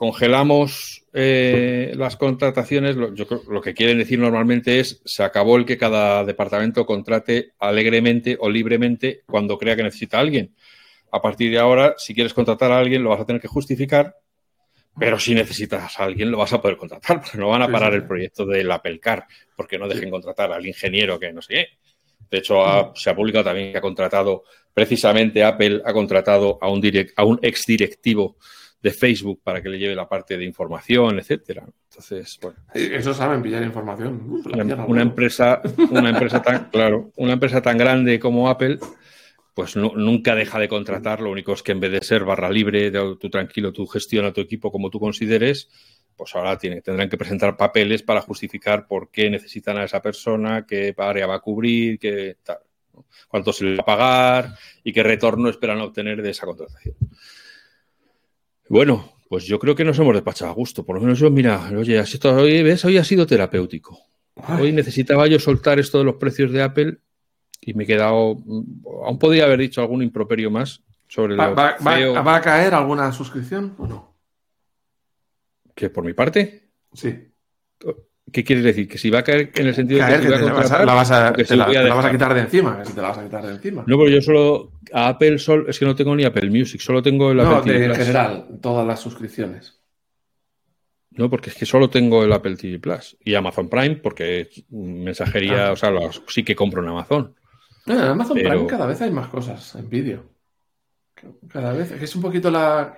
congelamos 0.00 1.04
eh, 1.12 1.92
las 1.94 2.16
contrataciones, 2.16 2.96
lo, 2.96 3.14
yo 3.14 3.26
creo- 3.26 3.42
lo 3.50 3.60
que 3.60 3.74
quieren 3.74 3.98
decir 3.98 4.18
normalmente 4.18 4.80
es 4.80 5.02
se 5.04 5.22
acabó 5.22 5.58
el 5.58 5.66
que 5.66 5.76
cada 5.76 6.24
departamento 6.24 6.86
contrate 6.86 7.50
alegremente 7.58 8.38
o 8.40 8.48
libremente 8.48 9.20
cuando 9.26 9.58
crea 9.58 9.76
que 9.76 9.82
necesita 9.82 10.16
a 10.16 10.20
alguien. 10.20 10.54
A 11.12 11.20
partir 11.20 11.50
de 11.50 11.58
ahora, 11.58 11.96
si 11.98 12.14
quieres 12.14 12.32
contratar 12.32 12.72
a 12.72 12.78
alguien, 12.78 13.02
lo 13.04 13.10
vas 13.10 13.20
a 13.20 13.26
tener 13.26 13.42
que 13.42 13.48
justificar, 13.48 14.16
pero 14.98 15.18
si 15.18 15.34
necesitas 15.34 16.00
a 16.00 16.04
alguien, 16.04 16.30
lo 16.30 16.38
vas 16.38 16.54
a 16.54 16.62
poder 16.62 16.78
contratar, 16.78 17.20
porque 17.20 17.36
no 17.36 17.48
van 17.50 17.60
a 17.60 17.70
parar 17.70 17.92
el 17.92 18.06
proyecto 18.06 18.46
del 18.46 18.70
Apple 18.70 19.00
Car, 19.00 19.26
porque 19.54 19.78
no 19.78 19.86
dejen 19.86 20.08
contratar 20.10 20.50
al 20.50 20.64
ingeniero 20.66 21.20
que 21.20 21.30
no 21.30 21.42
sé 21.42 21.52
qué. 21.54 21.66
De 22.30 22.38
hecho, 22.38 22.64
ha- 22.64 22.92
se 22.94 23.10
ha 23.10 23.14
publicado 23.14 23.44
también 23.44 23.72
que 23.72 23.76
ha 23.78 23.82
contratado, 23.82 24.44
precisamente 24.72 25.44
Apple 25.44 25.82
ha 25.84 25.92
contratado 25.92 26.58
a 26.62 26.70
un, 26.70 26.80
direct, 26.80 27.12
a 27.18 27.24
un 27.24 27.38
exdirectivo 27.42 28.38
de 28.82 28.90
Facebook 28.90 29.40
para 29.44 29.60
que 29.62 29.68
le 29.68 29.78
lleve 29.78 29.94
la 29.94 30.08
parte 30.08 30.36
de 30.38 30.44
información, 30.44 31.18
etcétera. 31.18 31.66
Entonces, 31.90 32.38
bueno, 32.40 32.58
Eso 32.72 33.12
saben 33.12 33.42
pillar 33.42 33.62
información. 33.62 34.22
Uf, 34.28 34.46
una, 34.86 35.02
empresa, 35.02 35.60
una 35.90 36.10
empresa 36.10 36.40
tan, 36.40 36.68
claro, 36.72 37.12
una 37.16 37.34
empresa 37.34 37.60
tan 37.60 37.76
grande 37.76 38.18
como 38.18 38.48
Apple, 38.48 38.78
pues 39.54 39.76
nu- 39.76 39.92
nunca 39.96 40.34
deja 40.34 40.58
de 40.58 40.68
contratar. 40.68 41.20
Lo 41.20 41.30
único 41.30 41.52
es 41.52 41.62
que 41.62 41.72
en 41.72 41.80
vez 41.80 41.92
de 41.92 42.00
ser 42.02 42.24
barra 42.24 42.48
libre, 42.50 42.90
de 42.90 43.16
tú 43.20 43.28
tranquilo, 43.28 43.72
tú 43.72 43.86
gestiona 43.86 44.32
tu 44.32 44.40
equipo 44.40 44.72
como 44.72 44.88
tú 44.88 44.98
consideres, 44.98 45.68
pues 46.16 46.34
ahora 46.34 46.56
tiene, 46.56 46.80
tendrán 46.80 47.08
que 47.08 47.18
presentar 47.18 47.56
papeles 47.56 48.02
para 48.02 48.20
justificar 48.22 48.86
por 48.86 49.10
qué 49.10 49.28
necesitan 49.30 49.76
a 49.78 49.84
esa 49.84 50.00
persona, 50.00 50.64
qué 50.66 50.94
área 50.96 51.26
va 51.26 51.36
a 51.36 51.40
cubrir, 51.40 51.98
qué 51.98 52.36
tal, 52.42 52.58
¿no? 52.94 53.06
cuánto 53.28 53.52
se 53.52 53.64
le 53.64 53.76
va 53.76 53.82
a 53.82 53.86
pagar 53.86 54.54
y 54.84 54.92
qué 54.92 55.02
retorno 55.02 55.48
esperan 55.50 55.80
obtener 55.80 56.22
de 56.22 56.30
esa 56.30 56.46
contratación. 56.46 56.94
Bueno, 58.70 59.04
pues 59.28 59.46
yo 59.46 59.58
creo 59.58 59.74
que 59.74 59.84
nos 59.84 59.98
hemos 59.98 60.14
despachado 60.14 60.52
a 60.52 60.54
gusto. 60.54 60.84
Por 60.84 60.94
lo 60.94 61.02
menos 61.02 61.18
yo, 61.18 61.28
mira, 61.28 61.70
oye, 61.76 61.98
ha 61.98 62.06
sido- 62.06 62.36
hoy, 62.36 62.62
¿ves? 62.62 62.84
Hoy 62.84 62.98
ha 62.98 63.04
sido 63.04 63.26
terapéutico. 63.26 63.98
Hoy 64.60 64.70
necesitaba 64.70 65.26
yo 65.26 65.40
soltar 65.40 65.80
esto 65.80 65.98
de 65.98 66.04
los 66.04 66.14
precios 66.14 66.52
de 66.52 66.62
Apple 66.62 66.98
y 67.60 67.74
me 67.74 67.82
he 67.82 67.86
quedado. 67.88 68.36
Aún 69.04 69.18
podría 69.18 69.44
haber 69.46 69.58
dicho 69.58 69.80
algún 69.80 70.04
improperio 70.04 70.52
más 70.52 70.82
sobre 71.08 71.34
¿Va, 71.34 71.48
lo 71.48 71.56
va- 71.56 72.22
va 72.22 72.36
a 72.36 72.40
caer 72.40 72.72
alguna 72.72 73.10
suscripción 73.10 73.74
o 73.76 73.86
no? 73.88 74.14
que 75.74 75.90
por 75.90 76.04
mi 76.04 76.12
parte. 76.12 76.70
Sí. 76.92 77.32
¿Qué 78.32 78.44
quieres 78.44 78.64
decir? 78.64 78.86
Que 78.88 78.98
si 78.98 79.10
va 79.10 79.20
a 79.20 79.22
caer 79.24 79.50
en 79.54 79.66
el 79.66 79.74
sentido 79.74 80.00
Caer, 80.00 80.20
de 80.20 80.26
que 80.26 80.44
la 80.44 80.52
vas 80.52 80.70
a, 80.72 80.84
la 80.84 80.94
vas 80.94 81.08
te 81.48 81.56
la- 81.56 81.64
a 81.64 81.94
vas 81.94 82.04
a 82.04 82.10
quitar 82.10 82.34
de 82.34 82.40
encima, 82.40 82.82
te 82.82 83.00
la 83.00 83.08
vas 83.08 83.18
a 83.18 83.22
quitar 83.24 83.44
de 83.46 83.52
encima. 83.52 83.84
No, 83.86 83.96
pero 83.98 84.08
yo 84.08 84.20
solo 84.22 84.72
a 84.92 85.08
Apple 85.08 85.38
solo 85.38 85.68
es 85.68 85.78
que 85.78 85.84
no 85.84 85.94
tengo 85.94 86.14
ni 86.14 86.24
Apple 86.24 86.50
Music, 86.50 86.80
solo 86.80 87.02
tengo 87.02 87.30
el 87.30 87.38
No, 87.38 87.56
Apple 87.56 87.72
de- 87.72 87.78
TV 87.78 87.84
en 87.86 87.92
Plus. 87.92 88.06
general, 88.06 88.46
todas 88.60 88.86
las 88.86 89.00
suscripciones. 89.00 89.80
No, 91.12 91.28
porque 91.28 91.50
es 91.50 91.56
que 91.56 91.66
solo 91.66 91.90
tengo 91.90 92.22
el 92.24 92.32
Apple 92.32 92.56
TV 92.56 92.78
Plus 92.78 93.16
y 93.24 93.34
Amazon 93.34 93.68
Prime 93.68 93.96
porque 93.96 94.48
mensajería, 94.70 95.68
Ah. 95.68 95.72
o 95.72 95.76
sea, 95.76 95.90
sí 96.28 96.44
que 96.44 96.54
compro 96.54 96.82
en 96.82 96.88
Amazon. 96.90 97.34
No, 97.86 97.94
en 97.94 98.00
Amazon 98.00 98.36
Pero- 98.36 98.50
Prime 98.50 98.66
cada 98.66 98.86
vez 98.86 99.00
hay 99.02 99.10
más 99.10 99.28
cosas 99.28 99.74
en 99.74 99.88
vídeo. 99.88 100.24
Cada 101.48 101.72
vez, 101.72 101.90
es 101.90 102.14
un 102.16 102.22
poquito 102.22 102.50
la 102.50 102.96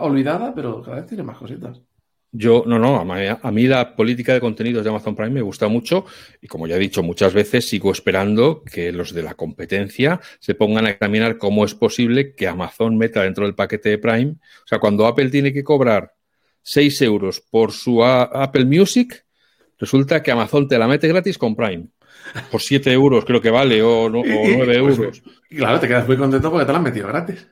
olvidada, 0.00 0.54
pero 0.54 0.82
cada 0.82 0.96
vez 0.96 1.06
tiene 1.06 1.22
más 1.22 1.36
cositas. 1.36 1.80
Yo, 2.38 2.64
no, 2.66 2.78
no, 2.78 3.00
a 3.00 3.50
mí, 3.50 3.66
la 3.66 3.96
política 3.96 4.34
de 4.34 4.40
contenidos 4.40 4.84
de 4.84 4.90
Amazon 4.90 5.16
Prime 5.16 5.30
me 5.30 5.40
gusta 5.40 5.68
mucho 5.68 6.04
y 6.42 6.46
como 6.46 6.66
ya 6.66 6.76
he 6.76 6.78
dicho 6.78 7.02
muchas 7.02 7.32
veces, 7.32 7.66
sigo 7.66 7.90
esperando 7.90 8.62
que 8.62 8.92
los 8.92 9.14
de 9.14 9.22
la 9.22 9.34
competencia 9.34 10.20
se 10.38 10.54
pongan 10.54 10.84
a 10.84 10.90
examinar 10.90 11.38
cómo 11.38 11.64
es 11.64 11.74
posible 11.74 12.34
que 12.34 12.46
Amazon 12.46 12.98
meta 12.98 13.22
dentro 13.22 13.46
del 13.46 13.54
paquete 13.54 13.88
de 13.88 13.98
Prime. 13.98 14.32
O 14.32 14.66
sea, 14.66 14.78
cuando 14.78 15.06
Apple 15.06 15.30
tiene 15.30 15.50
que 15.50 15.64
cobrar 15.64 16.12
6 16.60 17.00
euros 17.02 17.40
por 17.40 17.72
su 17.72 18.04
Apple 18.04 18.66
Music, 18.66 19.24
resulta 19.78 20.22
que 20.22 20.30
Amazon 20.30 20.68
te 20.68 20.78
la 20.78 20.88
mete 20.88 21.08
gratis 21.08 21.38
con 21.38 21.56
Prime. 21.56 21.86
Por 22.50 22.60
7 22.60 22.92
euros 22.92 23.24
creo 23.24 23.40
que 23.40 23.50
vale, 23.50 23.82
o, 23.82 24.10
9 24.10 24.26
pues, 24.26 24.98
euros. 24.98 25.22
claro, 25.48 25.80
te 25.80 25.88
quedas 25.88 26.06
muy 26.06 26.18
contento 26.18 26.50
porque 26.50 26.66
te 26.66 26.72
la 26.72 26.78
han 26.78 26.84
metido 26.84 27.08
gratis. 27.08 27.46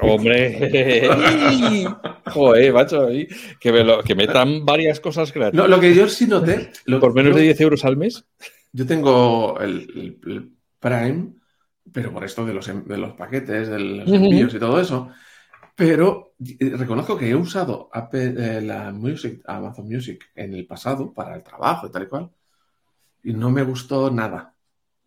Hombre, 0.00 1.86
joder, 2.26 2.72
macho, 2.72 3.08
que, 3.58 3.72
me 3.72 3.82
lo, 3.82 4.02
que 4.02 4.14
metan 4.14 4.64
varias 4.64 5.00
cosas 5.00 5.32
gratis. 5.32 5.58
lo 5.58 5.80
que 5.80 5.94
yo 5.94 6.08
sí 6.08 6.26
noté. 6.26 6.70
Por 7.00 7.14
menos 7.14 7.34
de 7.34 7.42
10 7.42 7.60
euros 7.62 7.84
al 7.84 7.96
mes. 7.96 8.24
Yo 8.72 8.86
tengo 8.86 9.58
el, 9.60 10.52
Prime, 10.78 11.32
pero 11.92 12.12
por 12.12 12.24
esto 12.24 12.46
de 12.46 12.54
los, 12.54 12.66
de 12.66 12.98
los 12.98 13.14
paquetes, 13.14 13.68
de 13.68 13.78
los 13.78 14.08
envíos 14.08 14.54
y 14.54 14.58
todo 14.58 14.80
eso. 14.80 15.10
Pero 15.74 16.34
reconozco 16.58 17.18
que 17.18 17.30
he 17.30 17.34
usado 17.34 17.90
eh, 18.12 18.60
la 18.62 18.92
Music, 18.92 19.42
Amazon 19.46 19.88
Music 19.88 20.30
en 20.34 20.54
el 20.54 20.66
pasado 20.66 21.12
para 21.12 21.34
el 21.34 21.42
trabajo 21.42 21.86
y 21.86 21.90
tal 21.90 22.04
y 22.04 22.06
cual. 22.06 22.30
Y 23.24 23.32
no 23.32 23.50
me 23.50 23.62
gustó 23.62 24.10
nada. 24.10 24.54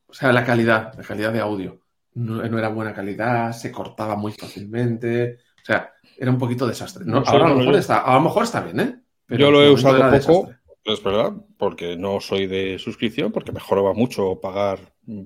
O 0.06 0.14
sea, 0.14 0.34
la 0.34 0.44
calidad, 0.44 0.94
la 0.98 1.04
calidad 1.04 1.32
de 1.32 1.40
audio 1.40 1.80
no, 2.16 2.44
era 2.44 2.70
buena 2.70 2.94
calidad, 2.94 3.52
se 3.52 3.72
cortaba 3.72 4.16
muy 4.16 4.32
fácilmente. 4.32 5.38
O 5.62 5.66
sea, 5.66 5.94
era 6.18 6.32
un 6.32 6.38
poquito 6.38 6.68
desastre. 6.68 7.06
ahora 7.08 7.46
a, 7.46 7.50
lo 7.50 7.56
mejor 7.56 7.76
está, 7.76 8.00
a 8.00 8.16
lo 8.16 8.22
mejor 8.22 8.44
está 8.44 8.62
bien, 8.62 8.80
¿eh? 8.80 9.00
yo 9.38 9.52
lo 9.52 9.64
he 9.64 9.70
usado 9.70 10.00
poco, 10.22 10.52
es 10.86 11.04
verdad, 11.04 11.34
porque 11.58 11.96
no 11.96 12.20
soy 12.20 12.48
de 12.48 12.80
suscripción, 12.80 13.32
porque 13.32 13.52
mejoraba 13.52 13.94
mucho 13.94 14.40
pagar 14.42 14.80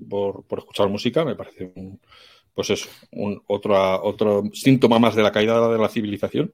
por, 0.08 0.44
escuchar 0.58 0.88
música, 0.88 1.24
me 1.24 1.36
parece 1.36 1.72
un, 1.74 2.00
pues 2.52 2.70
eso, 2.70 2.88
un, 3.12 3.42
otro, 3.46 4.02
otro 4.02 4.44
síntoma 4.52 4.98
más 4.98 5.14
de 5.14 5.22
la 5.22 5.32
caída 5.32 5.68
de 5.68 5.78
la 5.78 5.88
civilización. 5.88 6.52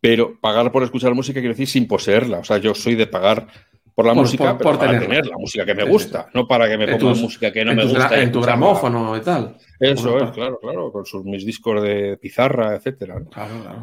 Pero 0.00 0.40
pagar 0.40 0.72
por 0.72 0.82
escuchar 0.82 1.14
música 1.14 1.38
quiere 1.38 1.54
decir 1.54 1.68
sin 1.68 1.86
poseerla. 1.86 2.38
O 2.38 2.44
sea, 2.44 2.58
yo 2.58 2.74
soy 2.74 2.96
de 2.96 3.06
pagar 3.06 3.46
por 3.94 4.06
la 4.06 4.14
música, 4.14 4.56
por, 4.56 4.78
para 4.78 4.98
tener 4.98 5.26
la 5.26 5.36
música 5.36 5.66
que 5.66 5.74
me 5.74 5.84
gusta, 5.84 6.28
no 6.32 6.46
para 6.46 6.68
que 6.68 6.78
me 6.78 6.96
pongan 6.96 7.20
música 7.20 7.52
que 7.52 7.64
no 7.64 7.74
me 7.74 7.84
gusta. 7.84 8.20
En 8.20 8.32
tu 8.32 8.40
gramófono 8.40 9.16
y 9.16 9.20
tal. 9.20 9.56
Eso 9.78 10.18
es, 10.18 10.30
claro, 10.30 10.58
claro, 10.60 10.92
con 10.92 11.04
sus, 11.04 11.24
mis 11.24 11.44
discos 11.44 11.82
de 11.82 12.16
pizarra, 12.16 12.76
etcétera. 12.76 13.22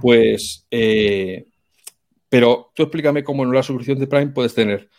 Pues, 0.02 0.66
eh, 0.72 1.46
pero 2.28 2.72
tú 2.74 2.84
explícame 2.84 3.24
cómo 3.24 3.44
en 3.44 3.54
la 3.54 3.64
suscripción 3.64 4.00
de 4.00 4.08
Prime 4.08 4.28
puedes 4.28 4.56
tener 4.56 4.90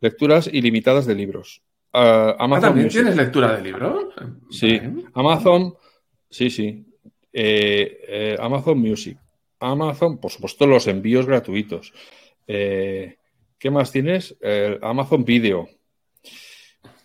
lecturas 0.00 0.48
ilimitadas 0.52 1.06
de 1.06 1.14
libros. 1.14 1.62
Uh, 1.92 2.34
Amazon 2.38 2.68
¿También 2.68 2.88
tienes 2.88 3.16
lectura 3.16 3.56
de 3.56 3.62
libros? 3.62 4.14
Sí, 4.50 4.80
Amazon, 5.14 5.74
sí, 6.28 6.50
sí. 6.50 6.84
Eh, 7.32 8.00
eh, 8.08 8.36
Amazon 8.40 8.78
Music. 8.78 9.18
Amazon, 9.60 10.18
por 10.18 10.30
supuesto, 10.30 10.66
los 10.66 10.86
envíos 10.86 11.26
gratuitos. 11.26 11.92
Eh, 12.46 13.16
¿Qué 13.58 13.70
más 13.70 13.90
tienes? 13.90 14.36
Amazon 14.82 15.24
Video. 15.24 15.68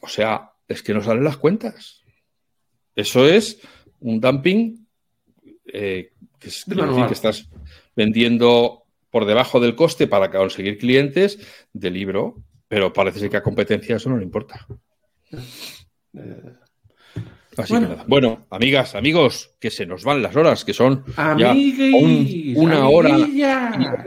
O 0.01 0.07
sea, 0.07 0.51
es 0.67 0.83
que 0.83 0.93
no 0.93 1.01
salen 1.01 1.23
las 1.23 1.37
cuentas. 1.37 2.01
Eso 2.95 3.27
es 3.27 3.59
un 3.99 4.19
dumping 4.19 4.87
eh, 5.65 6.11
que, 6.39 6.47
es, 6.49 6.65
decir 6.65 7.05
que 7.05 7.13
estás 7.13 7.49
vendiendo 7.95 8.83
por 9.09 9.25
debajo 9.25 9.59
del 9.59 9.75
coste 9.75 10.07
para 10.07 10.31
conseguir 10.31 10.77
clientes 10.77 11.39
de 11.73 11.91
libro, 11.91 12.43
pero 12.67 12.91
parece 12.91 13.19
ser 13.19 13.29
que 13.29 13.37
a 13.37 13.43
competencia 13.43 13.95
eso 13.95 14.09
no 14.09 14.17
le 14.17 14.23
importa. 14.23 14.65
Así 17.57 17.73
bueno. 17.73 17.87
que 17.87 17.93
nada. 17.93 18.05
Bueno, 18.07 18.47
amigas, 18.49 18.95
amigos, 18.95 19.55
que 19.59 19.69
se 19.69 19.85
nos 19.85 20.03
van 20.03 20.21
las 20.21 20.35
horas, 20.35 20.65
que 20.65 20.73
son 20.73 21.05
ya 21.37 21.53
una 22.55 22.87
hora 22.89 23.19
y 23.19 23.43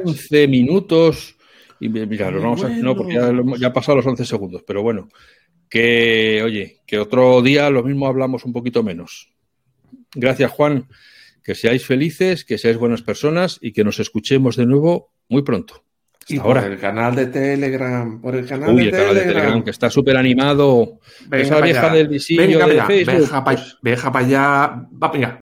once 0.05 0.49
minutos 0.49 1.37
y 1.81 1.89
mira, 1.89 2.31
lo 2.31 2.41
vamos 2.41 2.65
a, 2.65 2.69
no, 2.69 2.95
porque 2.95 3.15
ya, 3.15 3.33
ya, 3.59 3.67
ha 3.69 3.73
pasado 3.73 3.97
los 3.97 4.07
11 4.07 4.25
segundos, 4.25 4.63
pero 4.67 4.83
bueno, 4.83 5.09
que 5.69 6.43
oye, 6.45 6.81
que 6.87 6.99
otro 6.99 7.43
día 7.43 7.69
lo 7.71 7.83
mismo 7.83 8.07
hablamos 8.07 8.45
un 8.45 8.53
poquito 8.53 8.83
menos. 8.83 9.35
Gracias, 10.15 10.51
Juan. 10.53 10.87
Que 11.43 11.55
seáis 11.55 11.85
felices, 11.85 12.45
que 12.45 12.57
seáis 12.57 12.79
buenas 12.79 13.03
personas 13.03 13.59
y 13.61 13.73
que 13.73 13.85
nos 13.85 14.01
escuchemos 14.01 14.57
de 14.57 14.67
nuevo 14.67 15.11
muy 15.29 15.43
pronto. 15.43 15.85
Hasta 16.21 16.35
y 16.35 16.39
ahora. 16.39 16.63
Por 16.63 16.73
el 16.73 16.79
canal 16.79 17.15
de 17.15 17.27
Telegram, 17.27 18.21
por 18.21 18.35
el 18.35 18.47
canal, 18.47 18.75
de, 18.75 18.83
el 18.83 18.91
canal 18.91 19.09
Telegram. 19.09 19.27
de 19.27 19.35
Telegram. 19.35 19.65
que 19.65 19.71
está 19.71 19.91
súper 19.91 20.17
animado. 20.17 21.01
Esa 21.31 21.61
vieja 21.61 21.93
del 21.93 22.09
visillo 22.09 22.67
de 22.67 22.83
Facebook. 22.83 23.29
Veja 23.83 24.13
para 24.13 24.25
allá. 24.25 24.87
Va, 25.03 25.09
venga. 25.13 25.41